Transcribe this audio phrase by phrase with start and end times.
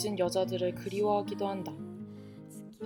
[0.00, 1.72] 잊은 여자들을 그리워하기도 한다.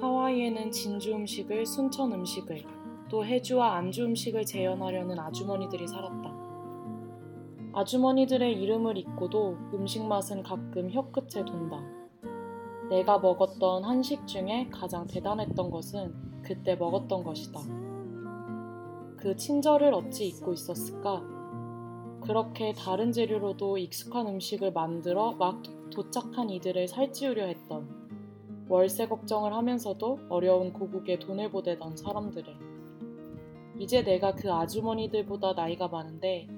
[0.00, 2.64] 하와이에는 진주 음식을, 순천 음식을,
[3.08, 6.34] 또 해주와 안주 음식을 재현하려는 아주머니들이 살았다.
[7.72, 11.80] 아주머니들의 이름을 잊고도 음식 맛은 가끔 혀끝에 돈다.
[12.90, 17.60] 내가 먹었던 한식 중에 가장 대단했던 것은 그때 먹었던 것이다.
[19.16, 21.22] 그 친절을 어찌 잊고 있었을까?
[22.22, 25.62] 그렇게 다른 재료로도 익숙한 음식을 만들어 막
[25.94, 27.88] 도착한 이들을 살찌우려 했던
[28.68, 32.56] 월세 걱정을 하면서도 어려운 고국에 돈을 보내던 사람들을
[33.78, 36.48] 이제 내가 그 아주머니들보다 나이가 많은데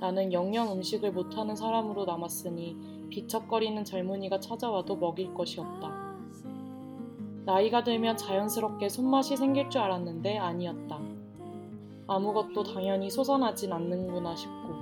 [0.00, 6.10] 나는 영영 음식을 못하는 사람으로 남았으니 비척거리는 젊은이가 찾아와도 먹일 것이 없다.
[7.44, 11.00] 나이가 들면 자연스럽게 손맛이 생길 줄 알았는데 아니었다.
[12.06, 14.79] 아무것도 당연히 솟아나진 않는구나 싶고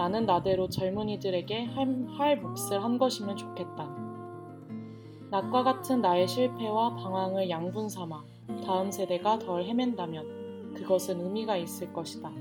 [0.00, 3.84] 나는 나대로 젊은이들에게 할, 할 몫을 한 것이면 좋겠다.
[5.30, 8.24] 낮과 같은 나의 실패와 방황을 양분 삼아
[8.64, 12.32] 다음 세대가 덜 헤맨다면 그것은 의미가 있을 것이다.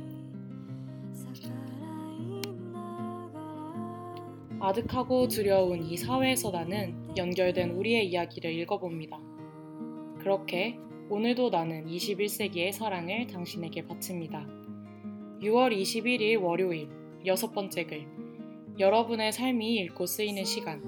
[4.61, 9.19] 아득하고 두려운 이 사회에서 나는 연결된 우리의 이야기를 읽어봅니다.
[10.19, 14.47] 그렇게 오늘도 나는 21세기의 사랑을 당신에게 바칩니다.
[15.41, 18.07] 6월 21일 월요일 여섯 번째 글
[18.77, 20.81] 여러분의 삶이 읽고 쓰이는 시간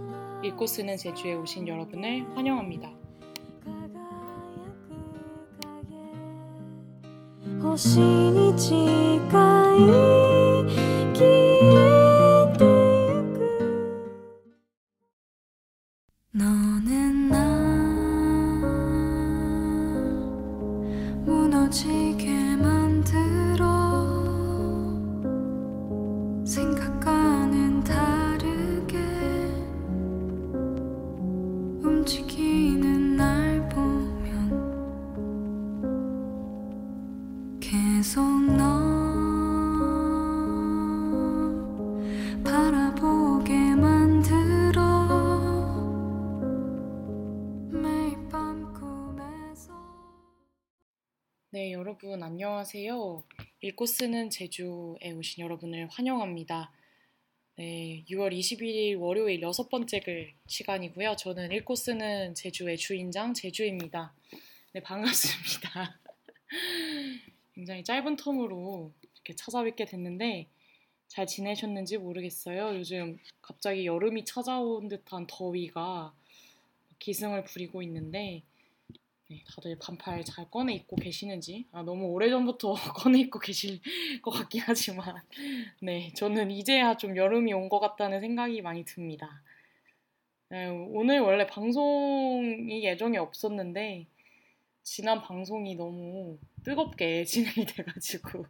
[0.43, 3.01] 읽고 쓰는 제주에 오신 여러분을 환영합니다.
[7.77, 8.31] 星
[53.71, 56.71] 읽고 쓰는 제주에 오신 여러분을 환영합니다.
[57.55, 61.15] 네, 6월 21일 월요일 여섯 번째 글 시간이고요.
[61.15, 64.13] 저는 읽고 쓰는 제주의 주인장 제주입니다.
[64.73, 65.99] 네, 반갑습니다.
[67.55, 70.47] 굉장히 짧은 텀으로 이렇게 찾아뵙게 됐는데
[71.07, 72.75] 잘 지내셨는지 모르겠어요.
[72.77, 76.13] 요즘 갑자기 여름이 찾아온 듯한 더위가
[76.99, 78.43] 기승을 부리고 있는데
[79.31, 83.79] 네, 다들 반팔 잘 꺼내 입고 계시는지 아, 너무 오래전부터 꺼내 입고 계실
[84.21, 85.21] 것 같긴 하지만
[85.81, 89.41] 네 저는 이제야 좀 여름이 온 것 같다는 생각이 많이 듭니다.
[90.49, 94.05] 네, 오늘 원래 방송이 예정이 없었는데
[94.83, 98.45] 지난 방송이 너무 뜨겁게 진행이 돼가지고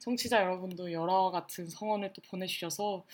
[0.00, 3.06] 청취자 여러분도 열화와 같은 성원을 또 보내주셔서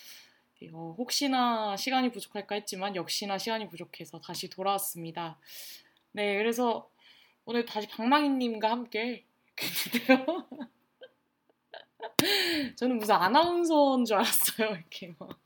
[0.73, 5.39] 어, 혹시나 시간이 부족할까 했지만 역시나 시간이 부족해서 다시 돌아왔습니다.
[6.13, 6.91] 네, 그래서
[7.45, 9.25] 오늘 다시 방망이님과 함께
[9.61, 10.47] 했는데요.
[12.77, 14.71] 저는 무슨 아나운서인 줄 알았어요.
[14.71, 15.39] 이렇게 막.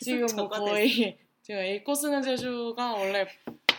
[0.00, 3.26] 지금 뭐 거의 제가 읽고 쓰는 제주가 원래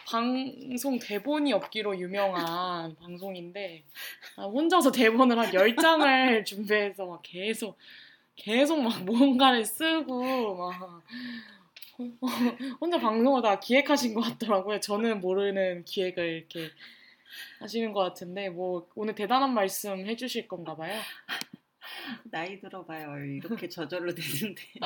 [0.05, 3.83] 방송 대본이 없기로 유명한 방송인데
[4.35, 6.03] 아, 혼자서 대본을 한 10장을
[6.45, 7.77] 준비해서 막 계속
[8.35, 11.03] 계속 막 뭔가를 쓰고 막
[12.81, 14.79] 혼자 방송을 다 기획하신 것 같더라고요.
[14.79, 16.69] 저는 모르는 기획을 이렇게
[17.59, 20.99] 하시는 것 같은데 뭐 오늘 대단한 말씀 해주실 건가 봐요.
[22.31, 23.23] 나이 들어봐요.
[23.25, 24.61] 이렇게 저절로 되는데.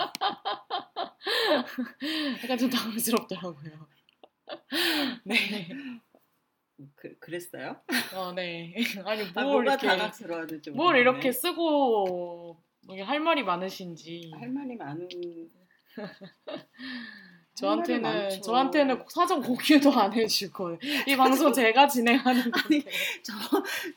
[2.43, 3.87] 약간 좀 당황스럽더라고요.
[5.23, 5.69] 네.
[6.95, 7.81] 그, 그랬어요?
[8.15, 8.75] 어, 네.
[9.03, 10.97] 아니 아, 뭘 뭐가 이렇게 뭘.
[10.97, 15.09] 이렇게 쓰고 뭐할 말이 많으신지 할 말이 많은
[17.57, 18.41] 저한테는 많죠.
[18.41, 20.77] 저한테는 사전 공유도 안 해주고
[21.07, 22.83] 이 방송 제가 진행하는 건데
[23.23, 23.33] 저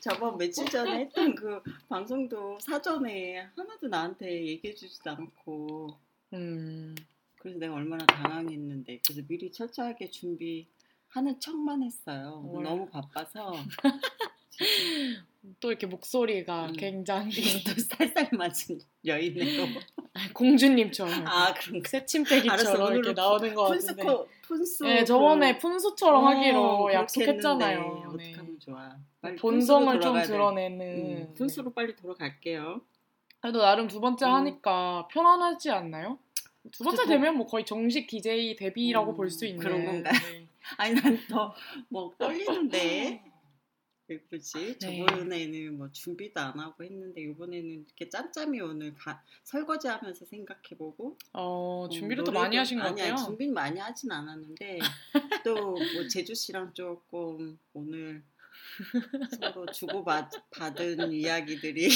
[0.01, 5.95] 저번 며칠 전에 했던 그 방송도 사전에 하나도 나한테 얘기해주지도 않고
[6.33, 6.95] 음
[7.37, 12.41] 그래서 내가 얼마나 당황했는데 그래서 미리 철저하게 준비하는 척만 했어요.
[12.43, 12.65] 뭘.
[12.65, 13.53] 너무 바빠서
[15.61, 16.73] 또 이렇게 목소리가 음.
[16.73, 17.31] 굉장히
[17.65, 19.67] 또 살살 맞은 여인으로
[20.35, 24.05] 공주님처럼 아 그런가 그 새침대기처럼 이렇게 나오는 것 같은데
[24.43, 28.07] 푼수 네 저번에 푼수처럼 어, 하기로 약속했잖아요 네.
[28.07, 28.97] 어떻게 하면 좋아
[29.41, 30.23] 본성을 좀.
[30.23, 30.81] 드러내는
[31.29, 32.81] 음, 푼수로 빨리 돌아갈게요
[33.41, 34.33] 그래도 나름 두 번째 음.
[34.35, 36.19] 하니까 편안하지 않나요?
[36.73, 40.13] 두 번째 뭐- 되면 뭐 거의 정식 DJ 데뷔라고 음, 볼수 있는 그런 건가요?
[40.31, 40.47] 네.
[40.77, 41.55] 아니 난 더
[41.89, 43.23] 뭐 떨리는데
[44.11, 45.07] 예쁘지 네.
[45.07, 51.89] 저번에는 뭐 준비도 안 하고 했는데 이번에는 이렇게 짬짬이 오늘 가, 설거지하면서 생각해보고 어, 어,
[51.89, 53.15] 준비를 또 노래도- 많이 하신 것 아니, 같아요.
[53.15, 54.79] 아니 준비는 많이 하진 않았는데
[55.45, 58.23] 또 뭐 제주 씨랑 조금 오늘
[59.41, 61.89] 서로 주고받은 이야기들이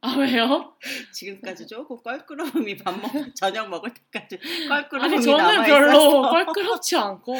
[0.00, 0.76] 아 왜요?
[1.12, 4.38] 지금까지 조금 껄끄러움이 밥 먹, 저녁 먹을 때까지
[4.68, 7.36] 껄끄러움이 아니 저는 남아 별로 있어서 껄끄럽지 않고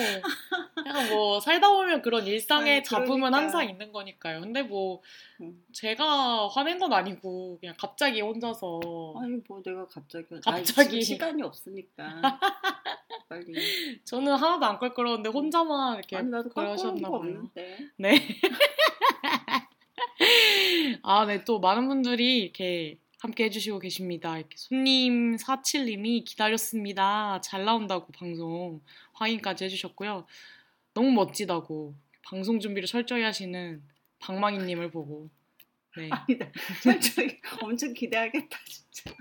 [0.87, 3.37] 약간 뭐 살다 보면 그런 일상의 아니, 잡음은 그러니까.
[3.39, 4.41] 항상 있는 거니까요.
[4.41, 5.03] 근데 뭐
[5.41, 5.61] 음.
[5.73, 8.81] 제가 화낸 건 아니고 그냥 갑자기 혼자서
[9.21, 10.91] 아니 뭐 내가 갑자기 아니, 갑자기.
[10.91, 12.21] 지금 시간이 없으니까
[13.29, 13.53] 빨리
[14.05, 17.21] 저는 하나도 안 껄끄러운데 혼자만 이렇게 아니 나도 껄끄러운 거 봐요.
[17.21, 18.15] 없는데 네.
[21.03, 24.39] 아, 네, 또 많은 분들이 이렇게 함께 해주시고 계십니다.
[24.39, 27.41] 이렇게 손님 47님이 기다렸습니다.
[27.41, 28.81] 잘 나온다고 방송
[29.15, 30.27] 확인까지 해주셨고요.
[30.95, 31.95] 너무 멋지다고
[32.25, 33.83] 방송 준비를 철저히 하시는
[34.19, 35.29] 방망이님을 보고
[35.97, 36.09] 네.
[36.13, 36.51] 아니 나
[36.83, 39.15] 철저히 엄청 기대하겠다 진짜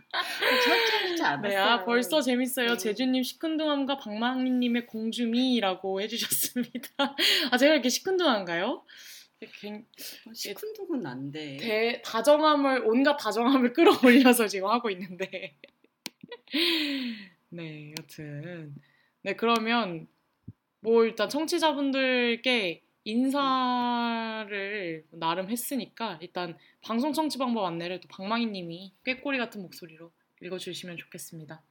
[0.63, 2.69] 철저히지 않았어요 네, 아, 벌써 재밌어요.
[2.71, 2.77] 네.
[2.77, 7.15] 제주님 시큰둥함과 방망이님의 공주미라고 해주셨습니다.
[7.51, 8.83] 아, 제가 이렇게 시큰둥한가요?
[9.59, 9.85] 굉-
[10.27, 15.57] 어, 시큰둥은 안 돼 대, 다정함을 온갖 다정함을 끌어올려서 지금 하고 있는데
[17.49, 18.75] 네 여튼
[19.23, 20.07] 네 그러면
[20.81, 29.61] 뭐 일단 청취자분들께 인사를 나름 했으니까 일단 방송 청취 방법 안내를 또 방망이님이 꾀꼬리 같은
[29.61, 30.11] 목소리로
[30.41, 31.61] 읽어주시면 좋겠습니다.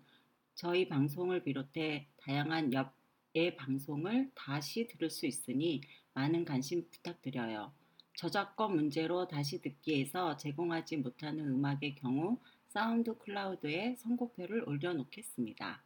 [0.54, 5.82] 저희 방송을 비롯해 다양한 옆의 방송을 다시 들을 수 있으니
[6.14, 7.74] 많은 관심 부탁드려요.
[8.16, 12.38] 저작권 문제로 다시 듣기에서 제공하지 못하는 음악의 경우
[12.70, 15.84] 사운드 클라우드에 선곡표를 올려놓겠습니다.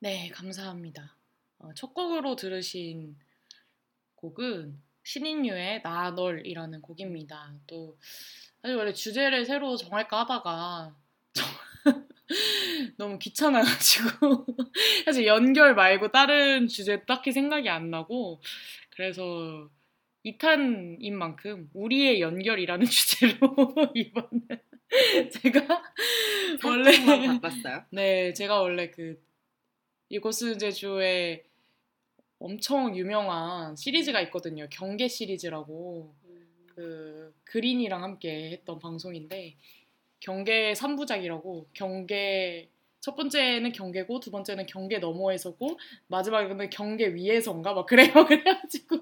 [0.00, 1.16] 네, 감사합니다.
[1.58, 3.16] 어, 첫 곡으로 들으신
[4.16, 7.54] 곡은 신인류의 나 널이라는 곡입니다.
[7.66, 7.96] 또
[8.60, 10.96] 사실 원래 주제를 새로 정할까 하다가
[12.96, 14.46] 너무 귀찮아가지고
[15.04, 18.40] 사실 연결 말고 다른 주제 딱히 생각이 안 나고
[18.90, 19.68] 그래서
[20.24, 23.54] 2탄인 만큼 우리의 연결이라는 주제로
[23.94, 24.62] 이번에
[25.42, 25.82] 제가
[26.64, 27.84] 원래 살짝만 바꿨어요.
[27.90, 29.20] 네, 제가 원래 그
[30.08, 31.44] 이곳은 제주에
[32.38, 34.66] 엄청 유명한 시리즈가 있거든요.
[34.70, 36.14] 경계 시리즈라고
[36.66, 39.56] 그 그린이랑 함께 했던 방송인데
[40.20, 42.68] 경계 3부작이라고 경계
[43.00, 48.12] 첫 번째는 경계고 두 번째는 경계 너머에서고 마지막에는 경계 위에서인가 막 그래요.
[48.26, 48.96] 그래가지고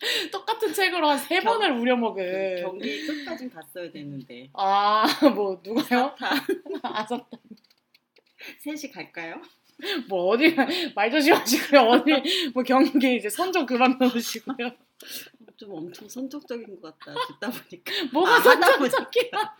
[0.32, 6.14] 똑같은 책으로 한세 경- 번을 우려먹은 경기 끝까지 갔어야 되는데 아 뭐 누가요?
[6.18, 6.30] 다
[6.82, 7.26] 아셨다.
[8.60, 9.40] 셋이 갈까요?
[10.08, 10.54] 뭐 어디
[10.94, 11.80] 말 조심하시고요.
[11.82, 14.70] 어디 뭐 경계 이제 선좀 그만 넣으시고요.
[15.56, 19.56] 좀 엄청 선정적인 것 같다 듣다 보니까 뭐가 아, 선정적이야?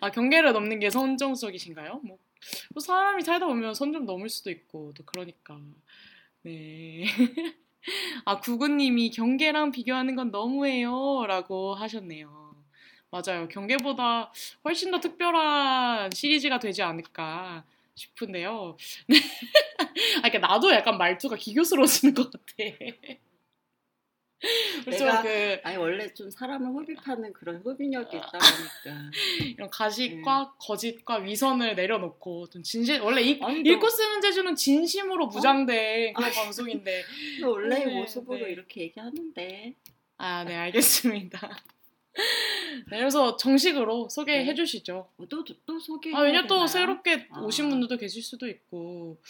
[0.00, 2.00] 아 경계를 넘는 게 선정적이신가요?
[2.04, 2.18] 뭐,
[2.74, 5.58] 뭐 사람이 살다 보면 선 좀 넘을 수도 있고 또 그러니까
[6.42, 7.04] 네.
[8.24, 12.54] 아 구구님이 경계랑 비교하는 건 너무해요 라고 하셨네요.
[13.10, 13.48] 맞아요.
[13.48, 14.32] 경계보다
[14.64, 17.64] 훨씬 더 특별한 시리즈가 되지 않을까
[17.94, 18.76] 싶은데요.
[20.22, 22.44] 아, 그러니까 나도 약간 말투가 기교스러워지는 것 같아.
[24.86, 29.10] 내가- 그 아니 원래 좀 사람을 흡입하는 그런 흡인력이 있다 보니까
[29.56, 35.26] 이런 가식과 거짓과 위선을 내려놓고 좀 진실 원래 이, 아니, 너- 읽고 쓰는 제주는 진심으로
[35.28, 37.02] 무장된 그런 방송인데
[37.40, 38.52] 너 원래 네, 모습으로 네.
[38.52, 39.74] 이렇게 얘기하는데
[40.18, 41.38] 아 네 알겠습니다
[42.90, 44.54] 네, 그래서 정식으로 소개해 네.
[44.54, 45.10] 주시죠.
[45.18, 46.14] 어, 또, 또 소개.
[46.14, 47.40] 아, 왜냐 또 새롭게 아.
[47.40, 49.20] 오신 분들도 계실 수도 있고.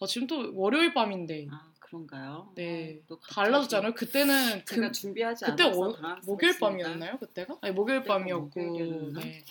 [0.00, 1.46] 아, 지금 또 월요일 밤인데.
[1.50, 1.72] 아
[2.04, 2.52] 그런가요?
[2.56, 2.98] 네.
[3.08, 3.94] 아, 달라졌잖아요.
[3.94, 6.30] 그때는 제가 그, 준비하지 그때 않아서 워- 당황스럽습니다.
[6.32, 7.18] 목요일 밤이었나요?
[7.18, 7.58] 그때가?
[7.60, 8.60] 아니 목요일 그때가 밤이었고.
[8.60, 9.20] 목요일이었나?
[9.20, 9.44] 네.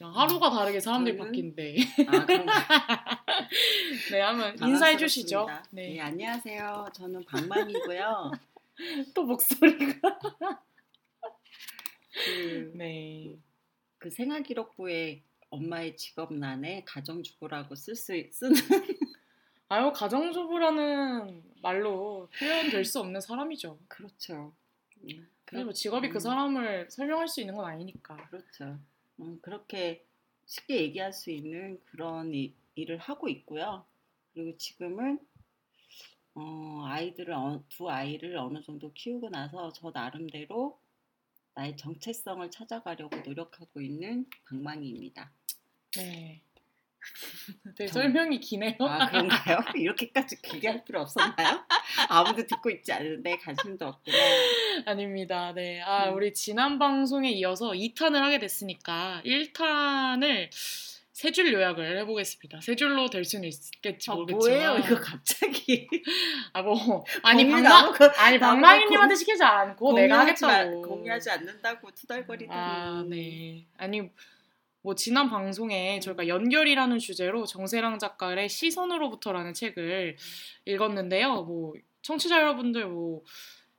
[0.00, 1.76] 하루가 다르게 사람들이 저는- 바뀐데.
[2.08, 2.26] 아?
[4.10, 5.46] 네, 한번 인사해 주시죠.
[5.70, 5.90] 네.
[5.94, 6.00] 네.
[6.00, 6.88] 안녕하세요.
[6.94, 8.32] 저는 방망이고요.
[9.14, 10.18] 또 목소리가.
[12.24, 13.36] 그, 네.
[13.98, 18.54] 그 생활기록부에 엄마의 직업란에 가정주부라고 쓸 수 쓰는
[19.74, 23.76] 아유 가정주부라는 말로 표현될 수 없는 사람이죠.
[23.88, 24.52] 그렇죠.
[25.02, 28.16] 음, 그리고 직업이 그 음, 사람을 설명할 수 있는 건 아니니까.
[28.28, 28.78] 그렇죠.
[29.18, 30.04] 음, 그렇게
[30.46, 33.84] 쉽게 얘기할 수 있는 그런 이- 일을 하고 있고요.
[34.32, 35.18] 그리고 지금은
[36.36, 40.78] 어, 아이들을 어- 두 아이를 어느 정도 키우고 나서 저 나름대로
[41.54, 45.32] 나의 정체성을 찾아가려고 노력하고 있는 방망이입니다.
[45.96, 46.42] 네.
[47.76, 48.74] 되게 정- 설명이 기네요.
[48.80, 49.58] 아 그런가요?
[49.76, 51.64] 이렇게까지 길게 할 필요 없었나요?
[52.08, 54.16] 아무도 듣고 있지 않는데 관심도 없구나.
[54.86, 55.52] 아닙니다.
[55.54, 55.80] 네.
[55.82, 56.14] 아, 음.
[56.16, 60.48] 우리 지난 방송에 이어서 2탄을 하게 됐으니까 1탄을
[61.12, 62.60] 세 줄 요약을 해보겠습니다.
[62.60, 64.58] 세 줄로 될 수는 있겠지 아, 모르겠지만.
[64.58, 65.86] 뭐예요 이거 갑자기?
[66.52, 67.04] 아, 뭐.
[67.22, 70.82] 아니, 방망, 나무가- 아니, 방망이님한테 시키지 않고 내가 하겠다고.
[70.82, 72.50] 공유하지 않는다고 투덜거리더니.
[72.58, 73.64] 아, 네.
[73.78, 74.10] 아니,
[74.84, 80.16] 뭐, 지난 방송에 저희가 연결이라는 주제로 정세랑 작가의 시선으로부터라는 책을
[80.66, 81.42] 읽었는데요.
[81.44, 81.72] 뭐,
[82.02, 83.22] 청취자 여러분들 뭐,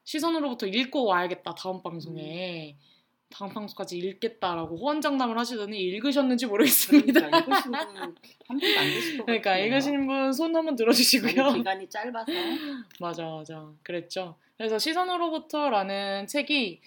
[0.04, 2.76] 시선으로부터 읽고 와야겠다, 다음 방송에.
[3.30, 7.28] 다음 방송까지 읽겠다라고 호언장담을 하시더니 읽으셨는지 모르겠습니다.
[7.28, 8.16] 그러니까 읽으신 분한
[8.48, 9.66] 분도 안 계실 것 그러니까 같아요.
[9.66, 11.54] 읽으신 분 손 한번 들어주시고요.
[11.54, 12.32] 기간이 짧아서
[13.02, 13.72] 맞아, 맞아.
[13.84, 14.38] 그랬죠.
[14.58, 16.80] 그래서 시선으로부터라는 책이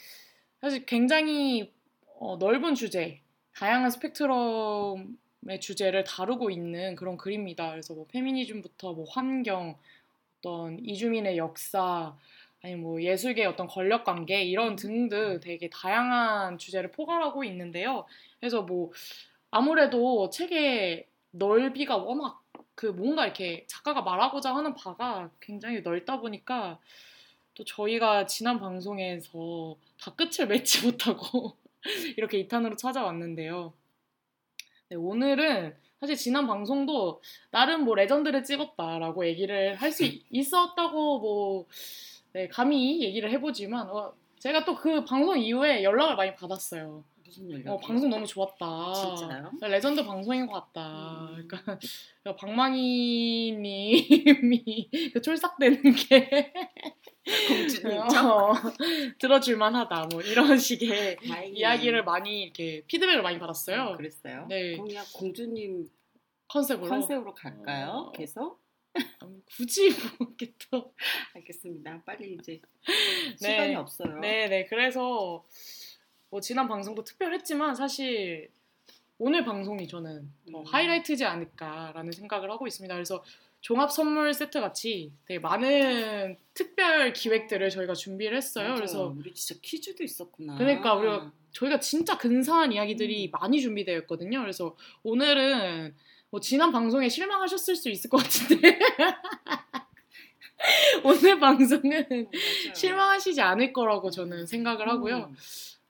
[0.60, 1.70] 사실 굉장히
[2.18, 3.20] 어, 넓은 주제,
[3.58, 7.72] 다양한 스펙트럼의 주제를 다루고 있는 그런 글입니다.
[7.72, 9.76] 그래서 뭐 페미니즘부터 뭐 환경,
[10.38, 12.16] 어떤 이주민의 역사,
[12.62, 18.06] 아니 뭐 예술계의 어떤 권력 관계 이런 등등 되게 다양한 주제를 포괄하고 있는데요.
[18.38, 18.92] 그래서 뭐
[19.50, 22.40] 아무래도 책의 넓이가 워낙
[22.76, 26.78] 그 뭔가 이렇게 작가가 말하고자 하는 바가 굉장히 넓다 보니까
[27.54, 31.56] 또 저희가 지난 방송에서 다 끝을 맺지 못하고
[32.16, 33.72] 이렇게 2탄으로 찾아왔는데요.
[34.90, 37.20] 네, 오늘은 사실 지난 방송도
[37.50, 41.66] 나름 뭐 레전드를 찍었다라고 얘기를 할 수 있었다고 뭐
[42.32, 47.04] 네, 감히 얘기를 해보지만 어, 제가 또 그 방송 이후에 연락을 많이 받았어요.
[47.24, 47.72] 무슨 연락?
[47.72, 48.92] 어, 방송 너무 좋았다.
[48.94, 49.50] 진짜요?
[49.62, 51.28] 레전드 방송인 것 같다.
[51.32, 51.48] 음.
[51.48, 51.78] 그러니까
[52.38, 53.58] 방망이님이
[55.12, 56.52] 그 촐싹대는 게
[57.48, 58.52] 공주님 어,
[59.18, 60.08] 들어줄만하다.
[60.12, 61.58] 뭐 이런 식의 다행이네.
[61.58, 63.80] 이야기를 많이 이렇게 피드백을 많이 받았어요.
[63.80, 64.46] 아, 그랬어요?
[64.48, 64.76] 네.
[64.76, 65.88] 그냥 공주님
[66.48, 66.88] 컨셉으로.
[66.88, 67.88] 컨셉으로 갈까요?
[68.08, 68.12] 어.
[68.12, 68.60] 계속?
[69.22, 70.94] 음, 굳이 뭐 이렇게 또.
[71.34, 72.02] 알겠습니다.
[72.04, 72.60] 빨리 이제
[73.36, 74.18] 시간이 없어요.
[74.20, 74.66] 네, 네.
[74.66, 75.44] 그래서
[76.30, 78.50] 뭐 지난 방송도 특별했지만 사실
[79.18, 80.64] 오늘 방송이 저는 더 음.
[80.64, 82.94] 하이라이트지 않을까라는 생각을 하고 있습니다.
[82.94, 83.22] 그래서
[83.60, 88.64] 종합 선물 세트 같이 되게 많은 특별 기획들을 저희가 준비를 했어요.
[88.68, 88.76] 맞아요.
[88.76, 90.56] 그래서 우리 진짜 퀴즈도 있었구나.
[90.56, 93.30] 그러니까 우리가 저희가 진짜 근사한 이야기들이 음.
[93.32, 94.40] 많이 준비되어 있거든요.
[94.40, 95.94] 그래서 오늘은
[96.30, 98.78] 뭐 지난 방송에 실망하셨을 수 있을 것 같은데
[101.04, 102.74] 오늘 방송은 어, 맞아요.
[102.74, 105.16] 실망하시지 않을 거라고 저는 생각을 하고요.
[105.30, 105.36] 음,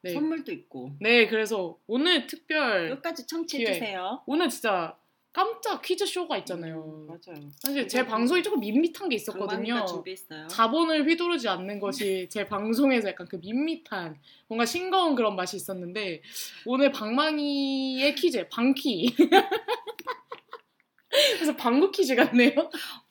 [0.03, 3.73] 네, 선물도 있고 네 그래서 오늘 특별 끝까지 청취해.
[3.73, 4.23] 주세요.
[4.27, 4.97] 오늘 진짜
[5.39, 7.07] 깜짝 퀴즈 쇼가 음, 있잖아요.
[7.07, 7.49] 맞아요.
[7.61, 9.87] 사실 제 방송이 조금 밋밋한 게 있었거든요.
[9.87, 10.49] 준비했어요.
[10.49, 11.79] 자본을 휘두르지 않는
[12.19, 14.19] 것이 제 방송에서 약간 그 밋밋한
[14.49, 16.23] 뭔가 싱거운 그런 맛이 있었는데
[16.67, 19.15] 오늘 방망이의 퀴즈 방퀴
[21.37, 22.51] 그래서 방구 퀴즈 같네요.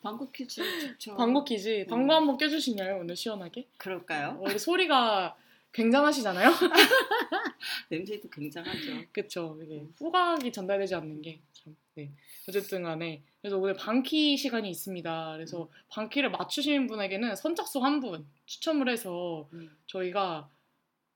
[0.02, 1.16] 방구 퀴즈 좋죠.
[1.16, 1.86] 방구 퀴즈 음.
[1.86, 3.68] 방구 한번 껴주시나요 오늘 시원하게?
[3.78, 4.36] 그럴까요?
[4.40, 5.34] 원래 소리가
[5.72, 6.50] 굉장하시잖아요.
[7.90, 9.02] 냄새도 굉장하죠.
[9.12, 9.58] 그쵸.
[9.62, 11.76] 이게 후각이 전달되지 않는 게 참.
[11.94, 12.10] 네.
[12.48, 13.22] 어쨌든 간에.
[13.40, 15.32] 그래서 오늘 방키 시간이 있습니다.
[15.34, 19.70] 그래서 방키를 맞추시는 분에게는 선착순 한 분 추첨을 해서 음.
[19.86, 20.48] 저희가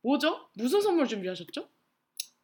[0.02, 0.49] 뭐죠?
[0.54, 1.68] 무슨 선물 준비하셨죠?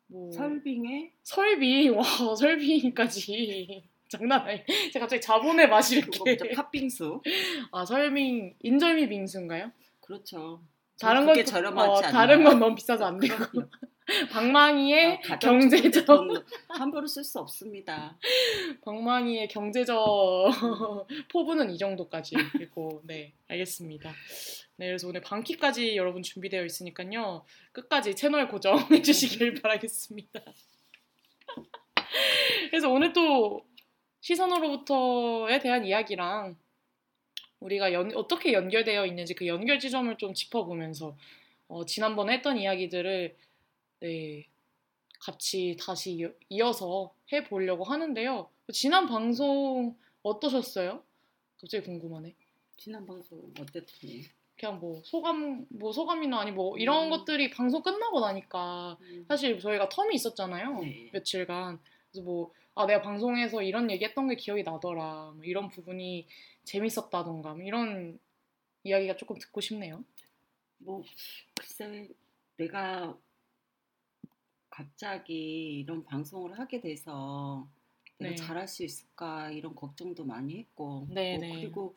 [0.08, 1.88] 뭐 설빙에 설비.
[1.90, 2.02] 와,
[2.36, 3.84] 설비까지.
[4.08, 4.64] 장난 아니.
[4.92, 6.54] 제가 갑자기 자본의 맛이 이렇게.
[6.54, 7.20] 팥빙수.
[7.72, 9.70] 아, 설빙 인절미 빙수인가요?
[10.00, 10.62] 그렇죠.
[11.00, 12.12] 다른 건 저렴하지 어, 않나요?
[12.12, 13.34] 다른 건 너무 비싸서 안 되고.
[14.08, 14.28] 그럼요.
[14.32, 18.16] 방망이의 어, 경제적 돈 함부로 쓸 수 없습니다.
[18.84, 19.98] 방망이의 경제적
[21.30, 24.12] 포부는 이 정도까지 그리고 네 알겠습니다.
[24.76, 30.40] 네 그래서 오늘 방키까지 여러분 준비되어 있으니까요 끝까지 채널 고정해 주시길 바라겠습니다.
[32.70, 33.66] 그래서 오늘 또
[34.20, 36.56] 시선으로부터에 대한 이야기랑
[37.60, 41.16] 우리가 연, 어떻게 연결되어 있는지 그 연결 지점을 좀 짚어보면서
[41.68, 43.36] 어, 지난번에 했던 이야기들을
[44.00, 44.46] 네,
[45.20, 48.48] 같이 다시 이어서 해보려고 하는데요.
[48.72, 51.02] 지난 방송 어떠셨어요?
[51.60, 52.34] 갑자기 궁금하네.
[52.76, 54.24] 지난 방송 어땠더니?
[54.56, 57.10] 그냥 뭐 소감, 뭐 소감이나 아니 뭐 이런 음.
[57.10, 59.24] 것들이 방송 끝나고 나니까 음.
[59.28, 60.80] 사실 저희가 텀이 있었잖아요.
[60.80, 61.10] 네.
[61.12, 61.78] 며칠간.
[62.10, 65.32] 그래서 뭐, 아, 내가 방송에서 이런 얘기 했던 게 기억이 나더라.
[65.34, 66.26] 뭐 이런 부분이
[66.64, 67.54] 재밌었다던가.
[67.54, 68.18] 뭐 이런
[68.84, 70.04] 이야기가 조금 듣고 싶네요.
[70.78, 71.02] 뭐
[71.54, 72.08] 글쎄
[72.56, 73.16] 내가
[74.78, 77.68] 갑자기 이런 방송을 하게 돼서
[78.18, 78.36] 내가 네.
[78.36, 81.54] 잘할 수 있을까 이런 걱정도 많이 했고 네, 뭐 네.
[81.54, 81.96] 그리고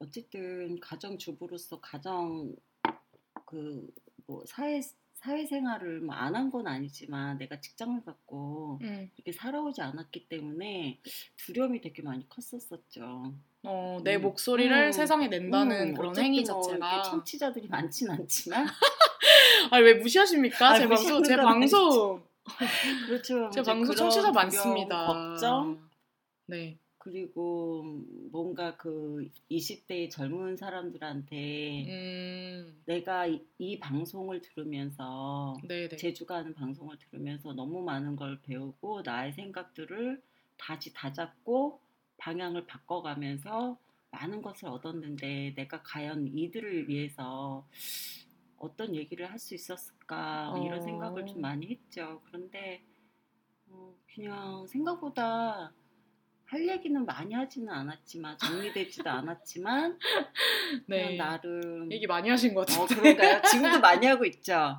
[0.00, 2.54] 어쨌든 가정 주부로서 가정
[3.46, 3.88] 그
[4.26, 4.80] 뭐 사회
[5.14, 11.00] 사회생활을 뭐 안 한 건 아니지만 내가 직장을 갖고 음, 이렇게 살아오지 않았기 때문에
[11.36, 13.34] 두려움이 되게 많이 컸었었죠.
[13.64, 14.22] 어, 내 음.
[14.22, 14.92] 목소리를 음.
[14.92, 17.02] 세상에 낸다는 음, 그런 행위 뭐 자체가.
[17.02, 18.66] 청취자들이 많진 않지만
[19.70, 20.70] 아니, 왜 무시하십니까?
[20.70, 22.22] 아니, 제 방송, 제건 방송.
[23.06, 23.50] 그렇죠.
[23.50, 25.06] 제 방송 청취자 많습니다.
[25.06, 25.78] 걱정
[26.46, 26.76] 네.
[26.98, 27.82] 그리고
[28.30, 35.96] 뭔가 그 20대의 젊은 사람들한테 음, 내가 이, 이 방송을 들으면서 네네.
[35.96, 40.22] 제주가 하는 방송을 들으면서 너무 많은 걸 배우고 나의 생각들을
[40.56, 41.80] 다시 다잡고
[42.18, 43.76] 방향을 바꿔가면서
[44.12, 47.66] 많은 것을 얻었는데 내가 과연 이들을 위해서
[48.62, 50.82] 어떤 얘기를 할 수 있었을까 뭐 이런 어.
[50.82, 52.22] 생각을 좀 많이 했죠.
[52.26, 52.84] 그런데
[53.68, 55.72] 어, 그냥 생각보다
[56.52, 59.98] 할 얘기는 많이 하지는 않았지만 정리되지도 않았지만
[60.86, 61.16] 네.
[61.16, 63.14] 나름 얘기 많이 하신 것어 같은데.
[63.14, 63.42] 그런가요?
[63.50, 64.76] 지금도 많이 하고 있죠.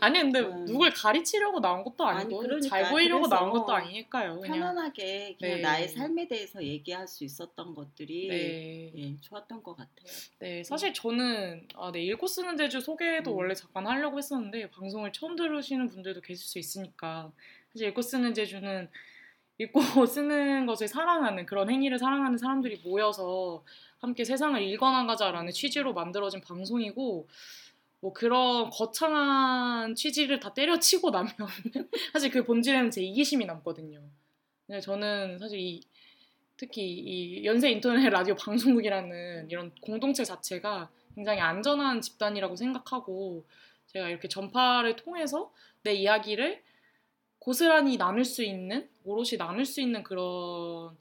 [0.00, 0.66] 아니 근데 음.
[0.66, 2.68] 누굴 가리치려고 나온 것도 아니, 아니고 그러니까.
[2.68, 4.40] 잘 보이려고 나온 것도 아니니까요.
[4.40, 5.62] 그냥 편안하게 그냥 네.
[5.62, 8.92] 나의 삶에 대해서 얘기할 수 있었던 것들이 네.
[8.94, 10.06] 예, 좋았던 것 같아요.
[10.38, 13.38] 네, 사실 저는 아, 네, 읽고 쓰는 제주 소개도 음.
[13.38, 17.32] 원래 잠깐 하려고 했었는데 방송을 처음 들으시는 분들도 계실 수 있으니까
[17.72, 18.90] 사실 읽고 쓰는 제주는
[19.58, 23.64] 읽고 쓰는 것을 사랑하는 그런 행위를 사랑하는 사람들이 모여서
[23.98, 27.28] 함께 세상을 읽어나가자라는 취지로 만들어진 방송이고
[28.00, 31.32] 뭐 그런 거창한 취지를 다 때려치고 나면
[32.12, 34.02] 사실 그 본질에는 제 이기심이 남거든요.
[34.66, 35.82] 근데 저는 사실 이
[36.56, 43.46] 특히 이 연세 인터넷 라디오 방송국이라는 이런 공동체 자체가 굉장히 안전한 집단이라고 생각하고
[43.86, 46.62] 제가 이렇게 전파를 통해서 내 이야기를
[47.38, 50.96] 고스란히 나눌 수 있는 오롯이 나눌 수 있는 그런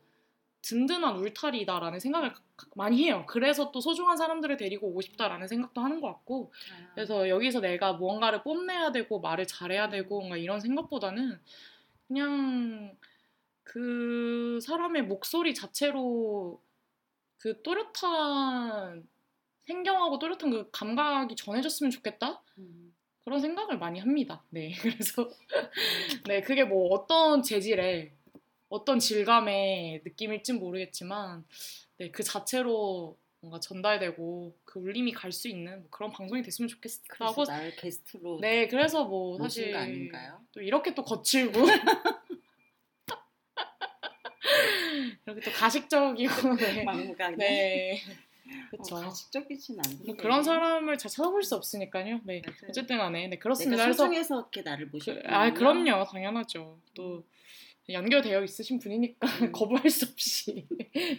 [0.61, 2.41] 든든한 울타리다라는 생각을 가-
[2.75, 3.25] 많이 해요.
[3.27, 6.51] 그래서 또 소중한 사람들을 데리고 오고 싶다라는 생각도 하는 것 같고
[6.93, 11.39] 그래서 여기서 내가 무언가를 뽐내야 되고 말을 잘해야 되고 뭔가 이런 생각보다는
[12.07, 12.95] 그냥
[13.63, 16.61] 그 사람의 목소리 자체로
[17.39, 19.05] 그 또렷한
[19.65, 22.41] 생경하고 또렷한 그 감각이 전해졌으면 좋겠다?
[22.57, 22.92] 음,
[23.23, 24.43] 그런 생각을 많이 합니다.
[24.49, 25.29] 네 그래서
[26.27, 28.12] 네 그게 뭐 어떤 재질의
[28.69, 31.45] 어떤 질감의 느낌일진 모르겠지만
[31.97, 37.43] 네 그 자체로 뭔가 전달되고 그 울림이 갈 수 있는 뭐 그런 방송이 됐으면 좋겠다고
[37.45, 39.73] 날 게스트로 네 그래서 뭐 사실?
[40.51, 41.59] 또 이렇게 또 거칠고
[45.25, 48.01] 이렇게 또 가식적이고 네, 막무가내 네.
[48.45, 48.95] 어, 그렇죠.
[48.95, 52.21] 가식적이진 않은데 뭐 그런 사람을 잘 찾아볼 수 없으니까요.
[52.23, 52.69] 네 맞아요.
[52.69, 53.84] 어쨌든 간에 네 내가 그렇습니다.
[53.84, 56.79] 그래서 소중해서 이렇게 나를 그, 모셨고 아 그럼요 당연하죠.
[56.93, 57.23] 또
[57.89, 59.51] 연결되어 있으신 분이니까 음.
[59.51, 60.65] 거부할 수 없이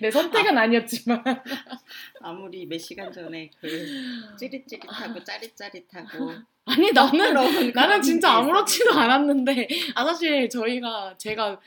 [0.01, 1.23] 내 선택은 아 니었지만
[2.23, 6.31] 아무리 몇 시간 전에 그 찌릿찌릿하고 짜릿짜릿하고
[6.65, 7.35] 아니 나는
[7.75, 8.93] 나는 진짜 게 아무렇지도.
[8.93, 11.61] 않았는데 아 사실 저희가 제가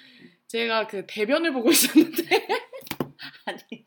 [0.48, 2.48] 제가 그 대변을 보고 있었는데
[3.46, 3.86] 아니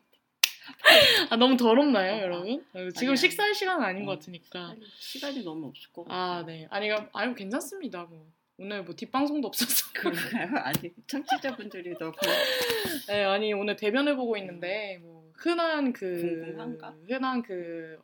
[1.29, 2.65] 아 너무 더럽나요 어, 여러분?
[2.73, 3.17] 어, 지금 아니.
[3.17, 4.05] 식사할 시간은 아닌 어.
[4.07, 6.45] 것 같으니까 아니, 시간이 너무 없을 것아 같아요.
[6.45, 10.47] 네 아니 아유 괜찮습니다 뭐 오늘 뭐 뒷방송도 없어서 그런가요?
[10.63, 12.11] 아니 청취자분들이 너무
[13.09, 16.95] 네 아니 오늘 대변을 보고 있는데 뭐 흔한 그 궁금한가?
[17.07, 17.97] 흔한 그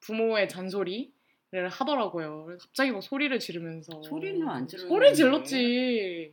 [0.00, 1.12] 부모의 잔소리
[1.52, 4.88] 를 하더라고요 갑자기 막 소리를 지르면서 소리는 안 질렀는데.
[4.88, 6.32] 소리 질렀지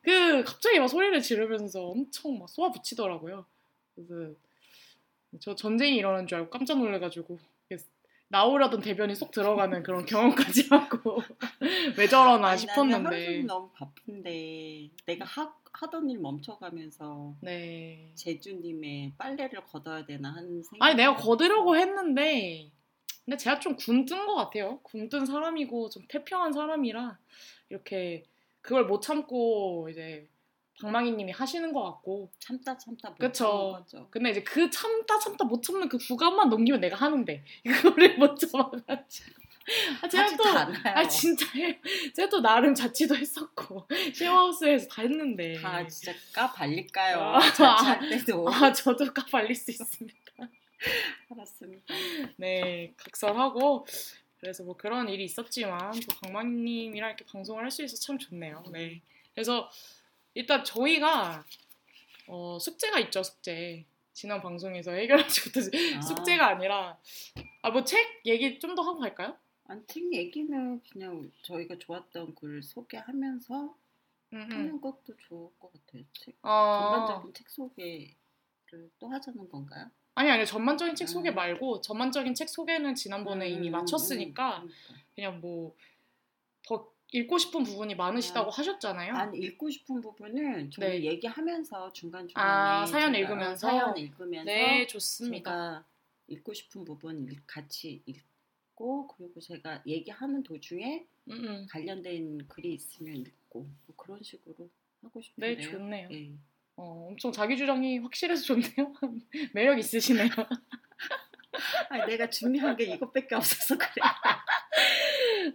[0.00, 3.44] 그 갑자기 막 소리를 지르면서 엄청 막 쏘아붙이더라고요
[3.94, 4.34] 그래서
[5.40, 7.38] 저 전쟁이 일어난 줄 알고 깜짝 놀래가지고
[8.28, 11.22] 나오려던 대변이 쏙 들어가는 그런 경험까지 하고
[11.98, 13.24] 왜 저러나 아니, 싶었는데.
[13.24, 18.10] 종일 너무 바쁜데 내가 하, 하던 일 멈춰가면서 네.
[18.14, 20.84] 제주님의 빨래를 걷어야 되나 하는 생각.
[20.84, 22.70] 아니 내가 거두려고 했는데
[23.24, 24.80] 근데 제가 좀 굼뜬 것 같아요.
[24.82, 27.18] 굼뜬 사람이고 좀 태평한 사람이라
[27.70, 28.24] 이렇게
[28.60, 30.28] 그걸 못 참고 이제
[30.80, 33.84] 방망이님이 하시는 것 같고 참다 참다 못 그쵸.
[33.88, 34.06] 참는.
[34.10, 39.44] 근데 이제 그 참다 참다 못 참는 그 구간만 넘기면 내가 하는데 이거를 못 참아가지고
[40.02, 40.44] 아, 제가 또.
[40.90, 41.80] 아 진짜 해.
[42.14, 47.18] 제가 또 나름 자취도 했었고 쉐어하우스에서 다 했는데 다 진짜 까 발릴까요?
[47.18, 50.18] 아, 자취할 때도 아 저도 까발릴 수 있습니다.
[51.30, 51.94] 알았습니다.
[52.36, 53.86] 네 각설하고
[54.40, 58.62] 그래서 뭐 그런 일이 있었지만 또 강만님이랑 이렇게 방송을 할 수 있어서 참 좋네요.
[58.72, 59.00] 네
[59.34, 59.70] 그래서
[60.34, 61.44] 일단 저희가
[62.26, 66.00] 어, 숙제가 있죠 숙제 지난 방송에서 해결하지 못해서 아.
[66.02, 66.98] 숙제가 아니라
[67.62, 69.36] 아 뭐 책 얘기 좀 더 하고 갈까요?
[69.66, 73.74] 안팅 얘기는 그냥 저희가 좋았던 글 소개하면서
[74.34, 76.02] 음, 하는 것도 좋을 것 같아요.
[76.12, 79.90] 책, 어, 전반적인 책 소개를 또 하자는 건가요?
[80.16, 81.34] 아니 아니 전반적인 책 소개 음.
[81.34, 85.04] 말고 전반적인 책 소개는 지난번에 이미 음, 마쳤으니까 음, 그러니까.
[85.14, 85.74] 그냥 뭐더
[87.14, 89.14] 읽고 싶은 부분이 많으시다고 아, 하셨잖아요.
[89.14, 91.04] 아니 읽고 싶은 부분은 저희 네.
[91.04, 92.44] 얘기하면서 중간 중간에
[92.82, 93.68] 아, 사연 읽으면서?
[93.68, 95.86] 사연 읽으면서 네 좋습니다.
[96.26, 101.66] 읽고 싶은 부분 읽- 같이 읽고 그리고 제가 얘기하는 도중에 음, 음.
[101.70, 104.68] 관련된 글이 있으면 읽고 뭐 그런 식으로
[105.02, 105.70] 하고 네 싶은데요.
[105.70, 106.08] 좋네요.
[106.10, 106.32] 예.
[106.76, 108.92] 어, 엄청 자기 주장이 확실해서 좋네요.
[109.54, 110.28] 매력 있으시네요.
[111.90, 113.92] 아니, 내가 준비한 게 이것밖에 없어서 그래.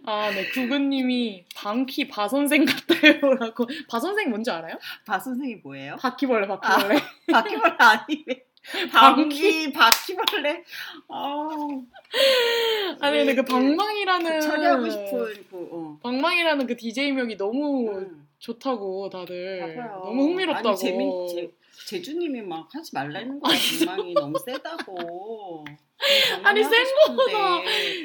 [0.04, 0.48] 아, 네.
[0.48, 3.66] 구근님이 방키 바 선생 같아요라고.
[3.88, 4.76] 바 선생 뭔지 알아요?
[5.06, 5.96] 바 선생이 뭐예요?
[5.96, 7.00] 바퀴벌레, 바퀴벌레.
[7.32, 8.24] 바퀴벌레 아니면
[8.92, 10.64] 방귀 바퀴벌레.
[11.08, 11.48] 아,
[13.00, 15.10] 아니 근데 그그 방망이라는 처리하고 싶은
[15.50, 15.98] 그 어.
[16.02, 18.26] 방망이라는 그 DJ 명이 너무 음.
[18.38, 20.02] 좋다고 다들 봐봐요.
[20.04, 20.68] 너무 흥미롭다고.
[20.68, 21.50] 아니, 재밌, 제,
[21.86, 23.56] 제주님이 막 하지 말라는 거야.
[23.86, 25.64] 방망이 너무 세다고.
[26.42, 27.60] 아니, 센 거보다.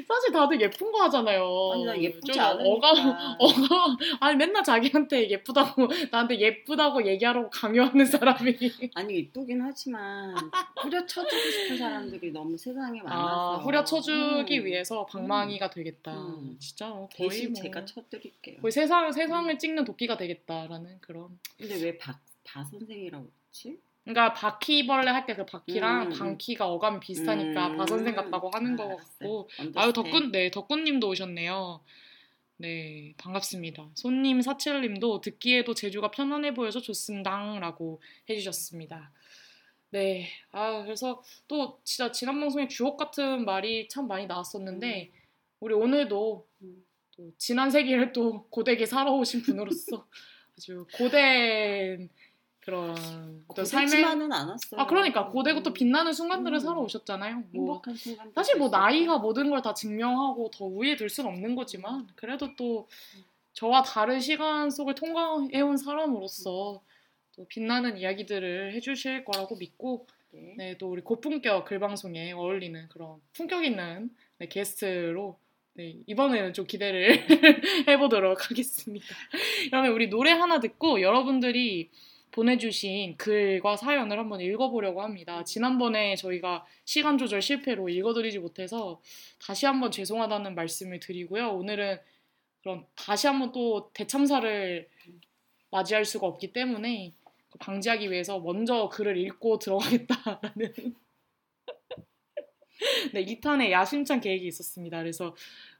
[0.08, 1.72] 사실 다들 예쁜 거 하잖아요.
[1.74, 2.92] 아니 나 예쁘지 좀 않으니까.
[2.92, 8.58] 어가 어가 아니 맨날 자기한테 예쁘다고 나한테 예쁘다고 얘기하라고 강요하는 사람이
[8.96, 10.36] 아니 이쁘긴 하지만
[10.82, 14.66] 후려쳐주고 싶은 사람들이 너무 세상에 많아서 아 후려쳐주기 음.
[14.66, 16.14] 위해서 방망이가 되겠다.
[16.14, 16.58] 음.
[16.60, 18.62] 진짜 뭐 거의 대신 뭐 제가 쳐드릴게요.
[18.62, 21.40] 거의 세상 세상을 찍는 도끼가 되겠다라는 그런.
[21.58, 23.80] 근데 왜박바 선생이라고 그러지?
[24.04, 26.10] 그러니까 바퀴벌레 할 때 그 바퀴랑 음.
[26.10, 27.78] 방키가 어감이 비슷하니까 음.
[27.78, 29.48] 바 선생 같다고 하는 아, 거 알았어요.
[29.48, 29.50] 같고.
[29.76, 29.94] 아유.
[29.94, 31.82] 덕분 네 덕분님도 오셨네요.
[32.58, 33.90] 네 반갑습니다.
[33.96, 39.12] 손님 사칠님도 듣기에도 제주가 편안해 보여서 좋습니다라고 해주셨습니다.
[39.92, 45.12] 네, 아 그래서 또 진짜 지난 방송에 주옥 같은 말이 참 많이 나왔었는데
[45.62, 46.86] 우리 오늘도 음.
[47.16, 50.06] 또 지난 세기를 또 고되게 살아오신 분으로서
[50.58, 52.10] 아주 고된
[52.66, 54.82] 그런 어떤 삶의 않았어요.
[54.82, 56.60] 아 그러니까 고되고 또 빛나는 순간들을 음.
[56.60, 57.36] 살아오셨잖아요.
[57.36, 58.32] 뭐 행복한 순간.
[58.34, 62.88] 사실 뭐 나이가 모든 걸 다 증명하고 더 우위에 들 수는 없는 거지만 그래도 또
[63.54, 66.82] 저와 다른 시간 속을 통과해온 사람으로서
[67.36, 70.54] 또 빛나는 이야기들을 해주실 거라고 믿고 네.
[70.58, 75.38] 네, 또 우리 고품격 글방송에 어울리는 그런 품격 있는 네, 게스트로
[75.74, 77.26] 네, 이번에는 좀 기대를
[77.88, 79.06] 해보도록 하겠습니다.
[79.70, 81.90] 그러면 우리 노래 하나 듣고 여러분들이
[82.36, 85.46] 보내주신 글과 사연을 한번 읽어보려고 합니다.
[85.46, 89.02] 지난번에 저희가 시간 조절 실패로 읽어드리지 못해서
[89.40, 91.54] 다시 한번 죄송하다는 말씀을 드리고요.
[91.54, 91.98] 오늘은
[92.62, 94.90] 그런 다시 한번 또 대참사를
[95.72, 97.14] 맞이할 수가 없기 때문에
[97.50, 100.74] 그 방지하기 위해서 먼저 글을 읽고 들어가겠다라는
[103.14, 105.00] 네, 2탄의 야심찬 계획이 있었습니다.
[105.00, 105.34] 그래서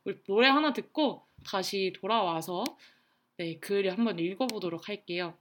[0.06, 2.64] 우리 노래 하나 듣고 다시 돌아와서
[3.36, 5.38] 네, 글을 한번 읽어보도록 할게요.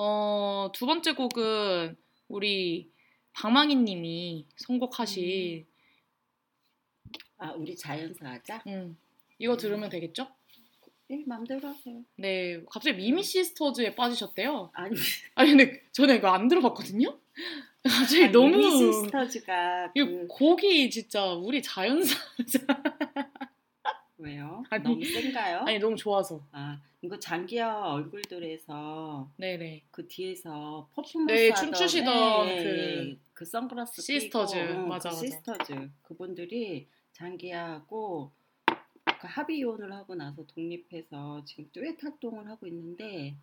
[0.00, 1.96] 어, 두 번째 곡은
[2.28, 2.88] 우리
[3.32, 5.66] 방망이 님이 선곡하신
[7.38, 8.62] 아 우리 자연사 하자.
[8.68, 8.96] 음,
[9.40, 10.28] 이거 들으면 되겠죠?
[11.10, 12.00] 예 마음대로 하세요.
[12.14, 14.70] 네, 갑자기 미미 시스터즈에 빠지셨대요.
[14.72, 14.94] 아니
[15.34, 17.18] 아니 근데 저는 이거 안 들어봤거든요.
[17.82, 22.16] 갑자기 아니, 너무 미미 시스터즈가 이 그 곡이 진짜 우리 자연사
[24.18, 24.64] 왜요?
[24.70, 25.58] 아니, 너무 센가요?
[25.60, 26.44] 아니 너무 좋아서.
[26.50, 29.84] 아 이거 장기하 얼굴들에서 네네.
[29.92, 35.14] 그 뒤에서 퍼포먼스 네, 춤추시던 예, 그 예, 그 선글라스 시스터즈, 끼고, 응, 맞아, 그
[35.14, 35.20] 맞아.
[35.20, 38.32] 시스터즈 그분들이 장기하고
[39.20, 43.36] 그 합의 이혼을 하고 나서 독립해서 지금 듀엣 활동을 하고 있는데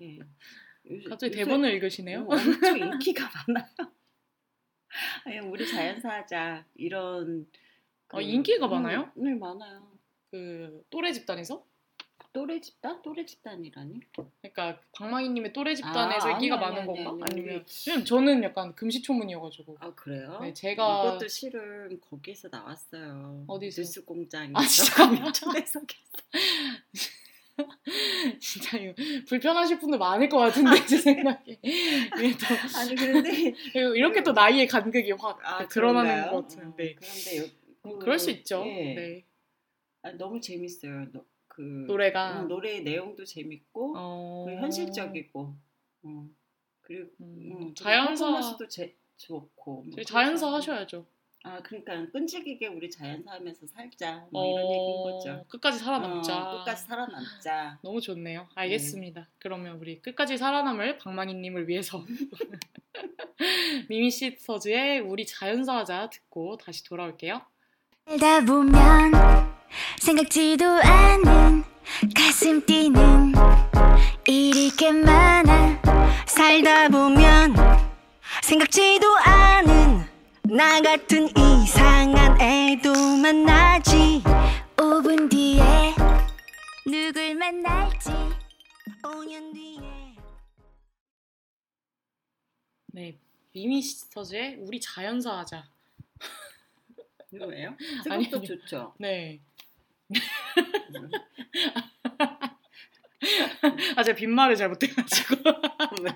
[0.00, 0.18] 예.
[0.90, 2.20] 요새- 갑자기 대본을 읽으시네요.
[2.22, 3.66] 어, 엄청 인기가 많아요.
[5.24, 7.46] 아니, 우리 자연사하자 이런
[8.10, 9.10] 아, 인기가 많아요?
[9.16, 9.85] 네, 많아요.
[10.36, 11.64] 그 또래 집단에서?
[12.34, 13.00] 또래 집단?
[13.00, 14.00] 또래 집단이라니?
[14.42, 17.10] 그러니까 방망이님의 또래 집단에서 아, 인기가 아니, 많은 아니, 건가?
[17.10, 20.38] 아니, 아니, 아니면 왜냐면 저는 약간 금시초문이어가지고 아 그래요?
[20.42, 23.44] 네, 제가- 이것도 실은 거기에서 나왔어요.
[23.46, 23.80] 어디서?
[23.80, 24.92] 뉴스 공장에서 아, 진짜?
[25.32, 25.86] 초대석에서
[28.38, 28.92] 진짜 이거
[29.28, 33.30] 불편하실 분들 많을 것 같은데 제 생각에 이게 또 아니 그런데
[33.96, 36.30] 이렇게 또 나이의 간극이 확 아, 드러나는 그런가요?
[36.32, 37.44] 것 같은데 어, 그런데 요,
[37.82, 38.62] 그, 그럴 수 있죠.
[38.66, 38.94] 예.
[38.94, 39.24] 네.
[40.06, 41.06] 아, 너무 재밌어요.
[41.12, 44.44] 너, 그 노래가 음, 노래 내용도 재밌고 어...
[44.46, 45.56] 그리고 현실적이고
[46.04, 46.28] 어.
[46.82, 51.04] 그리고 음, 음, 자연사- 퍼포먼스도 제, 좋고 뭐 자연사 하셔야죠.
[51.42, 55.30] 아 그러니까 끈질기게 우리 자연사 하면서 살자 뭐 이런 얘기인 거죠.
[55.32, 56.36] 어, 끝까지 살아남자.
[56.36, 57.78] 어, 끝까지 살아남자.
[57.82, 58.42] 너무 좋네요.
[58.42, 58.46] 네.
[58.54, 59.28] 알겠습니다.
[59.38, 62.04] 그러면 우리 끝까지 살아남을 방망이님을 위해서
[63.88, 67.42] 미미 시스터즈의 우리 자연사하자 듣고 다시 돌아올게요.
[70.00, 71.64] 생각지도 않은
[72.14, 73.32] 가슴 뛰는
[74.26, 75.80] 일이 꽤 많아
[76.26, 77.54] 살다 보면
[78.42, 80.04] 생각지도 않은
[80.44, 84.22] 나 같은 이상한 애도 만나지
[84.76, 85.62] 5분 뒤에
[86.86, 88.10] 누굴 만날지
[89.02, 89.80] 5년 뒤에
[92.88, 93.18] 네,
[93.52, 95.68] 미미 시스터즈의 우리 자연사 하자.
[97.30, 97.76] 이거예요?
[98.08, 98.46] 아니, 생각도 아니.
[98.46, 98.94] 좋죠.
[98.98, 99.40] 네.
[103.96, 105.36] 아, 제가 빈말을 잘 못해가지고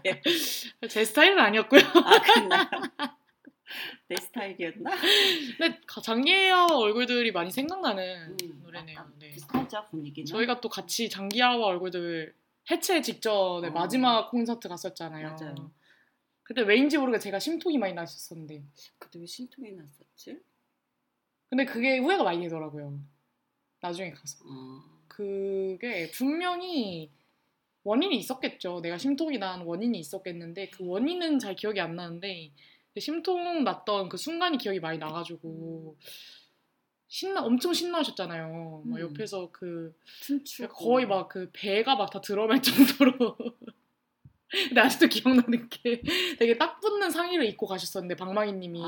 [0.05, 0.20] 왜?
[0.88, 1.81] 제 스타일은 아니었고요.
[1.81, 2.70] 아 그나
[4.09, 4.90] 내 스타일이었나?
[5.59, 9.11] 근데 가- 장기하와 얼굴들이 많이 생각나는 음, 노래네요.
[9.18, 9.31] 네.
[9.31, 10.26] 비슷하죠 분위기는.
[10.26, 12.35] 저희가 또 같이 장기하와 얼굴들
[12.70, 13.70] 해체 직전에 어.
[13.70, 15.37] 마지막 콘서트 갔었잖아요.
[15.40, 15.70] 맞아요.
[16.42, 18.62] 그때 왜인지 모르게 제가 심통이 많이 나셨었는데
[18.98, 20.38] 그때 왜 신통이 났었지?
[21.48, 22.98] 근데 그게 후회가 많이 되더라고요.
[23.80, 24.82] 나중에 가서 어.
[25.08, 27.10] 그게 분명히
[27.84, 28.80] 원인이 있었겠죠.
[28.80, 32.50] 내가 심통이 난 원인이 있었겠는데 그 원인은 잘 기억이 안 나는데
[32.92, 35.96] 그 심통 났던 그 순간이 기억이 많이 나가지고
[37.08, 38.82] 신나 엄청 신나셨잖아요.
[38.84, 39.00] 막 음.
[39.00, 43.36] 옆에서 그 춤추고 거의 막 그 배가 막 다 드러날 정도로.
[44.68, 46.02] 근데 아직도 기억나는 게
[46.38, 48.82] 되게 딱 붙는 상의를 입고 가셨었는데 방망이님이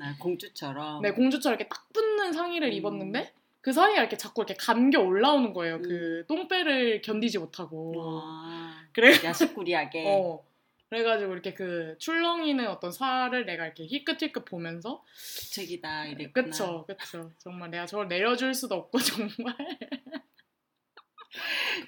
[0.00, 1.02] 아 공주처럼.
[1.02, 2.72] 네 공주처럼 이렇게 딱 붙는 상의를 음.
[2.72, 5.76] 입었는데 그 사이에 이렇게 자꾸 이렇게 감겨 올라오는 거예요.
[5.76, 5.82] 음.
[5.82, 7.94] 그 똥배를 견디지 못하고.
[7.96, 10.04] 아, 그래 야식꾸리하게.
[10.06, 10.44] 어
[10.90, 16.48] 그래가지고 이렇게 그 출렁이는 어떤 살을 내가 이렇게 희끗희끗 보면서 주책이다 이랬구나.
[16.50, 19.56] 그쵸 그쵸 정말 내가 저걸 내려줄 수도 없고 정말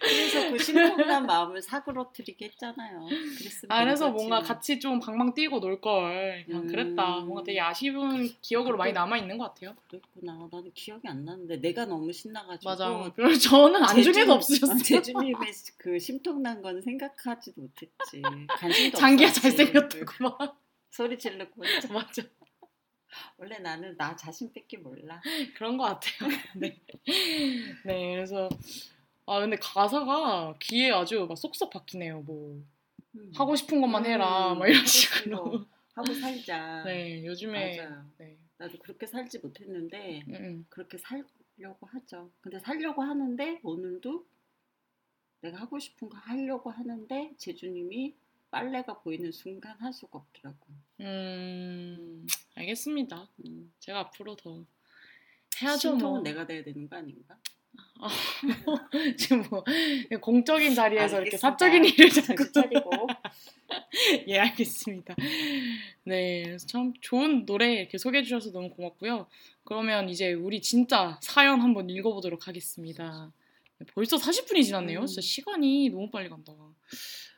[0.00, 3.06] 그래서 그 심통난 마음을 사그러뜨리게 했잖아요.
[4.06, 4.40] 된 뭔가.
[4.42, 6.66] 같이 좀 방방 뛰고 놀 걸 그냥 음.
[6.68, 10.48] 그랬다 뭔가 되게 아쉬운 기억으로 많이 남아 있는 것 같아요 그랬구나.
[10.50, 12.70] 나는 기억이 안 나는데 내가 너무 신나가지고.
[12.70, 15.34] 맞아 별로 저는 안중에도 없으셨어요 제주님의
[15.76, 18.22] 그 심통난 건 생각하지도 못했지.
[18.48, 19.40] 관심도 없었지.
[19.40, 21.18] 잘생겼다고 막 소리
[21.64, 21.92] 했죠.
[21.92, 22.22] 맞아
[23.36, 25.20] 원래 나는 나 자신밖에 몰라.
[25.56, 26.30] 그런 것 같아요.
[26.56, 26.76] 네.
[27.84, 28.48] 네, 그래서
[29.26, 32.20] 아 근데 가사가 귀에 아주 막 쏙쏙 박히네요.
[32.22, 32.62] 뭐
[33.14, 33.32] 음.
[33.34, 35.36] 하고 싶은 것만 해라, 음, 막 이런 하고 식으로.
[35.36, 36.82] 싶은 거 하고 살자.
[36.84, 38.10] 네, 요즘에 맞아요.
[38.18, 40.66] 네, 나도 그렇게 살지 못했는데 음, 음.
[40.68, 42.30] 그렇게 살려고 하죠.
[42.40, 44.26] 근데 살려고 하는데 오늘도
[45.40, 48.14] 내가 하고 싶은 거 하려고 하는데 제주님이
[48.50, 50.66] 빨래가 보이는 순간 할 수가 없더라고.
[51.00, 53.28] 음, 알겠습니다.
[53.44, 53.72] 음.
[53.80, 54.64] 제가 앞으로 더
[55.60, 55.90] 해야죠.
[55.90, 57.38] 심통은 뭐 내가 돼야 되는 거 아닌가?
[59.16, 59.64] 지금 뭐
[60.20, 61.50] 공적인 자리에서 이렇게 알겠습니다.
[61.50, 62.90] 사적인 일을 자꾸 차리고.
[64.28, 65.14] 예, 알겠습니다.
[66.04, 69.26] 네, 참 좋은 노래 이렇게 소개해 주셔서 너무 고맙고요.
[69.64, 73.32] 그러면 이제 우리 진짜 사연 한번 읽어보도록 하겠습니다.
[73.78, 75.00] 네, 벌써 40분이 지났네요.
[75.00, 75.06] 음.
[75.06, 76.52] 진짜 시간이 너무 빨리 간다.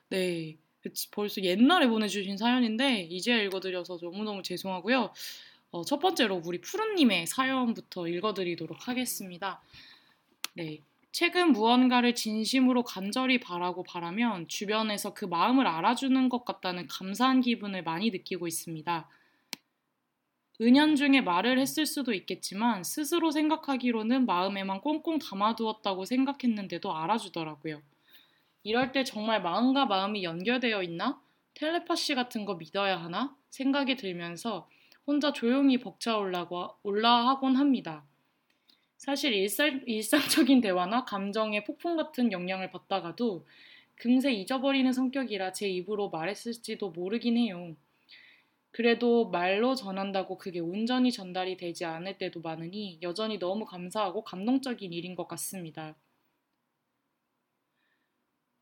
[0.09, 5.13] 네, 그치, 벌써 옛날에 보내주신 사연인데 이제야 읽어드려서 너무너무 죄송하고요.
[5.71, 9.63] 어, 첫 번째로 우리 푸른님의 사연부터 읽어드리도록 하겠습니다.
[10.57, 10.81] 네,
[11.13, 18.11] 최근 무언가를 진심으로 간절히 바라고 바라면 주변에서 그 마음을 알아주는 것 같다는 감사한 기분을 많이
[18.11, 19.07] 느끼고 있습니다.
[20.63, 27.83] 은연중에 말을 했을 수도 있겠지만 스스로 생각하기로는 마음에만 꽁꽁 담아두었다고 생각했는데도 알아주더라고요.
[28.63, 31.21] 이럴 때 정말 마음과 마음이 연결되어 있나?
[31.53, 33.37] 텔레파시 같은 거 믿어야 하나?
[33.51, 34.71] 생각이 들면서
[35.07, 38.07] 혼자 조용히 벅차올라고 올라하곤 합니다.
[38.99, 43.47] 사실 일상, 일상적인 대화나 감정의 폭풍 같은 영향을 받다가도
[43.95, 47.77] 금세 잊어버리는 성격이라 제 입으로 말했을지도 모르긴 해요.
[48.71, 55.15] 그래도 말로 전한다고 그게 온전히 전달이 되지 않을 때도 많으니 여전히 너무 감사하고 감동적인 일인
[55.15, 55.97] 것 같습니다.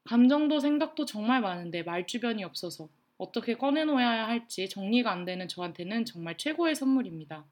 [0.04, 6.74] 감정도 생각도 정말 많은데 말주변이 없어서 어떻게 꺼내놓아야 할지 정리가 안 되는 저한테는 정말 최고의
[6.74, 7.44] 선물입니다.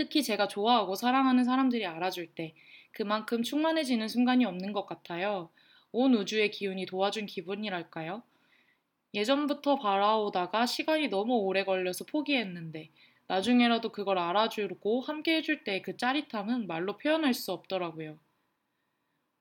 [0.00, 2.54] 특히 제가 좋아하고 사랑하는 사람들이 알아줄 때
[2.90, 5.50] 그만큼 충만해지는 순간이 없는 것 같아요.
[5.92, 8.22] 온 우주의 기운이 도와준 기분이랄까요?
[9.12, 12.88] 예전부터 바라오다가 시간이 너무 오래 걸려서 포기했는데
[13.26, 18.18] 나중에라도 그걸 알아주고 함께 해줄 때 그 짜릿함은 말로 표현할 수 없더라고요.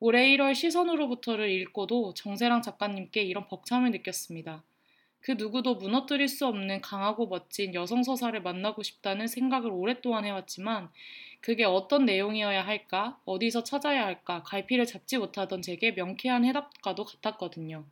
[0.01, 4.61] 올해 1월 시선으로부터를 읽고도 정세랑 작가님께 이런 벅참을 느꼈습니다.
[5.21, 10.89] 그 누구도 무너뜨릴 수 없는 강하고 멋진 여성 서사를 만나고 싶다는 생각을 오랫동안 해왔지만
[11.41, 17.85] 그게 어떤 내용이어야 할까, 어디서 찾아야 할까, 갈피를 잡지 못하던 제게 명쾌한 해답과도 같았거든요.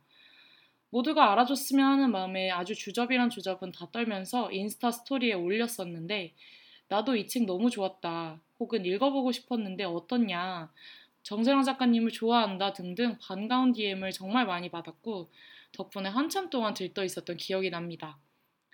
[0.90, 6.32] 모두가 알아줬으면 하는 마음에 아주 주접이란 주접은 다 떨면서 인스타 스토리에 올렸었는데
[6.88, 8.40] 나도 이 책 너무 좋았다.
[8.60, 10.70] 혹은 읽어보고 싶었는데 어떻냐.
[11.22, 15.28] 정세랑 작가님을 좋아한다 등등 반가운 DM을 정말 많이 받았고
[15.72, 18.18] 덕분에 한참 동안 들떠 있었던 기억이 납니다.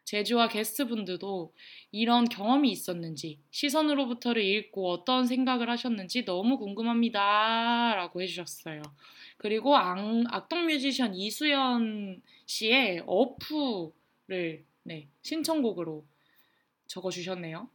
[0.04, 1.54] 제주와 게스트분들도
[1.90, 7.94] 이런 경험이 있었는지 시선으로부터를 읽고 어떤 생각을 하셨는지 너무 궁금합니다.
[7.96, 8.82] 라고 해주셨어요.
[9.38, 16.04] 그리고 악, 악동 뮤지션 이수연 씨의 어프를 네, 신청곡으로
[16.86, 17.68] 적어주셨네요.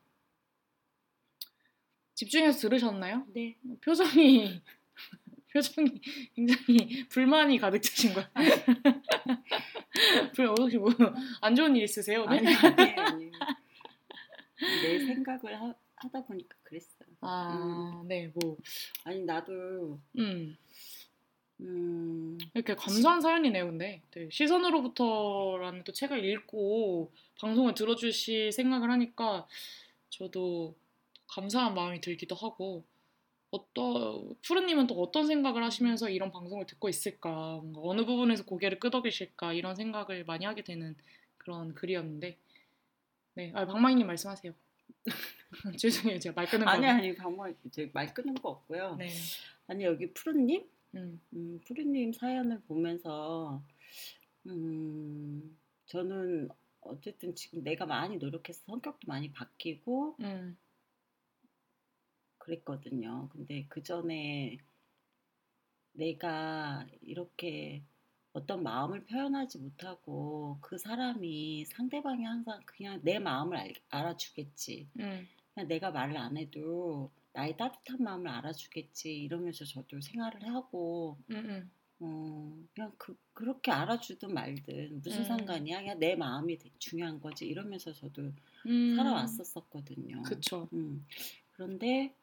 [2.13, 3.25] 집중해서 들으셨나요?
[3.34, 3.58] 네.
[3.82, 4.62] 표정이
[5.51, 6.01] 표정이
[6.35, 8.29] 굉장히 불만이 가득 차신 거야.
[10.35, 12.23] 불 혹시 뭐안 좋은 일 있으세요?
[12.25, 13.31] 아니 아니 아니.
[14.83, 17.09] 내 생각을 하, 하다 보니까 그랬어요.
[17.21, 18.57] 아, 네, 뭐
[19.03, 20.57] 아니 나도 음.
[21.62, 24.01] 음, 이렇게 감사한 사연이네요, 근데.
[24.12, 29.47] 네, 시선으로부터라는 또 책을 읽고 방송을 들어주실 생각을 하니까
[30.09, 30.75] 저도
[31.27, 32.85] 감사한 마음이 들기도 하고,
[33.51, 37.29] 어떤, 푸르님은 또 어떤 생각을 하시면서 이런 방송을 듣고 있을까,
[37.63, 40.95] 뭔가 어느 부분에서 고개를 끄덕이실까, 이런 생각을 많이 하게 되는
[41.38, 42.38] 그런 글이었는데,
[43.35, 44.53] 네, 아, 박마희님 말씀하세요.
[45.79, 46.71] 죄송해요, 제가 말 끊은 거.
[46.71, 47.55] 아니 아니 방금
[47.93, 48.95] 말 끊은 거 없고요.
[48.97, 49.09] 네.
[49.67, 53.62] 아니 여기 푸르님 음, 음, 푸르님 사연을 보면서
[54.47, 56.49] 음, 저는
[56.81, 60.57] 어쨌든 지금 내가 많이 노력해서 성격도 많이 바뀌고 음,
[62.39, 63.30] 그랬거든요.
[63.32, 64.58] 근데 그 전에
[65.93, 67.84] 내가 이렇게
[68.34, 74.88] 어떤 마음을 표현하지 못하고 그 사람이 상대방이 항상 그냥 내 마음을 알, 알아주겠지.
[74.99, 81.69] 음, 그냥 내가 말을 안 해도 나의 따뜻한 마음을 알아주겠지 이러면서 저도 생활을 하고 음,
[81.99, 85.25] 어, 그냥 그, 그렇게 알아주든 말든 무슨 음.
[85.25, 88.32] 상관이야 그냥 내 마음이 중요한 거지 이러면서 저도
[88.67, 88.95] 음.
[88.95, 90.23] 살아왔었었거든요.
[90.23, 90.69] 그쵸.
[90.73, 91.06] 음.
[91.52, 92.13] 그런데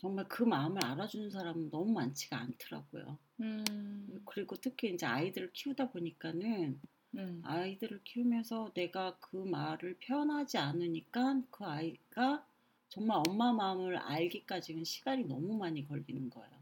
[0.00, 3.18] 정말 그 마음을 알아주는 사람은 너무 많지가 않더라고요.
[3.40, 6.80] 음, 그리고 특히 이제 아이들을 키우다 보니까는
[7.16, 12.46] 음, 아이들을 키우면서 내가 그 말을 표현하지 않으니까 그 아이가
[12.88, 16.60] 정말 엄마 마음을 알기까지는 시간이 너무 많이 걸리는 거예요.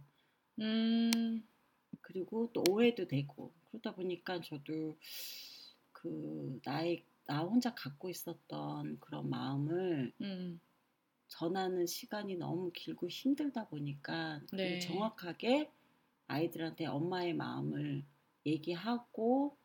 [0.59, 1.44] 음,
[2.01, 3.53] 그리고 또 오해도 되고.
[3.70, 4.96] 그러다 보니까 저도
[5.92, 10.61] 그 나의 나 혼자 갖고 있었던 그런 마음을 음,
[11.29, 14.79] 전하는 시간이 너무 길고 힘들다 보니까 네.
[14.81, 15.71] 정확하게
[16.29, 18.05] 아이들한테 엄마의 마음을
[18.47, 19.57] 얘기하고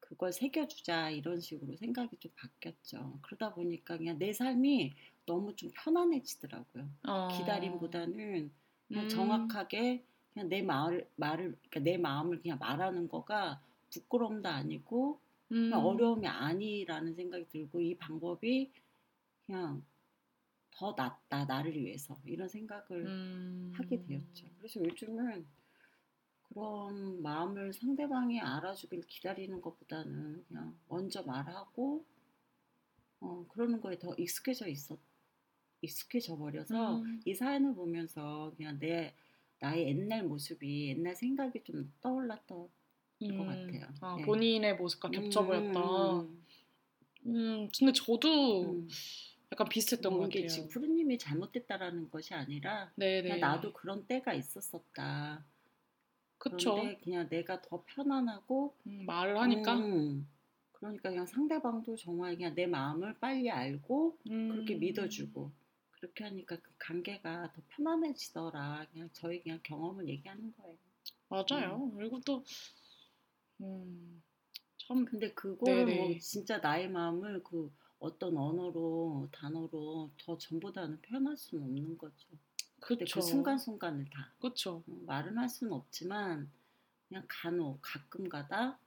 [0.00, 3.18] 그걸 새겨주자 이런 식으로 생각이 좀 바뀌었죠.
[3.22, 4.94] 그러다 보니까 그냥 내 삶이
[5.26, 6.88] 너무 좀 편안해지더라고요.
[7.08, 8.50] 어, 기다림보다는
[8.88, 15.20] 그냥 음, 정확하게 그냥 내 마을 말을 그러니까 내 마음을 그냥 말하는 거가 부끄러움도 아니고
[15.52, 18.70] 음, 어려움이 아니라는 생각이 들고 이 방법이
[19.46, 19.84] 그냥
[20.76, 24.46] 더 낫다 나를 위해서 이런 생각을 음, 하게 되었죠.
[24.58, 25.46] 그래서 요즘은
[26.42, 32.04] 그런 마음을 상대방이 알아주길 기다리는 것보다는 그냥 먼저 말하고
[33.20, 34.98] 어, 그러는 거에 더 익숙해져 있었
[35.80, 39.14] 익숙해져 버려서 음, 이 사연을 보면서 그냥 내
[39.60, 42.68] 나의 옛날 모습이 옛날 생각이 좀 떠올랐던 것
[43.22, 43.86] 음, 같아요.
[44.00, 44.22] 아, 네.
[44.24, 46.20] 본인의 모습과 겹쳐 보였다.
[46.20, 46.44] 음,
[47.26, 48.88] 음, 근데 저도 음.
[49.52, 50.48] 약간 비슷했던 것 같아요.
[50.48, 53.22] 지금 푸르님이 잘못됐다라는 것이 아니라 네네.
[53.22, 55.44] 그냥 나도 그런 때가 있었었다.
[56.38, 56.74] 그쵸.
[56.76, 59.74] 그런데 그냥 내가 더 편안하고 음, 말을 하니까.
[59.76, 60.28] 음,
[60.72, 65.50] 그러니까 그냥 상대방도 정말 그냥 내 마음을 빨리 알고 음, 그렇게 믿어주고
[65.92, 68.86] 그렇게 하니까 그 관계가 더 편안해지더라.
[68.92, 70.76] 그냥 저희 그냥 경험을 얘기하는 거예요.
[71.28, 71.90] 맞아요.
[71.96, 72.44] 그리고 또,
[73.60, 74.22] 음,
[74.76, 75.96] 참 근데 그거를 네네.
[75.96, 82.28] 뭐 진짜 나의 마음을 그 어떤 언어로 단어로 더 전보다는 표현할 수는 없는 거죠.
[82.80, 83.04] 그쵸.
[83.14, 84.32] 그 순간순간을 다.
[84.70, 86.50] 어, 말은 할 수는 없지만
[87.08, 88.78] 그냥 간혹 가끔가다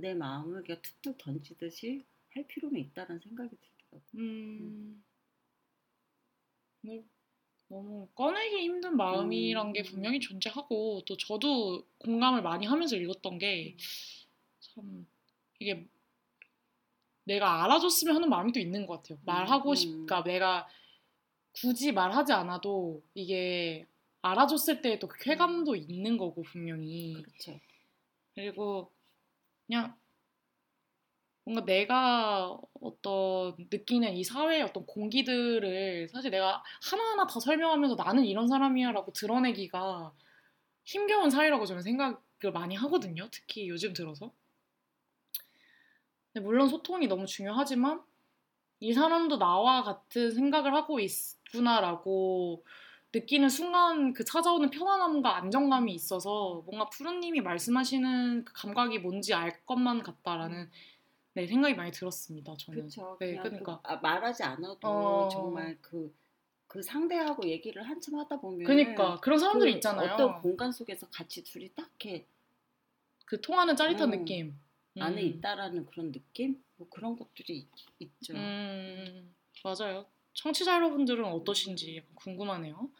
[0.00, 4.02] 내 마음을 그냥 툭툭 던지듯이 할 필요는 있다는 생각이 들더라고요.
[4.16, 5.04] 음.
[6.82, 7.04] 네,
[7.68, 9.84] 너무 꺼내기 힘든 마음이란 게 음.
[9.84, 13.76] 분명히 존재하고 또 저도 공감을 많이 하면서 읽었던 게 음.
[14.60, 15.06] 참
[15.58, 15.88] 이게
[17.26, 19.18] 내가 알아줬으면 하는 마음이 또 있는 것 같아요.
[19.24, 19.74] 말하고 음.
[19.74, 20.66] 싶까 내가
[21.52, 23.86] 굳이 말하지 않아도 이게
[24.22, 27.58] 알아줬을 때또그 쾌감도 있는 거고 분명히 그렇죠.
[28.34, 28.92] 그리고
[29.66, 29.96] 그냥
[31.44, 38.48] 뭔가 내가 어떤 느끼는 이 사회의 어떤 공기들을 사실 내가 하나하나 다 설명하면서 나는 이런
[38.48, 40.12] 사람이야라고 드러내기가
[40.84, 43.28] 힘겨운 사회라고 저는 생각을 많이 하거든요.
[43.30, 44.32] 특히 요즘 들어서.
[46.40, 48.02] 물론 소통이 너무 중요하지만
[48.80, 52.64] 이 사람도 나와 같은 생각을 하고 있구나라고
[53.14, 60.02] 느끼는 순간 그 찾아오는 편안함과 안정감이 있어서 뭔가 푸른님이 말씀하시는 그 감각이 뭔지 알 것만
[60.02, 60.70] 같다라는
[61.34, 62.54] 네, 생각이 많이 들었습니다.
[62.56, 62.80] 저는.
[62.80, 63.16] 그렇죠.
[63.20, 63.80] 네, 그냥 그러니까.
[63.82, 65.28] 그, 아, 말하지 않아도 어.
[65.28, 66.14] 정말 그,
[66.66, 70.14] 그 상대하고 얘기를 한참 하다 보면 그러니까 그런 사람들이 그 있잖아요.
[70.14, 72.26] 어떤 공간 속에서 같이 둘이 딱 이렇게
[73.24, 74.16] 그 통하는 짜릿한 어.
[74.16, 74.58] 느낌.
[74.98, 75.26] 안에 음.
[75.26, 76.62] 있다라는 그런 느낌?
[76.76, 77.68] 뭐 그런 것들이 있,
[78.00, 78.34] 있죠.
[78.34, 79.34] 음,
[79.64, 80.06] 맞아요.
[80.34, 82.90] 청취자 여러분들은 어떠신지 궁금하네요.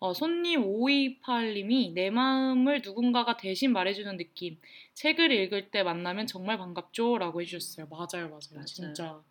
[0.00, 4.58] 어, 손님 528님이 내 마음을 누군가가 대신 말해주는 느낌.
[4.94, 7.18] 책을 읽을 때 만나면 정말 반갑죠?
[7.18, 7.88] 라고 해주셨어요.
[7.90, 8.38] 맞아요, 맞아요.
[8.54, 8.64] 맞아요.
[8.64, 9.22] 진짜.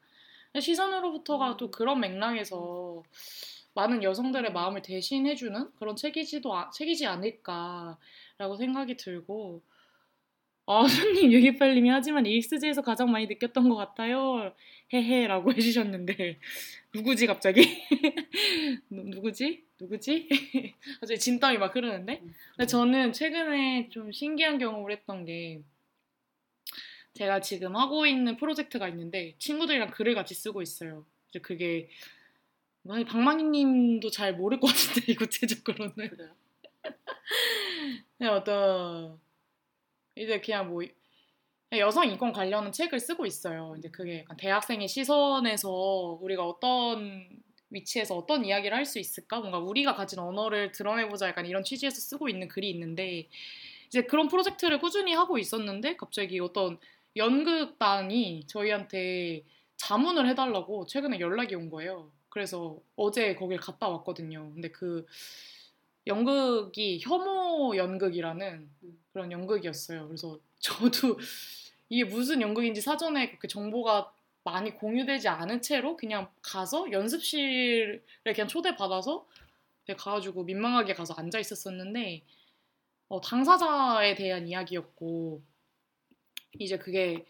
[0.59, 1.57] 시선으로부터가 음.
[1.57, 3.03] 또 그런 맥락에서
[3.76, 9.61] 많은 여성들의 마음을 대신해주는 그런 책이지도, 아- 책이지 않을까라고 생각이 들고,
[10.70, 14.53] 아, 손님 628님이 하지만 EXG에서 가장 많이 느꼈던 것 같아요.
[14.93, 16.39] 헤헤 라고 해주셨는데
[16.93, 17.61] 누구지 갑자기?
[18.89, 19.63] 누, 누구지?
[19.80, 20.28] 누구지?
[20.99, 22.22] 갑자기 진땀이 막 흐르는데?
[22.55, 25.61] 근데 저는 최근에 좀 신기한 경험을 했던 게
[27.13, 31.05] 제가 지금 하고 있는 프로젝트가 있는데 친구들이랑 글을 같이 쓰고 있어요.
[31.30, 31.89] 이제 그게
[32.86, 36.36] 박만희님도 잘 모를 것 같은데 구체적으로는 그래요.
[38.18, 39.20] 그냥 어떤
[40.18, 40.84] 이제 그냥 뭐
[41.74, 43.76] 여성 인권 관련한 책을 쓰고 있어요.
[43.78, 45.70] 이제 그게 대학생의 시선에서
[46.22, 47.30] 우리가 어떤
[47.70, 49.39] 위치에서 어떤 이야기를 할 수 있을까?
[49.39, 53.28] 뭔가 우리가 가진 언어를 드러내보자 약간 이런 취지에서 쓰고 있는 글이 있는데
[53.88, 56.80] 이제 그런 프로젝트를 꾸준히 하고 있었는데 갑자기 어떤
[57.18, 59.43] 연극단이 저희한테
[59.78, 62.11] 자문을 해달라고 최근에 연락이 온 거예요.
[62.30, 64.51] 그래서 어제 거길 갔다 왔거든요.
[64.53, 65.05] 근데 그
[66.05, 68.70] 연극이 혐오 연극이라는
[69.18, 70.07] 그런 연극이었어요.
[70.07, 71.18] 그래서 저도
[71.89, 74.13] 이게 무슨 연극인지 사전에 그렇게 정보가
[74.43, 79.26] 많이 공유되지 않은 채로 그냥 가서 연습실에 그냥 초대받아서
[79.97, 82.22] 가가지고 민망하게 가서 앉아 있었었는데
[83.09, 85.41] 어, 당사자에 대한 이야기였고
[86.59, 87.26] 이제 그게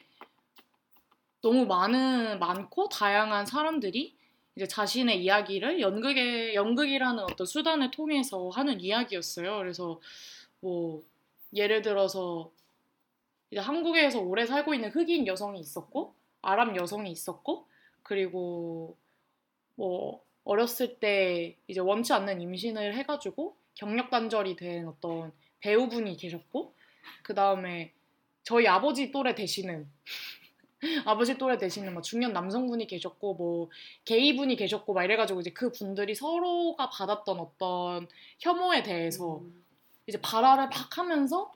[1.42, 4.18] 너무 많은 많고 다양한 사람들이
[4.56, 9.58] 이제 자신의 이야기를 연극의 연극이라는 어떤 수단을 통해서 하는 이야기였어요.
[9.60, 10.02] 그래서
[10.60, 11.04] 뭐
[11.54, 12.52] 예를 들어서
[13.52, 17.68] 이제 한국에서 오래 살고 있는 흑인 여성이 있었고 아랍 여성이 있었고
[18.04, 18.96] 그리고
[19.76, 26.74] 뭐 어렸을 때 이제 원치 않는 임신을 해가지고 경력 단절이 된 어떤 배우분이 계셨고
[27.24, 27.94] 그 다음에
[28.44, 29.88] 저희 아버지 또래 되시는
[31.06, 33.70] 아버지 또래 되시는 뭐 중년 남성분이 계셨고 뭐
[34.06, 38.08] 게이분이 계셨고 막 이래가지고 이제 그 분들이 서로가 받았던 어떤
[38.40, 39.64] 혐오에 대해서 음,
[40.08, 41.54] 이제 발화를 막 하면서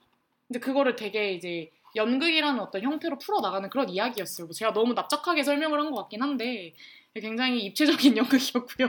[0.50, 4.46] 이제 그거를 되게 이제 연극이라는 어떤 형태로 풀어 나가는 그런 이야기였어요.
[4.46, 6.74] 뭐 제가 너무 납작하게 설명을 한 것 같긴 한데
[7.14, 8.88] 굉장히 입체적인 연극이었고요.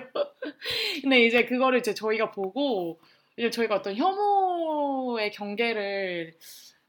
[1.02, 3.00] 근데 이제 그거를 이제 저희가 보고
[3.38, 6.34] 이제 저희가 어떤 혐오의 경계를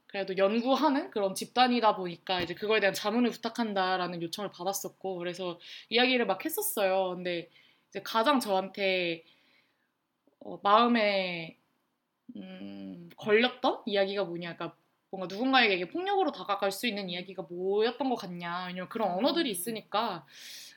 [0.07, 5.59] 그래도 연구하는 그런 집단이다 보니까 이제 그거에 대한 자문을 부탁한다라는 요청을 받았었고 그래서
[5.89, 7.15] 이야기를 막 했었어요.
[7.15, 7.49] 근데
[7.89, 9.23] 이제 가장 저한테
[10.39, 11.57] 어, 마음에
[12.35, 14.77] 음, 걸렸던 이야기가 뭐냐, 그러니까
[15.09, 18.65] 뭔가 누군가에게 폭력으로 다가갈 수 있는 이야기가 뭐였던 것 같냐.
[18.67, 20.25] 왜냐면 그런 언어들이 있으니까.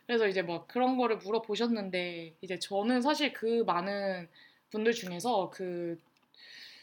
[0.06, 4.28] 그래서 이제 막 그런 거를 물어보셨는데, 이제 저는 사실 그 많은
[4.70, 5.98] 분들 중에서 그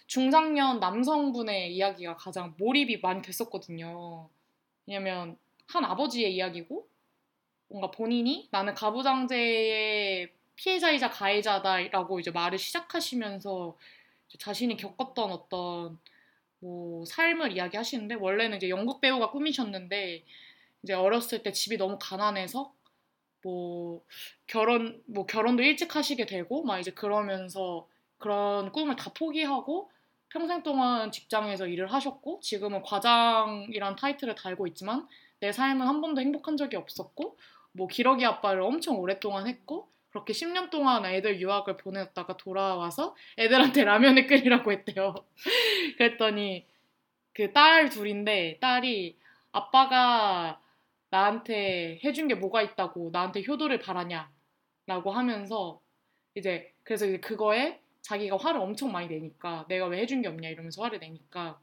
[0.08, 4.30] 중장년 남성분의 이야기가 가장 몰입이 많이 됐었거든요.
[4.86, 5.38] 왜냐면
[5.68, 6.88] 한 아버지의 이야기고,
[7.70, 13.76] 뭔가 본인이 나는 가부장제의 피해자이자 가해자다라고 이제 말을 시작하시면서
[14.40, 16.00] 자신이 겪었던 어떤
[16.60, 20.24] 뭐 삶을 이야기하시는데 원래는 이제 연극 배우가 꿈이셨는데
[20.84, 22.74] 이제 어렸을 때 집이 너무 가난해서
[23.44, 24.04] 뭐
[24.48, 29.92] 결혼 뭐 결혼도 일찍 하시게 되고 막 이제 그러면서 그런 꿈을 다 포기하고
[30.30, 35.08] 평생 동안 직장에서 일을 하셨고 지금은 과장이란 타이틀을 달고 있지만
[35.40, 37.38] 내 삶은 한 번도 행복한 적이 없었고
[37.72, 44.28] 뭐 기러기 아빠를 엄청 오랫동안 했고 그렇게 10년 동안 애들 유학을 보냈다가 돌아와서 애들한테 라면을
[44.28, 45.14] 끓이라고 했대요.
[45.98, 46.66] 그랬더니
[47.34, 49.18] 그 딸 둘인데 딸이
[49.52, 50.62] 아빠가
[51.10, 54.32] 나한테 해준 게 뭐가 있다고 나한테 효도를 바라냐
[54.88, 55.82] 라고 하면서
[56.34, 60.82] 이제 그래서 이제 그거에 자기가 화를 엄청 많이 내니까 내가 왜 해준 게 없냐 이러면서
[60.82, 61.60] 화를 내니까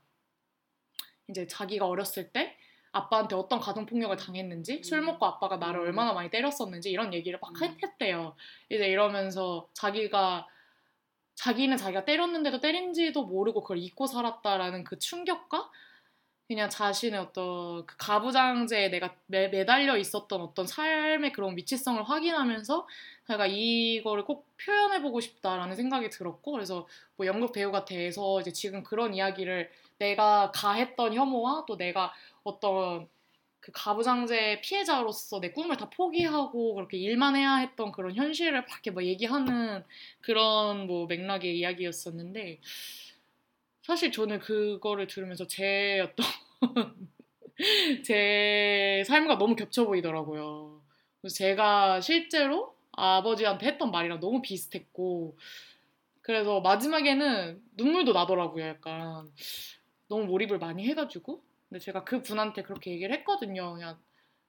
[1.29, 2.55] 이제 자기가 어렸을 때
[2.93, 4.83] 아빠한테 어떤 가정폭력을 당했는지 음.
[4.83, 5.87] 술 먹고 아빠가 나를 음.
[5.87, 7.77] 얼마나 많이 때렸었는지 이런 얘기를 막 음.
[7.83, 8.37] 했대요.
[8.69, 10.47] 이제 이러면서 자기가
[11.35, 15.71] 자기는 자기가 때렸는데도 때린지도 모르고 그걸 잊고 살았다라는 그 충격과
[16.47, 22.87] 그냥 자신의 어떤 그 가부장제에 내가 매, 매달려 있었던 어떤 삶의 그런 위치성을 확인하면서
[23.27, 26.87] 제가 이거를 꼭 표현해보고 싶다라는 생각이 들었고 그래서
[27.17, 32.13] 뭐 연극 배우가 돼서 이제 지금 그런 이야기를 내가 가했던 혐오와 또 내가
[32.45, 33.09] 어떤
[33.61, 39.05] 그 가부장제 피해자로서 내 꿈을 다 포기하고 그렇게 일만 해야 했던 그런 현실을 밖에 뭐
[39.05, 39.85] 얘기하는
[40.21, 42.61] 그런 뭐 맥락의 이야기였었는데
[43.83, 46.27] 사실 저는 그거를 들으면서 제 어떤
[48.05, 50.83] 제 삶과 너무 겹쳐 보이더라고요.
[51.21, 55.37] 그래서 제가 실제로 아버지한테 했던 말이랑 너무 비슷했고
[56.21, 58.67] 그래서 마지막에는 눈물도 나더라고요.
[58.67, 59.31] 약간
[60.09, 61.43] 너무 몰입을 많이 해가지고
[61.73, 63.73] 근데 제가 그 분한테 그렇게 얘기를 했거든요.
[63.73, 63.99] 그냥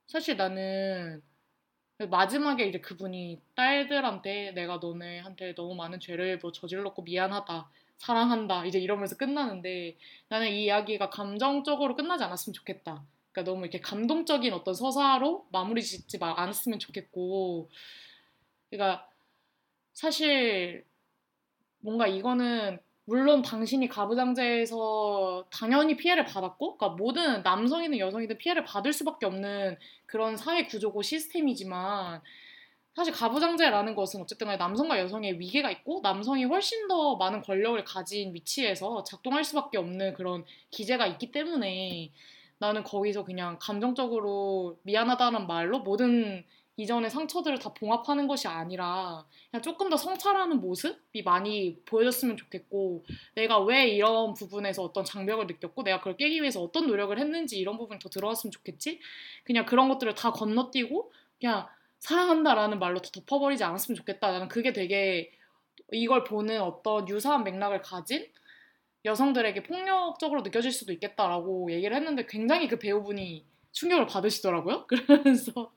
[0.08, 1.22] 사실 나는
[2.10, 7.70] 마지막에 이제 그분이 딸들한테 내가 너네한테 너무 많은 죄를 뭐 저질렀고 미안하다.
[7.96, 8.66] 사랑한다.
[8.66, 9.96] 이제 이러면서 끝나는데
[10.28, 13.06] 나는 이 이야기가 감정적으로 끝나지 않았으면 좋겠다.
[13.32, 17.70] 그러니까 너무 이렇게 감동적인 어떤 서사로 마무리 짓지 않았으면 좋겠고.
[18.70, 19.08] 그러니까
[19.94, 20.86] 사실
[21.80, 29.26] 뭔가 이거는 물론 당신이 가부장제에서 당연히 피해를 받았고, 그러니까 모든 남성이든 여성이든 피해를 받을 수밖에
[29.26, 32.22] 없는 그런 사회 구조고 시스템이지만,
[32.96, 39.04] 사실 가부장제라는 것은 어쨌든 남성과 여성의 위계가 있고, 남성이 훨씬 더 많은 권력을 가진 위치에서
[39.04, 42.12] 작동할 수밖에 없는 그런 기제가 있기 때문에
[42.60, 46.46] 나는 거기서 그냥 감정적으로 미안하다는 말로 모든
[46.76, 53.06] 이전의 상처들을 다 봉합하는 것이 아니라 그냥 조금 더 성찰하는 모습이 많이 보여졌으면 좋겠고
[53.36, 57.78] 내가 왜 이런 부분에서 어떤 장벽을 느꼈고 내가 그걸 깨기 위해서 어떤 노력을 했는지 이런
[57.78, 59.00] 부분이 더 들어갔으면 좋겠지?
[59.44, 61.68] 그냥 그런 것들을 다 건너뛰고 그냥
[62.00, 64.32] 사랑한다라는 말로 더 덮어버리지 않았으면 좋겠다.
[64.32, 65.32] 나는 그게 되게
[65.92, 68.28] 이걸 보는 어떤 유사한 맥락을 가진
[69.06, 74.88] 여성들에게 폭력적으로 느껴질 수도 있겠다라고 얘기를 했는데 굉장히 그 배우분이 충격을 받으시더라고요.
[74.88, 75.72] 그러면서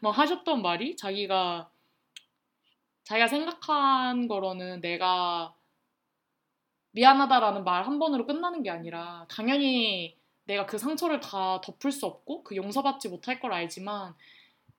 [0.00, 1.70] 뭐 하셨던 말이 자기가
[3.04, 5.54] 자기가 생각한 거로는 내가
[6.92, 12.42] 미안하다라는 말 한 번으로 끝나는 게 아니라 당연히 내가 그 상처를 다 덮을 수 없고
[12.44, 14.14] 그 용서받지 못할 걸 알지만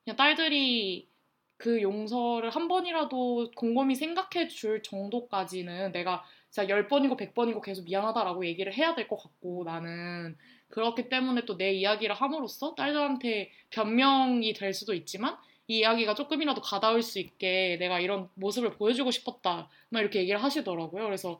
[0.03, 1.09] 그냥 딸들이
[1.57, 8.73] 그 용서를 한 번이라도 곰곰이 생각해 줄 정도까지는 내가 진짜 10번이고 100번이고 계속 미안하다라고 얘기를
[8.73, 10.37] 해야 될 것 같고 나는
[10.73, 17.03] 그렇기 때문에 또 내 이야기를 함으로써 딸들한테 변명이 될 수도 있지만 이 이야기가 조금이라도 가다울
[17.03, 19.69] 수 있게 내가 이런 모습을 보여주고 싶었다.
[19.89, 21.03] 막 이렇게 얘기를 하시더라고요.
[21.05, 21.39] 그래서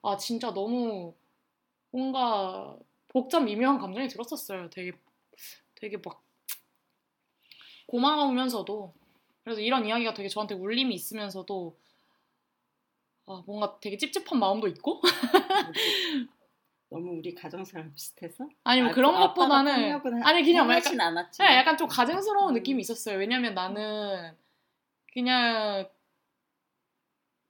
[0.00, 1.12] 아 진짜 너무
[1.90, 2.76] 뭔가
[3.08, 4.70] 복잡 미묘한 감정이 들었었어요.
[4.70, 4.92] 되게
[5.74, 6.22] 되게 막
[7.88, 8.94] 고마우면서도
[9.42, 11.76] 그래서 이런 이야기가 되게 저한테 울림이 있으면서도
[13.26, 15.02] 아, 뭔가 되게 찝찝한 마음도 있고
[16.90, 18.48] 너무 우리 가정사랑 비슷해서?
[18.64, 21.42] 아니 뭐 아, 그런 것보다는 아니 그냥 약간 않았지.
[21.42, 22.54] 네, 약간 좀 가증스러운 음.
[22.54, 23.18] 느낌이 있었어요.
[23.18, 24.32] 왜냐면 나는
[25.12, 25.88] 그냥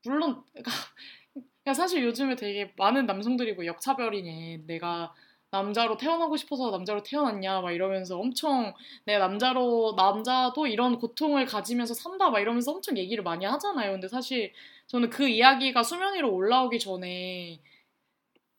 [0.05, 4.63] 물론 그러니까 사실 요즘에 되게 많은 남성들이 뭐 역차별이네.
[4.67, 5.13] 내가
[5.51, 8.73] 남자로 태어나고 싶어서 남자로 태어났냐 막 이러면서 엄청
[9.05, 13.93] 내가 남자로 남자도 이런 고통을 가지면서 산다 막 이러면서 엄청 얘기를 많이 하잖아요.
[13.93, 14.53] 근데 사실
[14.87, 17.59] 저는 그 이야기가 수면 위로 올라오기 전에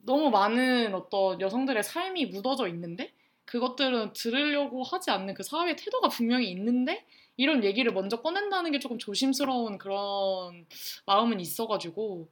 [0.03, 3.13] 너무 많은 어떤 여성들의 삶이 묻어져 있는데
[3.45, 7.05] 그것들은 들으려고 하지 않는 그 사회의 태도가 분명히 있는데
[7.37, 10.67] 이런 얘기를 먼저 꺼낸다는 게 조금 조심스러운 그런
[11.07, 12.29] 마음은 있어가지고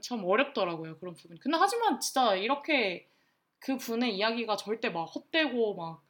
[0.00, 1.38] 참 어렵더라고요 그런 부분.
[1.38, 3.08] 근데 하지만 진짜 이렇게
[3.58, 6.02] 그 분의 이야기가 절대 막 헛되고 막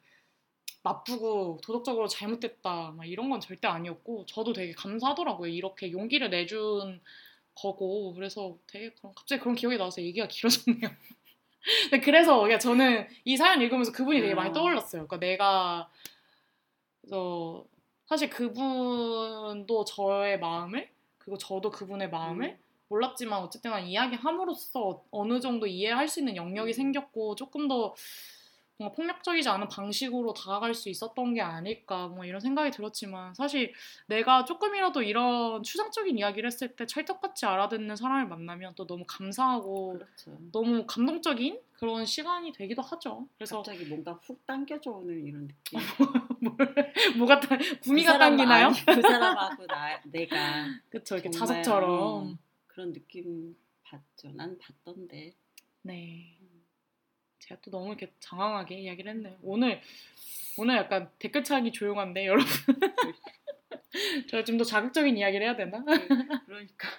[0.83, 7.01] 나쁘고 도덕적으로 잘못됐다 막 이런 건 절대 아니었고 저도 되게 감사하더라고요 이렇게 용기를 내준
[7.57, 10.89] 거고 그래서 되게 그런 갑자기 그런 기억이 나서 얘기가 길어졌네요.
[11.89, 14.53] 근데 그래서 그러니까 저는 이 사연 읽으면서 그분이 되게 많이 어.
[14.53, 15.07] 떠올랐어요.
[15.07, 15.89] 그러니까 내가
[17.01, 17.65] 그래서
[18.05, 22.57] 사실 그분도 저의 마음을 그리고 저도 그분의 마음을 음.
[22.89, 26.73] 몰랐지만 어쨌든 간 이야기함으로써 어느 정도 이해할 수 있는 영역이 음.
[26.73, 27.93] 생겼고 조금 더
[28.77, 33.73] 뭔가 폭력적이지 않은 방식으로 다가갈 수 있었던 게 아닐까 뭐 이런 생각이 들었지만 사실
[34.05, 40.37] 내가 조금이라도 이런 추상적인 이야기를 했을 때 찰떡같이 알아듣는 사람을 만나면 또 너무 감사하고 그렇죠.
[40.51, 43.27] 너무 감동적인 그런 시간이 되기도 하죠.
[43.37, 45.79] 그래서 갑자기 뭔가 훅 당겨져 오는 이런 느낌.
[47.17, 48.67] 뭐가 다 구미가 그 당기나요?
[48.67, 50.35] 아니, 그 사람하고 나 내가
[50.89, 51.89] 그쵸 이렇게 자석처럼.
[51.89, 52.37] 어.
[52.67, 54.31] 그런 느낌 봤죠.
[54.33, 55.33] 난 봤던데.
[55.81, 56.36] 네.
[57.47, 59.37] 제가 또 너무 이렇게 장황하게 이야기를 했네요.
[59.41, 59.81] 오늘
[60.57, 62.45] 오늘 약간 댓글창이 조용한데 여러분.
[64.29, 65.83] 제가 좀 더 자극적인 이야기를 해야 되나?
[66.45, 66.89] 그러니까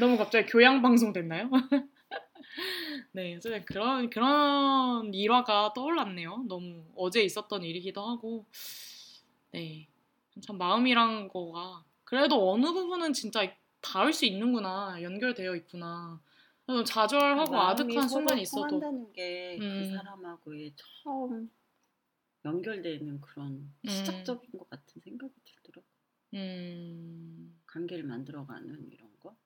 [0.00, 1.48] 너무 갑자기 교양 방송 됐나요?
[3.12, 6.44] 네, 어쨌든 그런 그런 일화가 떠올랐네요.
[6.48, 8.46] 너무 어제 있었던 일이기도 하고,
[9.52, 9.86] 네,
[10.40, 16.20] 참 마음이란 거가 그래도 어느 부분은 진짜 닿을 수 있는구나, 연결되어 있구나.
[16.70, 19.96] 그래서 좌절하고 아득한 순간이 있어도, 통한다는 게그 음.
[19.96, 21.50] 사람하고의 처음
[22.44, 23.88] 연결되는 그런 음.
[23.88, 25.86] 시작적인 것 같은 생각이 들더라고.
[26.34, 29.36] 음, 관계를 만들어가는 이런 거.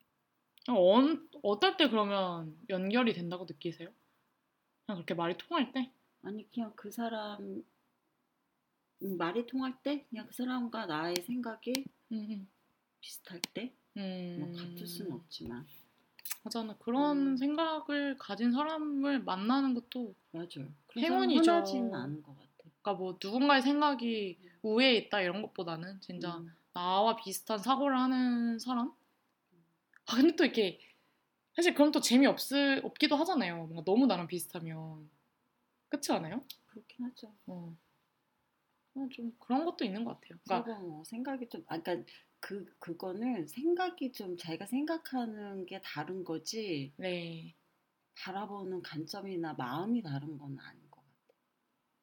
[0.68, 1.00] 어,
[1.42, 3.88] 어떨 때 그러면 연결이 된다고 느끼세요?
[4.84, 5.90] 그냥 그렇게 말이 통할 때?
[6.22, 7.64] 아니 그냥 그 사람
[9.02, 11.72] 음, 말이 통할 때 그냥 그 사람과 나의 생각이
[12.12, 12.48] 음,
[13.00, 14.52] 비슷할 때뭐 음.
[14.56, 15.66] 같을 수는 없지만
[16.44, 16.62] 맞아.
[16.78, 17.36] 그런 음.
[17.36, 20.68] 생각을 가진 사람을 만나는 것도 맞아요.
[20.96, 21.40] 행운이죠.
[21.40, 22.48] 흔하지는 않은 것 같아.
[22.82, 26.54] 그러니까 뭐 누군가의 생각이 우위에 있다 이런 것보다는 진짜 음.
[26.74, 28.92] 나와 비슷한 사고를 하는 사람?
[30.06, 30.78] 아 근데 또 이렇게
[31.56, 33.56] 사실 그럼 또 재미 없을 없기도 하잖아요.
[33.66, 35.08] 뭔가 너무 나랑 비슷하면
[35.88, 36.44] 그렇지 않아요?
[36.66, 37.34] 그렇긴 하죠.
[37.46, 37.74] 어.
[38.96, 40.38] 어, 좀 그런 것도 있는 것 같아요.
[40.44, 42.12] 그러니까 뭐 생각이 좀, 아, 그러니까
[42.44, 47.54] 그 그거는 생각이 좀 자기가 생각하는 게 다른 거지 네,
[48.16, 51.34] 바라보는 관점이나 마음이 다른 건 아닌 것 같아.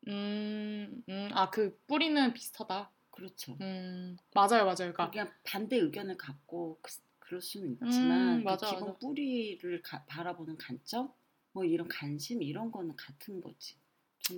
[0.07, 2.91] 음, 음, 아 그 뿌리는 비슷하다.
[3.11, 3.61] 그렇죠.
[3.61, 4.93] 음, 맞아요, 맞아요.
[4.93, 8.99] 그러니까 그냥 반대 의견을 갖고 그, 그럴 수는 있지만 음, 그 맞아, 기본 맞아.
[8.99, 11.13] 뿌리를 가- 바라보는 관점,
[11.53, 13.75] 뭐 이런 관심 이런 거는 같은 거지.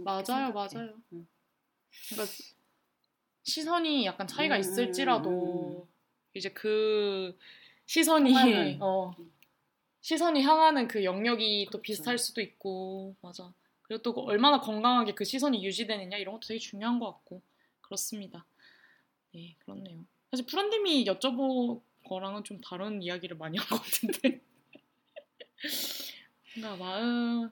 [0.04, 0.52] 맞아요.
[0.54, 1.02] 맞아요.
[1.14, 1.28] 응.
[2.10, 2.34] 그러니까
[3.44, 5.88] 시선이 약간 차이가 음, 있을지라도
[6.34, 7.38] 이제 그
[7.86, 8.78] 시선이 통하는.
[8.82, 9.16] 어,
[10.02, 11.82] 시선이 향하는 그 영역이 또 그렇죠.
[11.82, 13.54] 비슷할 수도 있고 맞아.
[13.84, 17.42] 그리고 또 얼마나 건강하게 그 시선이 유지되느냐 이런 것도 되게 중요한 것 같고
[17.82, 18.46] 그렇습니다.
[19.34, 20.06] 네, 그렇네요.
[20.32, 24.42] 사실 푸른님이 여쭤본 거랑은 좀 다른 이야기를 많이 한 것 같은데.
[26.54, 27.50] 그러니까 마음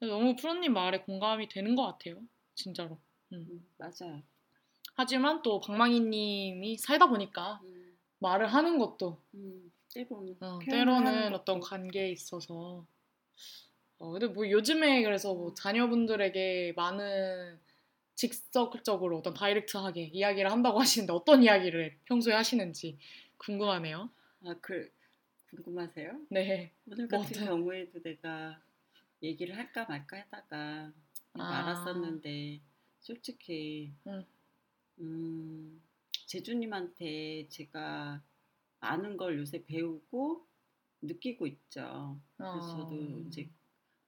[0.00, 2.20] 너무 푸른님 말에 공감이 되는 것 같아요.
[2.54, 2.98] 진짜로.
[3.32, 4.22] 음, 맞아요.
[4.94, 7.77] 하지만 또 방망이님이 살다 보니까 음,
[8.20, 11.60] 말을 하는 것도 음, 때로는 어, 때로는 어떤.
[11.60, 12.84] 관계에 있어서
[13.98, 17.58] 어, 근데 뭐 요즘에 그래서 뭐 자녀분들에게 많은
[18.14, 22.98] 직접적으로 어떤 다이렉트하게 이야기를 한다고 하시는데 어떤 이야기를 평소에 하시는지
[23.38, 24.10] 궁금하네요.
[24.44, 24.90] 아, 그
[25.50, 26.20] 궁금하세요?
[26.30, 26.72] 네.
[26.86, 28.60] 오늘 뭐 같은 어떤- 경우에도 내가
[29.22, 30.92] 얘기를 할까 말까 하다가
[31.34, 31.50] 아.
[31.50, 32.60] 말았었는데
[33.00, 34.24] 솔직히 응.
[35.00, 35.82] 음,
[36.28, 38.22] 제주님한테 제가
[38.80, 40.46] 아는 걸 요새 배우고
[41.00, 42.20] 느끼고 있죠.
[42.36, 43.50] 그래서 어, 저도 이제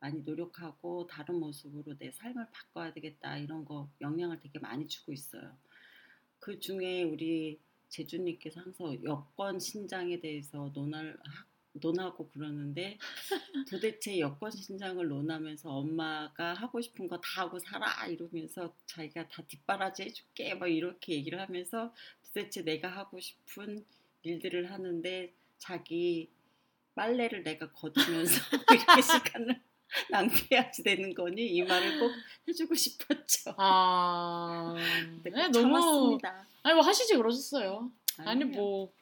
[0.01, 5.57] 많이 노력하고 다른 모습으로 내 삶을 바꿔야 되겠다 이런 거 영향을 되게 많이 주고 있어요.
[6.39, 7.59] 그 중에 우리
[7.89, 12.99] 제주님께서 항상 여권 신장에 대해서 논할 하- 논하고 그러는데
[13.68, 20.03] 도대체 여권 신장을 논하면서 엄마가 하고 싶은 거 다 하고 살아 이러면서 자기가 다 뒷바라지
[20.05, 21.93] 해줄게 막 이렇게 얘기를 하면서
[22.27, 23.85] 도대체 내가 하고 싶은
[24.23, 26.29] 일들을 하는데 자기
[26.95, 28.35] 빨래를 내가 거두면서
[28.73, 29.61] 이렇게 시간을
[30.11, 32.12] 낭비하지 되는 거니 이 말을 꼭
[32.49, 33.55] 해주고 싶었죠.
[33.57, 34.75] 아,
[35.25, 36.18] 네, 네, 꼭 너무.
[36.62, 37.91] 아니 뭐 하시지 그러셨어요.
[38.18, 38.61] 아니 아니에요.
[38.61, 38.93] 뭐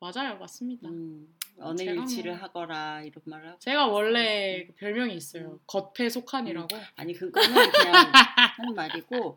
[0.00, 0.88] 맞아요, 맞습니다.
[0.88, 4.66] 음, 어느 제가 일치를 뭐- 하거라 이런 말을 하고 제가 원래 음.
[4.68, 5.58] 그 별명이 있어요.
[5.66, 6.68] 겉에 속한이라고.
[6.96, 7.94] 아니 그거는 그냥
[8.58, 9.34] 하는 말이고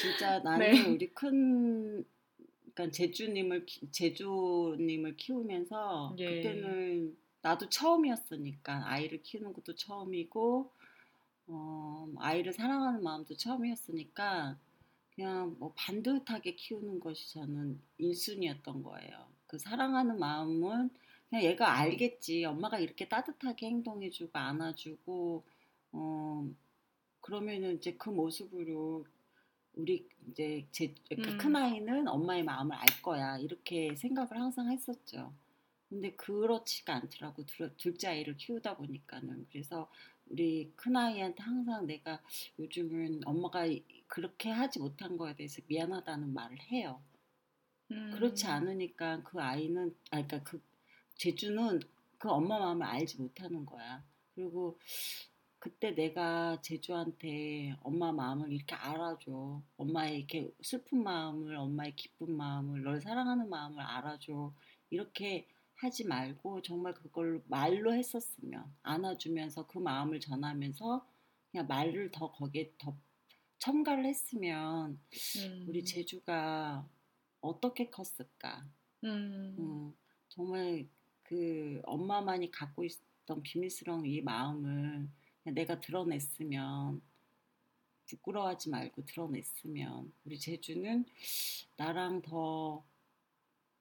[0.00, 0.82] 진짜 나는 네.
[0.88, 2.04] 우리 큰
[2.74, 6.42] 그러니까 제주님을 키- 제주님을 키우면서 예.
[6.42, 10.72] 그때는 나도 처음이었으니까 아이를 키우는 것도 처음이고
[11.48, 14.58] 어, 아이를 사랑하는 마음도 처음이었으니까
[15.14, 19.26] 그냥 뭐 반듯하게 키우는 것이 저는 1순위였던 거예요.
[19.46, 20.90] 그 사랑하는 마음은
[21.28, 22.44] 그냥 얘가 알겠지.
[22.44, 25.44] 엄마가 이렇게 따뜻하게 행동해주고 안아주고
[25.92, 26.48] 어
[27.20, 29.04] 그러면은 이제 그 모습으로
[29.74, 31.38] 우리 이제 제 그러니까 음.
[31.38, 35.32] 큰 아이는 엄마의 마음을 알 거야 이렇게 생각을 항상 했었죠.
[35.88, 39.88] 근데 그렇지가 않더라고 둘, 둘째 아이를 키우다 보니까는 그래서
[40.28, 42.20] 우리 큰 아이한테 항상 내가
[42.58, 47.00] 요즘은 엄마가 이- 그렇게 하지 못한 거에 대해서 미안하다는 말을 해요.
[47.92, 48.10] 음.
[48.14, 50.60] 그렇지 않으니까 그 아이는 아 그러니까 그
[51.16, 51.80] 제주는
[52.18, 54.04] 그 엄마 마음을 알지 못하는 거야.
[54.34, 54.78] 그리고
[55.58, 59.62] 그때 내가 제주한테 엄마 마음을 이렇게 알아줘.
[59.76, 64.52] 엄마의 이렇게 슬픈 마음을, 엄마의 기쁜 마음을, 널 사랑하는 마음을 알아줘.
[64.90, 71.06] 이렇게 하지 말고 정말 그걸 말로 했었으면 안아주면서 그 마음을 전하면서
[71.50, 72.96] 그냥 말을 더 거기에 더
[73.58, 75.00] 첨가를 했으면
[75.38, 75.66] 음.
[75.68, 76.88] 우리 제주가
[77.40, 78.66] 어떻게 컸을까?
[79.04, 79.56] 음.
[79.58, 79.96] 음,
[80.28, 80.86] 정말
[81.28, 85.08] 그 엄마만이 갖고 있었던 비밀스러운 이 마음을
[85.44, 87.00] 내가 드러냈으면
[88.06, 91.04] 부끄러워하지 말고 드러냈으면 우리 제주는
[91.76, 92.84] 나랑 더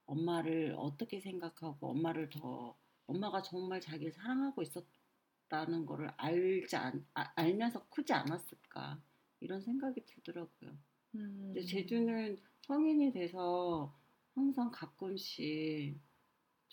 [0.08, 2.76] 엄마를 어떻게 생각하고 엄마를 더
[3.08, 9.00] 엄마가 정말 자기를 사랑하고 있었다는 거를 알지 않, 아- 알면서 크지 않았을까
[9.40, 10.72] 이런 생각이 들더라고요.
[11.16, 11.52] 음.
[11.54, 13.94] 근데 제주는 성인이 돼서
[14.34, 16.00] 항상 가끔씩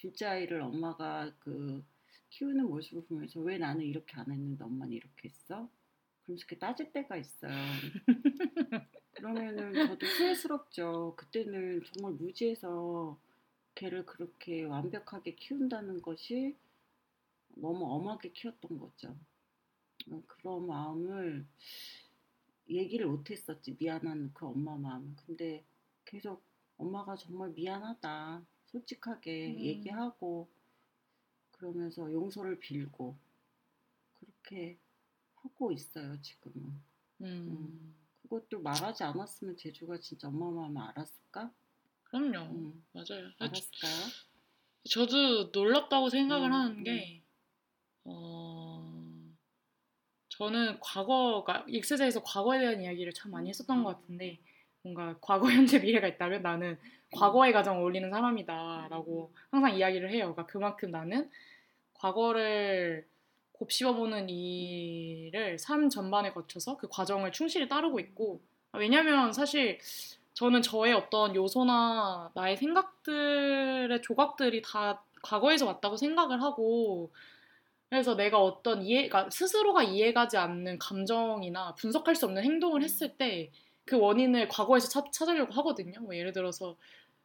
[0.03, 1.85] 둘째 아이를 엄마가 그
[2.31, 5.69] 키우는 모습을 보면서 왜 나는 이렇게 안 했는데 엄마는 이렇게 했어?
[6.25, 7.53] 그러면서 이렇게 따질 때가 있어요.
[9.15, 11.15] 그러면은 저도 후회스럽죠.
[11.17, 13.17] 그때는 정말 무지해서
[13.77, 16.57] 걔를 그렇게 완벽하게 키운다는 것이
[17.55, 19.17] 너무 엄하게 키웠던 거죠.
[20.11, 21.47] 어, 그런 마음을
[22.69, 25.15] 얘기를 못했었지 미안한 그 엄마 마음.
[25.25, 25.65] 근데
[26.05, 26.43] 계속
[26.77, 29.59] 엄마가 정말 미안하다 솔직하게 음.
[29.61, 30.49] 얘기하고
[31.53, 33.17] 그러면서 용서를 빌고
[34.15, 34.79] 그렇게
[35.37, 36.81] 하고 있어요 지금은.
[37.21, 37.95] 음.
[38.23, 41.53] 그것도 말하지 않았으면 제주가 진짜 엄마 마음을 알았을까?
[42.05, 42.51] 그럼요.
[42.55, 43.29] 음, 맞아요.
[43.39, 43.93] 아, 알았을까요?
[44.89, 47.23] 저도 놀랍다고 생각을 음, 하는 게,
[48.05, 49.33] 어,
[50.29, 54.41] 저는 과거가, 익스제에서 과거에 대한 이야기를 참 많이 했었던 것 같은데,
[54.83, 56.79] 뭔가 과거, 현재, 미래가 있다면 나는
[57.13, 60.33] 과거의 가정을 어울리는 사람이다라고 항상 이야기를 해요.
[60.33, 61.31] 그러니까 그만큼 나는
[61.95, 63.07] 과거를
[63.53, 68.41] 곱씹어보는 일을 삶 전반에 거쳐서 그 과정을 충실히 따르고 있고,
[68.73, 69.79] 왜냐면 사실
[70.35, 77.13] 저는 저의 어떤 요소나 나의 생각들의 조각들이 다 과거에서 왔다고 생각을 하고
[77.91, 83.51] 그래서 내가 어떤 이해가 스스로가 이해가지 않는 감정이나 분석할 수 없는 행동을 했을 때
[83.93, 86.01] 그 원인을 과거에서 찾, 찾으려고 하거든요.
[86.01, 86.79] 뭐 예를 들어서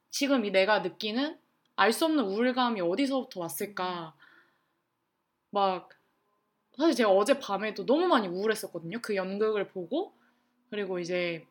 [0.09, 1.39] 지금 이 내가 느끼는
[1.78, 4.13] 알 수 없는 우울감이 어디서부터 왔을까?
[5.49, 5.88] 막
[6.76, 8.99] 사실 제가 어제 밤에도 너무 많이 우울했었거든요.
[9.01, 10.13] 그 연극을 보고
[10.70, 11.45] 그리고 이제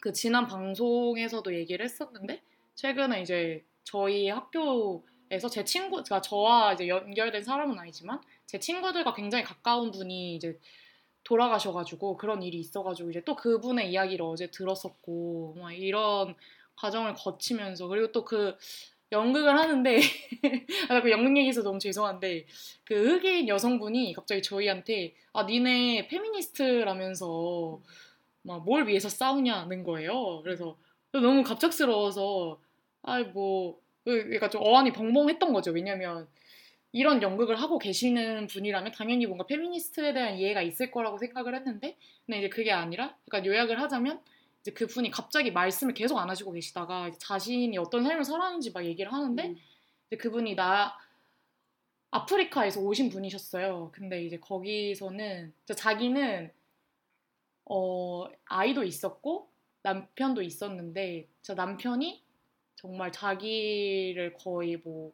[0.00, 2.42] 그 지난 방송에서도 얘기를 했었는데
[2.76, 9.42] 최근에 이제 저희 학교에서 제 친구, 그러니까 저와 이제 연결된 사람은 아니지만 제 친구들과 굉장히
[9.42, 10.60] 가까운 분이 이제
[11.26, 16.34] 돌아가셔가지고 그런 일이 있어가지고 이제 또 그분의 이야기를 어제 들었었고 막 이런
[16.76, 18.56] 과정을 거치면서 그리고 또 그
[19.12, 20.00] 연극을 하는데
[20.90, 22.46] 아, 그 연극 얘기해서 너무 죄송한데
[22.84, 27.80] 그 흑인 여성분이 갑자기 저희한테 아 니네 페미니스트라면서
[28.42, 30.40] 막 뭘 위해서 싸우냐는 거예요.
[30.42, 30.76] 그래서
[31.12, 32.60] 너무 갑작스러워서
[33.02, 35.72] 아뭐 그러니까 좀 어안이 벙벙했던 거죠.
[35.72, 36.28] 왜냐면
[36.92, 42.38] 이런 연극을 하고 계시는 분이라면 당연히 뭔가 페미니스트에 대한 이해가 있을 거라고 생각을 했는데 근데
[42.38, 44.20] 이제 그게 아니라 그러니까 요약을 하자면
[44.60, 49.12] 이제 그 분이 갑자기 말씀을 계속 안 하시고 계시다가 자신이 어떤 삶을 살았는지 막 얘기를
[49.12, 49.56] 하는데 음,
[50.06, 50.96] 이제 그분이 나
[52.10, 53.90] 아프리카에서 오신 분이셨어요.
[53.92, 56.50] 근데 이제 거기서는 자기는
[57.66, 59.50] 어 아이도 있었고
[59.82, 62.22] 남편도 있었는데 저 남편이
[62.76, 65.12] 정말 자기를 거의 뭐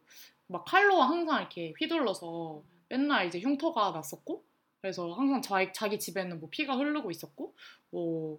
[0.52, 4.44] 막 칼로 항상 이렇게 휘둘러서 맨날 이제 흉터가 났었고
[4.80, 7.54] 그래서 항상 자기, 자기 집에는 뭐 피가 흐르고 있었고
[7.90, 8.38] 뭐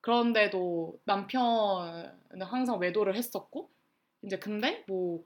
[0.00, 3.70] 그런데도 남편은 항상 외도를 했었고
[4.22, 5.24] 이제 근데 뭐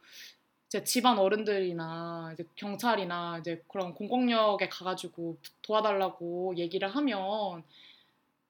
[0.67, 7.65] 이제 집안 어른들이나 이제 경찰이나 이제 그런 공공력에 가가지고 도와달라고 얘기를 하면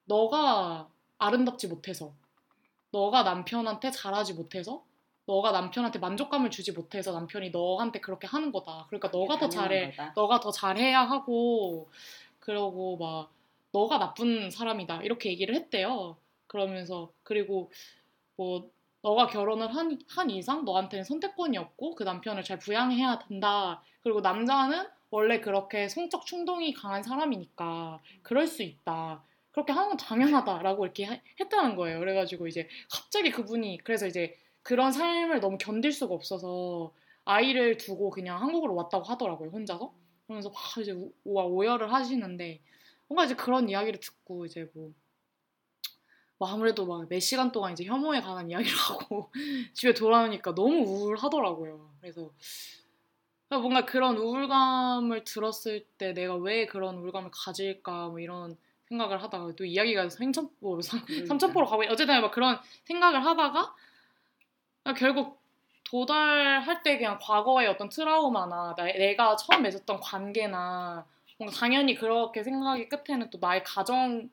[0.04, 2.12] 너가 아름답지 못해서
[2.90, 4.84] 너가 남편한테 잘하지 못해서
[5.30, 8.86] 너가 남편한테 만족감을 주지 못해서 남편이 너한테 그렇게 하는 거다.
[8.88, 9.90] 그러니까 너가 더 잘해.
[9.92, 10.12] 거다.
[10.16, 11.88] 너가 더 잘해야 하고
[12.40, 13.30] 그러고 막
[13.70, 16.16] 너가 나쁜 사람이다 이렇게 얘기를 했대요.
[16.48, 17.70] 그러면서 그리고
[18.34, 18.68] 뭐
[19.02, 23.82] 너가 결혼을 한, 한 이상 너한테는 선택권이 없고 그 남편을 잘 부양해야 된다.
[24.02, 29.22] 그리고 남자는 원래 그렇게 성적 충동이 강한 사람이니까 그럴 수 있다.
[29.52, 32.00] 그렇게 하는 건 당연하다라고 이렇게 하- 했다는 거예요.
[32.00, 36.92] 그래가지고 이제 갑자기 그분이 그래서 이제 그런 삶을 너무 견딜 수가 없어서
[37.24, 39.50] 아이를 두고 그냥 한국으로 왔다고 하더라고요.
[39.50, 39.92] 혼자서.
[40.26, 40.92] 그러면서 막 이제
[41.24, 42.60] 오, 오열을 하시는데
[43.08, 44.92] 뭔가 이제 그런 이야기를 듣고 이제 뭐,
[46.38, 48.72] 뭐 아무래도 막 몇 시간 동안 이제 혐오에 관한 이야기를
[49.10, 49.30] 하고
[49.72, 51.90] 집에 돌아오니까 너무 우울하더라고요.
[52.00, 52.30] 그래서
[53.48, 58.56] 뭔가 그런 우울감을 들었을 때 내가 왜 그런 우울감을 가질까 뭐 이런
[58.88, 61.26] 생각을 하다가 또 이야기가 생천포로 그러니까.
[61.26, 63.74] 삼천포로 가고 있- 어쨌든 막 그런 생각을 하다가
[64.96, 65.40] 결국
[65.84, 71.06] 도달할 때 그냥 과거의 어떤 트라우마나 나- 내가 처음 맺었던 관계나
[71.38, 74.28] 뭔가 당연히 그렇게 생각이 끝에는 또 나의 가정의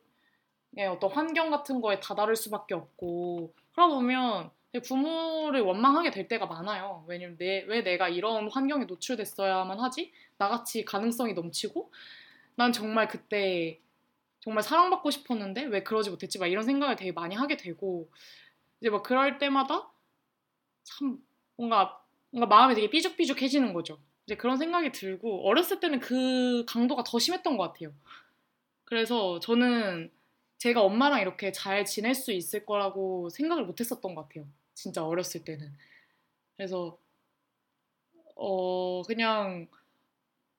[0.90, 4.50] 어떤 환경 같은 거에 다다를 수밖에 없고 그러다 보면
[4.86, 7.04] 부모를 원망하게 될 때가 많아요.
[7.08, 10.12] 왜냐면 내, 왜 내가 이런 환경에 노출됐어야만 하지?
[10.36, 11.90] 나같이 가능성이 넘치고
[12.54, 13.80] 난 정말 그때
[14.40, 16.38] 정말 사랑받고 싶었는데 왜 그러지 못했지?
[16.38, 18.08] 막 이런 생각을 되게 많이 하게 되고
[18.80, 19.90] 이제 막 그럴 때마다
[20.88, 21.18] 참
[21.56, 23.98] 뭔가 뭔가 마음이 되게 삐죽삐죽해지는 거죠.
[24.26, 27.94] 이제 그런 생각이 들고 어렸을 때는 그 강도가 더 심했던 것 같아요.
[28.84, 30.12] 그래서 저는
[30.58, 34.46] 제가 엄마랑 이렇게 잘 지낼 수 있을 거라고 생각을 못 했었던 것 같아요.
[34.74, 35.72] 진짜 어렸을 때는.
[36.56, 36.98] 그래서
[38.36, 39.68] 어 그냥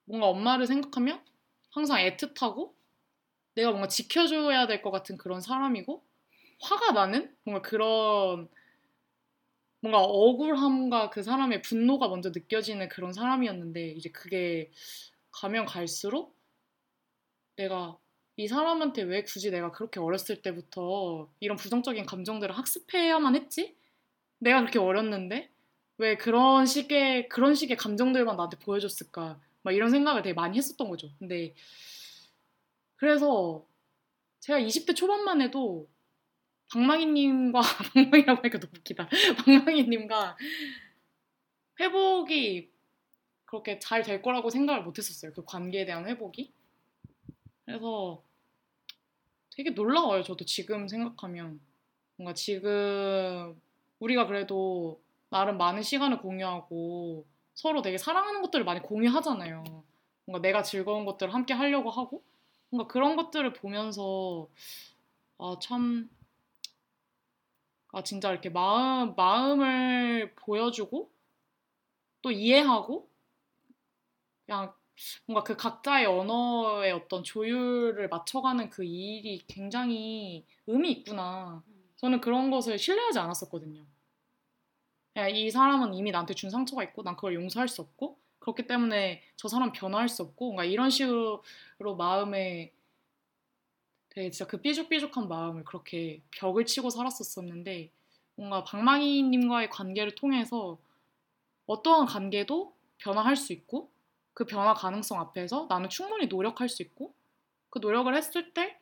[0.05, 1.23] 뭔가 엄마를 생각하면
[1.71, 2.73] 항상 애틋하고
[3.55, 6.03] 내가 뭔가 지켜줘야 될 것 같은 그런 사람이고
[6.61, 8.49] 화가 나는 뭔가 그런
[9.82, 14.71] 뭔가 억울함과 그 사람의 분노가 먼저 느껴지는 그런 사람이었는데 이제 그게
[15.32, 16.36] 가면 갈수록
[17.55, 17.97] 내가
[18.36, 23.75] 이 사람한테 왜 굳이 내가 그렇게 어렸을 때부터 이런 부정적인 감정들을 학습해야만 했지?
[24.39, 25.49] 내가 그렇게 어렸는데
[25.97, 29.39] 왜 그런 식의 그런 식의 감정들만 나한테 보여줬을까?
[29.61, 31.09] 막 이런 생각을 되게 많이 했었던 거죠.
[31.19, 31.53] 근데
[32.95, 33.65] 그래서
[34.39, 35.88] 제가 20대 초반만 해도
[36.72, 37.61] 방망이님과
[37.93, 39.09] 방망이라고 하니까 너무 웃기다.
[39.45, 40.38] 방망이님과
[41.80, 42.72] 회복이
[43.45, 45.34] 그렇게 잘 될 거라고 생각을 못 했었어요.
[45.34, 46.53] 그 관계에 대한 회복이.
[47.65, 48.24] 그래서
[49.55, 50.24] 되게 놀라워요.
[50.24, 51.59] 저도 지금 생각하면.
[52.17, 53.59] 뭔가 지금
[53.99, 59.63] 우리가 그래도 나름 많은 시간을 공유하고 서로 되게 사랑하는 것들을 많이 공유하잖아요.
[60.26, 62.24] 뭔가 내가 즐거운 것들을 함께 하려고 하고
[62.70, 64.47] 뭔가 그런 것들을 보면서
[65.38, 66.09] 아, 참,
[67.92, 71.10] 아, 진짜 이렇게 마음, 마음을 보여주고
[72.22, 73.10] 또 이해하고
[74.46, 74.74] 그냥
[75.26, 81.64] 뭔가 그 각자의 언어의 어떤 조율을 맞춰가는 그 일이 굉장히 의미 있구나.
[81.96, 83.86] 저는 그런 것을 신뢰하지 않았었거든요.
[85.34, 89.48] 이 사람은 이미 나한테 준 상처가 있고 난 그걸 용서할 수 없고 그렇기 때문에 저
[89.48, 91.42] 사람 변화할 수 없고 뭔가 이런 식으로
[91.98, 92.74] 마음에
[94.10, 97.91] 되게 진짜 그 삐죽삐죽한 마음을 그렇게 벽을 치고 살았었었는데
[98.36, 100.78] 뭔가 방망이님과의 관계를 통해서
[101.68, 103.91] 어떠한 관계도 변화할 수 있고
[104.34, 107.14] 그 변화 가능성 앞에서 나는 충분히 노력할 수 있고
[107.70, 108.80] 그 노력을 했을 때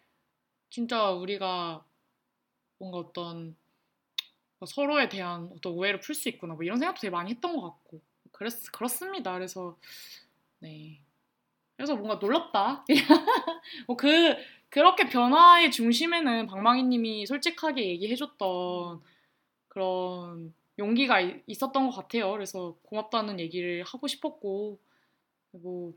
[0.70, 1.84] 진짜 우리가
[2.80, 3.56] 뭔가 어떤
[4.66, 8.02] 서로에 대한 어떤 오해를 풀 수 있구나 뭐 이런 생각도 되게 많이 했던 것 같고
[8.32, 9.34] 그랬, 그렇습니다.
[9.34, 9.78] 그래서
[10.60, 11.02] 네
[11.76, 12.86] 그래서 뭔가 놀랍다.
[13.88, 14.36] 뭐그
[14.70, 19.02] 그렇게 변화의 중심에는 방망이님이 솔직하게 얘기해줬던
[19.68, 22.32] 그런 용기가 이- 있었던 것 같아요.
[22.32, 24.80] 그래서 고맙다는 얘기를 하고 싶었고
[25.52, 25.94] 뭐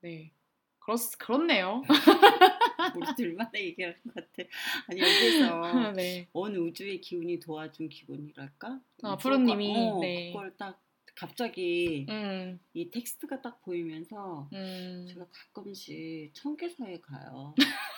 [0.00, 0.32] 네.
[0.80, 1.82] 그렇, 그렇네요.
[2.96, 4.48] 우리 둘만 얘기하는 것 같아.
[4.88, 5.60] 아니 여기서
[5.96, 6.28] 네.
[6.32, 8.80] 어느 우주의 기운이 도와준 기분이랄까?
[9.02, 10.32] 아, 푸른님이, 어, 네.
[10.32, 10.80] 그걸 딱
[11.18, 15.04] 갑자기 음, 이 텍스트가 딱 보이면서 음.
[15.08, 17.54] 제가 가끔씩 청계사에 가요.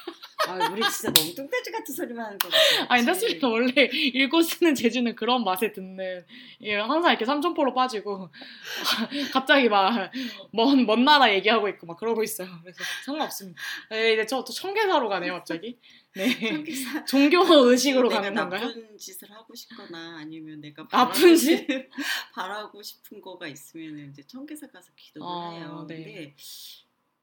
[0.50, 2.86] 아, 우리 진짜 너무 뚱돼지 같은 소리만 하는 거 같아.
[2.94, 3.48] 아니, 됐습니다.
[3.48, 6.24] 원래 읽고 쓰는 제주는 그런 맛에 듣는,
[6.62, 8.28] 예, 항상 이렇게 삼천포로 빠지고,
[9.32, 10.10] 갑자기 막,
[10.52, 12.48] 먼, 먼 나라 얘기하고 있고, 막 그러고 있어요.
[12.62, 13.60] 그래서 상관없습니다.
[13.90, 15.78] 네, 이제 저 또 청계사로 가네요, 갑자기.
[16.16, 16.28] 네.
[16.48, 18.66] 청계사 종교 의식으로 가는 건가요?
[18.66, 21.58] 나쁜 짓을 하고 싶거나 아니면 내가 나쁜 짓?
[21.58, 21.66] 싶-
[22.34, 25.84] 바라고 싶은 거가 있으면 이제 청계사 가서 기도를 아, 해요.
[25.88, 25.96] 네.
[25.96, 26.34] 근데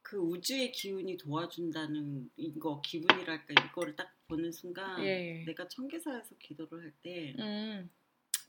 [0.07, 5.43] 그 우주의 기운이 도와준다는 이거 기분이랄까 이거를 딱 보는 순간 예.
[5.45, 7.89] 내가 청계사에서 기도를 할때 음,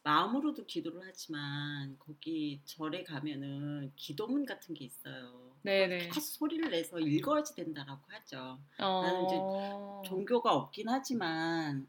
[0.04, 5.56] 마음으로도 기도를 하지만 거기 절에 가면은 기도문 같은 게 있어요.
[5.62, 5.98] 네네.
[5.98, 8.60] 그걸 커서 소리를 내서 읽어야지 된다라고 하죠.
[8.78, 11.88] 어, 나는 이제 종교가 없긴 하지만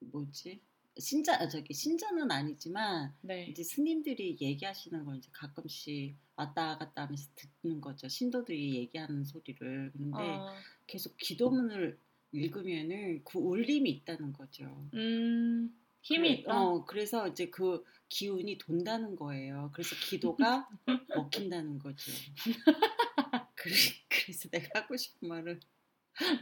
[0.00, 0.60] 뭐지
[1.00, 3.46] 신자 아, 저기 신자는 아니지만 네.
[3.46, 7.28] 이제 스님들이 얘기하시는 걸 이제 가끔씩 왔다 갔다 하면서
[7.62, 8.08] 듣는 거죠.
[8.08, 9.92] 신도들이 얘기하는 소리를.
[9.92, 10.54] 근데 아,
[10.86, 11.98] 계속 기도문을
[12.32, 14.64] 읽으면은 그 울림이 있다는 거죠.
[14.94, 16.62] 음, 힘이 그래, 있다.
[16.62, 19.70] 어, 그래서 이제 그 기운이 돈다는 거예요.
[19.72, 20.68] 그래서 기도가
[21.16, 22.12] 먹힌다는 거죠.
[23.54, 23.74] 그래,
[24.08, 25.60] 그래서 내가 하고 싶은 말은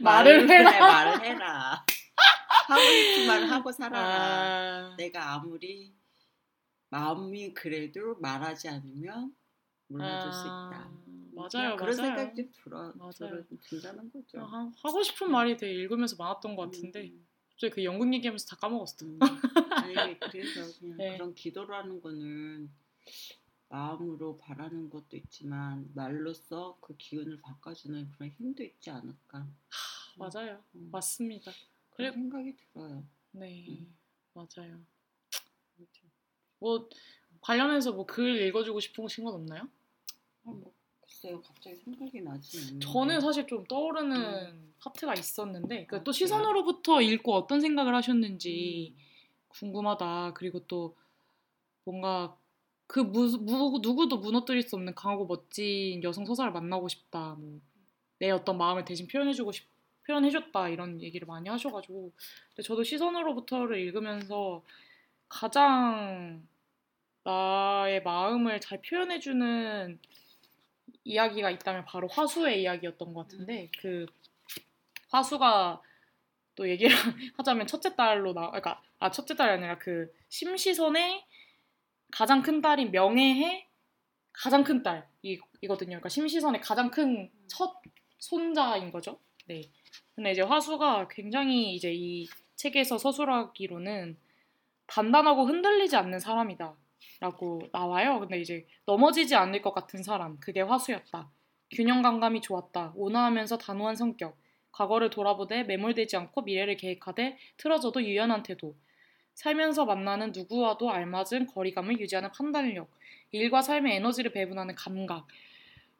[0.01, 0.79] 말을 해라.
[0.79, 1.85] 말을 해라.
[2.69, 4.91] 하고 싶은 말을 하고 살아라.
[4.91, 5.93] 아, 내가 아무리
[6.89, 9.35] 마음이 그래도 말하지 않으면
[9.87, 10.91] 몰라줄 수 아, 있다.
[11.33, 12.15] 맞아요, 그런 맞아요.
[12.15, 13.43] 생각 좀 들어, 맞아요.
[13.63, 14.39] 든다는 거죠.
[14.39, 18.55] 아, 하고 싶은 말이 되게 읽으면서 많았던 것 같은데 음, 갑자기 그 연극 얘기하면서 다
[18.57, 19.05] 까먹었어.
[19.05, 19.19] 음.
[19.71, 21.13] 아니 그래서 그냥 네.
[21.17, 22.69] 그런 기도라는 거는
[23.69, 29.47] 마음으로 바라는 것도 있지만 말로써 그 기운을 바꿔주는 그런 힘도 있지 않을까.
[30.17, 31.51] 맞아요, 음, 맞습니다.
[31.99, 33.03] 그래- 생각이 들어요.
[33.31, 33.95] 네, 음.
[34.33, 34.79] 맞아요.
[36.59, 36.89] 뭐
[37.41, 39.63] 관련해서 뭐 글 읽어주고 싶으신 건 없나요?
[39.63, 42.79] 아, 뭐, 글쎄요, 갑자기 생각이 나지.
[42.79, 46.11] 저는 사실 좀 떠오르는 파트가 있었는데 그 아, 또?
[46.11, 48.95] 시선으로부터 읽고 어떤 생각을 하셨는지
[49.49, 50.33] 궁금하다.
[50.35, 50.95] 그리고 또
[51.83, 52.37] 뭔가
[52.87, 57.35] 그 무, 무, 누구도 무너뜨릴 수 없는 강하고 멋진 여성 서사를 만나고 싶다.
[57.39, 57.59] 뭐,
[58.19, 59.65] 내 어떤 마음을 대신 표현해주고 싶,
[60.09, 60.69] 표현해줬다.
[60.69, 62.11] 이런 얘기를 많이 하셔가지고.
[62.49, 64.63] 근데 저도 시선으로부터를 읽으면서
[65.27, 66.47] 가장
[67.23, 69.99] 나의 마음을 잘 표현해주는
[71.03, 74.05] 이야기가 있다면 바로 화수의 이야기였던 것 같은데 그
[75.09, 75.81] 화수가
[76.55, 76.91] 또 얘기를
[77.37, 81.25] 하자면 첫째 딸로 나 그러니까 아 첫째 딸이 아니라 그 심시선의
[82.11, 83.67] 가장 큰 딸인 명예의
[84.33, 85.89] 가장 큰 딸이 이거든요.
[85.89, 87.81] 그러니까 심시선의 가장 큰 첫
[88.19, 89.19] 손자인 거죠.
[89.47, 89.63] 네.
[90.19, 94.17] 근데 이제 화수가 굉장히 이제 이 책에서 서술하기로는
[94.85, 96.75] 단단하고 흔들리지 않는 사람이다.
[97.21, 98.19] 라고 나와요.
[98.19, 100.37] 근데 이제 넘어지지 않을 것 같은 사람.
[100.41, 101.29] 그게 화수였다.
[101.71, 102.91] 균형 감각이 좋았다.
[102.97, 104.37] 온화하면서 단호한 성격.
[104.73, 108.75] 과거를 돌아보되 매몰되지 않고 미래를 계획하되 틀어져도 유연한 태도.
[109.35, 112.89] 살면서 만나는 누구와도 알맞은 거리감을 유지하는 판단력.
[113.31, 115.27] 일과 삶의 에너지를 배분하는 감각.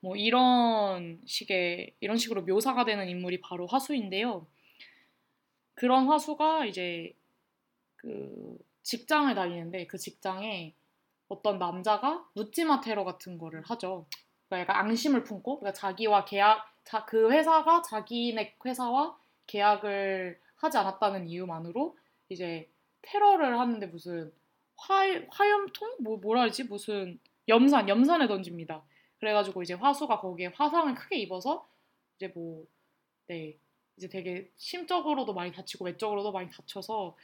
[0.02, 4.48] 뭐 이런 식의 이런 식으로 묘사가 되는 인물이 바로 화수인데요.
[5.74, 7.14] 그런 화수가 이제
[7.96, 10.74] 그 직장을 다니는데 그 직장에
[11.28, 14.06] 어떤 남자가 묻지마 테러 같은 거를 하죠.
[14.48, 21.28] 그러니까 약간 앙심을 품고 그러니까 자기와 계약 자, 그 회사가 자기네 회사와 계약을 하지 않았다는
[21.28, 21.96] 이유만으로
[22.30, 22.68] 이제
[23.02, 24.32] 테러를 하는데 무슨
[24.76, 25.98] 화, 화염통?
[26.00, 26.64] 뭐, 뭐라 하지?
[26.64, 28.84] 무슨 염산, 염산에 던집니다.
[29.20, 31.68] 그래가지고 이제 화수가 거기에 화상을 크게 입어서
[32.18, 32.66] 이제 뭐,
[33.28, 33.58] 네.
[33.98, 37.18] 이제 되게 심적으로도 많이 다치고 외적으로도 많이 다쳐서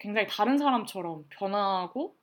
[0.00, 2.16] 굉장히 다른 사람처럼 변하고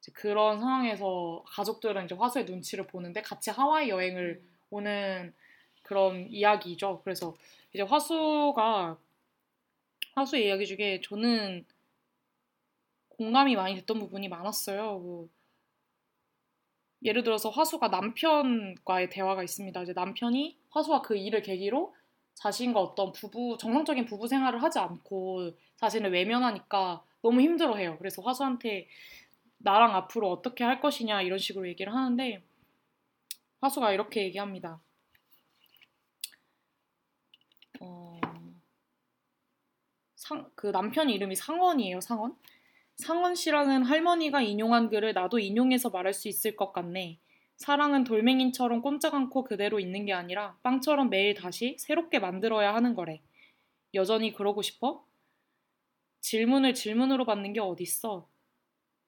[0.00, 5.34] 이제 그런 상황에서 가족들은 이제 화수의 눈치를 보는데 같이 하와이 여행을 오는
[5.82, 7.02] 그런 이야기죠.
[7.04, 7.34] 그래서
[7.74, 8.98] 이제 화수가
[10.14, 11.66] 화수의 이야기 중에 저는
[13.10, 14.98] 공감이 많이 됐던 부분이 많았어요.
[14.98, 15.28] 뭐
[17.02, 19.82] 예를 들어서 화수가 남편과의 대화가 있습니다.
[19.82, 21.94] 이제 남편이 화수와 그 일을 계기로
[22.34, 27.98] 자신과 어떤 부부 정상적인 부부 생활을 하지 않고 자신을 외면하니까 너무 힘들어해요.
[27.98, 28.88] 그래서 화수한테
[29.58, 32.42] 나랑 앞으로 어떻게 할 것이냐 이런 식으로 얘기를 하는데
[33.60, 34.80] 화수가 이렇게 얘기합니다.
[37.80, 38.20] 어,
[40.14, 42.00] 상, 그 남편 이름이 상원이에요.
[42.00, 42.36] 상원.
[42.98, 47.20] 상원 씨라는 할머니가 인용한 글을 나도 인용해서 말할 수 있을 것 같네.
[47.56, 53.22] 사랑은 돌멩이처럼 꼼짝 않고 그대로 있는 게 아니라 빵처럼 매일 다시 새롭게 만들어야 하는 거래.
[53.94, 55.06] 여전히 그러고 싶어?
[56.20, 58.28] 질문을 질문으로 받는 게 어딨어?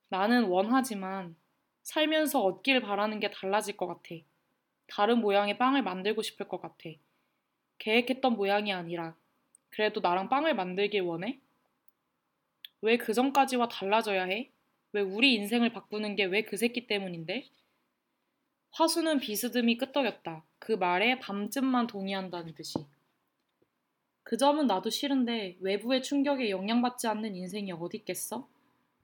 [0.09, 1.35] 나는 원하지만
[1.83, 4.15] 살면서 얻길 바라는 게 달라질 것 같아.
[4.87, 6.91] 다른 모양의 빵을 만들고 싶을 것 같아.
[7.79, 9.17] 계획했던 모양이 아니라
[9.69, 11.41] 그래도 나랑 빵을 만들길 원해?
[12.83, 14.51] 왜 그 전까지와 달라져야 해?
[14.93, 17.49] 왜 우리 인생을 바꾸는 게 왜 그 새끼 때문인데?
[18.73, 20.45] 화수는 비스듬히 끄떡였다.
[20.59, 22.79] 그 말에 밤쯤만 동의한다는 듯이.
[24.23, 28.49] 그 점은 나도 싫은데 외부의 충격에 영향받지 않는 인생이 어디 있겠어?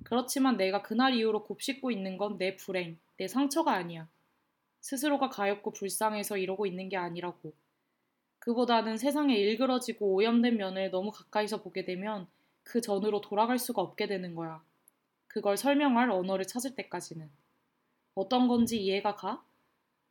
[0.04, 4.08] 그렇지만 내가 그날 이후로 곱씹고 있는 건 내 불행, 내 상처가 아니야.
[4.80, 7.52] 스스로가 가엾고 불쌍해서 이러고 있는 게 아니라고.
[8.38, 12.28] 그보다는 세상에 일그러지고 오염된 면을 너무 가까이서 보게 되면
[12.66, 14.60] 그 전으로 돌아갈 수가 없게 되는 거야.
[15.28, 17.30] 그걸 설명할 언어를 찾을 때까지는.
[18.16, 19.44] 어떤 건지 이해가 가?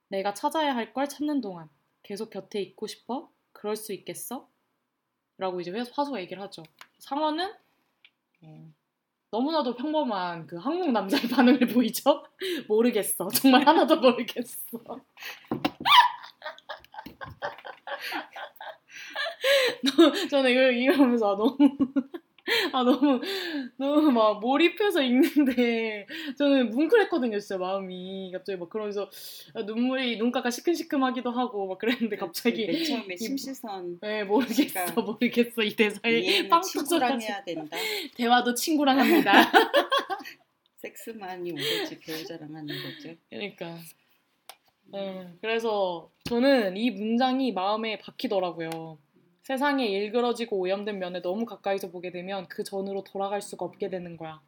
[0.08, 1.70] 내가 찾아야 할 걸 찾는 동안
[2.01, 3.30] 계속 곁에 있고 싶어?
[3.51, 4.47] 그럴 수 있겠어?
[5.38, 6.64] 라고 이제 화수가 얘기를 하죠.
[6.99, 7.53] 상어는
[8.43, 8.72] 어,
[9.32, 12.24] 너무나도 평범한 그 한국 남자의 반응을 보이죠?
[12.70, 13.28] 모르겠어.
[13.30, 14.80] 정말 하나도 모르겠어.
[20.30, 21.58] 저는 이거 이러면서 아, 너무
[22.74, 23.22] 아 너무
[23.78, 26.06] 너무 막 몰입해서 읽는데
[26.38, 28.32] 저는 뭉클했거든요 진짜 마음이.
[28.32, 29.10] 갑자기 막 그러면서
[29.66, 35.64] 눈물이 눈가가 시큼시큼하기도 하고 막 그랬는데 갑자기 맨 처음에 심시선 네 모르겠어 모르겠어.
[35.64, 37.76] 이 대사에 빵 친구랑 해야 된다.
[38.16, 39.52] 대화도 친구랑 합니다.
[40.78, 43.16] 섹스만이 오로지 배우자랑 하는 거죠.
[43.30, 43.80] 그러니까.
[44.93, 49.00] 음, 그래서 저는 이 문장이 마음에 박히더라고요
[49.46, 54.41] 세상에 일그러지고 오염된 면을 너무 가까이서 보게 되면 그 전으로 돌아갈 수가 없게 되는 거야.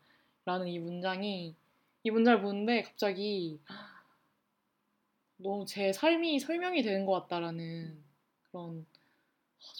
[0.43, 1.55] 라는 이 문장이
[2.01, 3.59] 이 문장을 보는데 갑자기
[5.37, 7.95] 너무 제 삶이 설명이 되는 것 같다라는
[8.49, 8.87] 그런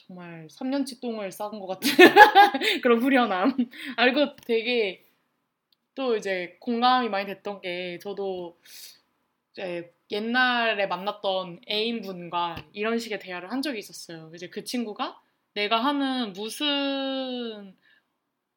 [0.05, 1.89] 정말 3년치 똥을 싸은 것 같은
[2.83, 3.57] 그런 후련함.
[3.97, 5.03] 알고 되게
[5.95, 8.55] 또 이제 공감이 많이 됐던 게 저도
[9.53, 14.31] 이제 옛날에 만났던 애인분과 이런 식의 대화를 한 적이 있었어요.
[14.35, 15.19] 이제 그 친구가
[15.53, 17.75] 내가 하는 무슨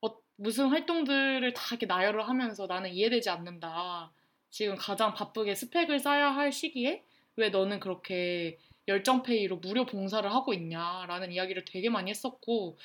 [0.02, 4.12] 어, 무슨 활동들을 다 이렇게 나열을 하면서 나는 이해되지 않는다.
[4.50, 7.04] 지금 가장 바쁘게 스펙을 쌓아야 할 시기에
[7.36, 12.78] 왜 너는 그렇게 열정페이로 무료 봉사를 하고 있냐라는 이야기를 되게 많이 했었고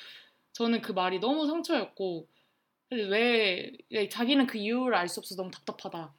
[0.52, 2.28] 저는 그 말이 너무 상처였고
[2.90, 3.72] 왜
[4.10, 6.14] 자기는 그 이유를 알 수 없어서 너무 답답하다.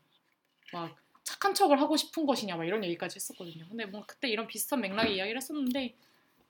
[0.74, 0.95] 막
[1.28, 3.67] 착한 척을 하고 싶은 것이냐 막 이런 얘기까지 했었거든요.
[3.67, 5.93] 근데 뭔가 그때 이런 비슷한 맥락의 이야기를 했었는데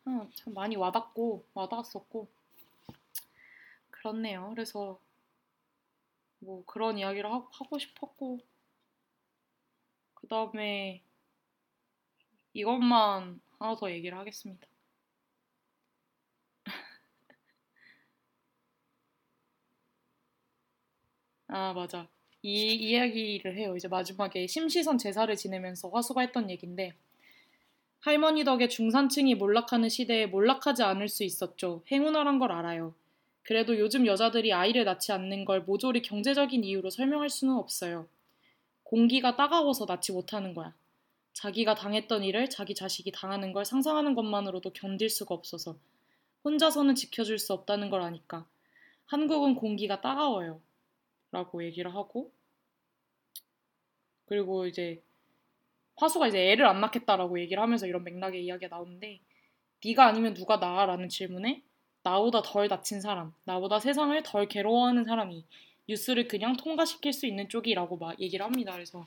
[0.06, 2.28] 어, 참 많이 와닿고 와닿았었고
[3.90, 4.52] 그렇네요.
[4.52, 5.00] 그래서
[6.38, 8.40] 뭐 그런 이야기를 하, 하고 싶었고
[10.14, 11.02] 그 다음에
[12.54, 14.68] 이것만 하나 더 얘기를 하겠습니다.
[21.48, 22.08] 아 맞아.
[22.50, 23.76] 이 이야기를 해요.
[23.76, 26.94] 이제 마지막에 심시선 제사를 지내면서 화수가 했던 얘기인데
[28.00, 31.84] 할머니 덕에 중산층이 몰락하는 시대에 몰락하지 않을 수 있었죠.
[31.92, 32.94] 행운아란 걸 알아요.
[33.44, 38.08] 그래도 요즘 여자들이 아이를 낳지 않는 걸 모조리 경제적인 이유로 설명할 수는 없어요.
[38.84, 40.74] 공기가 따가워서 낳지 못하는 거야.
[41.34, 45.78] 자기가 당했던 일을 자기 자식이 당하는 걸 상상하는 것만으로도 견딜 수가 없어서
[46.46, 48.46] 혼자서는 지켜줄 수 없다는 걸 아니까.
[49.06, 50.62] 한국은 공기가 따가워요.
[51.32, 52.32] 라고 얘기를 하고
[54.28, 55.02] 그리고 이제
[55.96, 59.20] 화수가 이제 애를 안 낳겠다라고 얘기를 하면서 이런 맥락의 이야기가 나오는데
[59.84, 61.64] 네가 아니면 누가 나라는 질문에
[62.04, 65.44] 나보다 덜 다친 사람, 나보다 세상을 덜 괴로워하는 사람이
[65.88, 68.74] 뉴스를 그냥 통과시킬 수 있는 쪽이라고 막 얘기를 합니다.
[68.74, 69.06] 그래서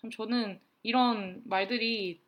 [0.00, 2.20] 참 저는 이런 말들이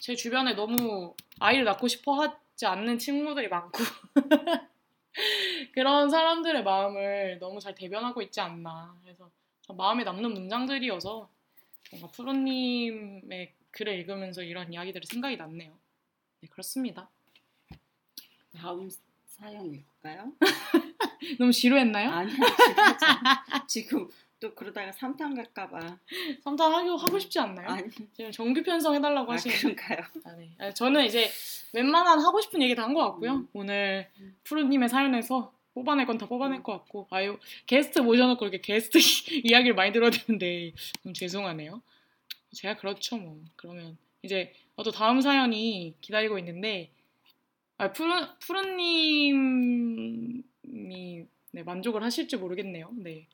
[0.00, 3.78] 제 주변에 너무 아이를 낳고 싶어 하지 않는 친구들이 많고
[5.72, 8.96] 그런 사람들의 마음을 너무 잘 대변하고 있지 않나.
[9.02, 9.30] 그래서
[9.72, 11.28] 마음에 남는 문장들이어서
[11.92, 15.72] 뭔가 프로님의 글을 읽으면서 이런 이야기들이 생각이 났네요.
[16.40, 17.08] 네, 그렇습니다.
[18.56, 18.88] 다음
[19.26, 20.32] 사연 읽을까요?
[21.38, 22.10] 너무 지루했나요?
[22.10, 22.36] 아니요,
[23.66, 24.08] 지금
[24.38, 25.98] 또 그러다가 3탄 갈까봐.
[26.44, 27.68] 3탄 하고, 하고 싶지 않나요?
[27.68, 27.88] 아니.
[28.12, 29.56] 지금 정규 편성 해달라고 아, 하시는.
[29.56, 29.98] 그런가요?
[30.24, 30.50] 아, 네.
[30.58, 31.30] 아, 저는 이제
[31.72, 33.32] 웬만한 하고 싶은 얘기 다 한 것 같고요.
[33.36, 33.48] 음.
[33.54, 34.08] 오늘
[34.44, 37.06] 프로님의 사연에서 뽑아낼 건 다 뽑아낼 것 같고.
[37.10, 38.98] 아유, 게스트 모셔놓고 이렇게 게스트
[39.44, 40.72] 이야기를 많이 들어야 되는데,
[41.02, 41.82] 좀 죄송하네요.
[42.52, 43.40] 제가 그렇죠, 뭐.
[43.56, 44.52] 그러면 이제
[44.82, 46.90] 또 다음 사연이 기다리고 있는데,
[47.76, 50.42] 아, 푸르, 푸르님이
[51.52, 52.90] 네, 만족을 하실지 모르겠네요.
[52.96, 53.26] 네.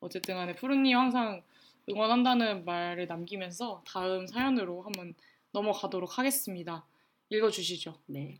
[0.00, 1.42] 어쨌든 간에 푸르님 항상
[1.88, 5.14] 응원한다는 말을 남기면서 다음 사연으로 한번
[5.52, 6.84] 넘어가도록 하겠습니다.
[7.30, 7.98] 읽어주시죠.
[8.06, 8.38] 네.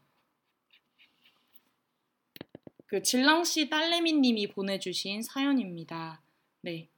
[2.88, 6.22] 그 질랑씨 딸내미님이 보내주신 사연입니다.
[6.62, 6.88] 네.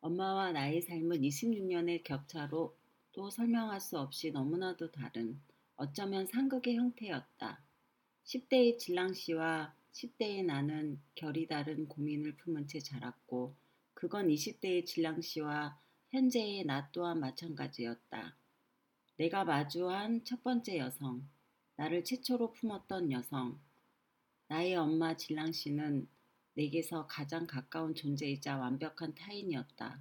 [0.00, 2.76] 엄마와 나의 삶은 26년의 격차로
[3.10, 5.40] 또 설명할 수 없이 너무나도 다른
[5.74, 7.60] 어쩌면 상극의 형태였다.
[8.24, 13.56] 10대의 질랑씨와 10대의 나는 결이 다른 고민을 품은 채 자랐고
[13.94, 15.76] 그건 20대의 질랑씨와
[16.10, 18.36] 현재의 나 또한 마찬가지였다.
[19.16, 21.28] 내가 마주한 첫 번째 여성,
[21.74, 23.58] 나를 최초로 품었던 여성,
[24.48, 26.08] 나의 엄마 질랑씨는
[26.54, 30.00] 내게서 가장 가까운 존재이자 완벽한 타인이었다.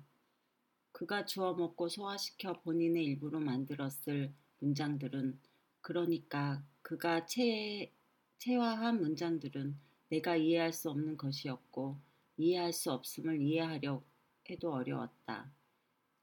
[0.92, 5.40] 그가 주워 먹고 소화시켜 본인의 일부로 만들었을 문장들은
[5.82, 7.92] 그러니까 그가 채,
[8.38, 9.78] 체화한 문장들은
[10.10, 11.98] 내가 이해할 수 없는 것이었고
[12.38, 14.04] 이해할 수 없음을 이해하려
[14.50, 15.52] 해도 어려웠다.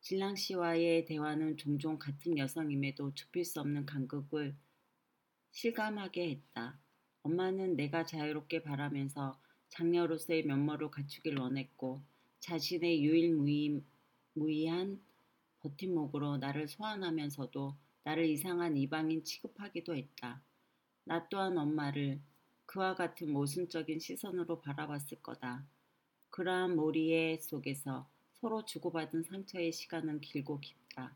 [0.01, 4.57] 진랑 씨와의 대화는 종종 같은 여성임에도 좁힐 수 없는 간극을
[5.51, 6.80] 실감하게 했다.
[7.23, 9.39] 엄마는 내가 자유롭게 바라면서
[9.69, 12.01] 장녀로서의 면모를 갖추길 원했고
[12.41, 15.01] 자신의 유일무이한
[15.61, 20.43] 버팀목으로 나를 소환하면서도 나를 이상한 이방인 취급하기도 했다.
[21.05, 22.21] 나 또한 엄마를
[22.67, 25.65] 그와 같은 모순적인 시선으로 바라봤을 거다.
[26.31, 28.09] 그러한 모리에 속에서
[28.41, 31.15] 서로 주고받은 상처의 시간은 길고 깊다.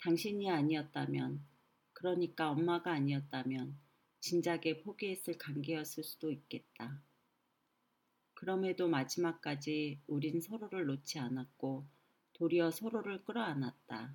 [0.00, 1.44] 당신이 아니었다면,
[1.92, 3.76] 그러니까 엄마가 아니었다면,
[4.20, 7.00] 진작에 포기했을 관계였을 수도 있겠다.
[8.34, 11.84] 그럼에도 마지막까지 우린 서로를 놓지 않았고,
[12.34, 14.14] 도리어 서로를 끌어안았다.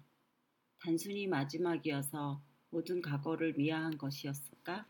[0.80, 4.86] 단순히 마지막이어서 모든 과거를 미화한 것이었을까?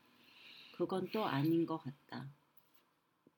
[0.76, 2.28] 그건 또 아닌 것 같다.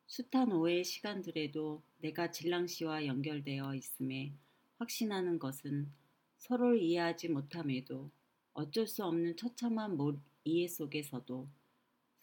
[0.08, 4.34] 숱한 오해의 시간들에도 내가 진랑 씨와 연결되어 있음에
[4.78, 5.92] 확신하는 것은
[6.38, 8.12] 서로를 이해하지 못함에도
[8.54, 9.98] 어쩔 수 없는 처참한
[10.46, 11.48] 이해 속에서도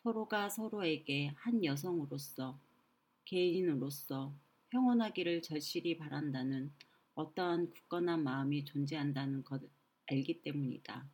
[0.02, 2.58] 서로가 서로에게 한 여성으로서
[3.24, 4.34] 개인으로서
[4.70, 6.72] 평온하기를 절실히 바란다는
[7.14, 9.68] 어떠한 굳건한 마음이 존재한다는 것을
[10.06, 11.06] 알기 때문이다.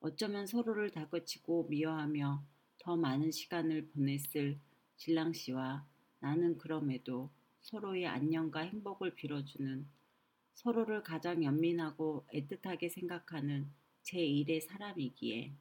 [0.00, 2.42] 어쩌면 서로를 다그치고 미워하며
[2.78, 4.58] 더 많은 시간을 보냈을
[4.96, 5.86] 진랑 씨와
[6.20, 7.28] 나는 그럼에도
[7.60, 9.86] 서로의 안녕과 행복을 빌어주는
[10.54, 13.70] 서로를 가장 연민하고 애틋하게 생각하는
[14.04, 15.52] 제1의 사람이기에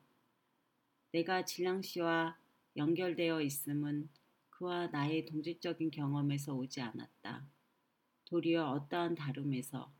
[1.11, 2.37] 내가 진랑 씨와
[2.77, 4.09] 연결되어 있음은
[4.51, 7.43] 그와 나의 동질적인 경험에서 오지 않았다.
[8.25, 9.91] 도리어 어떠한 다름에서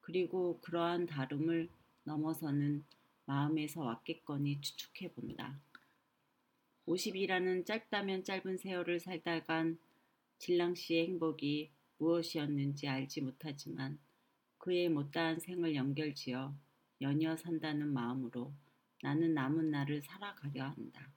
[0.00, 1.68] 그리고 그러한 다름을
[2.04, 2.84] 넘어서는
[3.26, 5.58] 마음에서 왔겠거니 추측해 본다.
[6.86, 9.78] 50이라는 짧다면 짧은 세월을 살다간
[10.38, 13.98] 진랑 씨의 행복이 무엇이었는지 알지 못하지만
[14.58, 16.54] 그의 못다한 생을 연결지어
[17.00, 18.52] 연이어 산다는 마음으로
[19.06, 21.08] 나는 남은 날을 살아가려 한다.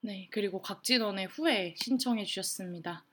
[0.00, 3.04] 네, 그리고 각진원의 후에 신청해 주셨습니다.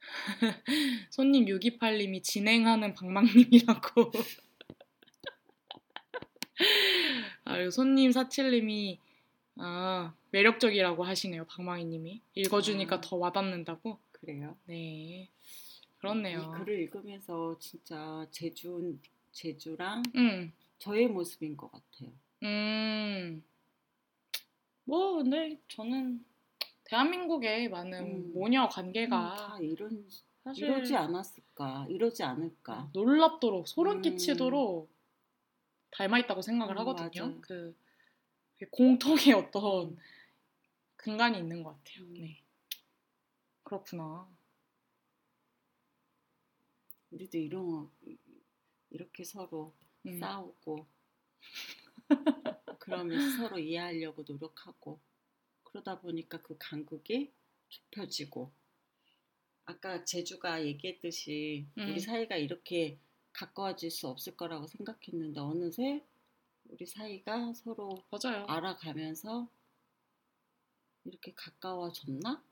[1.08, 4.12] 손님 628님이 진행하는 방망님이라고.
[7.44, 8.98] 아, 손님 47님이
[9.56, 11.46] 아, 매력적이라고 하시네요.
[11.46, 12.20] 방망이님이.
[12.34, 13.98] 읽어주니까 아, 더 와닿는다고.
[14.12, 14.58] 그래요?
[14.66, 15.30] 네.
[15.96, 16.40] 그렇네요.
[16.40, 18.98] 이 글을 읽으면서 진짜 제주,
[19.32, 20.52] 제주랑 음.
[20.84, 22.12] 저의 모습인 것 같아요.
[22.42, 23.42] 음.
[24.84, 26.22] 뭐, 근데 저는
[26.84, 28.32] 대한민국의 많은 음.
[28.34, 30.06] 모녀 관계가 음, 다 이런
[30.42, 32.90] 사실 이러지 않았을까, 이러지 않을까.
[32.92, 34.02] 놀랍도록 소름 음.
[34.02, 34.92] 끼치도록
[35.92, 37.28] 닮아 있다고 생각을 음, 하거든요.
[37.28, 37.40] 맞아요.
[37.40, 37.74] 그
[38.70, 39.98] 공통의 어떤 음.
[40.96, 42.06] 근간이 있는 것 같아요.
[42.10, 42.42] 네.
[43.62, 44.28] 그렇구나.
[47.10, 47.88] 우리도 이런
[48.90, 49.72] 이렇게 서로
[50.06, 50.18] 음.
[50.18, 50.86] 싸우고
[52.78, 55.00] 그러면서 서로 이해하려고 노력하고
[55.62, 57.32] 그러다 보니까 그 간극이
[57.68, 58.52] 좁혀지고
[59.66, 61.90] 아까 제주가 얘기했듯이 음.
[61.90, 62.98] 우리 사이가 이렇게
[63.32, 66.04] 가까워질 수 없을 거라고 생각했는데 어느새
[66.68, 68.44] 우리 사이가 서로 맞아요.
[68.46, 69.48] 알아가면서
[71.04, 72.42] 이렇게 가까워졌나?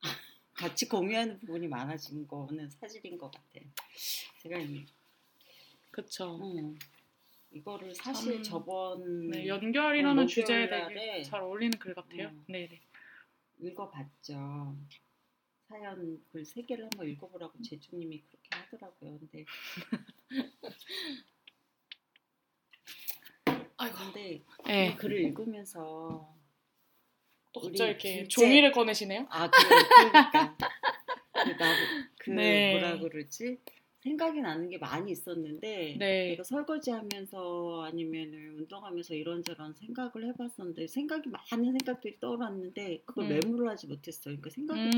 [0.54, 3.60] 같이 공유하는 부분이 많아진 거는 사실인 것 같아.
[4.42, 4.86] 제가 이
[5.92, 6.36] 그쵸.
[6.42, 6.76] 음,
[7.52, 12.28] 이거를 사실 참, 저번 네, 연결이라는 어, 주제에 되게 잘 어울리는 글 같아요.
[12.28, 12.80] 음, 네,
[13.60, 14.74] 읽어봤죠.
[15.68, 19.18] 사연 글 세 개를 한번 읽어보라고 제주님이 그렇게 하더라고요.
[19.18, 19.44] 근데
[23.76, 23.96] 아이고.
[23.96, 24.88] 근데 네.
[24.88, 26.34] 이 글을 읽으면서
[27.52, 28.28] 또 갑자기 이렇게 둘째...
[28.28, 29.26] 종이를 꺼내시네요.
[29.30, 30.56] 아, 그, 그러니까
[31.32, 31.76] 그, 나,
[32.18, 32.72] 그 네.
[32.72, 33.58] 뭐라 그러지?
[34.02, 36.28] 생각이 나는 게 많이 있었는데 네.
[36.30, 43.28] 내가 설거지하면서 아니면 운동하면서 이런저런 생각을 해봤었는데 생각이 많은 생각들이 떠올랐는데 그걸 음.
[43.28, 44.36] 메모를 하지 못했어요.
[44.36, 44.90] 그러니까 생각이 음.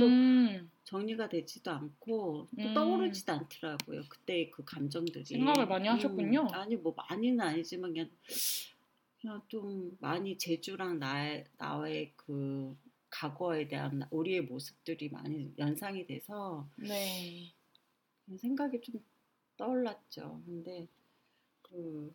[0.63, 2.75] 또 정리가 되지도 않고 또 음.
[2.75, 4.03] 떠오르지도 않더라고요.
[4.09, 6.41] 그때 그 감정들이 생각을 많이 하셨군요.
[6.43, 6.55] 음.
[6.55, 8.11] 아니 뭐 많이는 아니지만 그냥
[9.21, 12.75] 그냥 좀 많이 제주랑 나, 나의 그
[13.11, 17.54] 과거에 대한 우리의 모습들이 많이 연상이 돼서 네.
[18.39, 19.05] 생각이 좀
[19.57, 20.43] 떠올랐죠.
[20.45, 20.89] 근데
[21.63, 22.15] 그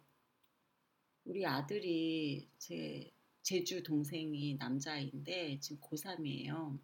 [1.25, 3.11] 우리 아들이 제
[3.41, 6.77] 제주 동생이 남자인데 지금 고3이에요.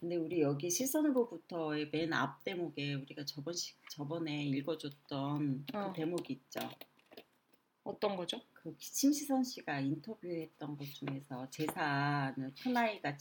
[0.00, 5.88] 근데 우리 여기 시선으로부터의 맨 앞 대목에 우리가 저번 시, 저번에 읽어줬던 그 어.
[5.88, 6.60] 그 대목이 있죠.
[7.82, 8.40] 어떤 거죠?
[8.66, 13.16] 그 심시선 씨가 인터뷰했던 것 중에서 제사는 큰아이가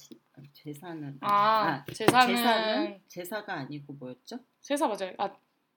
[0.54, 4.40] 제사는 아, 아 제사는 제사는 제사가 아니고 뭐였죠?
[4.62, 5.14] 제사 맞아요.
[5.20, 5.28] 아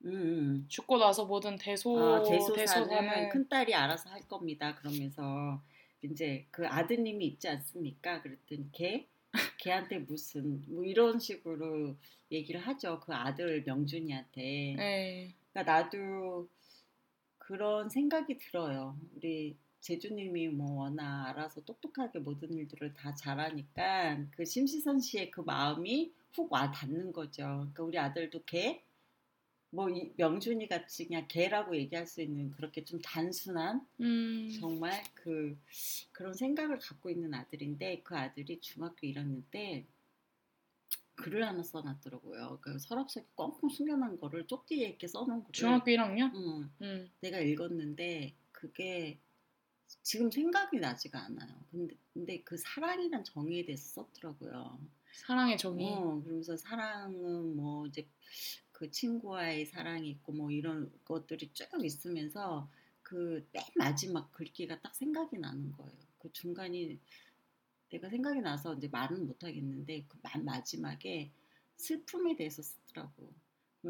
[0.04, 0.64] 음, 음.
[0.68, 4.74] 죽고 나서 모든 대소 아, 대소사는 큰 딸이 알아서 할 겁니다.
[4.76, 5.62] 그러면서
[6.02, 8.22] 이제 그 아드님이 있지 않습니까?
[8.22, 9.06] 그랬더니 걔
[9.58, 11.96] 걔한테 무슨 뭐 이런 식으로
[12.32, 13.00] 얘기를 하죠.
[13.00, 14.74] 그 아들 명준이한테.
[14.76, 15.34] 네.
[15.52, 16.48] 그러니까 나도
[17.48, 18.94] 그런 생각이 들어요.
[19.16, 26.12] 우리 제주님이 뭐 워낙 알아서 똑똑하게 모든 일들을 다 잘하니까 그 심시선 씨의 그 마음이
[26.34, 27.42] 훅 와 닿는 거죠.
[27.44, 28.84] 그러니까 우리 아들도 걔,
[29.70, 34.50] 뭐 이- 명준이 같이 그냥 걔라고 얘기할 수 있는 그렇게 좀 단순한 음.
[34.60, 35.56] 정말 그
[36.12, 39.86] 그런 생각을 갖고 있는 아들인데 그 아들이 중학교 1학년 때
[41.18, 42.58] 글을 하나 써놨더라고요.
[42.60, 46.34] 그 서랍속에 꽁꽁 숨겨놓은 거를 쪽지에 이렇게 써놓은 거를 중학교 1학년?
[46.34, 47.10] 응, 음.
[47.20, 49.18] 내가 읽었는데 그게
[50.02, 51.54] 지금 생각이 나지가 않아요.
[51.70, 54.78] 근데, 근데 그 사랑이란 정의에 대해서 썼더라고요.
[55.12, 55.92] 사랑의 정의.
[55.92, 58.06] 어, 그러면서 사랑은 뭐 이제
[58.72, 62.68] 그 친구와의 사랑이 있고 뭐 이런 것들이 쭉 있으면서
[63.02, 65.98] 그 맨 마지막 글귀가 딱 생각이 나는 거예요.
[66.18, 66.98] 그 중간이
[67.90, 71.30] 내가 생각이 나서 이제 말은 못 하겠는데 그맨 마지막에
[71.76, 73.32] 슬픔에 대해서 쓰더라고.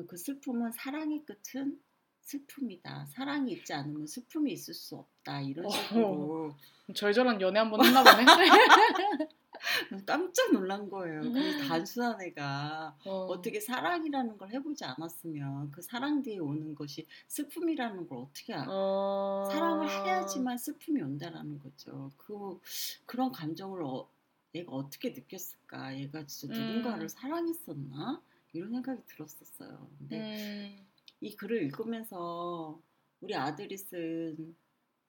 [0.06, 1.80] 그 슬픔은 사랑의 끝은
[2.20, 3.06] 슬픔이다.
[3.06, 5.40] 사랑이 있지 않으면 슬픔이 있을 수 없다.
[5.40, 5.70] 이런 어.
[5.70, 6.54] 식으로
[6.94, 8.24] 절절한 연애 한번 했나 보네.
[10.06, 11.20] 깜짝 놀란 거예요.
[11.20, 13.26] 그 단순한 애가 어.
[13.26, 18.66] 어떻게 사랑이라는 걸 해보지 않았으면 그 사랑 뒤에 오는 것이 슬픔이라는 걸 어떻게 알아?
[18.68, 19.48] 어.
[19.50, 22.10] 사랑을 해야지만 슬픔이 온다라는 거죠.
[22.16, 22.60] 그
[23.06, 24.08] 그런 감정을 어,
[24.54, 25.98] 얘가 어떻게 느꼈을까?
[25.98, 26.76] 얘가 진짜 음.
[26.76, 28.22] 누군가를 사랑했었나?
[28.52, 29.88] 이런 생각이 들었었어요.
[29.98, 30.86] 근데 음.
[31.20, 32.80] 이 글을 읽으면서
[33.20, 34.56] 우리 아들이 쓴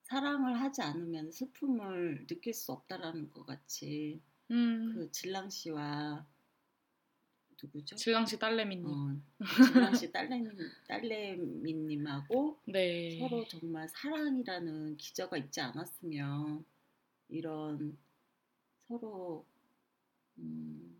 [0.04, 4.20] 사랑을 하지 않으면 슬픔을 느낄 수 없다라는 것 같이
[4.52, 4.94] 음.
[4.96, 6.26] 그 질랑 씨와
[7.62, 7.96] 누구죠?
[7.96, 8.86] 질랑 씨 딸내미님.
[8.88, 9.16] 어,
[9.66, 10.50] 질랑 씨 딸내미
[10.88, 13.20] 딸내미님하고 네.
[13.20, 16.64] 서로 정말 사랑이라는 기저가 있지 않았으면
[17.30, 17.98] 이런
[18.88, 19.46] 서로
[20.38, 20.96] 음,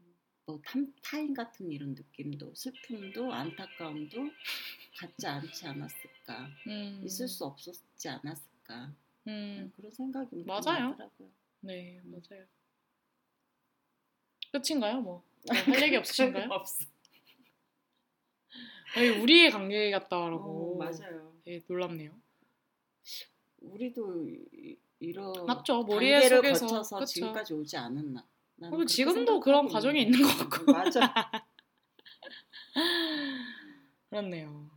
[0.46, 4.18] 뭐 탐, 타인 같은 이런 느낌도 슬픔도 안타까움도
[4.98, 7.02] 갖지 않지 않았을까 음.
[7.06, 8.94] 있을 수 없었지 않았을까
[9.28, 9.72] 음.
[9.76, 10.90] 그런 생각이 맞아요.
[10.90, 11.30] 나더라고요.
[11.62, 12.46] 네, 맞아요.
[14.52, 15.02] 끝인가요?
[15.02, 15.24] 뭐.
[15.68, 16.48] 뭐할 얘기 없으신가요?
[16.52, 16.86] 없어.
[18.96, 20.74] 아니, 우리의 관계 같다라고.
[20.76, 21.34] 어, 맞아요.
[21.46, 22.12] 되게 놀랍네요.
[23.62, 25.84] 우리도 이- 이런 맞죠.
[25.84, 27.06] 머리에 속에서 거쳐서 그쵸.
[27.06, 28.28] 지금까지 오지 않았나.
[28.60, 30.72] 그리고 지금도 그런 과정이 있는 있는 것 같고.
[30.72, 31.00] 맞아.
[34.10, 34.70] 그렇네요.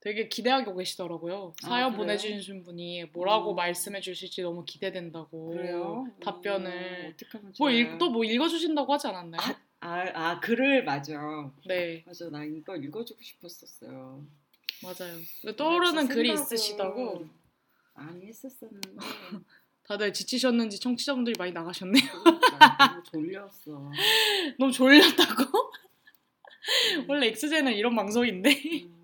[0.00, 1.54] 되게 기대하고 계시더라고요.
[1.60, 1.96] 사연 아?
[1.96, 3.56] 보내주신 분이 뭐라고 음.
[3.56, 5.50] 말씀해 주실지 너무 기대된다고.
[5.50, 6.06] 그래요?
[6.22, 7.16] 답변을.
[7.58, 7.68] 뭐
[7.98, 9.40] 또뭐 읽어주신다고 하지 않았나요?
[9.80, 11.20] 아, 아 글을 맞아.
[11.66, 12.30] 네, 맞아.
[12.30, 14.24] 나 이거 읽어주고 싶었었어요.
[14.82, 15.56] 맞아요.
[15.56, 17.26] 떠오르는 나 글이 있으시다고
[17.94, 18.96] 많이 했었었는데
[19.84, 22.04] 다들 지치셨는지 청취자분들이 많이 나가셨네요.
[22.22, 23.90] 그러니까 너무 졸렸어.
[24.58, 25.42] 너무 졸렸다고?
[25.42, 27.04] 음.
[27.08, 28.50] 원래 엑스제는 이런 방송인데
[28.84, 28.99] 음,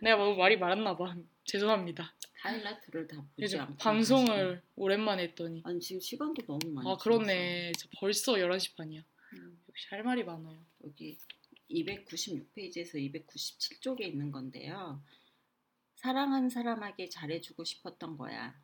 [0.00, 1.14] 내가 너무 말이 많았나 봐.
[1.44, 2.14] 죄송합니다.
[2.42, 7.72] 하이라이트를 다 보지 않고 방송을 오랜만에 했더니 아니 지금 시간도 너무 많이 아 그렇네.
[7.72, 9.02] 진짜 벌써 11시 반이야.
[9.34, 9.62] 음.
[9.68, 10.58] 역시 할 말이 많아요.
[10.84, 11.18] 여기
[11.70, 15.02] 296페이지에서 297쪽에 있는 건데요.
[15.96, 18.60] 사랑한 사람에게 잘해주고 싶었던 거야.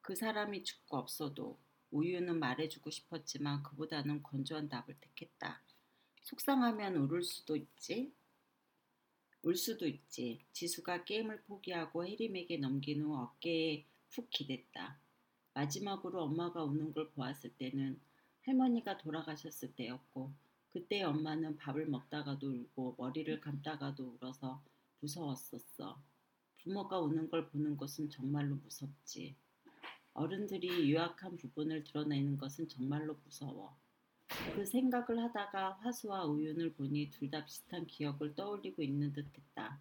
[0.00, 1.58] 그 사람이 죽고 없어도
[1.92, 5.62] 우유는 말해주고 싶었지만 그보다는 건조한 답을 택했다.
[6.22, 8.12] 속상하면 울을 수도 있지.
[9.42, 10.44] 울 수도 있지.
[10.52, 15.00] 지수가 게임을 포기하고 혜림에게 넘긴 후 어깨에 푹 기댔다.
[15.54, 17.98] 마지막으로 엄마가 우는 걸 보았을 때는
[18.44, 20.32] 할머니가 돌아가셨을 때였고
[20.70, 24.62] 그때 엄마는 밥을 먹다가도 울고 머리를 감다가도 울어서
[25.00, 26.00] 무서웠었어.
[26.58, 29.34] 부모가 우는 걸 보는 것은 정말로 무섭지.
[30.12, 33.79] 어른들이 유약한 부분을 드러내는 것은 정말로 무서워.
[34.54, 39.80] 그 생각을 하다가 화수와 우윤을 보니 둘 다 비슷한 기억을 떠올리고 있는 듯했다.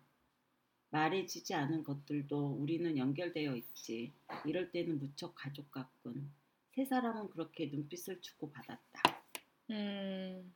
[0.92, 4.12] 말해지지 않은 것들도 우리는 연결되어 있지.
[4.46, 6.32] 이럴 때는 무척 가족 같군.
[6.76, 9.24] 세 사람은 그렇게 눈빛을 주고 받았다.
[9.72, 10.54] 음.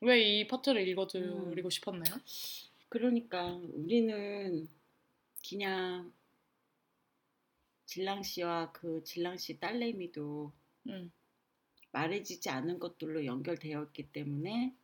[0.00, 1.70] 왜 이 파트를 읽어드리고 음.
[1.70, 2.14] 싶었나요?
[2.88, 4.68] 그러니까 우리는
[5.48, 6.12] 그냥
[7.86, 10.52] 질랑 씨와 그 질랑 씨 딸내미도
[10.88, 11.12] 음.
[11.94, 14.74] 말해지지 않은 것들로 연결되어 있기 때문에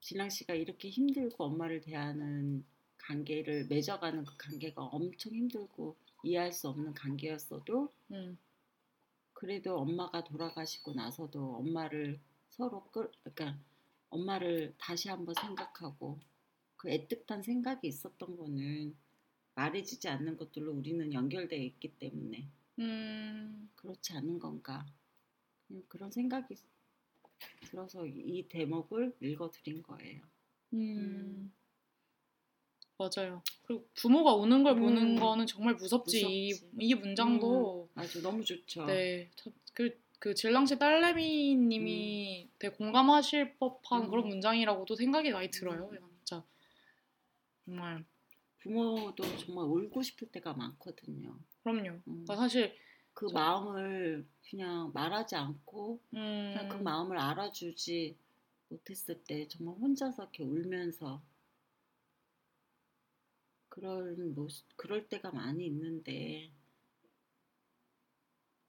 [0.00, 2.64] 질랑 씨가 이렇게 힘들고 엄마를 대하는
[2.98, 8.36] 관계를 맺어가는 그 관계가 엄청 힘들고 이해할 수 없는 관계였어도 음.
[9.32, 12.18] 그래도 엄마가 돌아가시고 나서도 엄마를
[12.48, 13.56] 서로 끌, 그러니까
[14.10, 16.18] 엄마를 다시 한번 생각하고
[16.76, 18.96] 그 애틋한 생각이 있었던 거는
[19.54, 22.48] 말해지지 않는 것들로 우리는 연결되어 있기 때문에
[22.80, 24.84] 음, 그렇지 않은 건가
[25.88, 26.56] 그런 생각이
[27.62, 30.22] 들어서 이 대목을 읽어드린 거예요.
[30.74, 31.52] 음,
[32.98, 33.42] 맞아요.
[33.64, 35.16] 그리고 부모가 우는 걸 보는 음.
[35.16, 36.20] 거는 정말 무섭지.
[36.20, 36.76] 이, 무섭지.
[36.78, 38.86] 이 문장도 아주 너무 좋죠.
[38.86, 44.10] 네, 참, 그, 그 질랑씨 딸내미님이 되게 공감하실 법한 음.
[44.10, 45.90] 그런 문장이라고도 생각이 많이 들어요.
[46.18, 46.44] 진짜
[47.64, 48.04] 정말
[48.58, 51.38] 부모도 정말 울고 싶을 때가 많거든요.
[51.62, 51.90] 그럼요.
[51.90, 52.02] 음.
[52.04, 52.74] 그러니까 사실
[53.20, 58.16] 그 마음을 그냥 말하지 않고 음, 그냥 그 마음을 알아주지
[58.70, 61.20] 못했을 때 정말 혼자서 이렇게 울면서
[63.68, 66.50] 그럴 모습, 그럴 때가 많이 있는데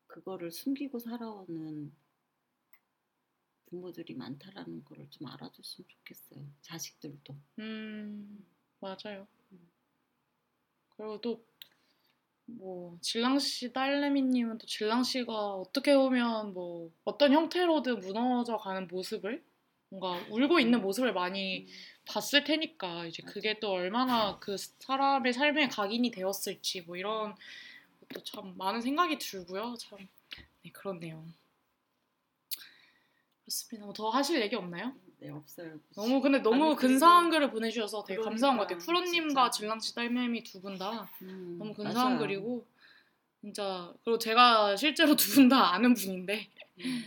[0.08, 1.94] 그거를 숨기고 살아오는
[3.68, 6.46] 부모들이 많다라는 거를 좀 알아줬으면 좋겠어요.
[6.62, 7.38] 자식들도.
[7.60, 8.46] 음,
[8.82, 9.26] 맞아요.
[10.98, 11.42] 그리고 또,
[12.58, 19.44] 뭐, 질랑 씨 딸내미님은 또 질랑 씨가 어떻게 보면 뭐, 어떤 형태로든 무너져 가는 모습을,
[19.90, 21.68] 뭔가 울고 있는 모습을 많이
[22.06, 27.36] 봤을 테니까, 이제 그게 또 얼마나 그 사람의 삶에 각인이 되었을지, 뭐 이런
[28.10, 29.76] 것도 참 많은 생각이 들고요.
[29.80, 30.00] 참,
[30.64, 31.26] 네, 그렇네요.
[33.46, 33.86] 그렇습니다.
[33.86, 34.94] 뭐 더 하실 얘기 없나요?
[35.22, 35.80] 네 없어요.
[35.96, 38.80] 너무 근데 너무 근사한 글을 보내주셔서 되게 그러니까, 감사한 것 같아요.
[38.80, 39.52] 프로님과 진짜.
[39.52, 42.20] 질랑씨 딸매미 두 분다 음, 너무 근사한 맞아요.
[42.20, 42.66] 글이고
[43.44, 46.48] 진짜 그리고 제가 실제로 두 분 다 아는 분인데
[46.80, 47.04] 음.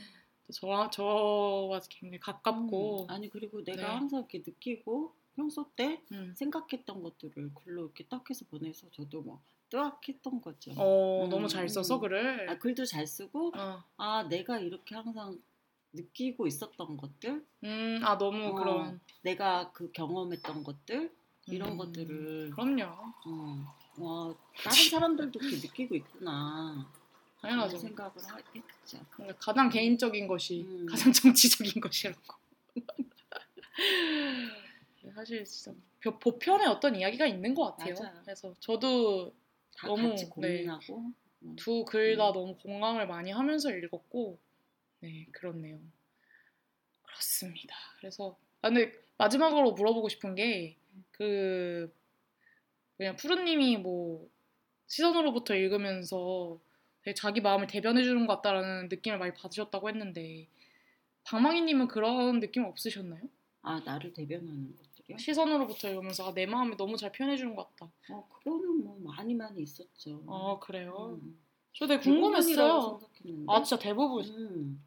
[0.47, 3.95] 또 저, 저와 굉장히 가깝고 음, 아니 그리고 내가 네.
[3.95, 6.33] 항상 이렇게 느끼고 평소 때 음.
[6.37, 10.71] 생각했던 것들을 글로 이렇게 딱 해서 보내서 저도 뭐 뜨악했던 거죠.
[10.77, 12.01] 어 음, 너무 잘 써서 음.
[12.03, 13.83] 글을 아, 글도 잘 쓰고 어.
[13.97, 15.37] 아 내가 이렇게 항상
[15.95, 21.15] 느끼고 있었던 것들, 음, 아 너무 어, 그런 내가 그 경험했던 것들
[21.47, 22.85] 이런 음, 것들을 그럼요
[23.27, 26.91] 어, 와 다른 사람들도 이렇게 느끼고 있구나.
[27.41, 27.77] 당연하죠.
[27.77, 29.05] 생각을 하- 했죠.
[29.11, 30.87] 그러니까 가장 개인적인 것이 음.
[30.87, 32.19] 가장 정치적인 것이라고
[35.15, 37.95] 사실 진짜 보- 보편의 어떤 이야기가 있는 것 같아요.
[38.01, 38.21] 맞아요.
[38.25, 39.35] 그래서 저도
[39.77, 41.11] 다 너무, 고민하고
[41.43, 41.57] 음.
[41.57, 42.33] 두글다 음.
[42.33, 44.39] 너무 공감을 많이 하면서 읽었고,
[45.05, 45.79] 네, 그렇네요.
[47.03, 47.75] 그렇습니다.
[47.99, 50.79] 그래서, 아, 근데 마지막으로 물어보고 싶은 게,
[51.11, 51.93] 그,
[52.97, 54.27] 그냥 푸르님이 뭐,
[54.87, 56.59] 시선으로부터 읽으면서
[57.17, 60.49] 자기 마음을 대변해 주는 것 같다라는 느낌을 많이 받으셨다고 했는데,
[61.25, 63.23] 방망이님은 그런 느낌 없으셨나요?
[63.61, 65.19] 아 나를 대변하는 것들이요?
[65.19, 67.91] 시선으로부터 읽으면서 아, 내 마음을 너무 잘 표현해 주는 것 같다.
[68.11, 70.23] 어 그거는 뭐 많이 많이 있었죠.
[70.29, 71.19] 아, 그래요?
[71.23, 71.39] 음.
[71.73, 73.01] 저 되게 궁금했어요.
[73.49, 74.25] 아, 진짜 대부분.
[74.27, 74.85] 음.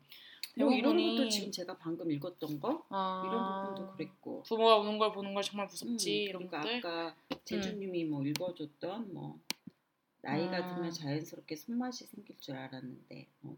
[0.58, 5.12] 뭐 이런 것도 지금 제가 방금 읽었던 거 아, 이런 부분도 그랬고 부모가 우는 걸
[5.14, 6.78] 보는 걸 정말 무섭지 음, 이런 그리고 것들.
[6.78, 7.16] 아까
[7.46, 9.40] 제주님이 뭐 읽어줬던 뭐
[10.22, 10.68] 나이가 아.
[10.68, 13.58] 들면 자연스럽게 손맛이 생길 줄 알았는데 뭐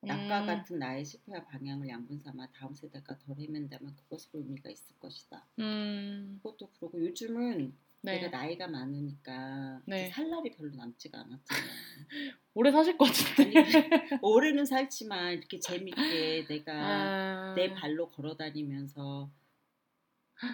[0.00, 4.94] 낙과 음, 같은 나의 실패와 방향을 양분 삼아 다음 세대가 덜 헤맨다면 그것으로 의미가 있을
[5.00, 5.44] 것이다.
[5.58, 7.74] 음, 그것도 그러고 요즘은
[8.06, 8.20] 네.
[8.20, 10.04] 내가 나이가 많으니까 네.
[10.04, 11.66] 이제 살 날이 별로 남지가 않았잖아요.
[12.54, 13.58] 오래 사실 것 같은데.
[13.58, 19.30] 아니 올해는 살지만 이렇게 재밌게 내가 아, 내 발로 걸어 다니면서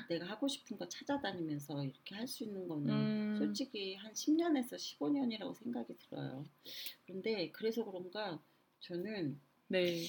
[0.08, 5.54] 내가 하고 싶은 거 찾아다니면서 이렇게 할 수 있는 거는 음, 솔직히 한 10년에서 15년이라고
[5.54, 6.46] 생각이 들어요.
[7.04, 8.40] 그런데 그래서 그런가
[8.80, 9.38] 저는
[9.68, 10.04] 네.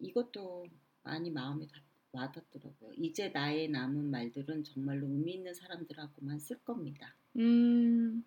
[0.00, 0.66] 이것도
[1.04, 1.80] 많이 마음에 다-
[2.12, 2.92] 와닿더라고요.
[2.98, 7.14] 이제 나의 남은 말들은 정말로 의미 있는 사람들하고만 쓸 겁니다.
[7.36, 8.24] 음,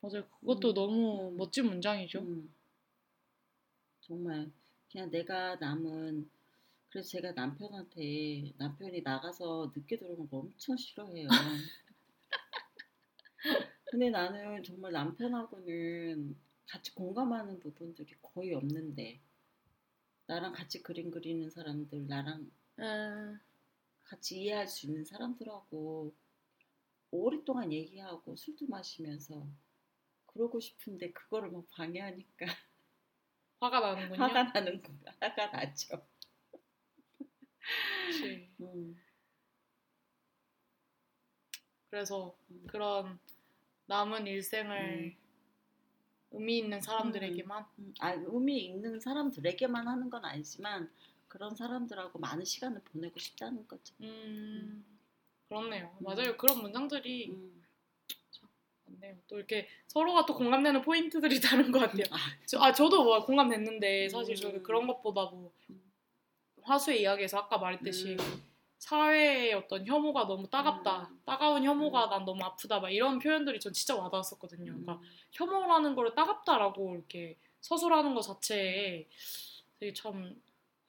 [0.00, 0.26] 맞아요.
[0.40, 1.36] 그것도 음, 너무 음.
[1.36, 2.20] 멋진 문장이죠.
[2.20, 2.52] 음,
[4.00, 4.50] 정말
[4.90, 6.28] 그냥 내가 남은
[6.88, 11.28] 그래서 제가 남편한테 남편이 나가서 늦게 들어오는 거 엄청 싫어해요.
[13.86, 16.36] 근데 나는 정말 남편하고는
[16.66, 19.20] 같이 공감하는 부분들이 거의 없는데
[20.26, 23.38] 나랑 같이 그림 그리는 사람들, 나랑 아,
[24.04, 26.12] 같이 이해할 수 있는 사람들하고
[27.10, 29.46] 오랫동안 얘기하고 술도 마시면서
[30.26, 32.46] 그러고 싶은데 그거를 막 방해하니까
[33.60, 34.22] 화가 나는군요.
[34.22, 34.82] 화가 나는.
[35.20, 36.06] 화가 나죠.
[38.60, 38.96] 음,
[41.90, 42.64] 그래서 음.
[42.66, 43.18] 그런
[43.86, 45.14] 남은 일생을
[46.32, 47.94] 의미 있는 사람들에게만 음.
[48.00, 50.90] 아, 의미 있는 사람들에게만 하는 건 아니지만
[51.32, 53.94] 그런 사람들하고 많은 시간을 보내고 싶다는 거죠.
[54.02, 54.84] 음,
[55.48, 55.96] 그렇네요.
[55.98, 56.04] 음.
[56.04, 56.36] 맞아요.
[56.36, 57.64] 그런 문장들이 음.
[58.84, 59.16] 많네요.
[59.28, 62.04] 또 이렇게 서로가 또 공감되는 포인트들이 다른 것 같아요.
[62.10, 64.36] 아, 저, 아 저도 뭐 공감됐는데 사실 음.
[64.36, 65.90] 저는 그런 것보다 뭐 음.
[66.64, 68.42] 화수의 이야기에서 아까 말했듯이 음.
[68.76, 71.20] 사회의 어떤 혐오가 너무 따갑다, 음.
[71.24, 72.10] 따가운 혐오가 음.
[72.10, 74.70] 난 너무 아프다, 막 이런 표현들이 전 진짜 와닿았었거든요.
[74.70, 74.84] 음.
[74.84, 75.00] 그러니까
[75.30, 79.08] 혐오라는 거를 따갑다라고 이렇게 서술하는 것 자체에
[79.80, 80.36] 되게 참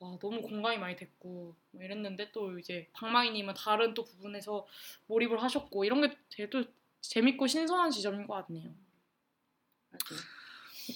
[0.04, 4.68] 와, 너무 공감이 많이 됐고 뭐 이랬는데 또 이제 박마희님은 다른 또 부분에서
[5.08, 6.64] 몰입을 하셨고 이런 게 되게 또
[7.02, 8.70] 재밌고 신선한 지점인 것 같네요.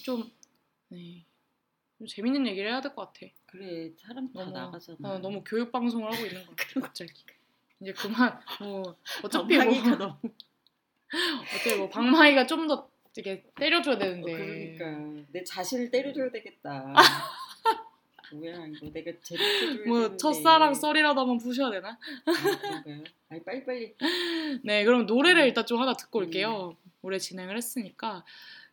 [0.04, 0.30] 좀,
[0.88, 1.24] 네.
[1.96, 3.26] 좀 재밌는 얘기를 해야 될 것 같아.
[3.46, 4.98] 그래 사람 다 너무, 나가잖아.
[5.02, 6.80] 어, 너무 교육 방송을 하고 있는 것 같아.
[6.80, 7.12] 갑자기.
[7.80, 9.64] 이제 그만 뭐 어차피 뭐
[11.54, 14.76] 어차피 뭐 박마희가 좀 더 이렇게 때려줘야 어, 되는데.
[14.76, 16.94] 그러니까 내 자신을 때려줘야 되겠다.
[18.32, 20.16] 뭐야 이거 내가 제대로 뭐.
[20.16, 21.90] 첫사랑 썰이라도 한번 부셔야 되나?
[22.24, 22.32] 아,
[22.82, 23.04] 그런가요?
[23.30, 23.94] 아니 빨리빨리
[24.64, 25.46] 네, 그럼 노래를 음.
[25.46, 26.76] 일단 좀 하나 듣고 올게요.
[27.02, 28.24] 오래 진행을 했으니까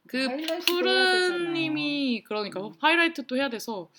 [0.08, 2.74] 그 하이라이트도 푸른님이 그러니까 음.
[2.80, 3.90] 하이라이트 또 해야 돼서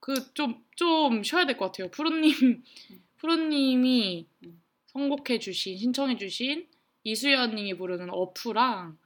[0.00, 1.88] 그 좀 좀 쉬어야 될 것 같아요.
[1.90, 2.32] 푸른님
[3.18, 4.60] 푸른님이 음.
[4.86, 6.66] 선곡해주신 신청해주신
[7.04, 8.98] 이수연님이 부르는 어프랑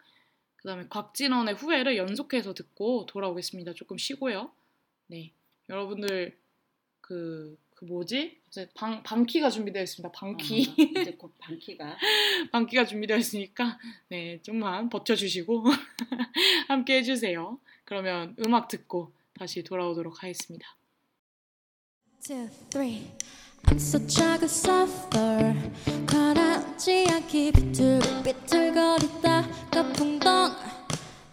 [0.56, 3.74] 그다음에 곽진원의 후회를 연속해서 듣고 돌아오겠습니다.
[3.74, 4.50] 조금 쉬고요.
[5.08, 5.32] 네,
[5.68, 6.38] 여러분들
[7.00, 8.38] 그, 그 뭐지?
[8.48, 10.12] 이제 방 방키가 준비되어 있습니다.
[10.12, 10.74] 방키.
[10.78, 11.96] 어, 이제 곧 반키가
[12.52, 13.78] 방기가 준비되어 있으니까
[14.08, 15.64] 네 좀만 버텨주시고
[16.68, 17.58] 함께 해주세요.
[17.84, 20.76] 그러면 음악 듣고 다시 돌아오도록 하겠습니다.
[22.20, 23.10] two, three.
[23.64, 25.54] I'm such a good suffer.
[26.06, 30.54] 가라앉지 않기 비틀비틀거리다 거풍덩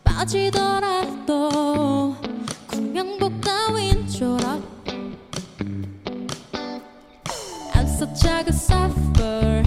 [0.03, 1.35] 빠지더라도
[2.75, 4.61] 구명복 따윈 졸업.
[7.73, 9.63] I'm such a good suffer.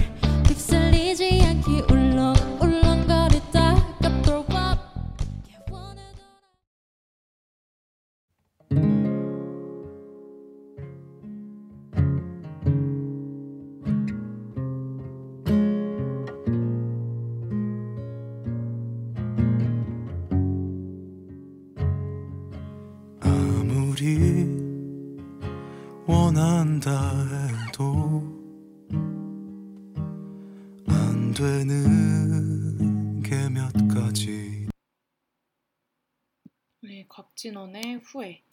[37.49, 38.43] 네, 곽진원의 후회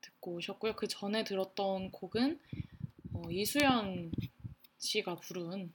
[0.00, 0.76] 듣고 오셨고요.
[0.76, 2.38] 그 전에 들었던 곡은
[3.12, 4.12] 어, 이수연
[4.78, 5.72] 씨가 부른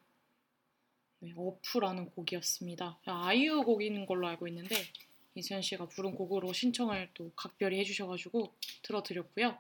[1.19, 2.99] 네, 어프라는 곡이었습니다.
[3.05, 4.75] 아이유 곡인 걸로 알고 있는데
[5.35, 8.53] 이수연 씨가 부른 곡으로 신청을 또 각별히 해주셔가지고
[8.83, 9.57] 들어드렸고요.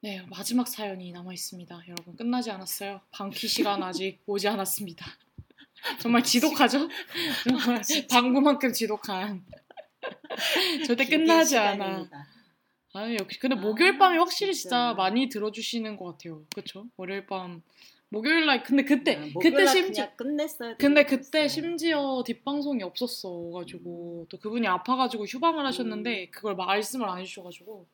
[0.00, 1.82] 네, 마지막 사연이 남아 있습니다.
[1.88, 3.02] 여러분 끝나지 않았어요.
[3.10, 5.06] 방키 시간 아직 오지 않았습니다.
[6.00, 6.88] 정말 지독하죠?
[7.44, 9.44] 정말 방구만큼 지독한.
[10.86, 12.08] 절대 끝나지 않아.
[12.94, 14.94] 아 역시 근데 아, 목요일 밤이 확실히 진짜 진짜.
[14.94, 16.44] 많이 들어주시는 것 같아요.
[16.54, 16.86] 그렇죠?
[16.96, 17.62] 월요일 밤,
[18.08, 21.48] 목요일 날 근데 그때 아, 그때 심지어 그냥 끝냈어야 근데 그때.
[21.48, 25.66] 심지어 뒷방송이 없었어 가지고 또 그분이 아파가지고 휴방을 음.
[25.66, 27.86] 하셨는데 그걸 말씀을 안 해주셔가지고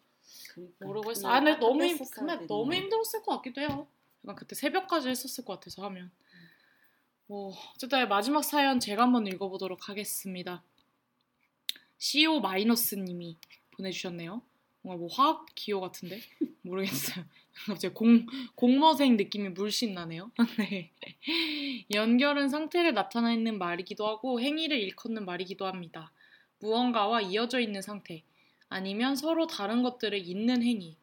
[0.52, 1.28] 그러니까 모르고 했어.
[1.28, 2.46] 아 근데 딱 너무 힘, 근데.
[2.46, 3.86] 너무 힘들었을 것 같기도 해요.
[4.24, 6.10] 약간 그때 새벽까지 했었을 것 같아서 하면.
[7.26, 10.62] 뭐 어쨌든 마지막 사연 제가 한번 읽어보도록 하겠습니다.
[12.04, 13.36] CO 마이너스님이
[13.76, 14.42] 보내주셨네요.
[14.82, 16.20] 뭔가 뭐 화학 기호 같은데
[16.62, 17.24] 모르겠어요.
[17.64, 18.26] 갑자기 공
[18.56, 20.32] 공모생 느낌이 물씬 나네요.
[20.58, 20.90] 네.
[21.94, 26.10] 연결은 상태를 나타내는 말이기도 하고 행위를 일컫는 말이기도 합니다.
[26.58, 28.24] 무언가와 이어져 있는 상태
[28.68, 30.96] 아니면 서로 다른 것들을 잇는 행위.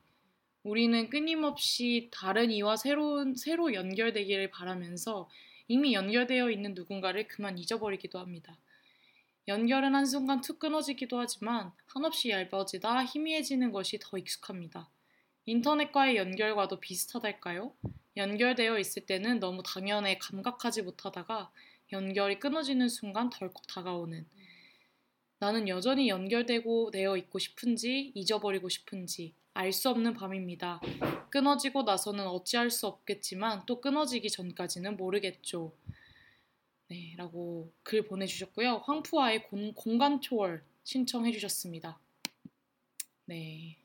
[0.63, 5.29] 우리는 끊임없이 다른 이와 새로운 새로 연결되기를 바라면서
[5.69, 8.57] 이미 연결되어 있는 누군가를 그만 잊어버리기도 합니다.
[9.49, 14.87] 연결은 한순간 툭 끊어지기도 하지만 한없이 얇아지다 희미해지는 것이 더 익숙합니다.
[15.47, 17.73] 인터넷과의 연결과도 비슷하달까요?
[18.15, 21.51] 연결되어 있을 때는 너무 당연해 감각하지 못하다가
[21.91, 24.23] 연결이 끊어지는 순간 덜컥 다가오는
[25.39, 30.79] 나는 여전히 연결되고 되어 있고 싶은지 잊어버리고 싶은지 알 수 없는 밤입니다.
[31.31, 35.73] 끊어지고 나서는 어찌할 수 없겠지만 또 끊어지기 전까지는 모르겠죠.
[36.89, 38.81] 네, 라고 글 보내주셨고요.
[38.85, 41.99] 황푸아의 공, 공간 초월 신청해 주셨습니다.
[43.25, 43.77] 네.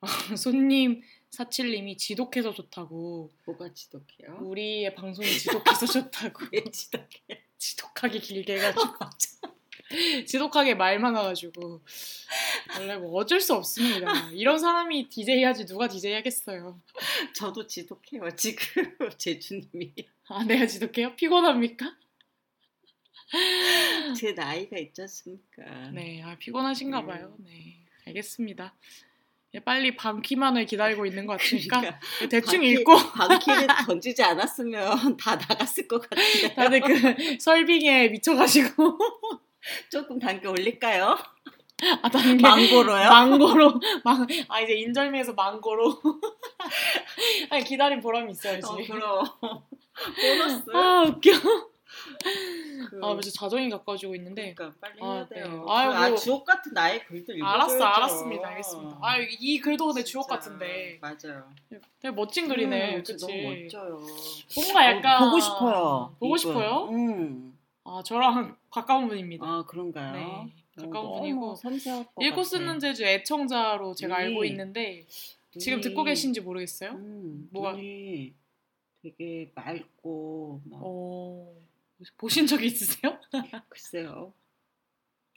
[0.36, 1.00] 손님
[1.30, 4.38] 사칠님이 지독해서 좋다고 뭐가 지독해요?
[4.40, 7.08] 우리의 방송이 지독해서 좋다고 왜 지독해?
[7.56, 8.82] 지독하게 길게 해가지고
[10.26, 11.82] 지독하게 말 많아가지고
[12.76, 14.30] 원래 뭐 어쩔 수 없습니다.
[14.32, 16.80] 이런 사람이 DJ 하지 누가 DJ 하겠어요.
[17.36, 19.92] 저도 지독해요 지금 제주님이
[20.32, 21.14] 아 내가 지독해요?
[21.16, 21.94] 피곤합니까?
[24.18, 25.62] 제 나이가 있지 않습니까?
[25.92, 27.06] 네, 아, 피곤하신가 음.
[27.06, 27.36] 봐요.
[27.38, 28.74] 네, 알겠습니다.
[29.54, 32.00] 예, 빨리 반키만을 기다리고 있는 것 같으니까 그러니까
[32.30, 38.98] 대충 반키- 읽고 방키를 던지지 않았으면 다 나갔을 것 같은데 다들 그 설빙에 미쳐가지고
[39.90, 41.18] 조금 단계 올릴까요?
[42.02, 43.08] 아 단계 망고로요?
[43.08, 46.00] 망고로 망, 아 이제 인절미에서 망고로
[47.50, 49.24] 아니 기다린 보람이 있어야지 어, 그럼
[50.16, 50.70] 보너스.
[50.74, 51.30] 아 웃겨
[52.90, 55.44] 그, 아 진짜 자정이 가까워지고 있는데 그러니까 빨리 아, 해야 돼요.
[55.44, 55.50] 네.
[55.50, 55.94] 그, 아이고.
[55.94, 57.44] 아 주옥 같은 나의 글도 읽어줘야죠.
[57.74, 60.28] 알았어 알았습니다 알겠습니다 아 이 글도 근데 주옥.
[60.28, 61.44] 같은데 맞아요.
[62.00, 64.00] 되게 멋진 글이네 음, 그치 너무 멋져요.
[64.56, 66.14] 뭔가 약간 보고 싶어요.
[66.18, 66.38] 보고 이분.
[66.38, 66.88] 싶어요?
[66.90, 67.58] 음.
[67.84, 70.12] 아 저랑 가까운 분입니다 아 그런가요?
[70.12, 70.46] 네 어,
[70.82, 72.44] 가까운 너무 분이고 읽고.
[72.44, 74.24] 쓰는 제주 애청자로 제가 네.
[74.24, 75.06] 알고 있는데
[75.58, 77.76] 지금 눈이- 듣고 계신지 모르겠어요 음, 뭐가-
[79.02, 81.54] 되게 맑고 막 어...
[82.18, 83.18] 보신 적이 있으세요?
[83.68, 84.32] 글쎄요.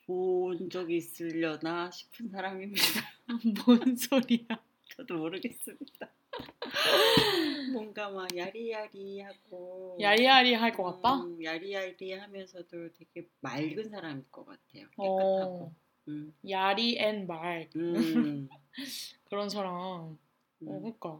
[0.05, 2.83] 본 적이 있으려나 싶은 사람입니다.
[3.65, 4.47] 뭔 소리야
[4.95, 6.09] 저도 모르겠습니다.
[7.73, 11.23] 뭔가 막 야리야리하고 야리야리 할 것 같다?
[11.23, 14.87] 음, 야리야리하면서도 되게 맑은 사람일 것 같아요.
[14.89, 15.63] 깨끗하고.
[15.65, 15.75] 어,
[16.07, 16.33] 음.
[16.49, 18.47] 야리 앤 말 음.
[19.25, 20.17] 그런 사람 어
[20.61, 20.67] 음.
[20.81, 21.19] 그러니까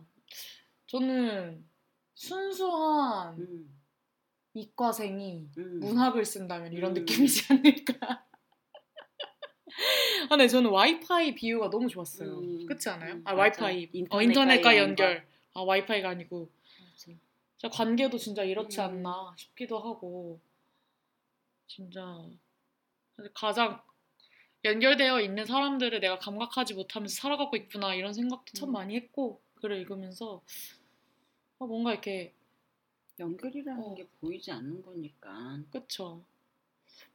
[0.88, 1.66] 저는
[2.14, 3.82] 순수한 음.
[4.54, 5.80] 이과생이 음.
[5.80, 7.02] 문학을 쓴다면 이런 음.
[7.02, 8.25] 느낌이지 않을까
[10.32, 12.40] 아, 네, 저는 와이파이 비유가 너무 좋았어요.
[12.40, 13.16] 음, 그렇지 않아요?
[13.16, 13.34] 음, 아.
[13.34, 13.86] 와이파이.
[14.10, 15.08] 어, 인터넷과의 인터넷과 연결.
[15.10, 15.28] 연결.
[15.54, 16.50] 아, 와이파이가 아니고.
[16.80, 17.18] 맞아.
[17.58, 18.86] 진짜 관계도 진짜 이렇지 음.
[18.86, 20.40] 않나 싶기도 하고.
[21.68, 22.24] 진짜
[23.34, 23.82] 가장
[24.64, 28.74] 연결되어 있는 사람들을 내가 감각하지 못하면서 살아가고 있구나 이런 생각도 참 음.
[28.74, 30.42] 많이 했고 글을 읽으면서
[31.60, 32.34] 아, 뭔가 이렇게
[33.20, 33.96] 연결이라는 어.
[33.96, 35.60] 게 보이지 않는 거니까.
[35.72, 36.24] 그쵸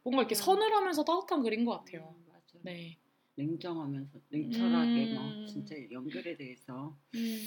[0.02, 0.36] 뭔가 이렇게 음.
[0.36, 2.14] 서늘하면서 따뜻한 글인 것 같아요.
[2.16, 2.29] 음.
[2.62, 2.98] 네.
[3.36, 5.46] 냉정하면서 냉철하게 막 음.
[5.46, 7.38] 진짜 연결에 대해서 음,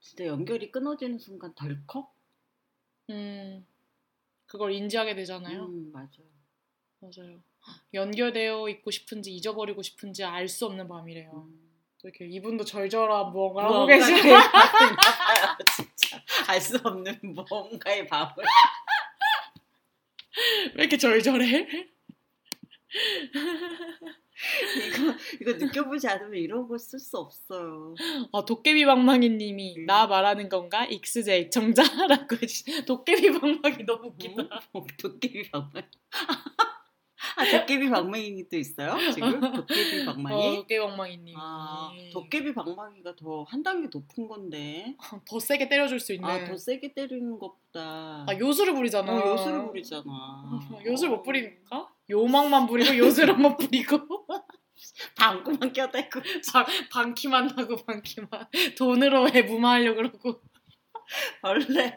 [0.00, 2.12] 진짜 연결이 끊어지는 순간 덜컥.
[3.10, 3.66] 음,
[4.46, 5.66] 그걸 인지하게 되잖아요.
[5.66, 6.28] 음, 맞아요.
[7.00, 7.40] 맞아요.
[7.94, 11.46] 연결되어 있고 싶은지 잊어버리고 싶은지 알 수 없는 밤이래요.
[11.48, 11.70] 음.
[12.02, 14.22] 또 이렇게 이분도 절절한 무언가 하고 계시네요.
[15.76, 18.34] 진짜 알 수 없는 뭔가의 밤을.
[20.74, 21.90] 왜 이렇게 절절해?
[24.86, 27.94] 이거 이거 느껴보지 않으면 이런 거 쓸 수 없어요.
[28.32, 29.86] 아, 도깨비 방망이님이 음.
[29.86, 30.84] 나 말하는 건가?
[30.86, 32.84] 익스제 애청자라고 해주시.
[32.86, 34.42] 도깨비 방망이 너무 웃기다.
[34.72, 34.86] 어?
[34.98, 35.86] 도깨비 방망이.
[37.40, 38.96] 아 도깨비 방망이 또 있어요?
[39.12, 40.34] 지금 도깨비 방망이?
[40.36, 41.34] 어, 도깨비 방망이님.
[41.38, 44.94] 아 도깨비 방망이가 더 한 단계 높은 건데.
[45.26, 46.28] 더 세게 때려줄 수 있는.
[46.28, 48.24] 아 더 세게 때리는 것보다.
[48.28, 49.12] 아, 요술을 부리잖아.
[49.12, 50.04] 어, 요술을 부리잖아.
[50.86, 51.88] 요술 못 부리니까?
[52.10, 54.26] 요망만 부리고 요술 한번 부리고
[55.16, 56.20] 방구만 껴대고.
[56.52, 58.28] 방, 방키만 나고 방키만
[58.76, 60.40] 돈으로 해 무마하려고 그러고
[61.42, 61.96] 원래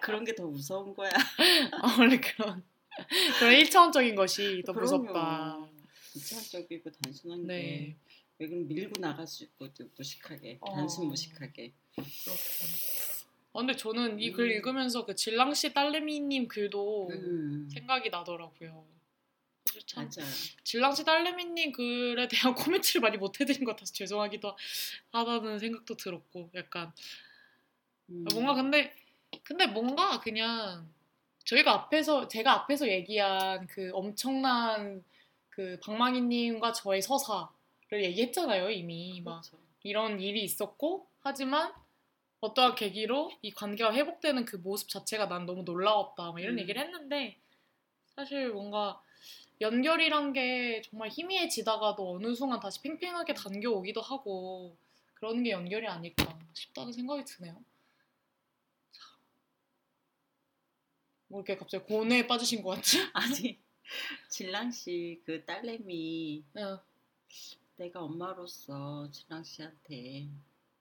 [0.00, 1.10] 그런 게 더 무서운 거야.
[1.82, 2.62] 아, 원래 그런
[3.38, 4.72] 그런 일차원적인 것이 더.
[4.72, 5.68] 무섭다.
[6.14, 7.60] 이차적이고 단순한 네.
[7.62, 7.96] 게.
[8.38, 10.74] 왜 그럼 밀고 나갈 수 있거든 무식하게 어.
[10.74, 12.68] 단순 무식하게 그렇군.
[13.54, 14.50] 아, 근데 저는 이글 음.
[14.50, 18.86] 읽으면서 그 질랑 씨 딸내미님 글도 음, 생각이 나더라고요.
[19.86, 20.30] 참 맞아요
[20.64, 24.56] 질랑 씨 딸내미님 글에 대한 코멘트를 많이 못 해드린 것 같아서 죄송하기도
[25.12, 26.92] 하다는 생각도 들었고 약간
[28.10, 28.24] 음.
[28.32, 28.94] 뭔가 근데
[29.42, 30.88] 근데 뭔가 그냥
[31.46, 35.02] 저희가 앞에서 제가 앞에서 얘기한 그 엄청난
[35.48, 37.48] 그 방망이님과 저의 서사를
[37.92, 39.58] 얘기했잖아요 이미 막 그렇죠.
[39.82, 41.72] 이런 일이 있었고 하지만
[42.40, 46.58] 어떠한 계기로 이 관계가 회복되는 그 모습 자체가 난 너무 놀라웠다 막 이런 음.
[46.60, 47.38] 얘기를 했는데
[48.14, 49.00] 사실 뭔가
[49.60, 54.76] 연결이란 게 정말 희미해지다가도 어느 순간 다시 팽팽하게 당겨오기도 하고
[55.14, 57.56] 그런 게 연결이 아닐까 싶다는 생각이 드네요.
[61.28, 62.98] 뭐 이렇게 갑자기 고뇌에 빠지신 것 같지?
[63.14, 63.58] 아니
[64.28, 66.78] 진랑 씨 그 딸내미 응.
[67.76, 70.28] 내가 엄마로서 진랑 씨한테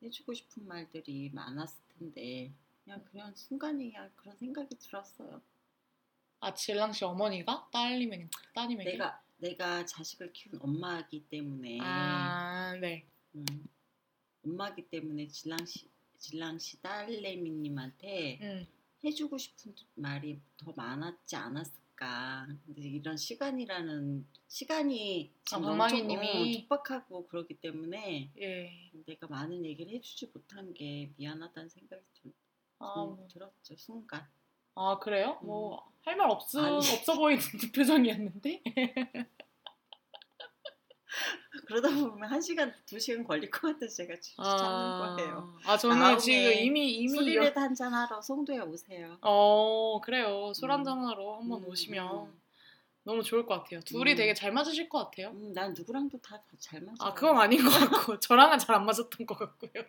[0.01, 2.51] 해주고 싶은 말들이 많았을 텐데
[2.83, 5.41] 그냥 그냥 순간이야 그런 생각이 들었어요.
[6.39, 13.05] 아 질랑 씨 어머니가 딸님에게 따님에게 내가 내가 자식을 키운 엄마이기 때문에 아 네.
[13.35, 13.45] 음,
[14.45, 15.87] 엄마기 때문에 진랑 씨
[16.19, 18.67] 진랑 씨 딸내미님한테 음.
[19.05, 22.47] 해주고 싶은 말이 더 많았지 않았을까.
[22.65, 26.29] 근데 이런 시간이라는 시간이 아, 방망이님이?
[26.29, 28.91] 어, 촉박하고 그렇기 때문에 예.
[29.05, 32.33] 내가 많은 얘기를 해주지 못한 게 미안하다는 생각이 좀,
[32.79, 33.15] 아.
[33.29, 34.27] 들었죠 순간.
[34.75, 35.39] 아 그래요?
[35.43, 35.47] 음.
[35.47, 36.77] 뭐할 말 없어.
[36.77, 37.41] 없어 보이는
[37.73, 38.63] 표정이었는데.
[41.65, 45.57] 그러다 보면 한 시간 두 시간 걸릴 것 같아서 제가 주- 참는 거예요.
[45.65, 49.17] 아 저는 지금 이미 이미 술이라도 한잔 하러 송도에 오세요.
[49.21, 50.75] 어 그래요 술 음.
[50.75, 52.41] 한잔 하러 한번 음, 오시면 음.
[53.03, 53.79] 너무 좋을 것 같아요.
[53.81, 54.15] 둘이 음.
[54.15, 55.29] 되게 잘 맞으실 것 같아요.
[55.29, 57.05] 음, 난 누구랑도 다 잘 맞아.
[57.07, 59.83] 아 그건 아닌 것 같고 저랑은 잘 안 맞았던 것 같고요.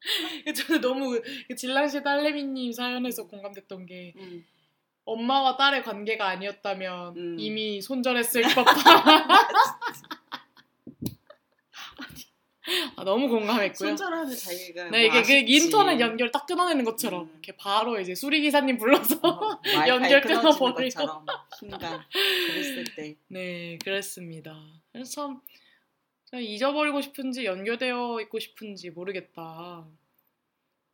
[0.56, 4.44] 저는 너무 그 질랑시 딸내미님 사연에서 공감됐던 게 음.
[5.04, 7.36] 엄마와 딸의 관계가 아니었다면 음.
[7.38, 8.74] 이미 손절했을 법한.
[13.02, 13.88] 아, 너무 공감했고요.
[13.88, 15.44] 손절하는 자기가 네 이게 뭐그 아쉽지.
[15.48, 17.30] 인터넷 연결 딱 끊어내는 것처럼 음.
[17.32, 21.00] 이렇게 바로 이제 수리 기사님 불러서 어, 연결 끊어버리고.
[21.58, 22.00] 순간
[22.46, 24.56] 그랬을 때 네, 그랬습니다.
[24.92, 25.40] 그래서
[26.26, 29.84] 참 잊어버리고 싶은지 연결되어 있고 싶은지 모르겠다.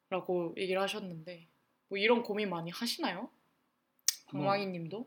[0.09, 1.47] 라고 얘기를 하셨는데
[1.89, 3.29] 뭐 이런 고민 많이 하시나요?
[4.29, 5.07] 방망이 님도?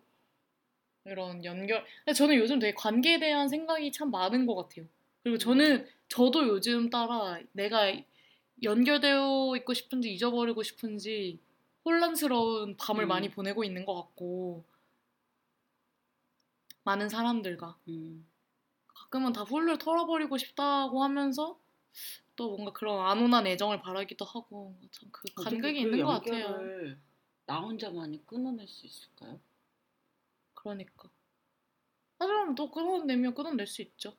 [1.06, 1.84] 이런 연결
[2.16, 4.86] 저는 요즘 되게 관계에 대한 생각이 참 많은 것 같아요.
[5.24, 7.92] 그리고 저는 저도 요즘 따라 내가
[8.64, 11.40] 연결되어 있고 싶은지 잊어버리고 싶은지
[11.86, 13.08] 혼란스러운 밤을 음.
[13.08, 14.64] 많이 보내고 있는 것 같고
[16.84, 18.28] 많은 사람들과 음.
[18.88, 21.60] 가끔은 다 훌훌 털어버리고 싶다고 하면서
[22.36, 26.98] 또 뭔가 그런 안온한 애정을 바라기도 하고 참그 어떻게 간극이 그 있는 것 같아요.
[27.46, 29.40] 나 혼자만이 끊어낼 수 있을까요?
[30.54, 31.10] 그러니까
[32.18, 34.16] 하지만 또 끊어내면 끊어낼 수 있죠.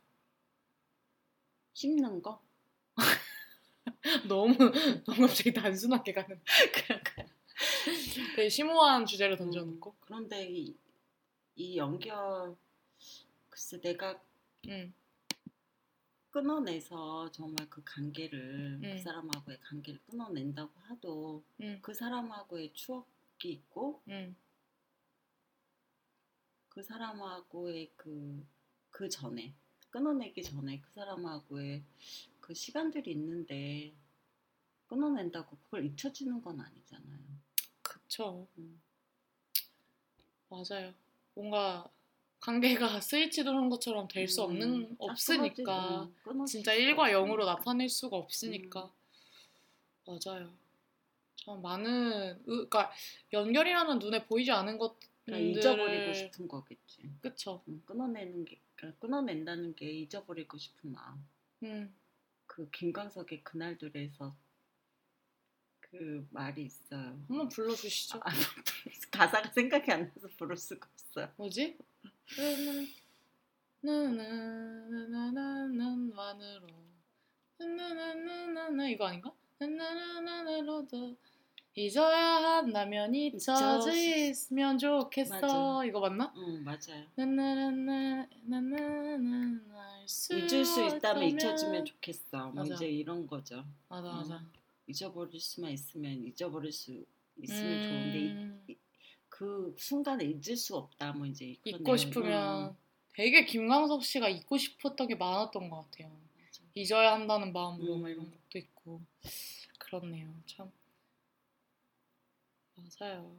[1.75, 2.43] 씹는 거?
[4.29, 4.55] 너무
[5.07, 6.41] 너무 갑자기 단순하게 가는
[6.75, 7.27] 그런가요?
[8.37, 9.91] 되게 심오한 주제를 던져놓고.
[9.91, 10.77] 음, 그런데 이,
[11.57, 12.57] 이 연결
[13.49, 14.21] 글쎄 내가
[14.69, 14.95] 음.
[16.31, 18.97] 끊어내서 정말 그 관계를 음.
[18.97, 21.79] 그 사람하고의 관계를 끊어낸다고 하도 음.
[21.83, 23.05] 그 사람하고의 추억이
[23.45, 24.35] 있고 음.
[26.71, 28.47] 그 사람하고의 그,
[28.91, 29.55] 그 전에
[29.93, 31.83] 끊어내기 전에 그 사람하고의
[32.41, 33.93] 그 시간들이 있는데
[34.89, 37.21] 끊어낸다고 그걸 잊혀지는 건 아니잖아요.
[37.83, 38.49] 그쵸.
[38.59, 38.81] 음.
[40.49, 40.93] 맞아요.
[41.35, 41.89] 뭔가
[42.41, 47.43] 관계가 스위치 도는 것처럼 될수 없는 음, 없으니까 딱 끊어지- 음, 진짜 수가 1과 0으로
[47.43, 47.55] 없으니까.
[47.55, 48.91] 나타낼 수가 없으니까
[50.07, 50.53] 맞아요.
[51.37, 52.91] 참 많은 으, 그러니까
[53.33, 57.11] 연결이라는 눈에 보이지 않은 것들을 그러니까 잊어버리고 싶은 거겠지.
[57.21, 57.63] 그쵸.
[57.69, 58.59] 음, 끊어내는 게
[58.99, 61.27] 끊어낸다는 게 잊어버리고 싶은 마음.
[61.63, 61.95] 음.
[62.47, 64.35] 그 김광석의 그날들에서
[65.81, 67.23] 그 말이 있어요.
[67.29, 68.19] 한번 불러주시죠.
[68.19, 68.31] 아,
[69.11, 71.33] 가사가 생각이 안 나서 부를 수가 없어요.
[71.37, 71.79] 뭐지?
[73.81, 76.67] 나나나나나나난 만으로
[77.59, 79.33] 나나나나나 이거 아닌가?
[79.59, 81.17] 나나나나나로도
[81.75, 82.19] 잊어야
[82.59, 85.85] 한다면 잊혀졌으면 좋겠어 맞아.
[85.87, 86.33] 이거 맞나?
[86.37, 87.07] 응 맞아요.
[87.15, 88.29] 나나나나나나나
[90.33, 92.51] 잊을 수 있다면 잊혀지면 좋겠어.
[92.51, 92.75] 뭐 맞아.
[92.75, 93.65] 이제 이런 거죠.
[93.89, 94.13] 맞아 어.
[94.17, 94.45] 맞아
[94.87, 97.05] 잊어버릴 수만 있으면 잊어버릴 수
[97.43, 98.67] 있으면 좋은데 이- 음,
[99.31, 101.13] 그 순간에 잊을 수 없다.
[101.13, 101.97] 뭐 이제 그런 잊고.
[101.97, 102.77] 싶으면 어,
[103.15, 106.63] 되게 김광석 씨가 잊고 싶었던 게 많았던 것 같아요 맞아.
[106.75, 108.13] 잊어야 한다는 마음으로 막 음.
[108.13, 109.01] 이런 것도 있고
[109.79, 110.71] 그렇네요 참
[112.83, 113.37] 맞아요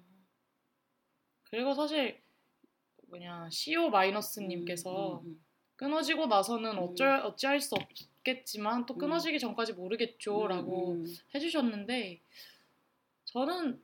[1.50, 2.22] 그리고 사실
[3.10, 5.46] 뭐냐 CO 마이너스님께서 음, 음,
[5.76, 6.80] 끊어지고 나서는 음.
[6.80, 8.98] 어쩔 어찌할 수 없겠지만 또 음.
[8.98, 12.22] 끊어지기 전까지 모르겠죠라고 음, 음, 해주셨는데
[13.26, 13.82] 저는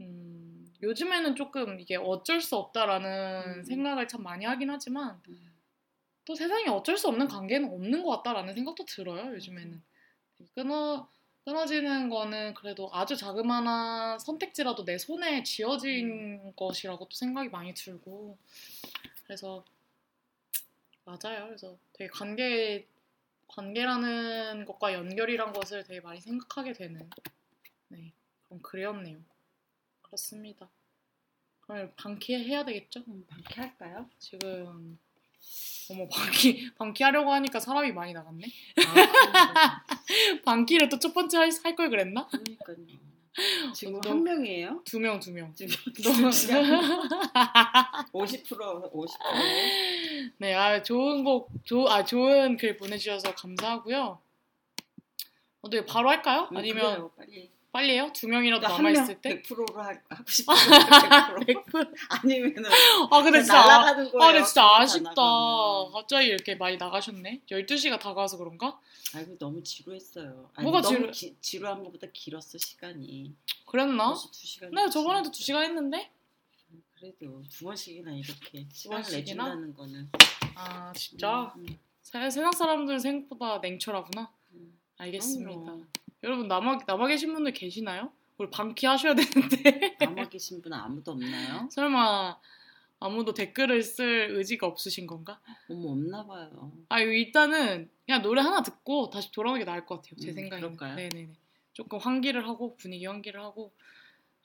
[0.00, 3.64] 음, 요즘에는 조금 이게 어쩔 수 없다라는 음.
[3.64, 5.52] 생각을 참 많이 하긴 하지만 음.
[6.24, 9.82] 또 세상에 어쩔 수 없는 관계는 없는 것 같다라는 생각도 들어요 요즘에는
[10.54, 11.08] 끊어
[11.46, 18.36] 끊어지는 거는 그래도 아주 자그마한 선택지라도 내 손에 쥐어진 것이라고 또 생각이 많이 들고.
[19.22, 19.64] 그래서
[21.04, 21.46] 맞아요.
[21.46, 22.88] 그래서 되게 관계
[23.46, 27.08] 관계라는 것과 연결이란 것을 되게 많이 생각하게 되는
[27.88, 28.12] 네
[28.48, 29.20] 그런 글이었네요.
[30.02, 30.68] 그렇습니다.
[31.60, 33.04] 그럼 방키해야 되겠죠?
[33.06, 34.10] 음, 방쾌할까요?
[34.18, 34.98] 지금
[35.90, 38.44] 어머 방키 방키 하려고 하니까 사람이 많이 나갔네.
[38.76, 39.82] 아,
[40.44, 42.26] 방키를 또 첫 번째 할 걸 그랬나?
[42.28, 42.76] 그러니까요.
[43.74, 44.82] 지금 너- 한 명이에요?
[44.84, 45.54] 두 명 두 명.
[45.54, 46.28] 지금 너무
[48.12, 49.08] 50% 50%.
[50.38, 54.20] 네, 아 좋은 곡, 좋아 좋은 글 보내주셔서 감사하고요.
[55.60, 56.48] 어떻게 바로 할까요?
[56.54, 57.50] 아니면 음, 그래요, 빨리.
[57.76, 58.10] 빨리 해요?
[58.14, 59.42] 두 명이라도 남아 있을 때?
[59.42, 60.56] 100%로 하, 하고 싶어요.
[60.56, 61.46] 100%.
[61.66, 61.94] 100%.
[62.08, 62.70] 아니면은
[63.10, 63.90] 아 근데 진짜 아.
[63.90, 65.12] 아, 근데 진짜 다 아쉽다.
[65.92, 67.42] 갑자기 이렇게 많이 나가셨네.
[67.50, 68.80] 12시가 다가와서 그런가?
[69.14, 70.48] 아이고 너무 지루했어요.
[70.54, 73.34] 아니, 뭐가 너무 지루- 지, 지루한 것보다 길었어 시간이.
[73.66, 74.14] 그랬나?
[74.72, 76.10] 네, 저번에도 2시간 했는데.
[76.98, 79.18] 그래도 두 번씩이나 이렇게 시간을 번씩이나?
[79.18, 80.08] 내준다는 거는
[80.54, 84.30] 아 진짜 음, 음, 세- 세상 사람들은 생각보다 냉철하구나.
[84.54, 84.78] 음.
[84.96, 85.50] 알겠습니다.
[85.60, 85.84] 그럼요.
[86.26, 88.10] 여러분 남아 남아 계신 분들 계시나요?
[88.36, 91.68] 우리 방키 하셔야 되는데 남아 계신 분은 아무도 없나요?
[91.70, 92.36] 설마
[92.98, 95.40] 아무도 댓글을 쓸 의지가 없으신 건가?
[95.70, 96.72] 어머 없나 봐요.
[96.88, 100.16] 아 일단은 그냥 노래 하나 듣고 다시 돌아오는 게 나을 것 같아요.
[100.20, 100.76] 제 음, 생각에는.
[100.76, 100.96] 그럴까요?
[100.96, 101.32] 네네네.
[101.72, 103.72] 조금 환기를 하고 분위기 환기를 하고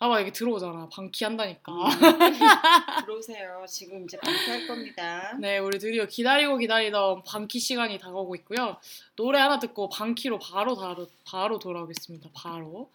[0.03, 0.89] 아마 이게 들어오잖아.
[0.91, 1.71] 방키 한다니까.
[1.71, 1.85] 음,
[3.05, 3.63] 들어오세요.
[3.67, 5.37] 지금 이제 방송할 겁니다.
[5.39, 8.77] 네, 우리 드디어 기다리고 기다리던 방키 시간이 다가오고 있고요.
[9.15, 12.31] 노래 하나 듣고 방키로 바로 바로 바로 돌아오겠습니다.
[12.33, 12.89] 바로.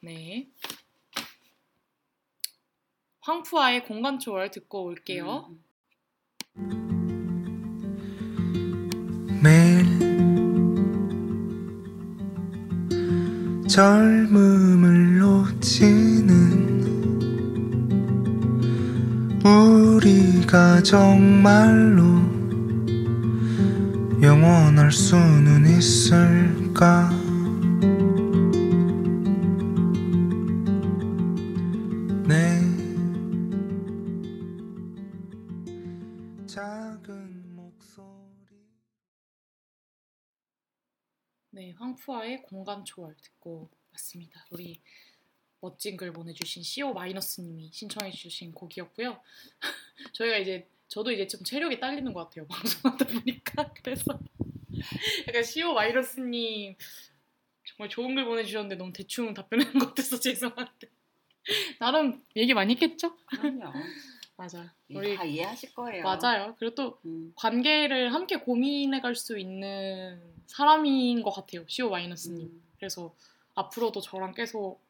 [0.00, 0.48] 네.
[3.20, 5.54] 황푸아의 공간 초월 듣고 올게요.
[6.56, 6.99] 음,
[13.70, 16.80] 젊음을 놓치는
[19.44, 22.20] 우리가 정말로
[24.20, 27.19] 영원할 수는 있을까?
[42.00, 44.44] 푸아의 공간 초월 듣고 왔습니다.
[44.50, 44.80] 우리
[45.60, 49.20] 멋진 글 보내주신 CO 마이너스님이 신청해주신 곡이었고요.
[50.12, 52.46] 저희가 이제 저도 이제 좀 체력이 딸리는 것 같아요.
[52.48, 54.18] 방송하다 보니까 그래서
[55.28, 56.76] 약간 CO 마이너스님
[57.64, 60.88] 정말 좋은 글 보내주셨는데 너무 대충 답변하는 것 같아서 죄송한데
[61.78, 63.16] 나름 얘기 많이 했겠죠?
[63.26, 63.72] 그럼요.
[64.40, 64.72] 맞아.
[64.88, 66.02] 우리 우리 다 이해하실 거예요.
[66.02, 66.54] 맞아요.
[66.58, 71.64] 그리고 또 음, 관계를 함께 고민해 갈 수 있는 사람인 것 같아요.
[71.68, 72.46] CO 마이너스님.
[72.46, 73.14] 음, 그래서
[73.54, 74.80] 앞으로도 저랑 계속 어,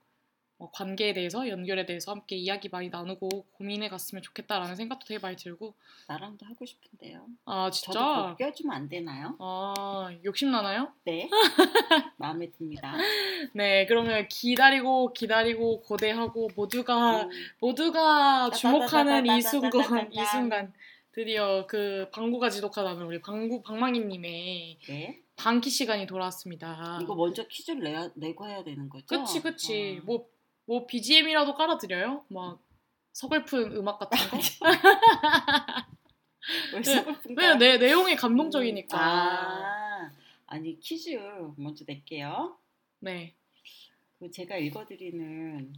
[0.68, 5.74] 관계에 대해서 연결에 대해서 함께 이야기 많이 나누고 고민해 갔으면 좋겠다라는 생각도 되게 많이 들고
[6.08, 7.26] 나랑도 하고 싶은데요.
[7.46, 9.36] 아 저도 진짜 꼭 껴주면 안 되나요?
[9.38, 10.92] 아 욕심 나나요?
[11.04, 11.28] 네.
[12.18, 12.94] 마음에 듭니다.
[13.54, 17.30] 네 그러면 기다리고 기다리고 고대하고 모두가 음,
[17.60, 20.12] 모두가 주목하는 이 순간.
[20.12, 20.72] 이 순간
[21.12, 25.20] 드디어 그 방구가 지독하다는 우리 방구 방망이님의 네.
[25.36, 26.98] 방키 시간이 돌아왔습니다.
[27.02, 29.06] 이거 먼저 퀴즈를 내, 내고 해야 되는 거죠?
[29.06, 30.04] 그치 그치 어.
[30.04, 30.28] 뭐
[30.70, 32.24] 뭐 BGM이라도 깔아드려요?
[32.28, 32.62] 막
[33.12, 34.36] 서글픈 음악 같은 거?
[36.74, 37.58] 왜 네, 슬픈 왜냐 거야?
[37.58, 38.96] 내 내용이 감동적이니까.
[38.96, 40.12] 아,
[40.46, 41.10] 아니 퀴즈
[41.56, 42.56] 먼저 낼게요.
[43.00, 43.34] 네.
[44.20, 45.72] 그 제가 읽어드리는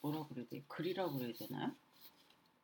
[0.00, 0.64] 뭐라고 그래야 돼?
[0.66, 1.70] 글이라고 그래야 되나요?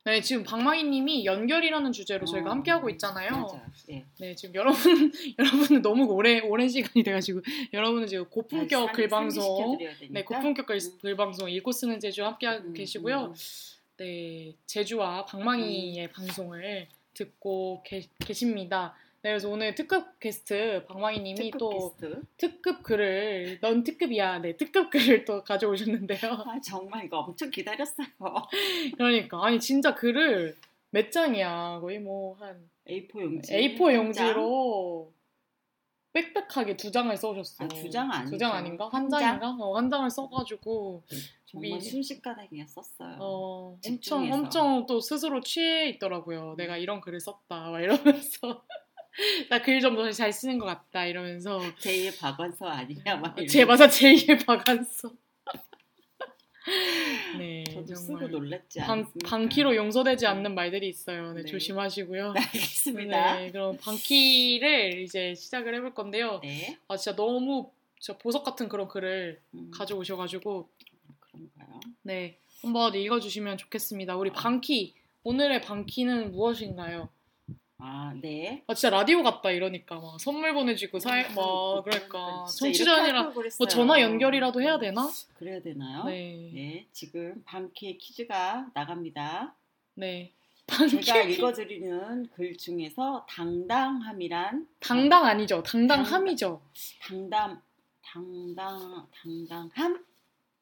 [0.05, 3.31] 네 지금 방망이님이 연결이라는 주제로 저희가 어, 함께 하고 있잖아요.
[3.31, 3.63] 맞아요.
[3.91, 4.05] 예.
[4.19, 7.41] 네 지금 여러분 여러분은 너무 오래 오랜 시간이 돼가지고
[7.73, 9.79] 여러분은 지금 고품격 상- 글방송.
[10.11, 10.99] 네 고품격 글, 음.
[11.01, 13.27] 글방송 읽고 쓰는 제주 함께 하고 음, 계시고요.
[13.27, 13.35] 음,
[13.99, 18.95] 네 제주와 방망이의 방송을 듣고 계, 계십니다.
[19.25, 22.23] 네 그래서 오늘 특급 게스트 방망이님이 특급 또 게스트.
[22.39, 24.41] 특급 글을 넌 특급이야.
[24.41, 26.19] 네 특급 글을 또 가져오셨는데요.
[26.47, 28.07] 아, 정말 이거 엄청 기다렸어요.
[28.97, 30.57] 그러니까 아니 진짜 글을
[30.91, 33.53] 몇 장이야 거의 뭐 한 A4 용지.
[33.53, 35.13] A4 한 용지로
[36.15, 37.65] 빽빽하게 두 장을 써오셨어.
[37.65, 38.33] 아, 두장 아니죠.
[38.33, 38.87] 두장 아닌가?
[38.87, 39.21] 한, 한 장?
[39.21, 39.65] 장인가?
[39.65, 41.19] 어, 한 장을 써가지고 장.
[41.47, 43.17] 정말 미- 순식간에 그냥 썼어요.
[43.21, 44.31] 어, 엄청.
[44.33, 46.55] 엄청 또 스스로 취해 있더라고요.
[46.59, 48.65] 내가 이런 글을 썼다 막 이러면서
[49.51, 53.67] 나 글좀더잘 쓰는 것 같다 이러면서 제2의 박원서 아니냐 막제 이러면서.
[53.67, 55.13] 맞아 제2의 박안서.
[57.39, 59.29] 네 저도 쓰고 놀랐지 않습니까?
[59.29, 61.33] 방키로 용서되지 않는 말들이 있어요.
[61.33, 61.51] 네, 네.
[61.51, 62.33] 조심하시고요.
[62.33, 63.39] 네, 알겠습니다.
[63.41, 66.41] 네, 그럼 방키를 이제 시작을 해볼 건데요.
[66.43, 66.79] 네.
[66.89, 70.69] 아 진짜 너무 저 보석 같은 그런 글을 음, 가져오셔가지고
[71.21, 71.81] 그런가요?
[72.03, 74.17] 네 한번 읽어주시면 좋겠습니다.
[74.17, 74.95] 우리 방키
[75.25, 77.09] 오늘의 방키는 무엇인가요?
[77.85, 78.63] 아, 네.
[78.69, 83.19] 아 진짜 라디오 같다 이러니까 막 선물 보내주고 사이 막 그러니까 진짜 청취자 이렇게 아니라
[83.19, 83.57] 할걸 그랬어요.
[83.59, 85.11] 뭐 전화 연결이라도 해야 되나?
[85.35, 86.05] 그래야 되나요?
[86.05, 89.57] 네, 네, 지금 방키의 퀴즈가 나갑니다.
[89.95, 90.33] 네.
[91.05, 95.63] 제가 읽어드리는 글 중에서 당당함이란 당당 아니죠?
[95.65, 96.63] 당당함이죠.
[97.03, 97.61] 당당
[98.01, 100.05] 당당 당당함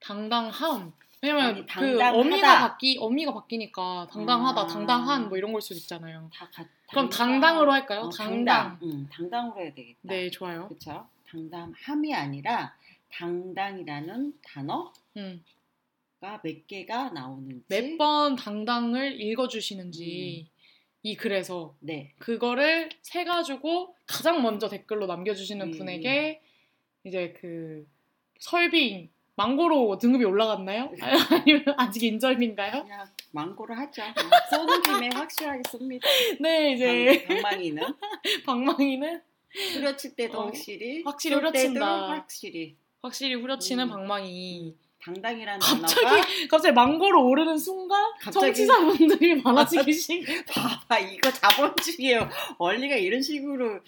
[0.01, 0.93] 당당함.
[1.23, 2.03] 왜냐면 그.
[2.03, 4.67] 어미가 바뀌 어미가 바뀌니까 당당하다, 아.
[4.67, 6.31] 당당한 뭐 이런 걸 수도 있잖아요.
[6.33, 6.67] 다 같.
[6.89, 8.01] 그럼 당당- 당당으로 할까요?
[8.03, 8.79] 어, 당당.
[8.83, 9.99] 응, 당당으로 해야 되겠다.
[10.03, 10.67] 네, 좋아요.
[10.69, 11.07] 그렇죠.
[11.29, 12.75] 당당함이 아니라
[13.13, 15.45] 당당이라는 단어가 음.
[16.21, 20.51] 몇 개가 나오는지 몇 번 당당을 읽어주시는지 음.
[21.03, 25.71] 이 글에서 네, 그거를 세 가지고 가장 먼저 댓글로 남겨주시는 음.
[25.79, 26.41] 분에게
[27.05, 27.87] 이제 그
[28.39, 29.09] 설빙
[29.41, 30.93] 망고로 등급이 올라갔나요?
[31.31, 32.83] 아니면 아직 인절미인가요?
[32.83, 34.03] 그냥 망고를 하죠.
[34.03, 36.07] 뭐 쏘는 김에 확실하게 씁니다.
[36.41, 37.83] 네, 이제 방, 방망이는
[38.45, 39.23] 방망이는
[39.75, 42.09] 후려칠 때도 어, 확실히 확실히 후려친다.
[42.11, 43.91] 확실히 확실히 후려치는 음.
[43.91, 44.75] 방망이.
[45.03, 50.45] 당당이라는 갑자기 단어가 갑자기 망고로 오르는 순간 갑자기- 청취자분들이 많아지기 시작.
[50.45, 53.81] 봐봐 이거 자본주의의 원리가 이런 식으로 참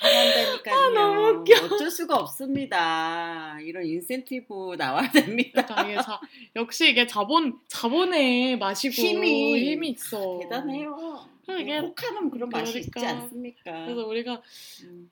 [0.00, 0.74] 통한다니까요.
[0.74, 1.64] 아, 너무 웃겨.
[1.74, 3.58] 어쩔 수가 없습니다.
[3.62, 5.64] 이런 인센티브 나와야 됩니다.
[5.66, 6.20] 그러니까 자,
[6.56, 10.38] 역시 이게 자본 자본의 맛이고 힘이 힘이 있어.
[10.42, 11.26] 대단해요.
[11.60, 13.22] 이게- 혹하면 그런 맛이 있지 그러니까.
[13.22, 13.84] 않습니까?
[13.86, 14.42] 그래서 우리가
[14.84, 15.10] 음,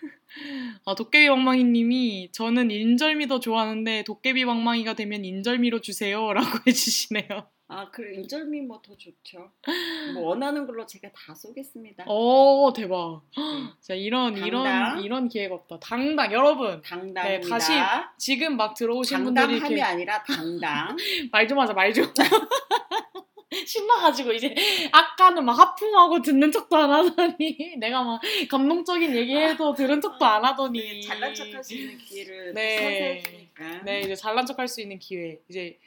[0.84, 7.46] 아 도깨비 방망이 님이 저는 인절미 더 좋아하는데 도깨비 방망이가 되면 인절미로 주세요라고 해 주시네요.
[7.72, 9.50] 아 그래 인절미 뭐더 좋죠.
[10.14, 12.04] 뭐 원하는 걸로 제가 다 쏘겠습니다.
[12.08, 13.22] 오 대박.
[13.36, 13.42] 네.
[13.80, 15.02] 자 이런 이런 당당.
[15.04, 15.78] 이런 기회가 없다.
[15.78, 17.22] 당당 여러분 당당입니다.
[17.28, 17.72] 네, 다시
[18.18, 20.96] 지금 막 들어오신 분들이 당당함이 이렇게 아니라 당당.
[21.30, 22.04] 말 좀 하자 말 좀.
[23.66, 24.54] 신나가지고 이제
[24.92, 30.78] 아까는 막 하품하고 듣는 척도 안 하더니 내가 막 감동적인 얘기해도 들은 척도 안 하더니
[30.80, 32.76] 네, 잘난 척할 수 있는 기회를 네.
[32.78, 33.82] 선사해 주니까.
[33.84, 35.78] 네 이제 잘난 척할 수 있는 기회 이제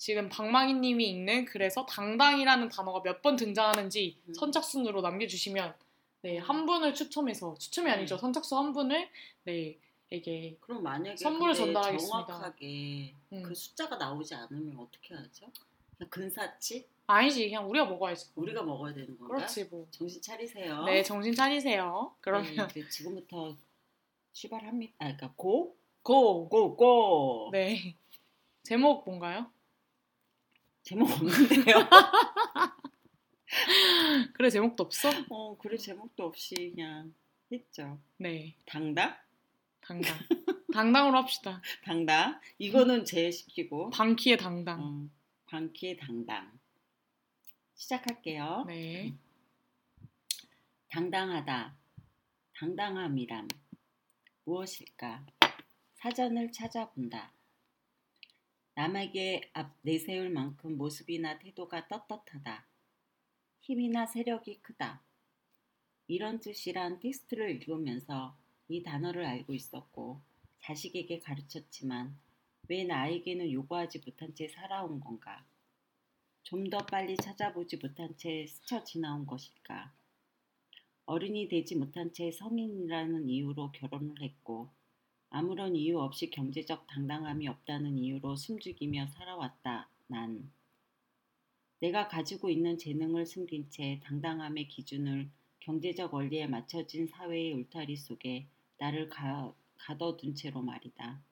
[0.00, 4.32] 지금 방망이님이 읽는 그래서 당당이라는 단어가 몇 번 등장하는지 음.
[4.34, 5.74] 선착순으로 남겨주시면
[6.22, 8.18] 네 한 분을 추첨해서 추첨이 아니죠 음.
[8.18, 9.10] 선착순 한 분을
[9.44, 9.76] 네
[10.10, 12.26] 에게 그럼 만약에 선물을 전달하겠습니다.
[12.26, 13.42] 정확하게 음.
[13.42, 15.46] 그 숫자가 나오지 않으면 어떻게 하죠?
[15.98, 19.34] 그냥 근사치 아니지 그냥 우리가 먹어야지 우리가 먹어야 되는 건가?
[19.36, 20.84] 그렇지 뭐 정신 차리세요.
[20.84, 22.14] 네, 정신 차리세요.
[22.22, 23.54] 그러면 네, 지금부터
[24.32, 24.94] 출발합니다.
[24.98, 26.48] 아, 그러니까 고, 고.
[26.48, 27.50] 고, 고.
[27.52, 27.96] 네.
[28.62, 29.50] 제목 뭔가요?
[30.82, 31.88] 제목 없는데요.
[34.34, 35.10] 그래 제목도 없어?
[35.28, 37.14] 어, 그래 제목도 없이 그냥
[37.52, 37.98] 했죠.
[38.16, 38.54] 네.
[38.66, 39.16] 당당,
[39.80, 40.16] 당당.
[40.72, 41.60] 당당으로 합시다.
[41.84, 42.40] 당당.
[42.58, 43.90] 이거는 제일 시키고.
[43.90, 44.80] 방키의 당당.
[44.80, 45.08] 어,
[45.46, 46.50] 방키의 당당.
[47.74, 48.64] 시작할게요.
[48.68, 49.14] 네.
[50.88, 51.74] 당당하다.
[52.54, 53.48] 당당함이란
[54.44, 55.24] 무엇일까?
[55.94, 57.32] 사전을 찾아본다.
[58.74, 62.66] 남에게 앞 내세울 만큼 모습이나 태도가 떳떳하다.
[63.60, 65.02] 힘이나 세력이 크다.
[66.06, 68.36] 이런 뜻이란 텍스트를 읽으면서
[68.68, 70.20] 이 단어를 알고 있었고
[70.60, 72.18] 자식에게 가르쳤지만
[72.68, 75.44] 왜 나에게는 요구하지 못한 채 살아온 건가?
[76.42, 79.92] 좀 더 빨리 찾아보지 못한 채 스쳐 지나온 것일까?
[81.06, 84.70] 어른이 되지 못한 채 성인이라는 이유로 결혼을 했고
[85.30, 89.88] 아무런 이유 없이 경제적 당당함이 없다는 이유로 숨죽이며 살아왔다.
[90.08, 90.50] 난
[91.78, 95.30] 내가 가지고 있는 재능을 숨긴 채 당당함의 기준을
[95.60, 98.46] 경제적 원리에 맞춰진 사회의 울타리 속에
[98.78, 101.22] 나를 가, 가둬둔 채로 말이다.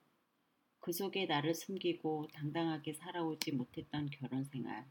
[0.78, 4.86] 그 속에 나를 숨기고 당당하게 살아오지 못했던 결혼 생활.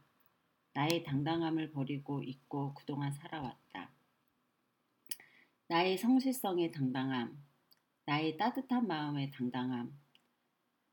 [0.73, 3.89] 나의 당당함을 버리고 잊고 그동안 살아왔다.
[5.69, 7.46] 나의 성실성의 당당함,
[8.07, 9.93] 나의 따뜻한 마음의 당당함,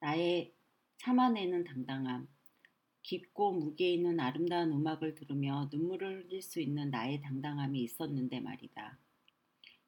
[0.00, 0.52] 나의
[0.96, 2.26] 참아내는 당당함,
[3.02, 8.98] 깊고 무게 있는 아름다운 음악을 들으며 눈물을 흘릴 수 있는 나의 당당함이 있었는데 말이다.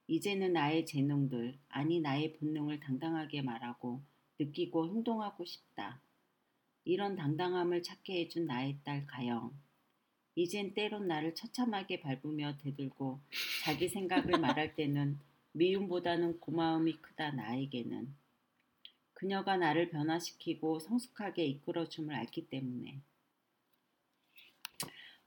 [0.06, 4.02] 이제는 나의 재능들, 아니 나의 본능을 당당하게 말하고
[4.38, 6.00] 느끼고 행동하고 싶다.
[6.84, 9.52] 이런 당당함을 찾게 해준 나의 딸 가영.
[10.36, 13.18] 이젠 때론 나를 처참하게 밟으며 대들고
[13.64, 15.18] 자기 생각을 말할 때는
[15.56, 18.14] 미움보다는 고마움이 크다 나에게는.
[19.14, 23.00] 그녀가 나를 변화시키고 성숙하게 이끌어줌을 알기 때문에.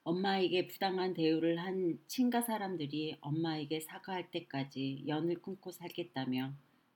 [0.04, 6.54] 엄마에게 부당한 대우를 한 친가 사람들이 엄마에게 사과할 때까지 연을 끊고 살겠다며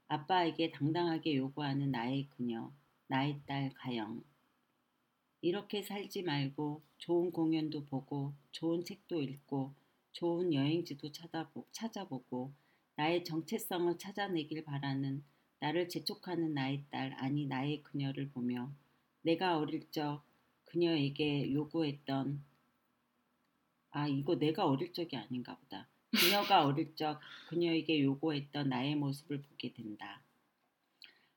[0.07, 2.71] 아빠에게 당당하게 요구하는 나의 그녀,
[3.07, 4.23] 나의 딸 가영.
[5.41, 9.73] 이렇게 살지 말고 좋은 공연도 보고 좋은 책도 읽고
[10.11, 12.53] 좋은 여행지도 찾아보, 찾아보고
[12.95, 15.23] 나의 정체성을 찾아내길 바라는
[15.59, 18.71] 나를 재촉하는 나의 딸 아니 나의 그녀를 보며
[19.21, 20.23] 내가 어릴 적
[20.65, 22.43] 그녀에게 요구했던
[23.91, 29.73] 아 이거 내가 어릴 적이 아닌가 보다 그녀가 어릴 적 그녀에게 요구했던 나의 모습을 보게
[29.73, 30.21] 된다.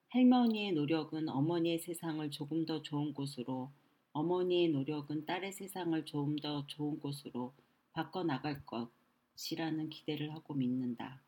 [0.09, 3.71] 할머니의 노력은 어머니의 세상을 조금 더 좋은 곳으로
[4.13, 7.55] 어머니의 노력은 딸의 세상을 조금 더 좋은 곳으로
[7.93, 11.23] 바꿔 나갈 것이라는 기대를 하고 믿는다.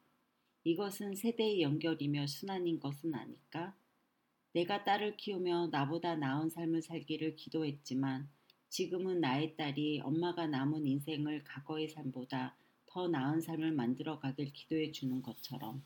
[0.69, 3.75] 이것은 세대의 연결이며 순환인 것은 아닐까?
[4.53, 8.29] 내가 딸을 키우며 나보다 나은 삶을 살기를 기도했지만
[8.69, 12.55] 지금은 나의 딸이 엄마가 남은 인생을 과거의 삶보다
[12.85, 15.83] 더 나은 삶을 만들어 가길 기도해 주는 것처럼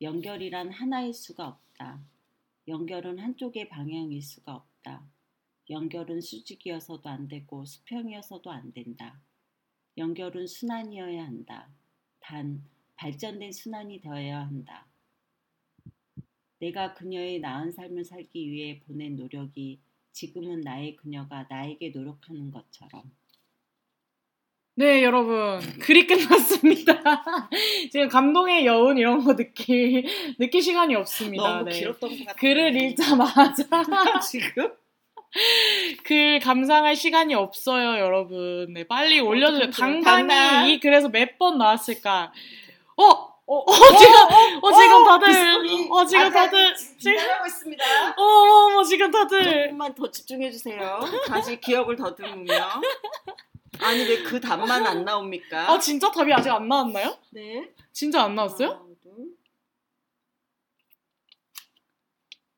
[0.00, 2.00] 연결이란 하나일 수가 없다.
[2.68, 5.04] 연결은 한쪽의 방향일 수가 없다.
[5.70, 9.20] 연결은 수직이어서도 안 되고 수평이어서도 안 된다.
[9.96, 11.68] 연결은 순환이어야 한다.
[12.20, 12.62] 단
[12.96, 14.86] 발전된 순환이 되어야 한다.
[16.58, 19.80] 내가 그녀의 나은 삶을 살기 위해 보낸 노력이
[20.12, 23.02] 지금은 나의 그녀가 나에게 노력하는 것처럼.
[24.74, 25.60] 네, 여러분.
[25.80, 26.94] 글이 끝났습니다.
[27.90, 30.04] 지금 감동의 여운 이런 거 느낄,
[30.38, 31.58] 느낄 시간이 없습니다.
[31.58, 31.78] 너무 네.
[31.78, 32.36] 길었던 것 같아요.
[32.38, 33.64] 글을 읽자마자
[34.20, 34.72] 지금?
[36.04, 38.72] 글 감상할 시간이 없어요, 여러분.
[38.72, 39.68] 네, 빨리 올려주세요.
[39.68, 39.80] 어떡하죠?
[39.80, 40.68] 당당히 당당.
[40.68, 42.32] 이 글에서 몇 번 나왔을까?
[43.02, 43.32] 어!
[43.44, 44.14] 어, 어, 지금,
[44.62, 47.84] 어, 지금 다들, 어, 지금 다들, 지금, 하고 있습니다.
[48.16, 49.64] 어, 어, 어, 지금 다들.
[49.64, 51.00] 조금만 더 집중해 주세요.
[51.26, 52.54] 다시 기억을 더듬으며.
[53.80, 55.70] 아니 왜 그 답만 안 나옵니까?
[55.70, 57.18] 아, 진짜 답이 아직 안 나왔나요?
[57.30, 57.68] 네.
[57.92, 58.68] 진짜 안 나왔어요?
[58.68, 59.12] 하나, 둘.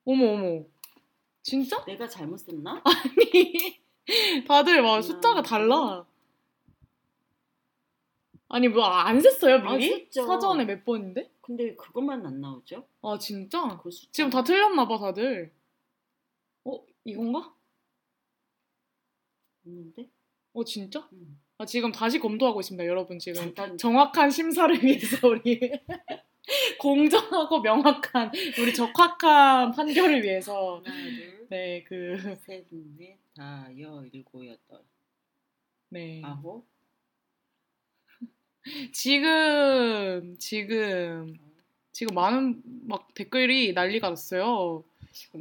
[0.05, 0.65] 어머, 어머.
[1.43, 1.83] 진짜?
[1.87, 2.83] 내가 잘못 썼나?
[2.85, 3.81] 아니,
[4.47, 6.05] 다들 막 숫자가 달라.
[8.55, 9.89] 아니, 뭐, 안 셌어요, 아, 미리?
[9.89, 10.29] 셌죠.
[10.29, 11.29] 사전에 몇 번인데?
[11.41, 12.87] 근데 왜 그것만 안 나오죠?
[13.03, 13.81] 아, 진짜?
[13.83, 14.13] 그 숫자.
[14.13, 15.53] 지금 다 틀렸나 봐, 다들.
[16.65, 17.53] 어, 이건가?
[19.67, 20.09] 없는데?
[20.53, 21.01] 어, 진짜?
[21.15, 21.41] 음.
[21.59, 23.19] 아, 지금 다시 검토하고 있습니다, 여러분.
[23.19, 25.59] 지금 잠깐 정확한 심사를 위해서 우리
[26.79, 34.47] 공정하고 명확한 우리 적확한 판결을 위해서 하나, 둘, 네, 그 셋, 넷, 다, 여, 일곱,
[34.47, 34.85] 여덟,
[35.89, 36.23] 네.
[36.25, 36.73] 아홉.
[38.93, 41.39] 지금 지금
[41.93, 44.85] 지금 많은 막 댓글이 난리가 났어요.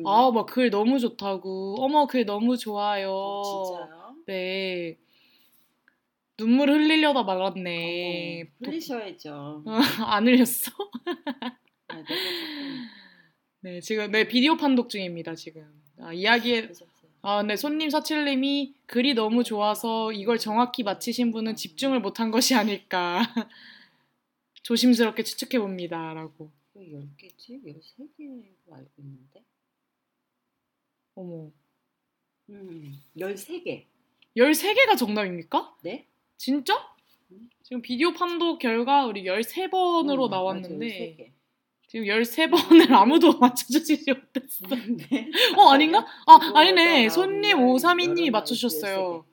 [0.05, 1.77] 아, 막 글 너무 좋다고.
[1.79, 3.41] 어머, 글 너무 좋아요.
[3.45, 4.15] 진짜요?
[4.27, 4.97] 네.
[6.37, 8.41] 눈물 흘리려다 말았네.
[8.59, 9.63] 어머, 흘리셔야죠.
[9.65, 9.71] 도-
[10.05, 10.71] 안 흘렸어?
[11.87, 12.03] 아,
[13.61, 15.65] 네, 지금 네 비디오 판독 중입니다, 지금.
[15.99, 16.89] 아, 이야기에 그랬었어요.
[17.25, 23.21] 아, 네, 손님 사칠님이 글이 너무 좋아서 이걸 정확히 맞히신 분은 집중을 못한 것이 아닐까.
[24.63, 26.51] 조심스럽게 추측해 봅니다 라고.
[26.73, 27.63] 왜 10개지?
[27.63, 28.43] 13개로
[28.73, 29.41] 알고 있는데?
[31.15, 31.49] 어머.
[32.49, 33.85] 음, 13개.
[34.35, 35.77] 13개가 정답입니까?
[35.81, 36.05] 네?
[36.35, 36.75] 진짜?
[37.31, 37.49] 음.
[37.61, 41.31] 지금 비디오 판독 결과 우리 13번으로 음, 나왔는데 맞아, 13개.
[41.93, 44.65] 지금 13번을 아무도 맞춰주시지 못했어.
[45.11, 45.29] 네.
[45.55, 45.99] 어, 아닌가?
[46.25, 47.09] 아, 그거보다 아니네.
[47.09, 49.25] 손님 나오는 532님이 여러 맞추셨어요.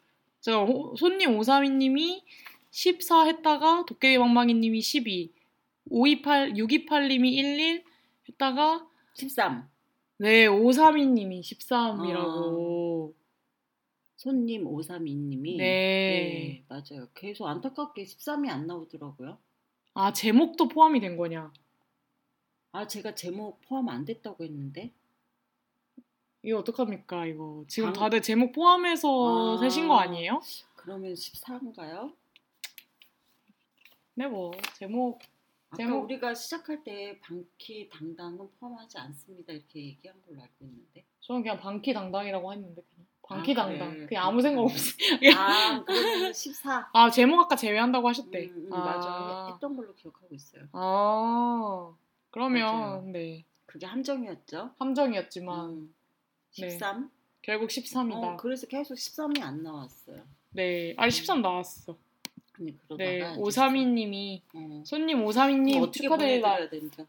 [0.42, 2.22] 제가 호- 손님 532님이
[2.70, 5.32] 14 했다가 도깨비 방망이님이 12,
[5.88, 7.82] 528, 628님이 11
[8.28, 9.66] 했다가 13.
[10.18, 13.14] 네, 532님이 13이라고.
[14.16, 16.62] 손님 532님이 네.
[16.68, 17.08] 맞아요.
[17.14, 19.38] 계속 안타깝게 13이 안 나오더라고요.
[19.94, 21.50] 아, 제목도 포함이 된 거냐?
[22.72, 24.92] 아, 제가 제목 포함 안 됐다고 했는데.
[26.42, 27.64] 이거 어떡합니까, 이거.
[27.68, 29.60] 지금 방- 다들 제목 포함해서 아.
[29.60, 30.40] 세신 거 아니에요?
[30.76, 32.14] 그러면 14인가요?
[34.14, 35.20] 네, 뭐, 제목.
[35.68, 39.52] 아까 제목- 우리가 시작할 때 방키 당당은 포함하지 않습니다.
[39.52, 41.04] 이렇게 얘기한 걸로 알고 있는데.
[41.20, 43.06] 저는 그냥 방키 당당이라고 했는데, 그냥.
[43.22, 43.90] 아, 방키 당당.
[43.92, 44.06] 그래.
[44.06, 44.96] 그냥 아무 생각 없이.
[45.36, 46.88] 아, 그러면 14.
[46.92, 48.46] 아, 제목 아까 제외한다고 하셨대.
[48.46, 49.48] 음, 음, 맞아.
[49.52, 50.64] 했던 걸로 기억하고 있어요.
[50.72, 51.94] 아,
[52.30, 53.02] 그러면, 맞아요.
[53.06, 53.44] 네.
[53.66, 54.70] 그게 함정이었죠.
[54.78, 55.94] 함정이었지만, 음,
[56.58, 56.70] 네.
[56.70, 57.10] 13.
[57.42, 58.14] 결국 13이다.
[58.14, 60.22] 어, 그래서 계속 13이 안 나왔어요.
[60.50, 60.94] 네.
[60.96, 61.96] 아니, 13 나왔어.
[62.60, 63.16] 아니 그러다가 네.
[63.18, 64.82] 이제 532님이, 어.
[64.84, 66.48] 손님 532님 그럼 어떻게 축하드립니다.
[66.56, 67.06] 보내드려야 되는지.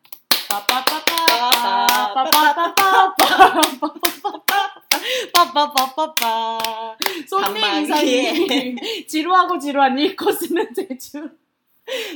[5.34, 6.95] 빠빠빠빠
[7.27, 7.84] 손님.
[7.84, 8.77] 이사님
[9.07, 11.30] 지루하고 지루한 이 코스는 제주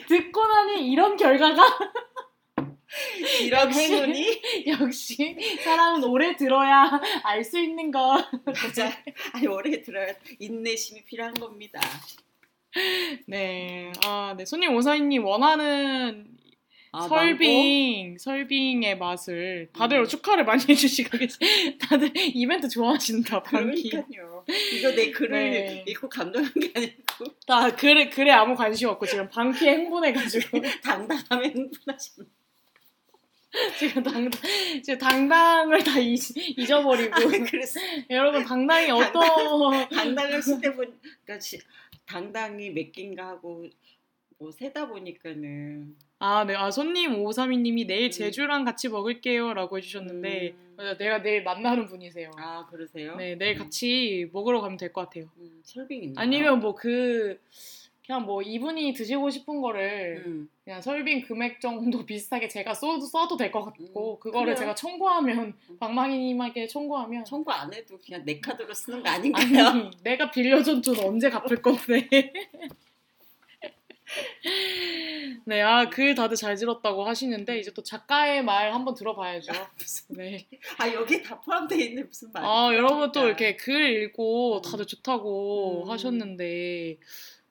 [0.07, 1.64] 듣고 나니 이런 결과가
[3.44, 3.80] 이런 역시.
[3.80, 8.91] 행운이 역시 사람은 오래 들어야 알 수 있는 거 맞아.
[9.34, 11.80] 아니 오래 들어야 인내심이 필요한 겁니다.
[13.28, 13.91] 네.
[14.03, 14.45] 아, 네.
[14.45, 16.28] 손님 오사이님 원하는
[16.91, 20.06] 아, 설빙, 설빙의 맛을 다들 음.
[20.07, 21.38] 축하를 많이 해주시고 계시.
[21.78, 23.57] 다들 이벤트 좋아하신다, 망고?
[23.57, 24.45] 그러니까요.
[24.74, 25.84] 이거 내 글을 네.
[25.88, 32.30] 읽고 감동한 게 아니고 다 글에 글에 아무 관심 없고 지금 방키에 흥분해가지고 당당하면 흥분하셨네.
[33.80, 34.32] 지금 당당
[34.84, 36.19] 지금 당당을 다 잊,
[36.57, 37.15] 잊어버리고
[37.49, 37.80] 그래서
[38.10, 39.22] 여러분 당당히 어떤
[39.90, 41.60] 당당을 시대 보니까 그러니까 시-
[42.06, 43.65] 당당히 몇 개인가 하고
[44.38, 46.56] 뭐 세다 보니까는 아, 네.
[46.56, 48.11] 아, 손님 532님이 내일 음.
[48.11, 50.95] 제주랑 같이 먹을게요 라고 해주셨는데 음.
[50.98, 52.32] 내가 내일 만나는 분이세요.
[52.38, 53.15] 아 그러세요?
[53.15, 53.64] 네, 내일 음.
[53.64, 55.30] 같이 먹으러 가면 될 것 같아요.
[55.38, 56.15] 음, 설빙 있나요?
[56.23, 57.40] 아니면 뭐 그
[58.06, 60.49] 그냥 뭐 이분이 드시고 싶은 거를 음.
[60.64, 64.56] 그냥 설빙 금액 정도 비슷하게 제가 써도 써도 될 것 같고 음, 그거를 그래요.
[64.57, 65.77] 제가 청구하면 음.
[65.80, 69.68] 방망이님에게 청구하면 청구 안 해도 그냥 내 카드로 쓰는 거 아닌가요?
[69.68, 72.07] 아니 내가 빌려준 돈 언제 갚을 건데
[75.45, 79.52] 네, 아, 글 다들 잘 들었다고 하시는데, 이제 또 작가의 말 한번 들어봐야죠.
[79.77, 80.45] 무슨 네.
[80.77, 82.44] 아 여기 다 포함되어 있는 무슨 말?
[82.45, 85.90] 아, 여러분 또 이렇게 글 읽고 다들 좋다고 음.
[85.91, 86.98] 하셨는데,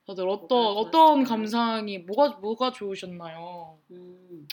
[0.07, 1.25] 다들 어떤, 어떤?
[1.25, 3.79] 감상이, 뭐가, 뭐가 좋으셨나요?
[3.91, 4.47] 음,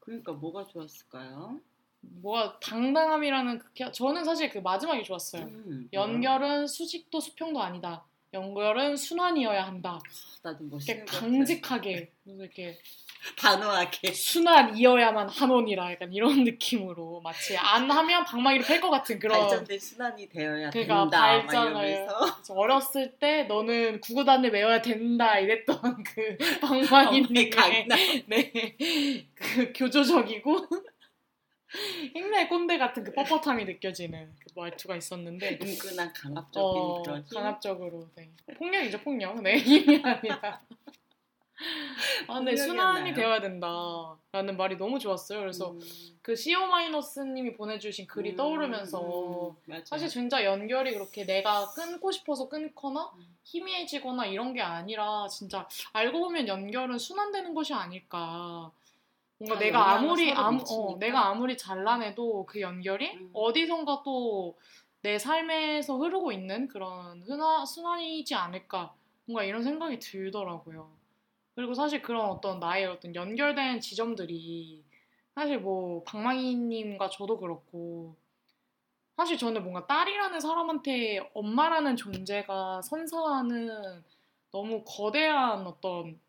[0.00, 1.60] 그러니까 뭐가 좋았을까요?
[2.00, 5.42] 뭐가 당당함이라는 그, 저는 사실 그 마지막이 좋았어요.
[5.42, 8.04] 음, 연결은 수직도 수평도 아니다.
[8.32, 9.98] 연결은 순환이어야 한다.
[10.42, 11.20] 나도 이렇게 멋있는 것 같아.
[11.20, 12.78] 강직하게, 이렇게
[13.36, 14.12] 단호하게.
[14.12, 20.28] 순환이어야만 한원이라 약간 이런 느낌으로 마치 안 하면 방망이를 팰 것 같은 그런 발전된 순환이
[20.28, 21.20] 되어야 그러니까 된다.
[21.20, 22.08] 막 발전을
[22.50, 27.50] 어렸을 때 너는 구구단을 외워야 된다 이랬던 그 방망이 방망이님의.
[28.26, 30.66] 네그 교조적이고
[32.16, 37.36] 행라의 꼰대 같은 그 뻣뻣함이 느껴지는 그 말투가 있었는데 은근한 강압적인 어, 그런 힘.
[37.36, 38.30] 강압적으로 네.
[38.56, 40.60] 폭력이죠 폭력 네 힘이 아니라
[42.28, 43.12] 아 근데 순환이?
[43.12, 45.80] 되어야 된다라는 말이 너무 좋았어요 그래서 음,
[46.22, 49.82] 그 CO 마이너스님이 보내주신 글이 음, 떠오르면서 음.
[49.84, 53.36] 사실 진짜 연결이 그렇게 내가 끊고 싶어서 끊거나 음.
[53.44, 58.70] 희미해지거나 이런 게 아니라 진짜 알고 보면 연결은 순환되는 것이 아닐까.
[59.38, 60.62] 뭔가 다 내가 아무리 아무.
[60.68, 63.30] 어, 내가 아무리 잘라내도 그 연결이 음.
[63.32, 64.54] 어디선가 또
[65.02, 68.94] 내 삶에서 흐르고 있는 그런 순환, 순환이지 않을까.
[69.26, 70.90] 뭔가 이런 생각이 들더라고요.
[71.58, 74.84] 그리고 사실 그런 어떤 나의 어떤 연결된 지점들이
[75.34, 78.14] 사실 뭐 방망이님과 저도 그렇고
[79.16, 84.04] 사실 저는 뭔가 딸이라는 사람한테 엄마라는 존재가 선사하는
[84.52, 86.20] 너무 거대한 어떤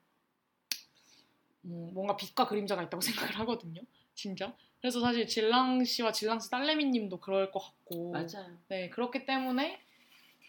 [1.65, 2.99] 음, 뭔가 빛과 그림자가 있다고
[3.29, 3.81] 생각을 하거든요.
[4.15, 4.51] 진짜.
[4.81, 8.13] 그래서 사실 질랑 씨와 질랑 씨 딸내미님도 그럴 것 같고.
[8.13, 8.57] 맞아요.
[8.69, 9.79] 네, 그렇기 때문에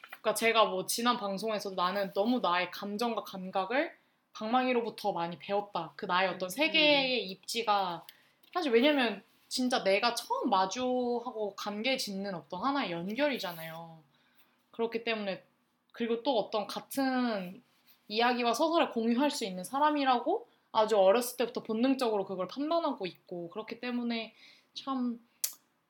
[0.08, 3.99] 그러니까 제가 뭐 지난 방송에서도 나는 너무 나의 감정과 감각을
[4.40, 5.92] 방망이로부터 많이 배웠다.
[5.96, 6.48] 그 나의 어떤 음.
[6.48, 8.06] 세계의 입지가
[8.54, 13.98] 사실 왜냐면 진짜 내가 처음 마주하고 관계 짓는 어떤 하나의 연결이잖아요.
[14.70, 15.44] 그렇기 때문에
[15.92, 17.62] 그리고 또 어떤 같은
[18.08, 24.34] 이야기와 서사를 공유할 수 있는 사람이라고 아주 어렸을 때부터 본능적으로 그걸 판단하고 있고 그렇기 때문에
[24.72, 25.20] 참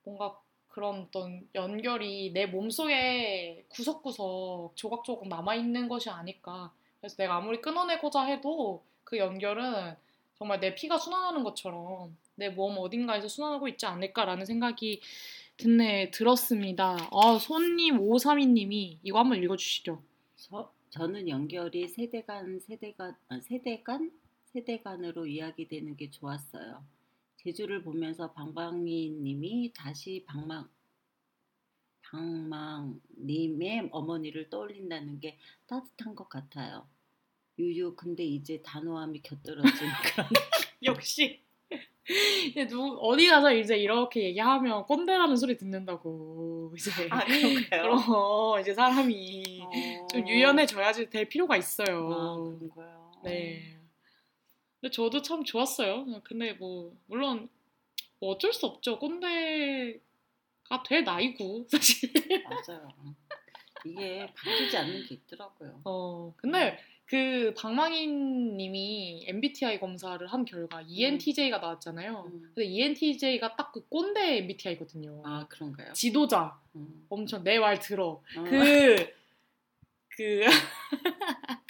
[0.03, 0.37] 뭔가
[0.69, 6.71] 그런 어떤 연결이 내 몸속에 구석구석 조각조각 남아있는 것이 아닐까.
[7.01, 9.95] 그래서 내가 아무리 끊어내고자 해도 그 연결은
[10.37, 15.01] 정말 내 피가 순환하는 것처럼 내 몸 어딘가에서 순환하고 있지 않을까라는 생각이
[15.57, 16.97] 듣네 들었습니다.
[17.11, 20.01] 아, 손님 532님이 이거 한번 읽어주시죠.
[20.37, 24.11] 저, 저는 연결이 세대 간 세대 간 아, 세대 간
[24.45, 26.83] 세대 간으로 이야기되는 게 좋았어요.
[27.37, 30.67] 제주를 보면서 방방이님이 다시 방망
[32.11, 36.87] 방망님의 어머니를 떠올린다는 게 따뜻한 것 같아요.
[37.57, 39.71] 유유 근데 이제 단호함이 곁들어진
[40.15, 40.27] 그런
[40.83, 41.41] 역시
[42.49, 47.23] 이제 누 어디 가서 이제 이렇게 얘기하면 꼰대라는 소리 듣는다고 이제 아?
[47.23, 50.07] 그럼 이제 사람이 어.
[50.07, 52.07] 좀 유연해져야지 될 필요가 아, 있어요.
[52.07, 53.11] 그런 거요.
[53.23, 53.77] 네.
[54.79, 56.05] 근데 저도 참 좋았어요.
[56.23, 57.47] 근데 뭐 물론
[58.19, 58.97] 뭐 어쩔 수 없죠.
[58.97, 59.99] 꼰대
[60.71, 62.09] 가될 나이고 사실.
[62.45, 62.87] 맞아요.
[63.85, 65.81] 이게 바뀌지 않는 게 있더라고요.
[65.83, 72.23] 어 근데 그 방망이님이 MBTI 검사를 한 결과 E ENTJ가 나왔잖아요.
[72.31, 72.51] 음.
[72.55, 75.21] 근데 ENTJ가 딱 그 꼰대 MBTI거든요.
[75.25, 75.91] 아 그런가요?
[75.93, 76.57] 지도자.
[76.75, 77.05] 음.
[77.09, 78.21] 엄청 내 말 들어.
[78.37, 78.43] 어.
[78.43, 78.95] 그,
[80.15, 80.41] 그,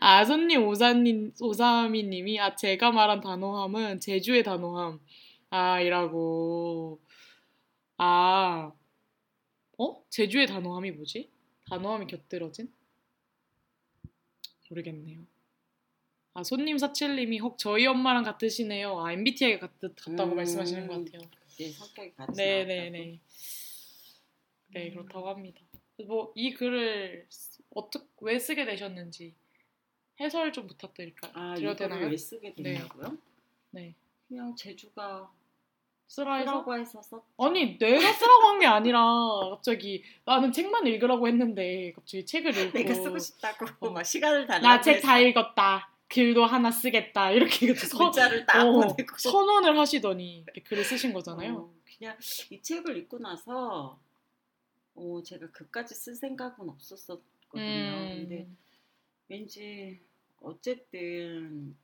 [0.00, 5.00] 아, 손님 오사님, 오사미님이, 아, 제가 말한 단호함은 제주의 단호함.
[5.50, 7.00] 아, 이라고.
[8.02, 8.72] 아,
[9.76, 10.04] 어?
[10.08, 11.28] 제주의 단호함이 뭐지?
[11.68, 12.72] 단호함이 곁들어진?
[14.70, 15.18] 모르겠네요.
[16.32, 18.98] 아, 손님 사칠님이 헉 저희 엄마랑 같으시네요.
[18.98, 20.36] 아, MBTI가 같, 같다고 음.
[20.36, 21.28] 말씀하시는 것 같아요.
[21.58, 23.20] 네, 성격이 같이 네네네.
[24.68, 25.60] 네, 그렇다고 합니다.
[26.06, 27.28] 뭐, 이 글을
[27.74, 29.34] 어떻게, 왜 쓰게 되셨는지
[30.20, 31.32] 해설 좀 부탁드릴까요?
[31.34, 32.08] 아 이거를 되나요?
[32.08, 33.18] 왜 쓰게 됐냐고요?
[33.72, 33.94] 네.
[34.26, 35.30] 그냥 제주가
[36.10, 36.50] 쓰라 해서?
[36.50, 37.22] 쓰라고 해서 썼.
[37.38, 39.00] 아니, 내가 쓰라고 한 게 아니라,
[39.50, 42.78] 갑자기 나는 책만 읽으라고 했는데, 갑자기 책을 읽고.
[42.78, 43.90] 내가 쓰고 싶다고 어.
[43.90, 45.88] 막 시간을 달라고 나책 해서 다 읽었다.
[46.08, 47.30] 글도 하나 쓰겠다.
[47.30, 51.54] 이렇게 서, 문자를 딱 어, 선언을 하시더니 글을 쓰신 거잖아요.
[51.56, 52.18] 어, 그냥
[52.50, 53.96] 이 책을 읽고 나서
[54.96, 57.22] 어, 제가 그까지 쓸 생각은 없었었거든요.
[57.54, 58.58] 근데 음,
[59.28, 60.00] 왠지
[60.42, 61.76] 어쨌든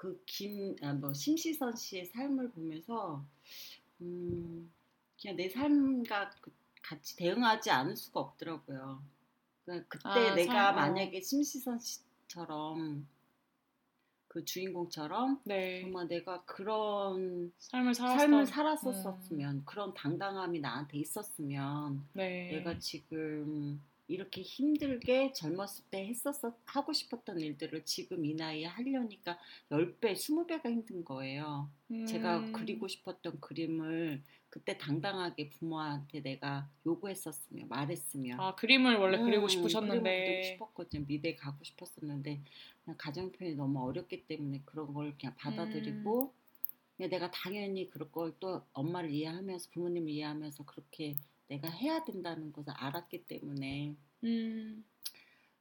[0.00, 3.22] 그김뭐 심시선 씨의 삶을 보면서
[4.00, 4.72] 음
[5.20, 6.50] 그냥 내 삶과 그-
[6.80, 9.02] 같이 대응하지 않을 수가 없더라고요.
[9.66, 10.76] 그러니까 그때 아, 내가 삶, 어.
[10.80, 13.06] 만약에 심시선 씨처럼
[14.28, 15.82] 그 주인공처럼 네.
[15.82, 17.92] 정말 내가 그런 삶을.
[17.94, 22.52] 삶을 살았었으면 그런 당당함이 나한테 있었으면 네.
[22.52, 29.38] 내가 지금 이렇게 힘들게 젊었을 때 했었어 하고 싶었던 일들을 지금 이 나이에 하려니까
[29.70, 31.70] 10배, 20배가 힘든 거예요.
[32.08, 32.52] 제가 음.
[32.52, 39.48] 그리고 싶었던 그림을 그때 당당하게 부모한테 내가 요구했었으면 말했으면 아 그림을 원래 음, 그리고 그리고
[39.48, 41.04] 싶으셨는데 싶었거든요.
[41.06, 42.40] 미대 가고 싶었었는데
[42.84, 46.34] 그냥 가정 표현이 너무 어렵기 때문에 그런 걸 그냥 받아들이고
[47.00, 47.08] 음.
[47.08, 51.16] 내가 당연히 그럴 걸 또 엄마를 이해하면서 부모님을 이해하면서 그렇게
[51.50, 54.84] 내가 해야 된다는 것을 알았기 때문에 음,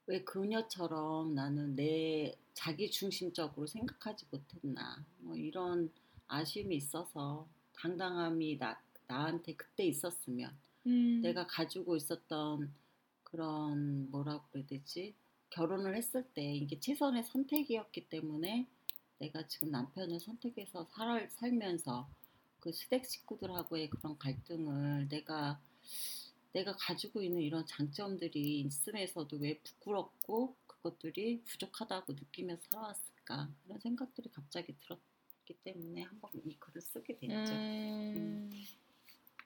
[0.05, 5.03] 왜 그녀처럼 나는 내 자기 중심적으로 생각하지 못했나?
[5.17, 5.91] 뭐 이런
[6.27, 10.55] 아쉬움이 있어서 당당함이 나, 나한테 그때 있었으면
[10.85, 11.21] 음.
[11.23, 12.71] 내가 가지고 있었던
[13.23, 15.15] 그런 뭐라고 그래야 되지?
[15.49, 18.67] 결혼을 했을 때 이게 최선의 선택이었기 때문에
[19.17, 22.07] 내가 지금 남편을 선택해서 살, 살면서
[22.59, 25.59] 그 시댁 식구들하고의 그런 갈등을 내가
[26.53, 34.75] 내가 가지고 있는 이런 장점들이 있음에서도 왜 부끄럽고 그것들이 부족하다고 느끼면서 살아왔을까 그런 생각들이 갑자기
[34.79, 37.53] 들었기 때문에 한번 이 글을 쓰게 됐죠.
[37.53, 38.51] 음,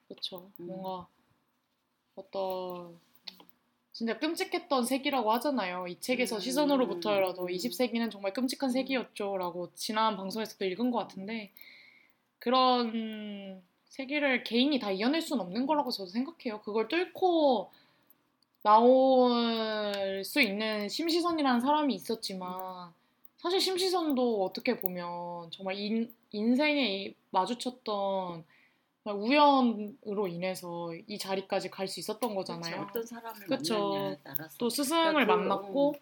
[0.08, 0.52] 그렇죠.
[0.60, 0.68] 음.
[0.68, 1.08] 뭔가
[2.16, 3.00] 어떤
[3.92, 5.88] 진짜 끔찍했던 세기라고 하잖아요.
[5.88, 6.40] 이 책에서 음.
[6.40, 11.52] 시선으로부터라도 20세기는 정말 끔찍한 세기였죠라고 지난 방송에서도 읽은 것 같은데
[12.40, 13.62] 그런
[13.98, 16.62] 세기를 개인이 다 이겨낼 수는 없는 거라고 저도 생각해요.
[16.62, 17.70] 그걸 뚫고
[18.64, 22.92] 나올 수 있는 심시선이라는 사람이 있었지만
[23.38, 28.44] 사실 심시선도 어떻게 보면 정말 인, 인생에 이- 마주쳤던
[29.06, 32.88] 우연으로 인해서 이 자리까지 갈 수 있었던 그쵸, 거잖아요.
[34.24, 35.94] 따라서 또 스승을 그러니까 그- 만났고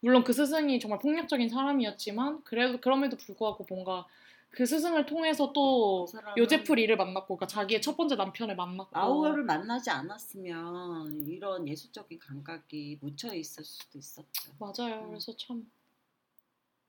[0.00, 4.06] 물론 그 스승이 정말 폭력적인 사람이었지만 그래도 그럼에도 불구하고 뭔가
[4.50, 11.28] 그 스승을 통해서 또그 요제프리를 만났고 그러니까 자기의 첫 번째 남편을 만났고 아우어를 만나지 않았으면
[11.28, 14.52] 이런 예술적인 감각이 묻혀 있을 수도 있었죠.
[14.58, 15.02] 맞아요.
[15.02, 15.08] 음.
[15.08, 15.70] 그래서 참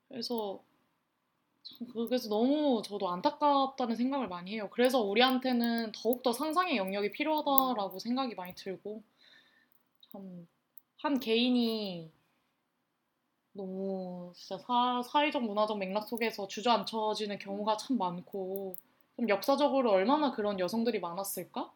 [0.08, 0.62] 그래서
[1.62, 4.68] 참 그래서 너무 저도 안타깝다는 생각을 많이 해요.
[4.72, 9.02] 그래서 우리한테는 더욱 더 상상의 영역이 필요하다라고 생각이 많이 들고
[10.10, 10.46] 참
[11.02, 12.12] 한 개인이
[13.52, 18.76] 너무 진짜 사, 사회적 문화적 맥락 속에서 주저앉혀지는 경우가 참 많고
[19.16, 21.70] 좀 역사적으로 얼마나 그런 여성들이 많았을까?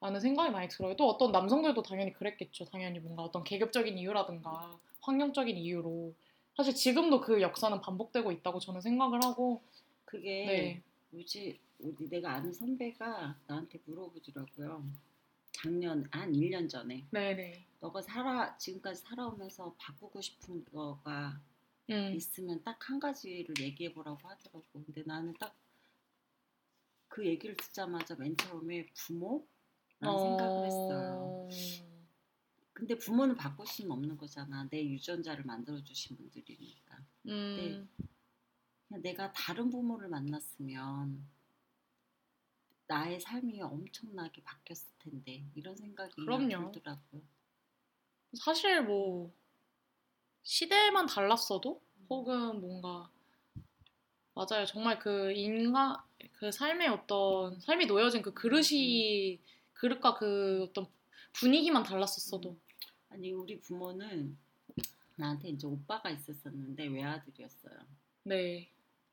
[0.00, 0.96] 라는 생각이 많이 들어요.
[0.96, 2.64] 또 어떤 남성들도 당연히 그랬겠죠.
[2.64, 6.12] 당연히 뭔가 어떤 계급적인 이유라든가 환경적인 이유로
[6.56, 9.62] 사실 지금도 그 역사는 반복되고 있다고 저는 생각을 하고
[10.04, 10.82] 그게 네.
[11.10, 14.82] 뭐지 우리 내가 아는 선배가 나한테 물어보더라고요.
[15.52, 21.40] 작년 한 1년 전에 네네 너가 살아 지금까지 살아오면서 바꾸고 싶은 거가
[21.90, 22.14] 음.
[22.14, 24.64] 있으면 딱 한 가지를 얘기해 보라고 하더라고.
[24.72, 25.54] 근데 나는 딱
[27.12, 29.46] 그 얘기를 듣자마자 맨 처음에 부모
[30.00, 31.48] 라는 생각을 했어요.
[32.72, 34.66] 근데 부모는 바꿀 수는 없는 거잖아.
[34.70, 37.04] 내 유전자를 만들어 주신 분들이니까.
[37.26, 37.88] 음.
[38.88, 41.22] 그냥 내가 다른 부모를 만났으면
[42.92, 46.72] 나의 삶이 엄청나게 바뀌었을 텐데 이런 생각이 그럼요.
[46.72, 47.22] 들더라고요.
[48.34, 49.32] 사실 뭐
[50.42, 53.10] 시대만 달랐어도 혹은 뭔가
[54.34, 55.96] 맞아요 정말 그 인간
[56.34, 59.38] 그 삶의 어떤 삶이 놓여진 그 그릇이
[59.72, 60.86] 그릇과 그 어떤
[61.32, 62.58] 분위기만 달랐었어도
[63.08, 64.36] 아니 우리 부모는
[65.16, 67.78] 나한테 이제 오빠가 있었었는데 외아들이었어요.
[68.24, 68.70] 네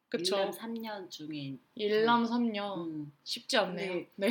[0.09, 0.37] 그쵸.
[0.37, 2.83] 1년 3년 중에 일남 삼녀.
[2.83, 4.05] 음, 쉽지 않네요.
[4.15, 4.29] 네.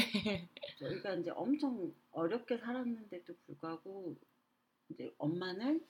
[0.78, 4.16] 저희가 이제 엄청 어렵게 살았는데도 불구하고
[4.88, 5.84] 이제 엄마는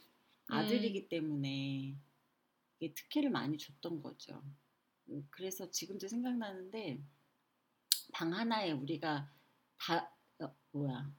[0.49, 1.95] 아들이기 때문에
[2.81, 4.43] 이게 특혜를 많이 줬던 거죠.
[5.09, 7.01] 음, 그래서 지금도 생각나는데
[8.13, 9.31] 방 하나에 우리가
[9.79, 11.11] 다 어, 뭐야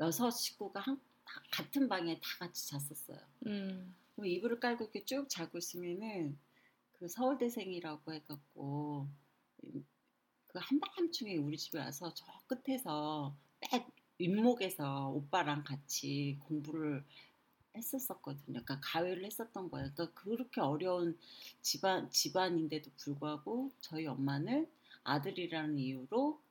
[0.00, 3.18] 여섯 식구가 한, 다 같은 방에 다 같이 잤었어요.
[3.46, 3.94] 음.
[4.22, 6.38] 이불을 깔고 이렇게 쭉 자고 있으면은
[7.00, 9.08] 그 서울대생이라고 해갖고
[9.62, 13.86] 그 한밤중에 우리 집에 와서 저 끝에서 백
[14.18, 17.02] 윗목에서 오빠랑 같이 공부를
[17.74, 18.44] 했었었거든요.
[18.62, 19.90] 그러니까 가회를 했었던 거예요.
[19.94, 21.18] 그러니까 그렇게 어려운
[21.62, 24.68] 집안 집안인데도 불구하고 저희 엄마는
[25.04, 26.42] 아들이라는 이유로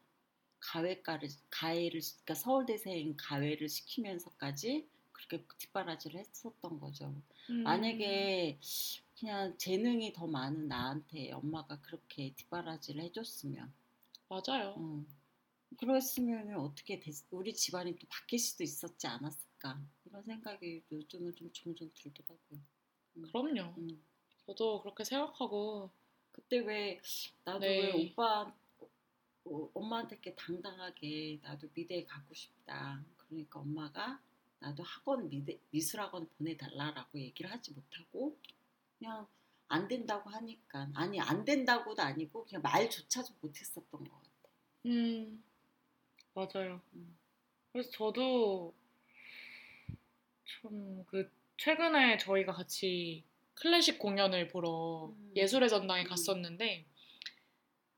[0.62, 7.14] 가회과를 가해를 그러니까 서울대생 가회를 시키면서까지 그렇게 뒷바라지를 했었던 거죠.
[7.52, 7.64] 음.
[7.64, 8.58] 만약에
[9.20, 13.74] 그냥 재능이 더 많은 나한테 엄마가 그렇게 뒷바라지를 해줬으면,
[14.30, 14.76] 맞아요.
[14.78, 15.06] 음,
[15.78, 21.90] 그랬으면 어떻게 됐, 우리 집안이 또 바뀔 수도 있었지 않았을까 이런 생각이 요즘은 좀 종종
[21.94, 22.60] 들더라고요.
[23.18, 23.74] 음, 그럼요.
[23.78, 24.02] 음.
[24.46, 25.92] 저도 그렇게 생각하고
[26.32, 27.02] 그때 왜
[27.44, 27.82] 나도 네.
[27.82, 28.54] 왜 오빠
[29.46, 33.04] 어, 엄마한테 이렇게 당당하게 나도 미대에 가고 싶다.
[33.18, 34.22] 그러니까 엄마가
[34.60, 38.38] 나도 학원 미대, 미술학원 보내달라라고 얘기를 하지 못하고
[39.00, 39.26] 그냥
[39.68, 44.30] 안 된다고 하니까 아니 안 된다고도 아니고 그냥 말조차도 못했었던 것 같아.
[44.88, 45.44] 음
[46.34, 46.82] 맞아요.
[46.94, 47.18] 음.
[47.72, 48.74] 그래서 저도
[50.62, 53.24] 참그 최근에 저희가 같이
[53.56, 55.32] 클래식 공연을 보러 음.
[55.36, 56.08] 예술의 전당에 음.
[56.08, 56.86] 갔었는데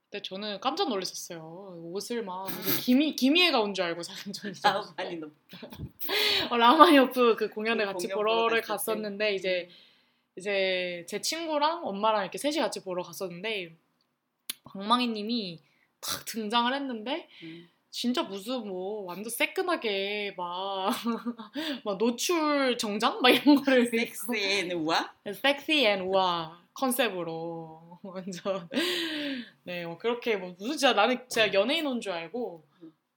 [0.04, 1.80] 그때 저는 깜짝 놀랐었어요.
[1.94, 2.46] 옷을 막
[2.84, 4.52] 기미 기미애가 온 줄 알고 전
[4.96, 5.32] 많이 높.
[6.50, 8.60] 어, 라흐마니노프 그 공연을 그 같이 공연 보러 보러를.
[8.60, 9.70] 갔었는데 이제
[10.36, 13.74] 이제 제 친구랑 엄마랑 이렇게 셋이 같이 보러 갔었는데
[14.64, 15.60] 방망이님이
[16.00, 17.68] 탁 등장을 했는데 음.
[17.90, 20.90] 진짜 무슨 뭐 완전 새끈하게 막,
[21.84, 25.12] 막 노출 정장 막 이런 거를 섹스의 우아?
[25.34, 28.68] 섹시 앤 우아 컨셉으로 완전
[29.64, 32.64] 네 뭐 그렇게 뭐 무슨 진짜 나는 진짜 연예인 온 줄 알고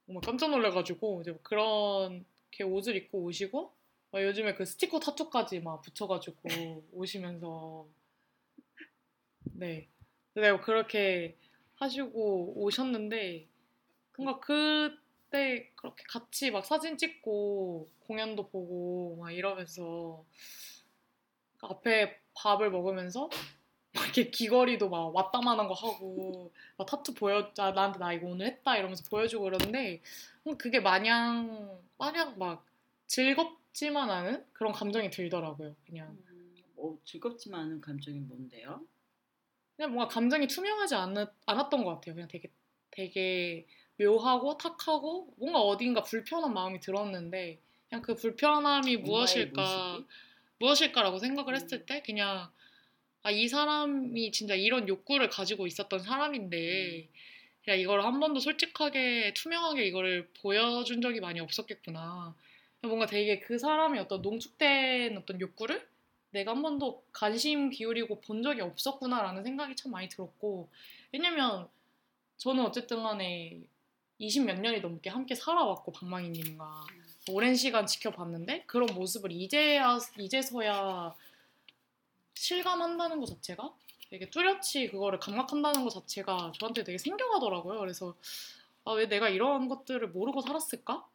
[0.06, 3.74] 정말 깜짝 놀래가지고 이제 뭐 그런 게 옷을 입고 오시고 막
[4.24, 6.40] 요즘에 그 스티커 타투까지 막 붙여가지고
[6.94, 7.88] 오시면서.
[9.54, 9.88] 네.
[10.34, 11.38] 네, 그렇게
[11.76, 13.48] 하시고 오셨는데
[14.18, 20.24] 뭔가 그때 그렇게 같이 막 사진 찍고 공연도 보고 막 이러면서
[21.62, 23.30] 앞에 밥을 먹으면서
[23.94, 28.48] 막 이렇게 귀걸이도 막 왔다만한 거 하고 막 타투 보여 아, 나한테 나 이거 오늘
[28.48, 30.02] 했다 이러면서 보여주고 그러는데
[30.58, 32.66] 그게 마냥 마냥 막
[33.08, 38.81] 즐겁 지만 않은 그런 감정이 들더라고요 그냥 음, 어, 즐겁지만 않은 감정이 뭔데요?
[39.76, 42.49] 그냥 뭔가 감정이 투명하지 않았, 않았던 것 같아요 그냥 되게
[42.89, 43.68] 되게
[43.99, 50.06] 묘하고 탁하고 뭔가 어딘가 불편한 마음이 들었는데 그냥 그 불편함이 무엇일까?
[50.60, 51.56] 무엇일까라고 생각을 음.
[51.56, 52.49] 했을 때 그냥
[53.23, 57.10] 아, 이 사람이 진짜 이런 욕구를 가지고 있었던 사람인데
[57.65, 62.35] 그냥 이걸 한 번도 솔직하게 투명하게 이거를 보여준 적이 많이 없었겠구나.
[62.88, 65.88] 뭔가 되게 그 사람의 어떤 농축된 어떤 욕구를
[66.32, 70.70] 내가 한 번도 관심 기울이고 본 적이 없었구나라는 생각이 참 많이 들었고
[71.12, 71.70] 왜냐면
[72.38, 73.62] 저는 어쨌든 간에
[74.18, 76.86] 20 몇 년이 넘게 함께 살아왔고 방망이님과
[77.32, 81.16] 오랜 시간 지켜봤는데 그런 모습을 이제야 이제서야
[82.34, 83.74] 실감한다는 것 자체가
[84.10, 87.80] 되게 뚜렷이 그거를 감각한다는 것 자체가 저한테 되게 생경하더라고요.
[87.80, 88.16] 그래서
[88.86, 91.06] 아, 왜 내가 이런 것들을 모르고 살았을까?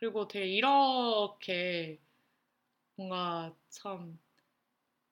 [0.00, 1.98] 그리고 되게 이렇게
[2.96, 4.18] 뭔가 참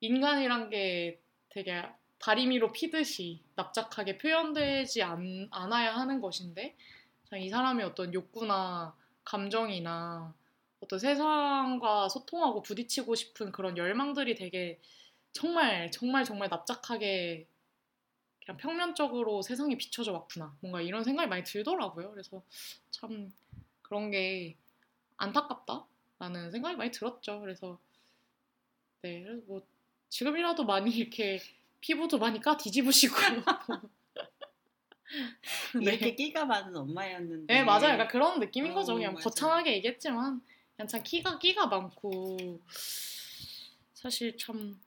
[0.00, 1.20] 인간이란 게
[1.50, 1.82] 되게
[2.18, 6.74] 다리미로 피듯이 납작하게 표현되지 않, 않아야 하는 것인데
[7.28, 10.34] 참이 사람의 어떤 욕구나 감정이나
[10.80, 14.80] 어떤 세상과 소통하고 부딪히고 싶은 그런 열망들이 되게
[15.32, 17.46] 정말 정말 정말 납작하게
[18.42, 20.56] 그냥 평면적으로 세상에 비춰져 왔구나.
[20.60, 22.10] 뭔가 이런 생각이 많이 들더라고요.
[22.10, 22.42] 그래서
[22.90, 23.30] 참
[23.82, 24.56] 그런 게
[25.18, 27.78] 안타깝다라는 생각이 많이 들었죠 그래서
[29.02, 29.62] 네 그래서 뭐
[30.08, 31.40] 지금이라도 많이 이렇게
[31.80, 33.14] 피부도 많이 까 뒤집으시고
[35.80, 37.52] 이렇게 끼가 많은 엄마였는데.
[37.52, 37.94] 네 맞아요.
[37.94, 38.94] 약간 그런 느낌인 어, 거죠.
[38.94, 39.24] 그냥 맞아요.
[39.24, 40.42] 거창하게 얘기했지만
[40.76, 42.60] 그냥 참 키가 끼가 많고
[43.94, 44.78] 사실 참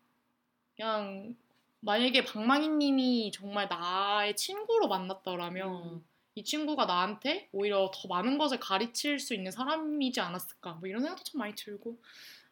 [0.76, 1.36] 그냥
[1.80, 6.06] 만약에 방망이님이 정말 나의 친구로 만났더라면 음.
[6.36, 11.24] 이 친구가 나한테 오히려 더 많은 것을 가르칠 수 있는 사람이지 않았을까 뭐 이런 생각도
[11.24, 12.02] 참 많이 들고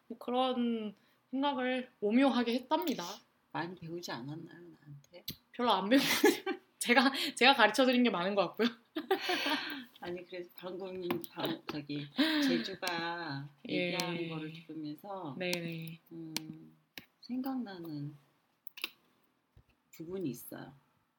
[0.08, 0.94] 뭐 그런
[1.30, 3.04] 생각을 오묘하게 했답니다.
[3.52, 5.24] 많이 배우지 않았나요 나한테?
[5.52, 6.60] 별로 안 배운 것 같아요.
[6.78, 8.68] 제가 제가 가르쳐 드린 게 많은 것 같고요.
[10.00, 12.06] 아니 그래서 방금 방, 저기
[12.42, 13.92] 제주가 예.
[13.92, 16.00] 얘기하는 거를 들으면서 네네.
[16.12, 16.76] 음,
[17.20, 18.16] 생각나는
[19.92, 20.72] 부분이 있어요.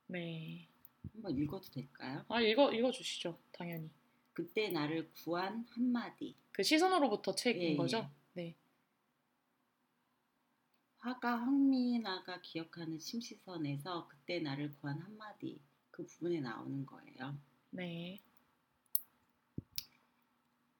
[0.08, 0.68] 네.
[1.14, 2.26] 한번 읽어도 될까요?
[2.30, 3.38] 아 읽어 읽어 주시죠.
[3.52, 3.90] 당연히.
[4.34, 6.36] 그때 나를 구한 한마디.
[6.52, 7.98] 그 시선으로부터 책인 예, 거죠?
[7.98, 8.42] 예.
[8.42, 8.56] 네.
[11.00, 15.60] 화가 황미나가 기억하는 심시선에서 그때 나를 구한 한마디
[15.90, 17.38] 그 부분에 나오는 거예요.
[17.72, 18.22] 네.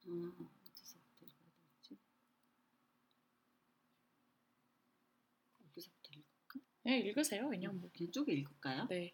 [0.06, 1.98] 어, 어디서부터 읽어야 되지?
[5.72, 6.60] 어디서부터 읽을까?
[6.84, 7.50] 네, 읽으세요.
[7.50, 7.90] 그냥 뭐.
[7.94, 8.88] 그냥 쭉 읽을까요?
[8.90, 9.14] 네.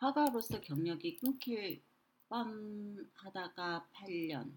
[0.00, 1.82] 화가로서 경력이 끊길
[2.30, 4.50] 뻔하다가 8년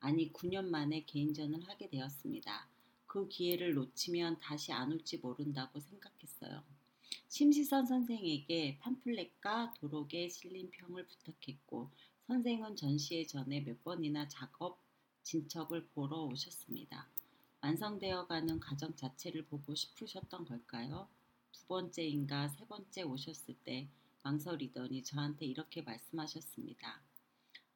[0.00, 2.68] 아니 9년 만에 개인전을 하게 되었습니다.
[3.06, 6.64] 그 기회를 놓치면 다시 안 올지 모른다고 생각했어요.
[7.28, 11.88] 심시선 선생에게 팜플렛과 도록에 실린 평을 부탁했고
[12.26, 14.80] 선생은 전시회 전에 몇 번이나 작업
[15.22, 17.08] 진척을 보러 오셨습니다.
[17.60, 21.06] 완성되어가는 과정 자체를 보고 싶으셨던 걸까요?
[21.52, 23.86] 두 번째인가 세 번째 오셨을 때
[24.22, 27.00] 망설이더니 저한테 이렇게 말씀하셨습니다.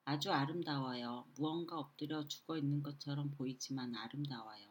[0.04, 1.26] 아주 아름다워요.
[1.36, 4.68] 무언가 엎드려 죽어 있는 것처럼 보이지만 아름다워요.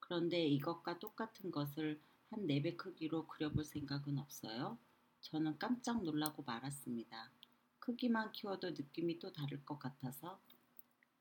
[0.00, 2.00] 그런데 이것과 똑같은 것을
[2.30, 4.76] 한네배 크기로 그려볼 생각은 없어요?
[5.20, 7.30] 저는 깜짝 놀라고 말았습니다.
[7.78, 10.40] 크기만 키워도 느낌이 또 다를 것 같아서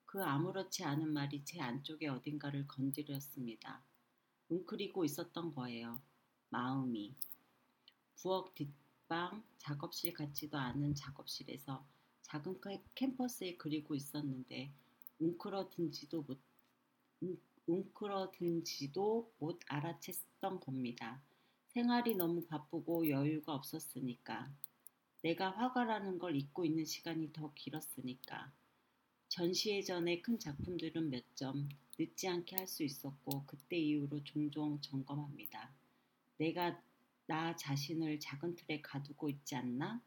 [0.05, 3.83] 그 아무렇지 않은 말이 제 안쪽의 어딘가를 건드렸습니다.
[4.49, 6.01] 웅크리고 있었던 거예요.
[6.49, 7.15] 마음이.
[8.15, 8.82] 부엌 뒷
[9.14, 11.85] 방 작업실 같지도 않은 작업실에서
[12.23, 14.72] 작은 캠- 캠퍼스에 그리고 있었는데
[15.19, 16.40] 웅크러든지도 못
[17.22, 17.38] 웅-
[17.68, 21.22] 웅크러든지도 못 알아챘던 겁니다.
[21.68, 24.52] 생활이 너무 바쁘고 여유가 없었으니까.
[25.22, 28.52] 내가 화가라는 걸 잊고 있는 시간이 더 길었으니까.
[29.30, 31.69] 전시회 전에 큰 작품들은 몇 점
[31.99, 35.72] 늦지 않게 할 수 있었고 그때 이후로 종종 점검합니다.
[36.38, 36.81] 내가
[37.25, 40.01] 나 자신을 작은 틀에 가두고 있지 않나?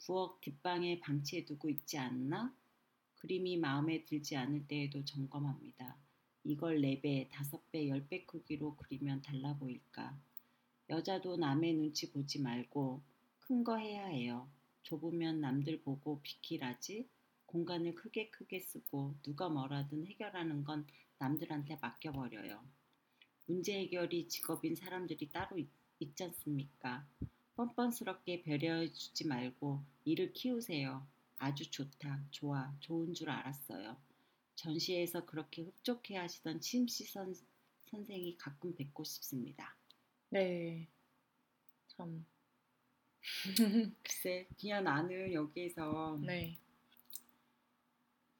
[0.00, 2.54] 부엌 뒷방에 방치해두고 있지 않나?
[3.16, 5.96] 그림이 마음에 들지 않을 때에도 점검합니다.
[6.44, 10.16] 이걸 4배, 5배, 10배 크기로 그리면 달라 보일까?
[10.90, 13.02] 여자도 남의 눈치 보지 말고
[13.40, 14.48] 큰 거 해야 해요.
[14.82, 17.08] 좁으면 남들 보고 비키라지.
[17.46, 20.86] 공간을 크게 크게 쓰고 누가 뭐라든 해결하는 건
[21.18, 22.62] 남들한테 맡겨버려요.
[23.46, 25.68] 문제 해결이 직업인 사람들이 따로 있,
[26.00, 27.06] 있지 않습니까?
[27.56, 31.06] 뻔뻔스럽게 배려해주지 말고 일을 키우세요.
[31.38, 33.96] 아주 좋다, 좋아, 좋은 줄 알았어요.
[34.54, 37.34] 전시회에서 그렇게 흡족해 하시던 심시선
[37.90, 39.76] 선생이 가끔 뵙고 싶습니다.
[40.30, 40.88] 네.
[41.88, 42.24] 참.
[44.02, 46.58] 글쎄, 그냥 나는 여기에서 네.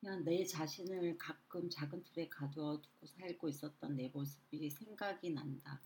[0.00, 5.80] 그냥 내 자신을 가끔 작은 틀에 가두어 두고 살고 있었던 내 모습이 생각이 난다.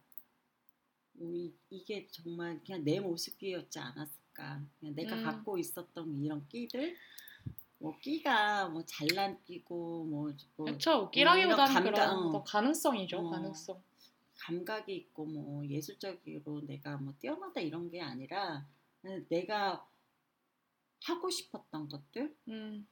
[1.14, 4.62] 뭐 이, 이게 정말 그냥 내 모습이었지 않았을까.
[4.78, 5.24] 그냥 내가 음.
[5.24, 6.96] 갖고 있었던 이런 끼들,
[7.78, 11.10] 뭐 끼가 뭐 잘난 끼고 뭐, 뭐 그렇죠.
[11.10, 12.32] 끼라기보다는 그런 감각, 어.
[12.32, 13.18] 더 가능성이죠.
[13.18, 13.30] 어.
[13.30, 13.82] 가능성.
[14.38, 18.66] 감각이 있고 뭐 예술적으로 내가 뭐 뛰어나다 이런 게 아니라
[19.28, 19.86] 내가
[21.04, 22.86] 하고 싶었던 것들 음.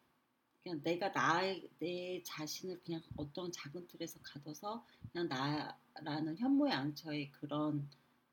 [0.63, 7.89] 그냥 내가 나의 내 자신을 그냥 어떤 작은 틀에서 가둬서 그냥 나라는 현모양처의 그런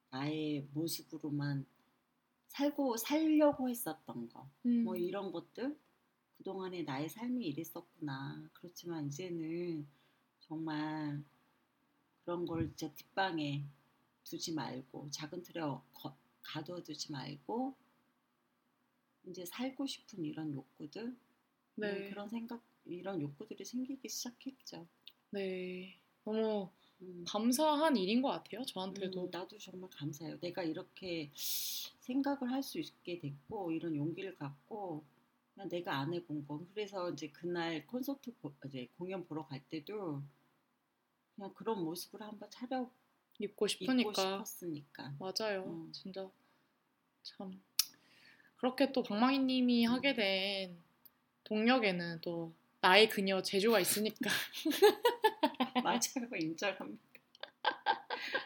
[0.09, 1.65] 나의 모습으로만
[2.47, 4.49] 살고 살려고 했었던 거.
[4.65, 4.83] 음.
[4.83, 5.77] 뭐 이런 것들
[6.37, 8.49] 그동안에 나의 삶이 이랬었구나.
[8.53, 9.87] 그렇지만 이제는
[10.41, 11.23] 정말
[12.23, 13.63] 그런 걸 진짜 뒷방에
[14.23, 17.75] 두지 말고 작은 틀에 어- 거- 가둬두지 말고
[19.25, 21.15] 이제 살고 싶은 이런 욕구들
[21.75, 21.91] 네.
[21.91, 24.87] 음, 그런 생각 이런 욕구들이 생기기 시작했죠.
[25.31, 25.99] 네.
[26.23, 26.69] 너무
[27.01, 27.23] 음.
[27.27, 28.63] 감사한 일인 것 같아요.
[28.63, 29.25] 저한테도.
[29.25, 30.39] 음, 나도 정말 감사해요.
[30.39, 35.03] 내가 이렇게 생각을 할 수 있게 됐고 이런 용기를 갖고
[35.53, 36.59] 그냥 내가 안 해본 거.
[36.73, 40.21] 그래서 이제 그날 콘서트 보- 이제 공연 보러 갈 때도
[41.35, 42.89] 그냥 그런 모습을 한번 차려
[43.39, 44.13] 입고 싶으니까.
[44.13, 45.13] 싶었으니까.
[45.19, 45.65] 맞아요.
[45.67, 45.91] 음.
[45.91, 46.27] 진짜
[47.23, 47.61] 참
[48.55, 50.81] 그렇게 또 박망희님이 하게 된
[51.43, 52.51] 동력에는 또
[52.81, 54.29] 나의 그녀 제주가 있으니까.
[55.83, 57.03] 맞아요, 인정합니다.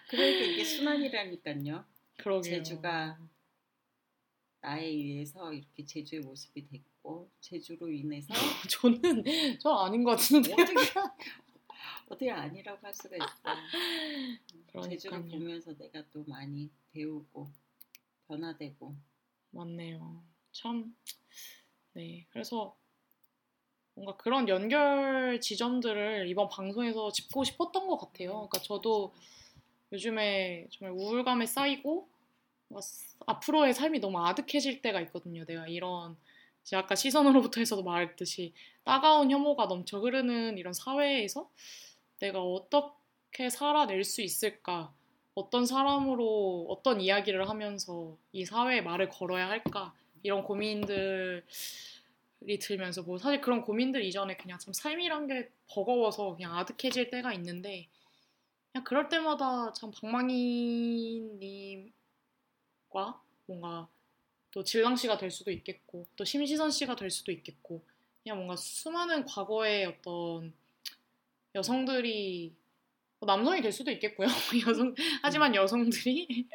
[0.09, 1.85] 그러니까 이게 순환이라니까요.
[2.17, 2.41] 그러게요.
[2.57, 3.17] 제주가
[4.61, 8.33] 나에 의해서 이렇게 제주의 모습이 됐고 제주로 인해서
[8.69, 9.23] 저는
[9.59, 10.53] 저 아닌 것 같은데.
[10.53, 10.99] 어떻게
[12.09, 14.81] 어떻게 아니라고 할 수가 있어.
[14.89, 15.23] 제주를.
[15.23, 17.49] 보면서 내가 또 많이 배우고
[18.27, 18.95] 변화되고
[19.51, 20.23] 맞네요.
[20.51, 20.95] 참,
[21.93, 22.25] 네.
[22.29, 22.77] 그래서
[23.93, 28.31] 뭔가 그런 연결 지점들을 이번 방송에서 짚고 싶었던 것 같아요.
[28.31, 29.13] 그러니까 저도
[29.91, 32.07] 요즘에 정말 우울감에 쌓이고
[33.25, 35.45] 앞으로의 삶이 너무 아득해질 때가 있거든요.
[35.45, 36.15] 내가 이런
[36.73, 38.53] 아까 시선으로부터 해서도 말했듯이
[38.83, 41.49] 따가운 혐오가 넘쳐 흐르는 이런 사회에서
[42.19, 44.93] 내가 어떻게 살아낼 수 있을까?
[45.33, 49.93] 어떤 사람으로 어떤 이야기를 하면서 이 사회에 말을 걸어야 할까?
[50.23, 51.43] 이런 고민들
[52.47, 57.33] 이 들면서 뭐 사실 그런 고민들 이전에 그냥 참 삶이란 게 버거워서 그냥 아득해질 때가
[57.33, 57.87] 있는데
[58.71, 61.91] 그냥 그럴 때마다 참 박망희님과
[63.45, 63.87] 뭔가
[64.51, 67.83] 또 질랑 씨가 될 수도 있겠고 또 심시선 씨가 될 수도 있겠고
[68.23, 70.53] 그냥 뭔가 수많은 과거의 어떤
[71.53, 72.55] 여성들이
[73.19, 74.27] 뭐 남성이 될 수도 있겠고요.
[74.67, 76.47] 여성 하지만 여성들이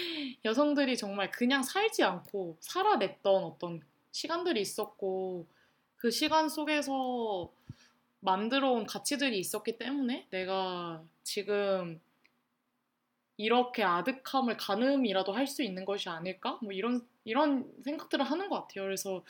[0.44, 3.82] 여성들이 정말 그냥 살지 않고 살아냈던 어떤
[4.14, 5.44] 시간들이 있었고
[5.96, 7.50] 그 시간 속에서
[8.20, 12.00] 만들어 온 가치들이 있었기 때문에 내가 지금
[13.36, 16.60] 이렇게 아득함을 가늠이라도 할 수 있는 것이 아닐까?
[16.62, 18.84] 뭐 이런 이런 생각들을 하는 것 같아요.
[18.84, 19.24] 그래서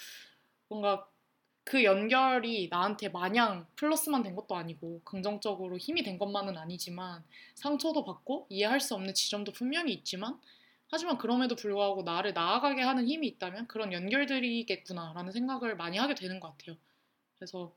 [0.69, 1.09] 뭔가
[1.65, 7.25] 그 연결이 나한테 마냥 플러스만 된 것도 아니고 긍정적으로 힘이 된 것만은 아니지만
[7.55, 10.39] 상처도 받고 이해할 수 없는 지점도 분명히 있지만
[10.91, 16.57] 하지만 그럼에도 불구하고 나를 나아가게 하는 힘이 있다면 그런 연결들이겠구나라는 생각을 많이 하게 되는 것
[16.57, 16.77] 같아요.
[17.39, 17.73] 그래서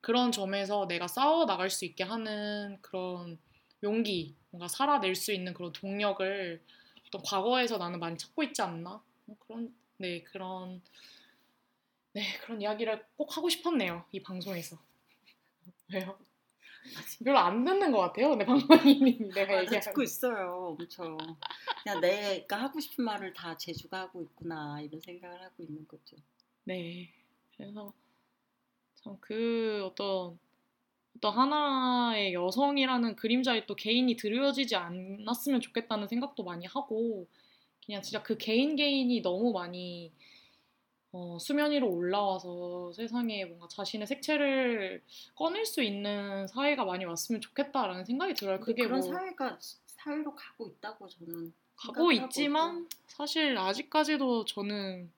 [0.00, 3.38] 그런 점에서 내가 싸워 나갈 수 있게 하는 그런
[3.82, 6.62] 용기, 뭔가 살아낼 수 있는 그런 동력을
[7.06, 9.02] 어떤 과거에서 나는 많이 찾고 있지 않나?
[9.26, 10.82] 뭐 그런 네 그런
[12.12, 14.78] 네 그런 이야기를 꼭 하고 싶었네요 이 방송에서
[15.92, 16.18] 왜요?
[17.24, 18.30] 별로 안 듣는 것 같아요.
[18.30, 21.16] 근데 방망이님이 내가 아, 나 얘기하는 듣고 있어요, 엄청.
[21.82, 26.16] 그냥 내가 하고 싶은 말을 다 제주가 하고 있구나 이런 생각을 하고 있는 거죠.
[26.64, 27.10] 네.
[27.56, 27.92] 그래서
[28.94, 30.38] 참 그 어떤
[31.16, 37.26] 어떤 하나의 여성이라는 그림자에 또 개인이 드려지지 않았으면 좋겠다는 생각도 많이 하고
[37.84, 40.12] 그냥 진짜 그 개인 개인이 너무 많이
[41.16, 45.02] 어, 수면 위로 올라와서 세상에 뭔가 자신의 색채를
[45.34, 48.60] 꺼낼 수 있는 사회가 많이 왔으면 좋겠다라는 생각이 들어요.
[48.60, 55.10] 그게 그런 뭐 사회가 사회로 가고 있다고 저는 가고 있지만 사실 아직까지도 저는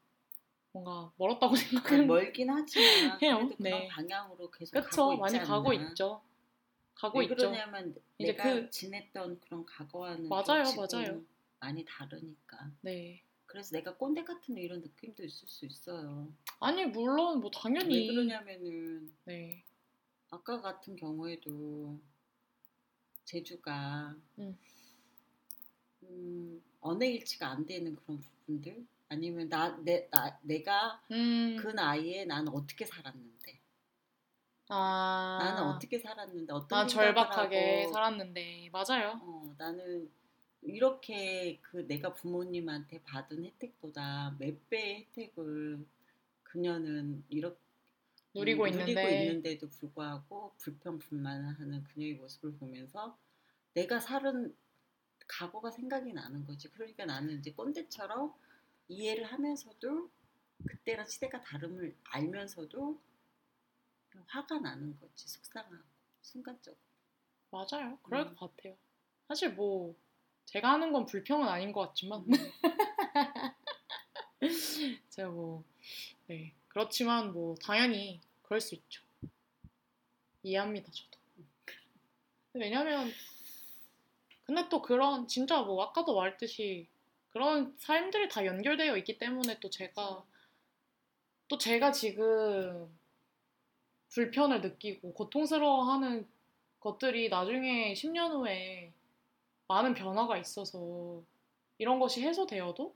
[0.70, 3.50] 뭔가 멀었다고 생각은 멀긴 하지만 해요.
[3.58, 3.88] 네.
[3.88, 5.46] 방향으로 계속 그쵸 가고 많이 않나.
[5.48, 6.20] 가고 있죠.
[6.94, 7.34] 가고 왜 있죠.
[7.34, 11.20] 그러냐면 이제 내가 그- 지냈던 그런 과거와는 맞아요, 맞아요.
[11.58, 12.70] 많이 다르니까.
[12.82, 13.20] 네.
[13.48, 16.28] 그래서 내가 꼰대 같은 이런 느낌도 있을 수 있어요.
[16.60, 19.64] 아니 물론 뭐 당연히 왜 그러냐면은 네.
[20.30, 21.98] 아까 같은 경우에도
[23.24, 24.56] 제주가 음.
[26.02, 31.56] 음, 언어 일치가 안 되는 그런 부분들 아니면 나, 내, 나 내가 음.
[31.58, 33.60] 그 나이에 나는 어떻게 살았는데
[34.68, 35.38] 아.
[35.40, 39.18] 나는 어떻게 살았는데 어떤 난 절박하게 살았는데 맞아요.
[39.22, 40.10] 어, 나는
[40.62, 45.86] 이렇게 그 내가 부모님한테 받은 혜택보다 몇 배의 혜택을
[46.42, 47.58] 그녀는 이렇게
[48.34, 53.18] 누리고 음, 있는데 누리고 있는데도 불구하고 불평불만하는 그녀의 모습을 보면서
[53.74, 54.54] 내가 살은
[55.26, 56.68] 과거가 생각이 나는 거지.
[56.70, 58.34] 그러니까 나는 이제 꼰대처럼
[58.88, 60.10] 이해를 하면서도
[60.66, 63.00] 그때랑 시대가 다름을 알면서도
[64.26, 65.28] 화가 나는 거지.
[65.28, 65.76] 속상하고
[66.22, 66.80] 순간적으로.
[67.50, 67.98] 맞아요.
[68.02, 68.34] 그럴 음.
[68.34, 68.76] 것 같아요.
[69.28, 69.94] 사실 뭐
[70.48, 72.32] 제가 하는 건 불평은 아닌 것 같지만 음.
[75.10, 75.62] 제가 뭐
[76.26, 76.54] 네.
[76.68, 79.02] 그렇지만 뭐 당연히 그럴 수 있죠.
[80.42, 81.18] 이해합니다, 저도.
[82.54, 83.12] 왜냐면
[84.44, 86.86] 근데 또 그런 진짜 뭐 아까도 말했듯이
[87.28, 90.24] 그런 삶들이 다 연결되어 있기 때문에 또 제가
[91.48, 92.90] 또 제가 지금
[94.14, 96.26] 불편을 느끼고 고통스러워하는
[96.80, 98.94] 것들이 나중에 10년 후에
[99.68, 101.22] 많은 변화가 있어서
[101.78, 102.94] 이런 것이 해소되어도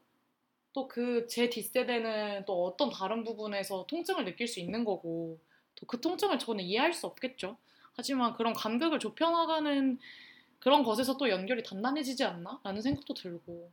[0.74, 5.38] 또 그 제 뒷세대는 또 어떤 다른 부분에서 통증을 느낄 수 있는 거고
[5.76, 7.58] 또 그 통증을 저는 이해할 수 없겠죠.
[7.94, 9.98] 하지만 그런 간극을 좁혀나가는
[10.60, 12.60] 그런 것에서 또 연결이 단단해지지 않나?
[12.64, 13.72] 라는 생각도 들고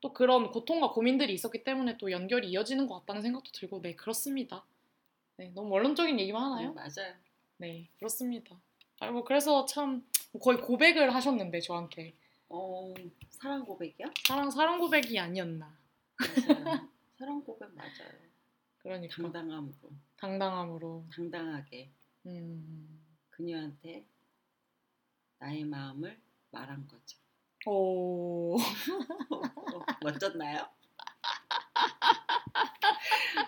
[0.00, 4.64] 또 그런 고통과 고민들이 있었기 때문에 또 연결이 이어지는 것 같다는 생각도 들고 네 그렇습니다.
[5.36, 6.70] 네 너무 원론적인 얘기만 하나요?
[6.70, 7.14] 음, 맞아요.
[7.58, 8.60] 네 그렇습니다.
[9.00, 10.04] 아이고 그래서 참
[10.42, 12.14] 거의 고백을 하셨는데 저한테
[12.48, 12.92] 어,
[13.30, 14.06] 사랑 고백이야?
[14.26, 15.76] 사랑 사랑 고백이 아니었나?
[17.18, 18.24] 사랑 고백 맞아요.
[18.78, 21.90] 그러니까 당당함으로, 당당함으로 당당하게
[22.26, 23.00] 음.
[23.30, 24.04] 그녀한테
[25.38, 27.18] 나의 마음을 말한 거죠.
[27.66, 28.58] 오 어,
[30.02, 30.68] 멋졌나요?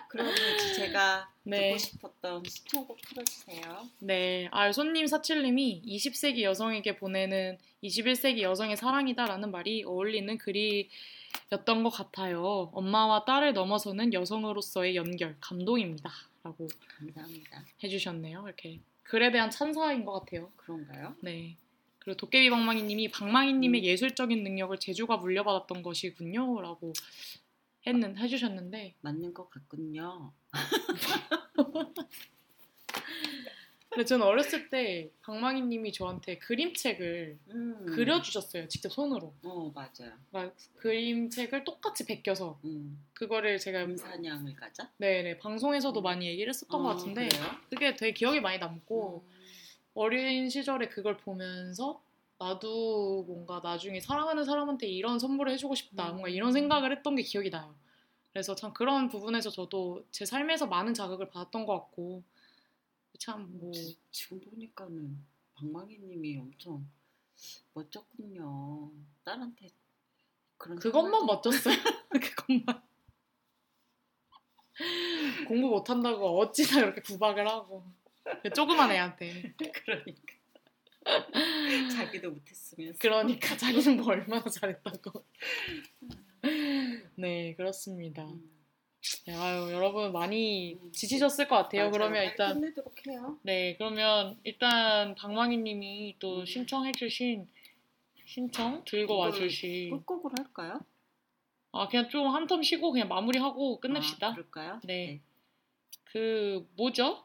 [0.09, 0.33] 그러면
[0.75, 1.69] 제가 네.
[1.69, 3.87] 듣고 싶었던 시청곡 틀어주세요.
[3.99, 12.69] 네, 아, 손님 사칠님이 20세기 여성에게 보내는 21세기 여성의 사랑이다라는 말이 어울리는 글이었던 것 같아요.
[12.73, 16.11] 엄마와 딸을 넘어서는 여성으로서의 연결, 감동입니다.
[16.43, 17.65] 라고 감사합니다.
[17.83, 18.43] 해주셨네요.
[18.45, 20.51] 이렇게 글에 대한 찬사인 것 같아요.
[20.55, 21.15] 그런가요?
[21.21, 21.55] 네.
[21.99, 23.83] 그리고 도깨비 방망이님이 방망이님의 음.
[23.83, 26.61] 예술적인 능력을 제주가 물려받았던 것이군요.
[26.61, 26.93] 라고
[27.87, 30.31] 했는, 해주셨는데 맞는 것 같군요.
[33.89, 37.85] 근데 저는 어렸을 때 방망이님이 저한테 그림책을 음.
[37.87, 38.67] 그려주셨어요.
[38.67, 39.33] 직접 손으로.
[39.43, 40.13] 어 맞아요.
[40.29, 43.03] 막 그림책을 똑같이 베껴서 음.
[43.13, 44.91] 그거를 제가 음사냥을 가자.
[44.97, 47.43] 네네 방송에서도 많이 얘기를 했었던 것 어, 같은데 그래요?
[47.71, 49.37] 그게 되게 기억에 많이 남고 음.
[49.95, 51.99] 어린 시절에 그걸 보면서
[52.39, 56.07] 나도 뭔가 나중에 사랑하는 사람한테 이런 선물을 해주고 싶다.
[56.09, 56.11] 음.
[56.13, 57.75] 뭔가 이런 생각을 했던 게 기억이 나요.
[58.31, 62.23] 그래서 참 그런 부분에서 저도 제 삶에서 많은 자극을 받았던 것 같고
[63.17, 63.71] 참 뭐
[64.11, 65.17] 지금 보니까는
[65.55, 66.87] 박망희님이 엄청
[67.73, 68.91] 멋졌군요.
[69.23, 69.69] 딸한테
[70.57, 71.75] 그런 그것만 멋졌어요.
[72.11, 72.83] 그것만
[75.47, 77.83] 공부 못한다고 어찌나 그렇게 구박을 하고
[78.43, 80.33] 그 조그만 애한테 그러니까
[81.95, 85.23] 자기도 못했으면서 그러니까 자기는 뭐 얼마나 잘했다고
[87.15, 88.57] 네 그렇습니다 음,
[89.25, 90.91] 네, 아유 여러분 많이 음.
[90.91, 91.91] 지치셨을 것 같아요 맞아요.
[91.91, 93.37] 그러면 일단 끝내도록 해요.
[93.43, 96.45] 네 그러면 일단 박망희님이 또 음.
[96.45, 97.47] 신청해주신
[98.25, 100.79] 신청 들고 와주신 끝곡으로 할까요?
[101.71, 104.81] 아 그냥 좀 한 term 쉬고 그냥 마무리하고 끝냅시다 아, 그럴까요?
[104.83, 105.21] 네.
[106.05, 107.23] 그 뭐죠?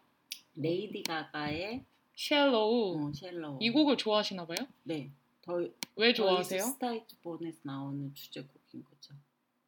[0.54, 1.84] 레이디 가가의
[2.26, 3.58] Shallow 어, Shallow.
[3.60, 4.58] 이 곡을 좋아하시나 봐요?
[4.84, 5.10] 네.
[5.42, 5.60] 더
[5.96, 6.62] 왜 좋아하세요?
[6.62, 9.14] Star Is Born에서 나오는 주제곡인 거죠.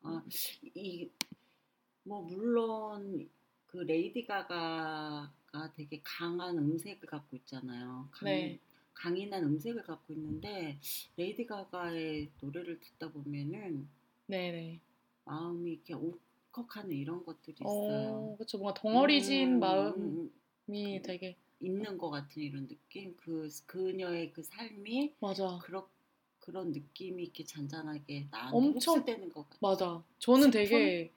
[0.02, 0.22] 아,
[0.74, 1.08] 이
[2.06, 3.28] 뭐 물론
[3.66, 8.08] 그 레이디 가가가 되게 강한 음색을 갖고 있잖아요.
[8.12, 8.58] 강, 네.
[8.92, 10.78] 강인한 음색을 갖고 있는데
[11.16, 13.88] 레이디 가가의 노래를 듣다 보면은
[14.26, 14.80] 네네.
[15.24, 18.32] 마음이 이렇게 울컥하는 이런 것들이 있어요.
[18.32, 18.58] 어, 그쵸.
[18.58, 20.30] 뭔가 덩어리진 음, 마음이 음,
[20.68, 23.14] 음, 되게 있는 것 같은 이런 느낌.
[23.16, 25.58] 그 그녀의 그 삶이 맞아.
[25.62, 25.84] 그런
[26.40, 29.58] 그런 느낌이 이렇게 잔잔하게 나한테 엄청- 흡수되는 것 같아.
[29.60, 30.04] 맞아.
[30.18, 30.68] 저는 슬픈?
[30.68, 31.12] 되게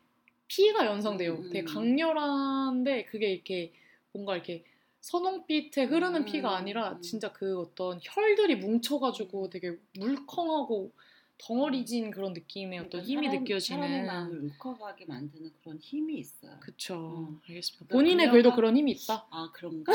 [0.48, 1.33] 피가 연상돼요.
[1.35, 1.49] 음, 음.
[1.51, 3.74] 되게 강렬한데 그게 이렇게
[4.14, 4.64] 뭔가 이렇게
[5.01, 7.01] 선홍빛에 흐르는 음, 피가 아니라 음.
[7.01, 10.91] 진짜 그 어떤 혈들이 뭉쳐가지고 되게 물컹하고
[11.40, 14.06] 덩어리진 그런 느낌의 어떤 그러니까 힘이 사람- 느껴지는.
[14.07, 16.57] 마음을 울컥하게 만드는 그런 힘이 있어요.
[16.59, 17.27] 그쵸.
[17.30, 17.40] 음.
[17.48, 17.85] 알겠습니다.
[17.88, 19.27] 그러니까 본인의 그녀가- 글도 그런 힘이 있다.
[19.30, 19.93] 아 그런가?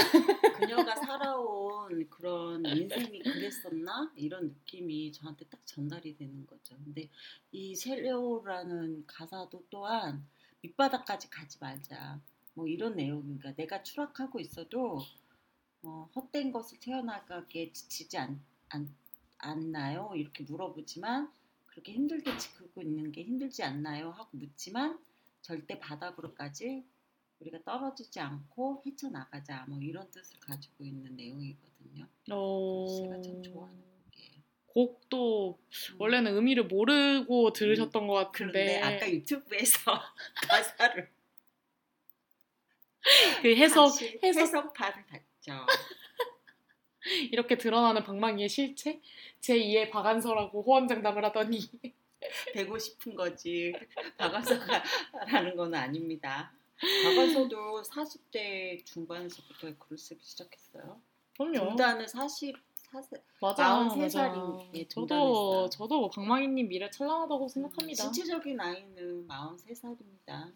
[0.58, 6.76] 그녀가 살아온 그런 인생이 그랬었나 이런 느낌이 저한테 딱 전달이 되는 거죠.
[6.84, 7.08] 근데
[7.50, 10.24] 이 셀레오라는 가사도 또한
[10.62, 12.20] 밑바닥까지 가지 말자.
[12.54, 15.00] 뭐 이런 내용이니까 내가 추락하고 있어도
[15.82, 18.88] 어, 헛된 것을 채워나가게 지치지 않, 않,
[19.42, 20.12] 않나요?
[20.14, 21.30] 이렇게 물어보지만
[21.66, 24.10] 그렇게 힘들게 지키고 있는 게 힘들지 않나요?
[24.10, 24.98] 하고 묻지만
[25.42, 26.84] 절대 바닥으로까지
[27.40, 32.06] 우리가 떨어지지 않고 헤쳐나가자 뭐 이런 뜻을 가지고 있는 내용이거든요.
[32.30, 32.86] 어...
[32.88, 34.42] 제가 참 좋아하는 곡이에요.
[34.66, 35.96] 곡도 음.
[35.98, 40.00] 원래는 의미를 모르고 들으셨던 것 그런데 같은데 아까 유튜브에서
[40.48, 41.10] 가사를
[43.42, 45.66] 그 해석 해석 해석판을 봤죠.
[47.32, 49.00] 이렇게 드러나는 방망이의 실체
[49.42, 51.58] 제 2의 박안서라고 호언장담을 하더니
[52.54, 53.72] 되고 싶은 거지
[54.16, 56.52] 박완서가라는 건 아닙니다.
[57.04, 61.00] 박완서도 40대 중반에서부터 글을 쓰기 시작했어요.
[61.36, 61.70] 그럼요.
[61.70, 62.56] 중단은 40,
[62.92, 63.64] 40 맞아.
[63.64, 64.08] 43 맞아.
[64.30, 65.68] 살이 저도.
[65.70, 68.04] 저도 뭐 박망희님 미래 찬란하다고 생각합니다.
[68.04, 70.52] 신체적인 나이는 43살입니다.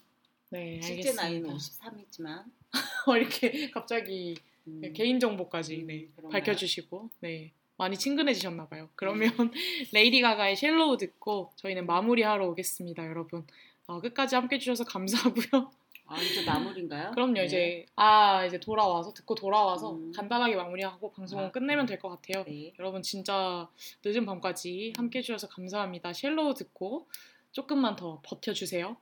[0.50, 1.22] 네, 실제 알겠습니다.
[1.22, 2.44] 나이는 53이지만
[3.18, 4.36] 이렇게 갑자기
[4.68, 6.08] 음, 개인 정보까지 음, 네?
[6.30, 8.88] 밝혀주시고 네 많이 친근해지셨나 봐요.
[8.94, 9.30] 그러면
[9.92, 13.46] 레이디 가가의 Shallow 듣고 저희는 마무리하러 오겠습니다, 여러분.
[13.86, 15.70] 어, 끝까지 함께 해주셔서 감사하고요.
[16.08, 17.10] 아 이제 마무리인가요?
[17.12, 17.44] 그럼요, 네.
[17.44, 20.12] 이제 아 이제 돌아와서 듣고 돌아와서 음.
[20.12, 21.94] 간단하게 마무리하고 방송은 아, 끝내면 네.
[21.94, 22.44] 될것 같아요.
[22.44, 22.72] 네.
[22.78, 23.68] 여러분 진짜
[24.04, 25.00] 늦은 밤까지 음.
[25.00, 26.12] 함께 해주셔서 감사합니다.
[26.12, 27.08] 쉘로우 듣고
[27.50, 28.96] 조금만 더 버텨주세요.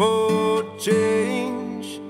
[0.00, 2.00] for change.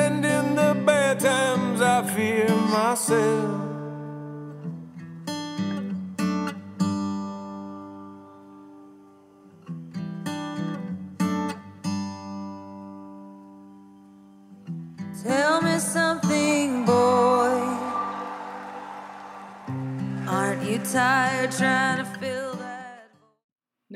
[0.00, 3.63] And in the bad times, I fear myself.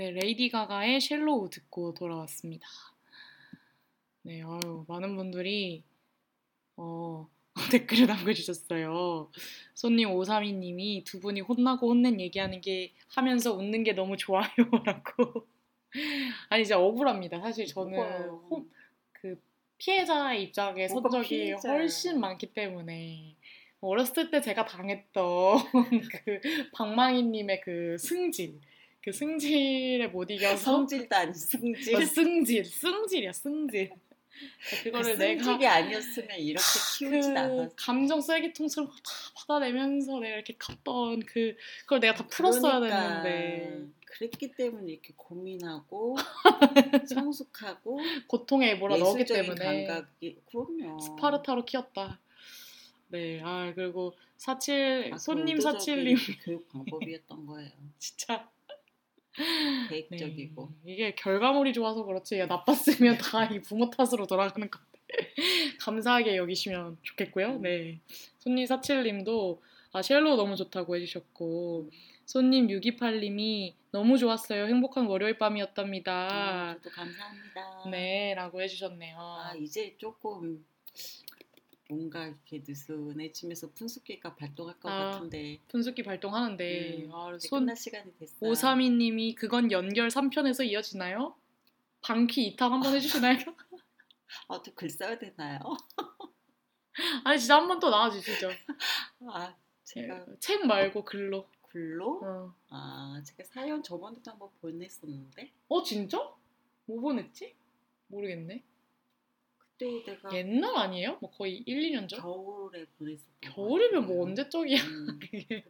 [0.08, 2.66] 네, 레이디 가가의 Shallow 듣고 돌아왔습니다.
[4.22, 5.84] 네, 아유, 많은 분들이
[6.76, 7.28] 어,
[7.70, 9.30] 댓글을 남겨주셨어요.
[9.74, 15.46] 손님 532님이 두 분이 혼나고 혼낸 얘기하는 게 하면서 웃는 게 너무 좋아요라고.
[16.48, 17.40] 아니 진짜 억울합니다.
[17.40, 17.98] 사실 저는?
[18.48, 18.70] 혼,
[19.12, 19.38] 그
[19.76, 21.74] 피해자의 입장에 선 적이 피해자야.
[21.74, 23.36] 훨씬 많기 때문에
[23.82, 25.58] 어렸을 때 제가 당했던
[26.24, 26.40] 그
[26.72, 28.58] 방망이님의 그 승질,
[29.08, 31.96] 그 승질에 못 이겨서 성질도 아닌 승질.
[31.96, 33.90] 어, 승질, 승질이야 승질.
[34.84, 36.62] 그거를 그 내가 승질이 아니었으면 이렇게
[36.98, 37.74] 키우진 그 않았어.
[37.74, 38.94] 감정 쓰레기통처럼 다
[39.34, 46.16] 받아내면서 내가 이렇게 갔던 그 그걸 내가 다 풀었어야 그러니까 됐는데 그랬기 때문에 이렇게 고민하고
[47.08, 51.00] 성숙하고 고통에 몰아 넣었기 예술적인 때문에 감각이 그럼요.
[51.00, 52.20] 스파르타로 키웠다.
[53.08, 57.70] 네, 아 그리고 사칠 아, 그 손님 사칠님 교육 방법이었던 거예요.
[57.98, 58.46] 진짜
[59.90, 60.68] 계획적이고.
[60.84, 64.88] 네, 이게 결과물이 좋아서 그렇지 야, 나빴으면 다 이 부모 탓으로 돌아가는 건데
[65.80, 67.58] 감사하게 여기시면 좋겠고요.
[67.60, 68.00] 네,
[68.38, 71.88] 손님 사칠님도 아 쉘로 너무 좋다고 해주셨고
[72.26, 74.66] 손님 628님이 너무 좋았어요.
[74.66, 76.12] 행복한 월요일 밤이었답니다.
[76.12, 77.90] 아, 저도 감사합니다.
[77.90, 79.16] 네 라고 해주셨네요.
[79.18, 80.62] 아 이제 조금
[81.88, 88.14] 뭔가 이렇게 느슨해 지면서 분수기가 발동할 것 아, 같은데 분수기 발동하는데 음, 아, 손 시간이
[88.18, 88.34] 됐어.
[88.46, 91.34] 532님이 그건 연결 3편에서 이어지나요?
[92.02, 93.38] 방퀴 2탄 한번 해주시나요?
[94.48, 95.60] 어떻게 글 써야 되나요?
[97.24, 98.50] 아니 진짜 한 번 더 나와주시죠.
[99.32, 101.48] 아 제가 책 말고 글로.
[101.70, 106.18] 글로 어, 아 제가 사연 저번에도 한번 보냈었는데 어 진짜?
[106.86, 107.54] 뭐 보냈지?
[108.08, 108.62] 모르겠네.
[109.78, 111.18] 그때 내가 옛날 아니에요?
[111.20, 112.20] 뭐 거의 1, 2년 전?
[112.20, 114.24] 겨울에 보냈었던 것 겨울이면 뭐.
[114.24, 114.82] 언제적이야?
[114.82, 115.62] 음, 그때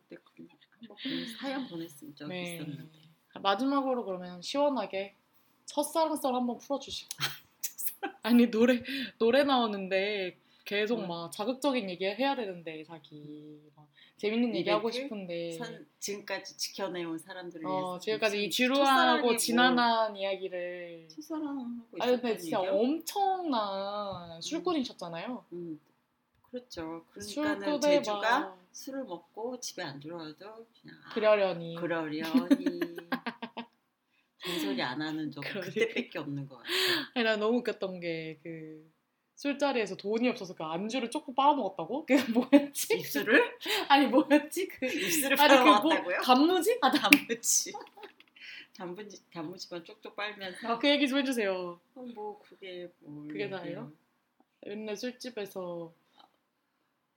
[0.81, 0.97] 한번
[1.39, 2.55] 사연 보냈은 적이 네.
[2.55, 2.99] 있었는데
[3.35, 5.15] 마지막으로 그러면 시원하게
[5.67, 7.09] 첫사랑 썰 한번 풀어주시고.
[8.23, 8.83] 아니 노래
[9.19, 10.39] 노래 나오는데
[10.69, 11.09] 계속 음.
[11.09, 13.89] 막 자극적인 얘기 해야 되는데 자기 막
[14.19, 14.91] 재밌는 얘기 하고?
[14.91, 17.67] 싶은데 선, 지금까지 지켜내온 사람들을 네.
[17.67, 22.73] 어, 위해서 지금까지 이 지루하고 지난한 이야기를 첫사랑하고 아니 근데 진짜 얘기야?
[22.73, 25.47] 엄청난 술꾼이셨잖아요.
[25.55, 25.81] 음,
[26.51, 27.03] 그렇죠.
[27.13, 32.21] 그러니까는 제주가 막 술을 먹고 집에 안 들어와도 그냥 아, 그러려니 그러려니
[34.37, 35.73] 잔소리 안 하는 적 그러니까.
[35.73, 36.75] 그때 밖에 없는 것 같아요.
[37.15, 38.98] 아니 나 너무 웃겼던 게 그
[39.39, 42.07] 술자리에서 돈이 없어서 그 안주를 조금 빨아먹었다고?
[42.07, 42.99] 그게 뭐였지?
[42.99, 43.41] 입술을
[43.89, 44.67] 아니 뭐였지?
[44.67, 46.21] 그 입술을 아니 그뭐 빨아먹었다고요?
[46.23, 46.77] 단무지?
[46.83, 47.73] 아 단- 단무지.
[48.75, 51.81] 단무지 단무지만 쪽쪽 빨면서 그 얘기 좀 해주세요.
[51.95, 53.93] 어, 뭐 그게 뭐 그게 다예요?
[54.67, 55.93] 맨날 술집에서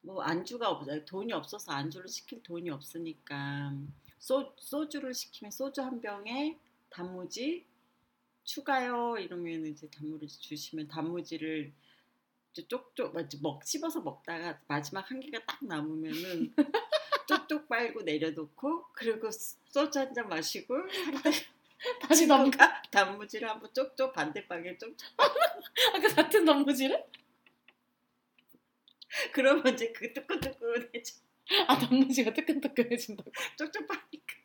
[0.02, 1.04] 뭐 안주가 없어요.
[1.06, 3.74] 돈이 없어서 안주를 시킬 돈이 없으니까
[4.20, 6.56] 소, 소주를 시키면 소주 한 병에
[6.92, 7.66] 단무지
[8.44, 11.72] 추가요 이러면 이제 단무지 주시면 단무지를
[12.68, 16.54] 쪽쪽 막먹 씹어서 먹다가 마지막 한 개가 딱 남으면은
[17.28, 20.76] 쪽쪽 빨고 내려놓고 그리고 소주 한 잔 마시고
[22.02, 27.04] 다시 단 친구가 단무지를 한번 쪽쪽 반대방에 쪽쪽 아까 같은 단무지를?
[29.34, 31.16] 그러면 이제 그 뜨끈뜨끈해져
[31.68, 33.32] 아 단무지가 뜨끈뜨끈해진다고.
[33.58, 34.36] 쪽쪽 빠니까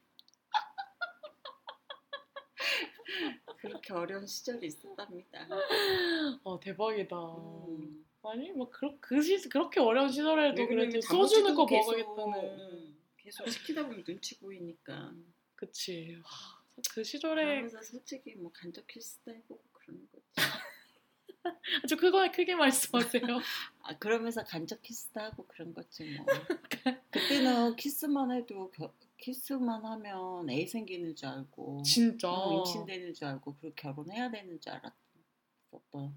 [3.59, 5.47] 그렇게 어려운 시절이 있었답니다.
[6.45, 7.17] 아 대박이다.
[7.17, 8.05] 음.
[8.23, 12.59] 아니 뭐 그렇 그 시, 그렇게 어려운 시절에도 왜 그러냐면 그래도 소주 넣고 계속, 먹어야겠다는.
[12.59, 15.13] 음, 계속 시키다 보면 눈치 보이니까.
[15.55, 16.21] 그치.
[16.23, 16.31] 와,
[16.93, 20.25] 그 시절에 솔직히 뭐 간접 키스도 해보고 그러는 거지.
[21.85, 23.23] 아주 그거에 크게 말씀하세요.
[23.83, 26.27] 아 그러면서 간접 키스도 하고 그런 거지 뭐.
[27.11, 31.83] 그때는 키스만 해도 겨- 키스만 하면 애 생기는 줄 알고.
[31.83, 32.31] 진짜.
[32.31, 36.15] 어, 임신되는 줄 알고 그리고 결혼해야 되는 줄 알았던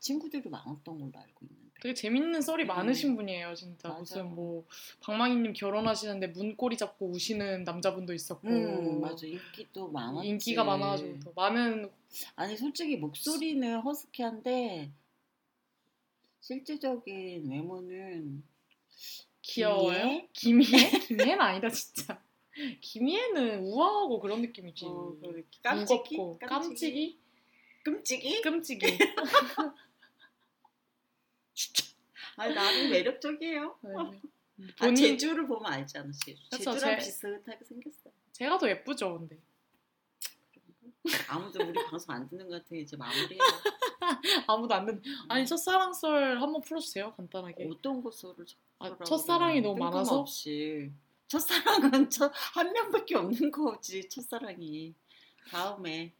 [0.00, 1.68] 친구들이 많았던 걸로 알고 있는데.
[1.80, 2.66] 되게 재밌는 썰이 음.
[2.66, 3.88] 많으신 분이에요, 진짜.
[3.88, 4.00] 맞아.
[4.00, 4.64] 무슨 뭐
[5.00, 8.48] 방망이님 결혼하시는데 문고리 잡고 우시는 남자분도 있었고.
[8.48, 10.28] 음 맞아 인기도 많았지.
[10.28, 11.88] 인기가 많아가지고 더 많은
[12.34, 14.90] 아니 솔직히 목소리는 허스키한데
[16.40, 18.42] 실제적인 외모는
[19.42, 20.26] 귀여워요.
[20.32, 20.98] 김희애?
[21.06, 22.20] 김희애는 아니다 진짜.
[22.80, 24.84] 김희애는 우아하고 그런 느낌이지.
[24.86, 27.18] 어, 그 깜찍이 무겁고 깜찍이?
[27.84, 28.86] 끔찍이 끔찍이.
[32.36, 33.78] 아니 나름 매력적이에요.
[33.82, 33.90] 네.
[33.96, 34.10] 아,
[34.78, 35.72] 본인 제주를 보면
[36.12, 39.38] 제주 그쵸, 제주랑 제- 비슷하게 생겼어 제가 더 예쁘죠, 근데.
[41.28, 43.38] 아무도 우리 방송 안 듣는 것 같아 이제 마무리해요
[44.46, 45.02] 아무도 안 듣는.
[45.28, 47.68] 아니 첫사랑 썰 한번 풀어주세요, 간단하게.
[47.70, 48.34] 어떤 곳으로
[48.80, 50.20] 아, 첫사랑이 너무 많아서?
[50.20, 50.92] 없이
[51.28, 54.94] 첫사랑은 저한 명밖에 없는 거지 첫사랑이
[55.50, 56.12] 다음에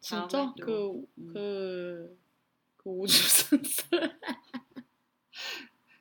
[0.00, 1.32] 진짜 그 음.
[1.32, 2.18] 그,
[2.76, 3.06] 그.
[3.06, 3.06] 그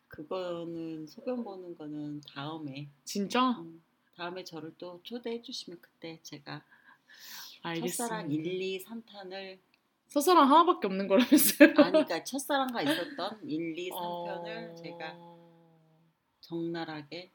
[0.08, 3.52] 그거는 소변 보는 거는 다음에 진짜?
[3.52, 3.82] 음,
[4.16, 6.62] 다음에 저를 또 초대해 주시면 그때 제가
[7.62, 8.04] 알겠습니다.
[8.04, 9.60] 첫사랑 1, 2, 3편을
[10.10, 11.70] 첫사랑 하나밖에 없는 거라면서요?
[11.70, 14.76] 아니 그러니까 첫사랑과 있었던 1, 2, 3편을 어...
[14.76, 15.18] 제가
[16.42, 17.32] 적나라하게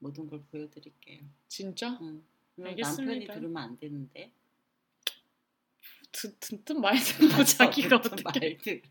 [0.00, 1.20] 모든 걸 보여드릴게요.
[1.48, 1.90] 진짜?
[2.00, 2.24] 음.
[2.62, 3.02] 알겠습니다.
[3.12, 4.32] 남편이 들으면 안 되는데.
[6.12, 8.82] 듣, 듣든 말든 뭐 자기가 어떻게.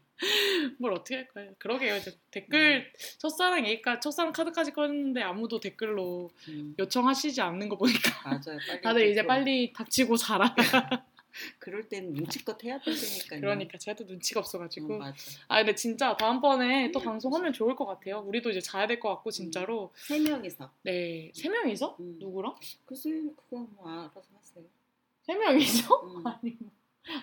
[0.79, 1.53] 뭘 어떻게 할 거예요?
[1.59, 1.95] 그러게요.
[1.97, 8.59] 이제 댓글 첫사랑 얘기까 첫사랑 카드까지 꺼냈는데 아무도 댓글로 음, 요청하시지 않는 거 보니까 맞아요.
[8.83, 9.25] 다들 이제.
[9.25, 10.53] 빨리 닥치고 자라.
[11.59, 13.41] 그럴 땐 눈치껏 해야 된다니까요.
[13.41, 14.97] 그러니까 제가 또 눈치가 음, 없어가지고.
[14.97, 15.15] 맞아.
[15.47, 18.19] 아 근데 진짜 다음번에 또 방송하면 좋을 것 같아요.
[18.25, 19.91] 우리도 이제 자야 될 것 같고 진짜로.
[19.95, 20.71] 세 명이서.
[20.83, 22.17] 네, 세 명이서 음.
[22.19, 22.55] 누구랑?
[22.85, 24.65] 글쎄 그건 뭐 알아서 하세요.
[25.21, 25.95] 세 명이서?
[26.03, 26.23] 음.
[26.27, 26.71] 아니 뭐.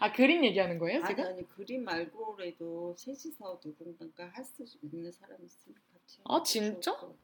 [0.00, 1.24] 아 그림 얘기하는 거예요 아니 지금?
[1.30, 6.18] 아니 그림 말고라도 셋이서 누군가 할 수 있는 사람 있으면 같이.
[6.24, 6.92] 아, 진짜?
[6.92, 7.16] 같아요.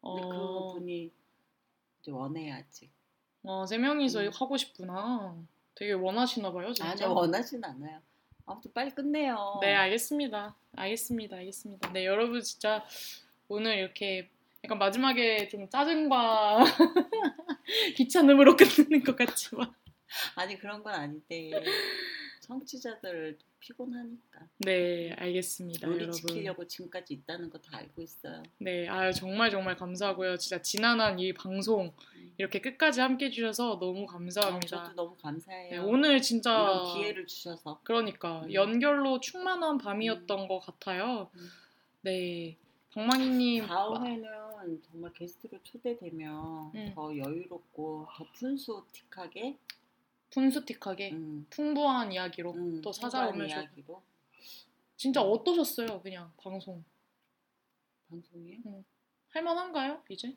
[0.00, 1.10] 근데 어, 그분이
[2.02, 2.90] 이제 원해야지.
[3.44, 4.30] 어, 세 명이서 음.
[4.34, 5.36] 하고 싶구나.
[5.78, 6.90] 되게 원하시나 봐요, 진짜.
[6.90, 8.00] 아니 원하진 않아요.
[8.46, 9.58] 아무튼 빨리 끝내요.
[9.60, 10.56] 네, 알겠습니다.
[10.74, 11.36] 알겠습니다.
[11.36, 11.92] 알겠습니다.
[11.92, 12.84] 네, 여러분 진짜
[13.46, 14.28] 오늘 이렇게
[14.64, 16.64] 약간 마지막에 좀 짜증과
[17.96, 19.72] 귀찮음으로 끝내는 것 같지만.
[20.34, 21.50] 아니 그런 건 아닌데
[22.40, 26.12] 청취자들 피곤하니까 네, 알겠습니다, 우리 여러분.
[26.12, 28.42] 지키려고 지금까지 있다는 거 다 알고 있어요.
[28.58, 30.36] 네, 아유 정말 정말 감사하고요.
[30.36, 31.92] 진짜 지난한 이 방송
[32.38, 34.84] 이렇게 끝까지 함께 해주셔서 너무 아, 감사합니다.
[34.84, 35.70] 저도 너무 감사해요.
[35.70, 38.52] 네, 오늘 진짜 기회를 주셔서 그러니까 음.
[38.52, 41.28] 연결로 충만한 밤이었던 것 같아요.
[41.34, 41.48] 음.
[42.02, 42.56] 네,
[42.92, 46.92] 방망이님 다음에는 정말 게스트로 초대되면 음.
[46.94, 49.56] 더 여유롭고 더 푼수틱하게
[50.30, 54.02] 분수틱하게 음, 풍부한 이야기로 음, 또 풍부한 찾아오면 좋 이야기로
[54.96, 56.00] 진짜 어떠셨어요?
[56.02, 56.84] 그냥 방송
[58.10, 58.84] 방송이요?
[59.30, 60.02] 할만한가요?
[60.08, 60.36] 이제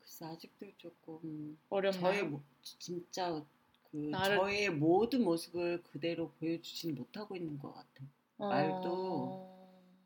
[0.00, 2.00] 글쎄 아직도 조금 어렵나요?
[2.00, 3.44] 저의 모, 진짜
[3.90, 8.04] 그 나를- 저의 모든 모습을 그대로 보여주진 못하고 있는 것 같아.
[8.36, 9.54] 말도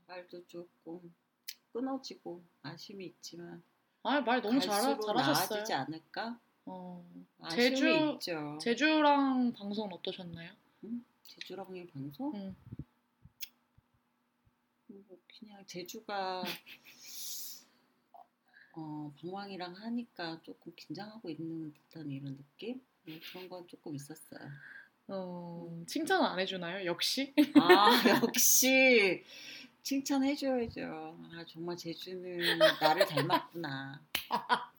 [0.06, 1.14] 말도 조금
[1.72, 3.62] 끊어지고 아쉬움이 있지만
[4.02, 5.12] 아말 너무 잘 잘하셨어요.
[5.12, 6.38] 나아지지 않을까?
[6.70, 7.04] 어,
[7.40, 8.58] 아쉬움이 제주- 있죠.
[8.60, 10.50] 제주랑 방송은 어떠셨나요?
[11.24, 12.34] 제주랑의 방송?
[12.34, 12.56] 음.
[14.86, 16.42] 뭐 그냥 제주가
[18.74, 22.80] 어, 방황이랑 하니까 조금 긴장하고 있는 듯한 이런 느낌?
[23.04, 24.40] 네, 그런 건 조금 있었어요.
[25.08, 26.84] 어, 칭찬은 안 해주나요?
[26.86, 27.34] 역시?
[27.60, 27.88] 아
[28.36, 29.24] 역시
[29.82, 30.82] 칭찬해줘야죠.
[31.32, 34.02] 아 정말 제주는 나를 닮았구나.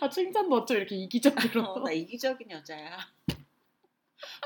[0.00, 1.62] 아 칭찬도 어쩜 이렇게 이기적으로?
[1.64, 2.98] 어, 나 이기적인 여자야.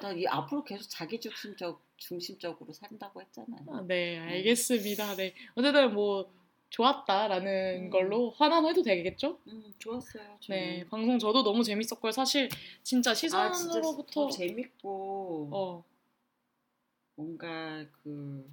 [0.02, 3.64] 나 이 앞으로 계속 자기 중심적 중심적으로 산다고 했잖아요.
[3.68, 5.16] 아, 네, 알겠습니다.
[5.16, 6.30] 네, 어쨌든 뭐
[6.70, 7.90] 좋았다라는 음.
[7.90, 9.38] 걸로 환원해도 되겠죠?
[9.46, 10.38] 음 좋았어요.
[10.40, 10.60] 저는.
[10.60, 12.10] 네, 방송 저도 너무 재밌었고요.
[12.12, 12.48] 사실
[12.82, 15.84] 진짜 아 진짜 시선으로부터 더 재밌고 어,
[17.14, 18.48] 뭔가 그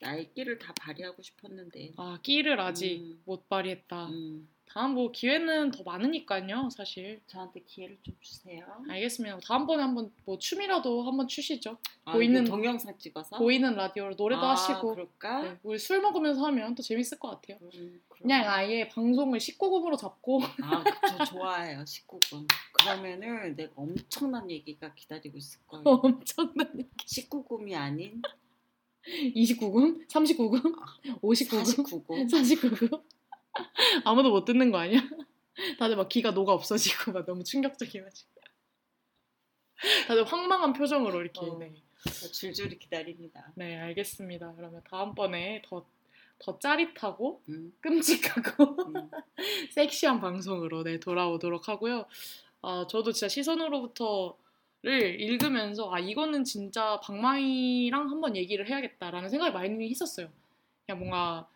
[0.00, 1.92] 나의 끼를 다 발휘하고 싶었는데.
[1.96, 3.22] 아 끼를 아직 음.
[3.26, 4.08] 못 발휘했다.
[4.08, 7.20] 음, 다음 뭐 기회는 더 많으니까요, 사실.
[7.26, 8.64] 저한테 기회를 좀 주세요.
[8.88, 9.40] 알겠습니다.
[9.40, 11.76] 다음번에 한번 뭐 춤이라도 한번 추시죠.
[12.04, 14.94] 아, 보이는- 동영상 찍어서 보이는 라디오로 노래도 아, 하시고.
[14.94, 15.42] 그럴까?
[15.42, 17.58] 네, 우리 술 먹으면서 하면 또 재밌을 것 같아요.
[17.58, 20.84] 그럼, 그냥 아예 방송을 19금으로 잡고 아,
[21.18, 21.80] 저 좋아해요.
[21.82, 22.46] 19금.
[22.72, 25.82] 그러면은 내가 엄청난 얘기가 기다리고 있을 거예요.
[26.04, 28.22] 엄청난 19금이 아닌
[29.34, 30.62] 29금, 39금,
[31.22, 32.30] 59금, 49금.
[32.30, 33.02] 49금.
[34.04, 35.00] 아무도 못 듣는 거 아니야?
[35.78, 38.32] 다들 막 기가 녹아 없어지고 막 너무 충격적이야 지금.
[40.08, 41.40] 다들 황망한 표정으로 이렇게.
[41.40, 41.58] 어.
[41.58, 41.72] 네.
[42.32, 43.52] 줄줄이 기다립니다.
[43.56, 44.54] 네, 알겠습니다.
[44.56, 45.86] 그러면 다음번에 더,
[46.38, 49.10] 더 짜릿하고 음, 끔찍하고 음.
[49.72, 52.06] 섹시한 방송으로 네, 돌아오도록 하고요.
[52.62, 54.38] 아, 저도 진짜 시선으로부터
[54.82, 60.28] 를 읽으면서 아 이거는 진짜 방망이랑 한번 얘기를 해야겠다라는 생각이 많이 했었어요.
[60.86, 61.46] 그냥 뭔가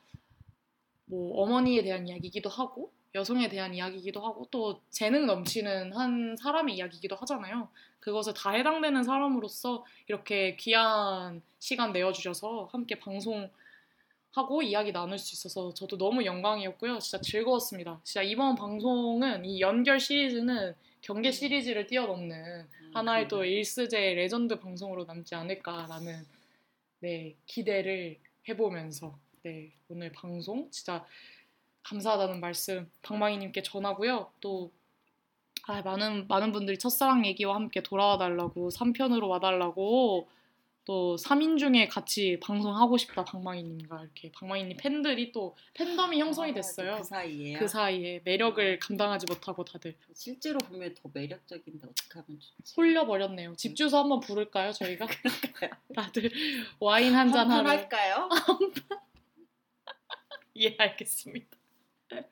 [1.07, 7.15] 뭐 어머니에 대한 이야기이기도 하고 여성에 대한 이야기이기도 하고 또 재능 넘치는 한 사람의 이야기이기도
[7.17, 7.69] 하잖아요.
[8.01, 15.97] 그것에 다 해당되는 사람으로서 이렇게 귀한 시간 내어주셔서 함께 방송하고 이야기 나눌 수 있어서 저도
[15.97, 16.99] 너무 영광이었고요.
[16.99, 18.01] 진짜 즐거웠습니다.
[18.03, 25.35] 진짜 이번 방송은 이 연결 시리즈는 경계 시리즈를 뛰어넘는 하나의 또 일스제 레전드 방송으로 남지
[25.35, 26.25] 않을까라는
[27.01, 28.19] 네, 기대를
[28.49, 31.05] 해보면서 네, 오늘 방송 진짜
[31.83, 34.31] 감사하다는 말씀 방망이님께 전하고요.
[34.41, 34.73] 또
[35.67, 40.29] 아, 많은 많은 분들이 첫사랑 얘기와 함께 돌아와 달라고 3편으로 와 달라고
[40.87, 46.97] 또 3인 중에 같이 방송하고 싶다 방망이님과 이렇게 방망이님 팬들이 또 팬덤이 형성이 아, 됐어요.
[46.99, 47.59] 그 사이에요.
[47.59, 52.75] 그 사이에 매력을 감당하지 못하고 다들 실제로 보면 더 매력적인데 어떻게 하면 좋지?
[52.79, 53.57] 홀려 버렸네요.
[53.57, 55.07] 집 주소 한번 부를까요, 저희가?
[55.95, 56.31] 다들
[56.81, 57.69] 와인 한 잔 하러.
[57.69, 58.29] 할까요?
[60.57, 61.57] 예, 알겠습니다.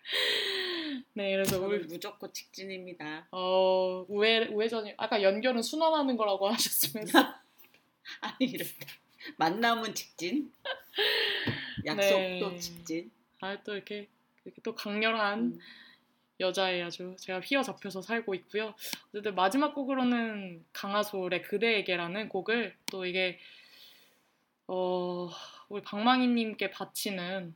[1.15, 3.27] 네, 그래서 우리 무조건 직진입니다.
[3.33, 7.19] 어 우회 우회전이 아까 연결은 순환하는 거라고 하셨으면서
[8.21, 8.73] 아니 이렇게
[9.37, 10.53] 만남은 직진,
[11.85, 12.59] 약속도 네.
[12.59, 13.11] 직진.
[13.41, 14.09] 아 또 이렇게
[14.45, 15.59] 이렇게 또 강렬한 음.
[16.41, 18.75] 여자애 아주 제가 휘어잡혀서 살고 있고요.
[19.09, 23.39] 어쨌든 마지막 곡으로는 강하솔의 그대에게라는 곡을 또 이게
[24.69, 25.29] 어
[25.69, 27.55] 우리 방망이님께 바치는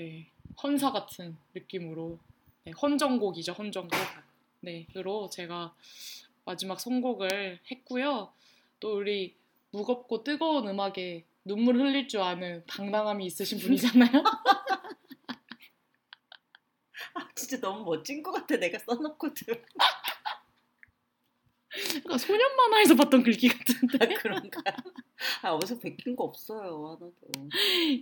[0.00, 0.24] 네
[0.62, 2.18] 헌사 같은 느낌으로
[2.64, 3.98] 네, 헌정곡이죠 헌정곡
[4.60, 5.74] 네로 제가
[6.46, 8.32] 마지막 선곡을 했고요.
[8.80, 9.36] 또 우리
[9.72, 14.10] 무겁고 뜨거운 음악에 눈물 흘릴 줄 아는 당당함이 있으신 분이잖아요.
[17.14, 18.56] 아 진짜 너무 멋진 것 같아.
[18.56, 19.28] 내가 써놓고
[21.92, 24.14] 도 약간 소년 만화에서 봤던 글귀 같은데.
[24.14, 24.62] 그런가.
[25.42, 27.12] 아 어디서 베낀 거 없어요 하나도.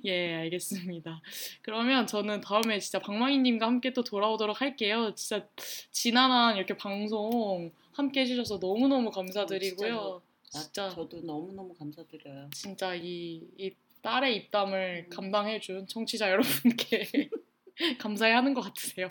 [0.04, 1.20] 예, 알겠습니다.
[1.62, 5.12] 그러면 저는 다음에 진짜 방망이님과 함께 또 돌아오도록 할게요.
[5.14, 5.46] 진짜
[5.90, 10.22] 지난한 이렇게 방송 함께 해주셔서 너무너무 감사드리고요.
[10.54, 12.48] 아, 진짜, 저도 너무 너무 감사드려요.
[12.54, 17.28] 진짜 이, 이 딸의 입담을 감당해준 청취자 여러분께
[17.98, 19.08] 감사해 하는 것 같으세요.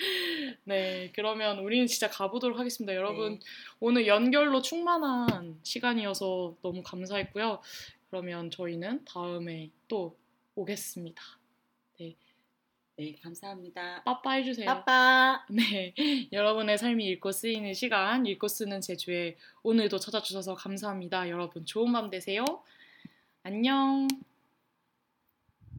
[0.64, 2.94] 네, 그러면 우리는 진짜 가보도록 하겠습니다.
[2.94, 3.40] 여러분, 네.
[3.80, 7.60] 오늘 연결로 충만한 시간이어서 너무 감사했고요.
[8.08, 10.16] 그러면 저희는 다음에 또
[10.54, 11.22] 오겠습니다.
[13.00, 14.02] 네 감사합니다.
[14.04, 14.66] 빠빠 해주세요.
[14.66, 15.42] 빠빠.
[15.48, 15.94] 네,
[16.32, 21.30] 여러분의 삶이 읽고 쓰이는 시간, 읽고 쓰는 제주에 오늘도 찾아주셔서 감사합니다.
[21.30, 22.44] 여러분 좋은 밤 되세요.
[23.42, 24.06] 안녕.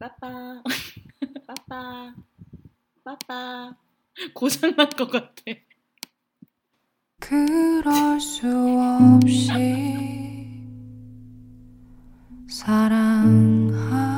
[0.00, 0.64] 빠빠.
[1.46, 2.14] 빠빠.
[3.04, 3.81] 빠빠.
[4.34, 5.42] 고장난 것 같아.
[7.20, 9.52] 그럴 수 없이
[12.48, 14.11] 사랑하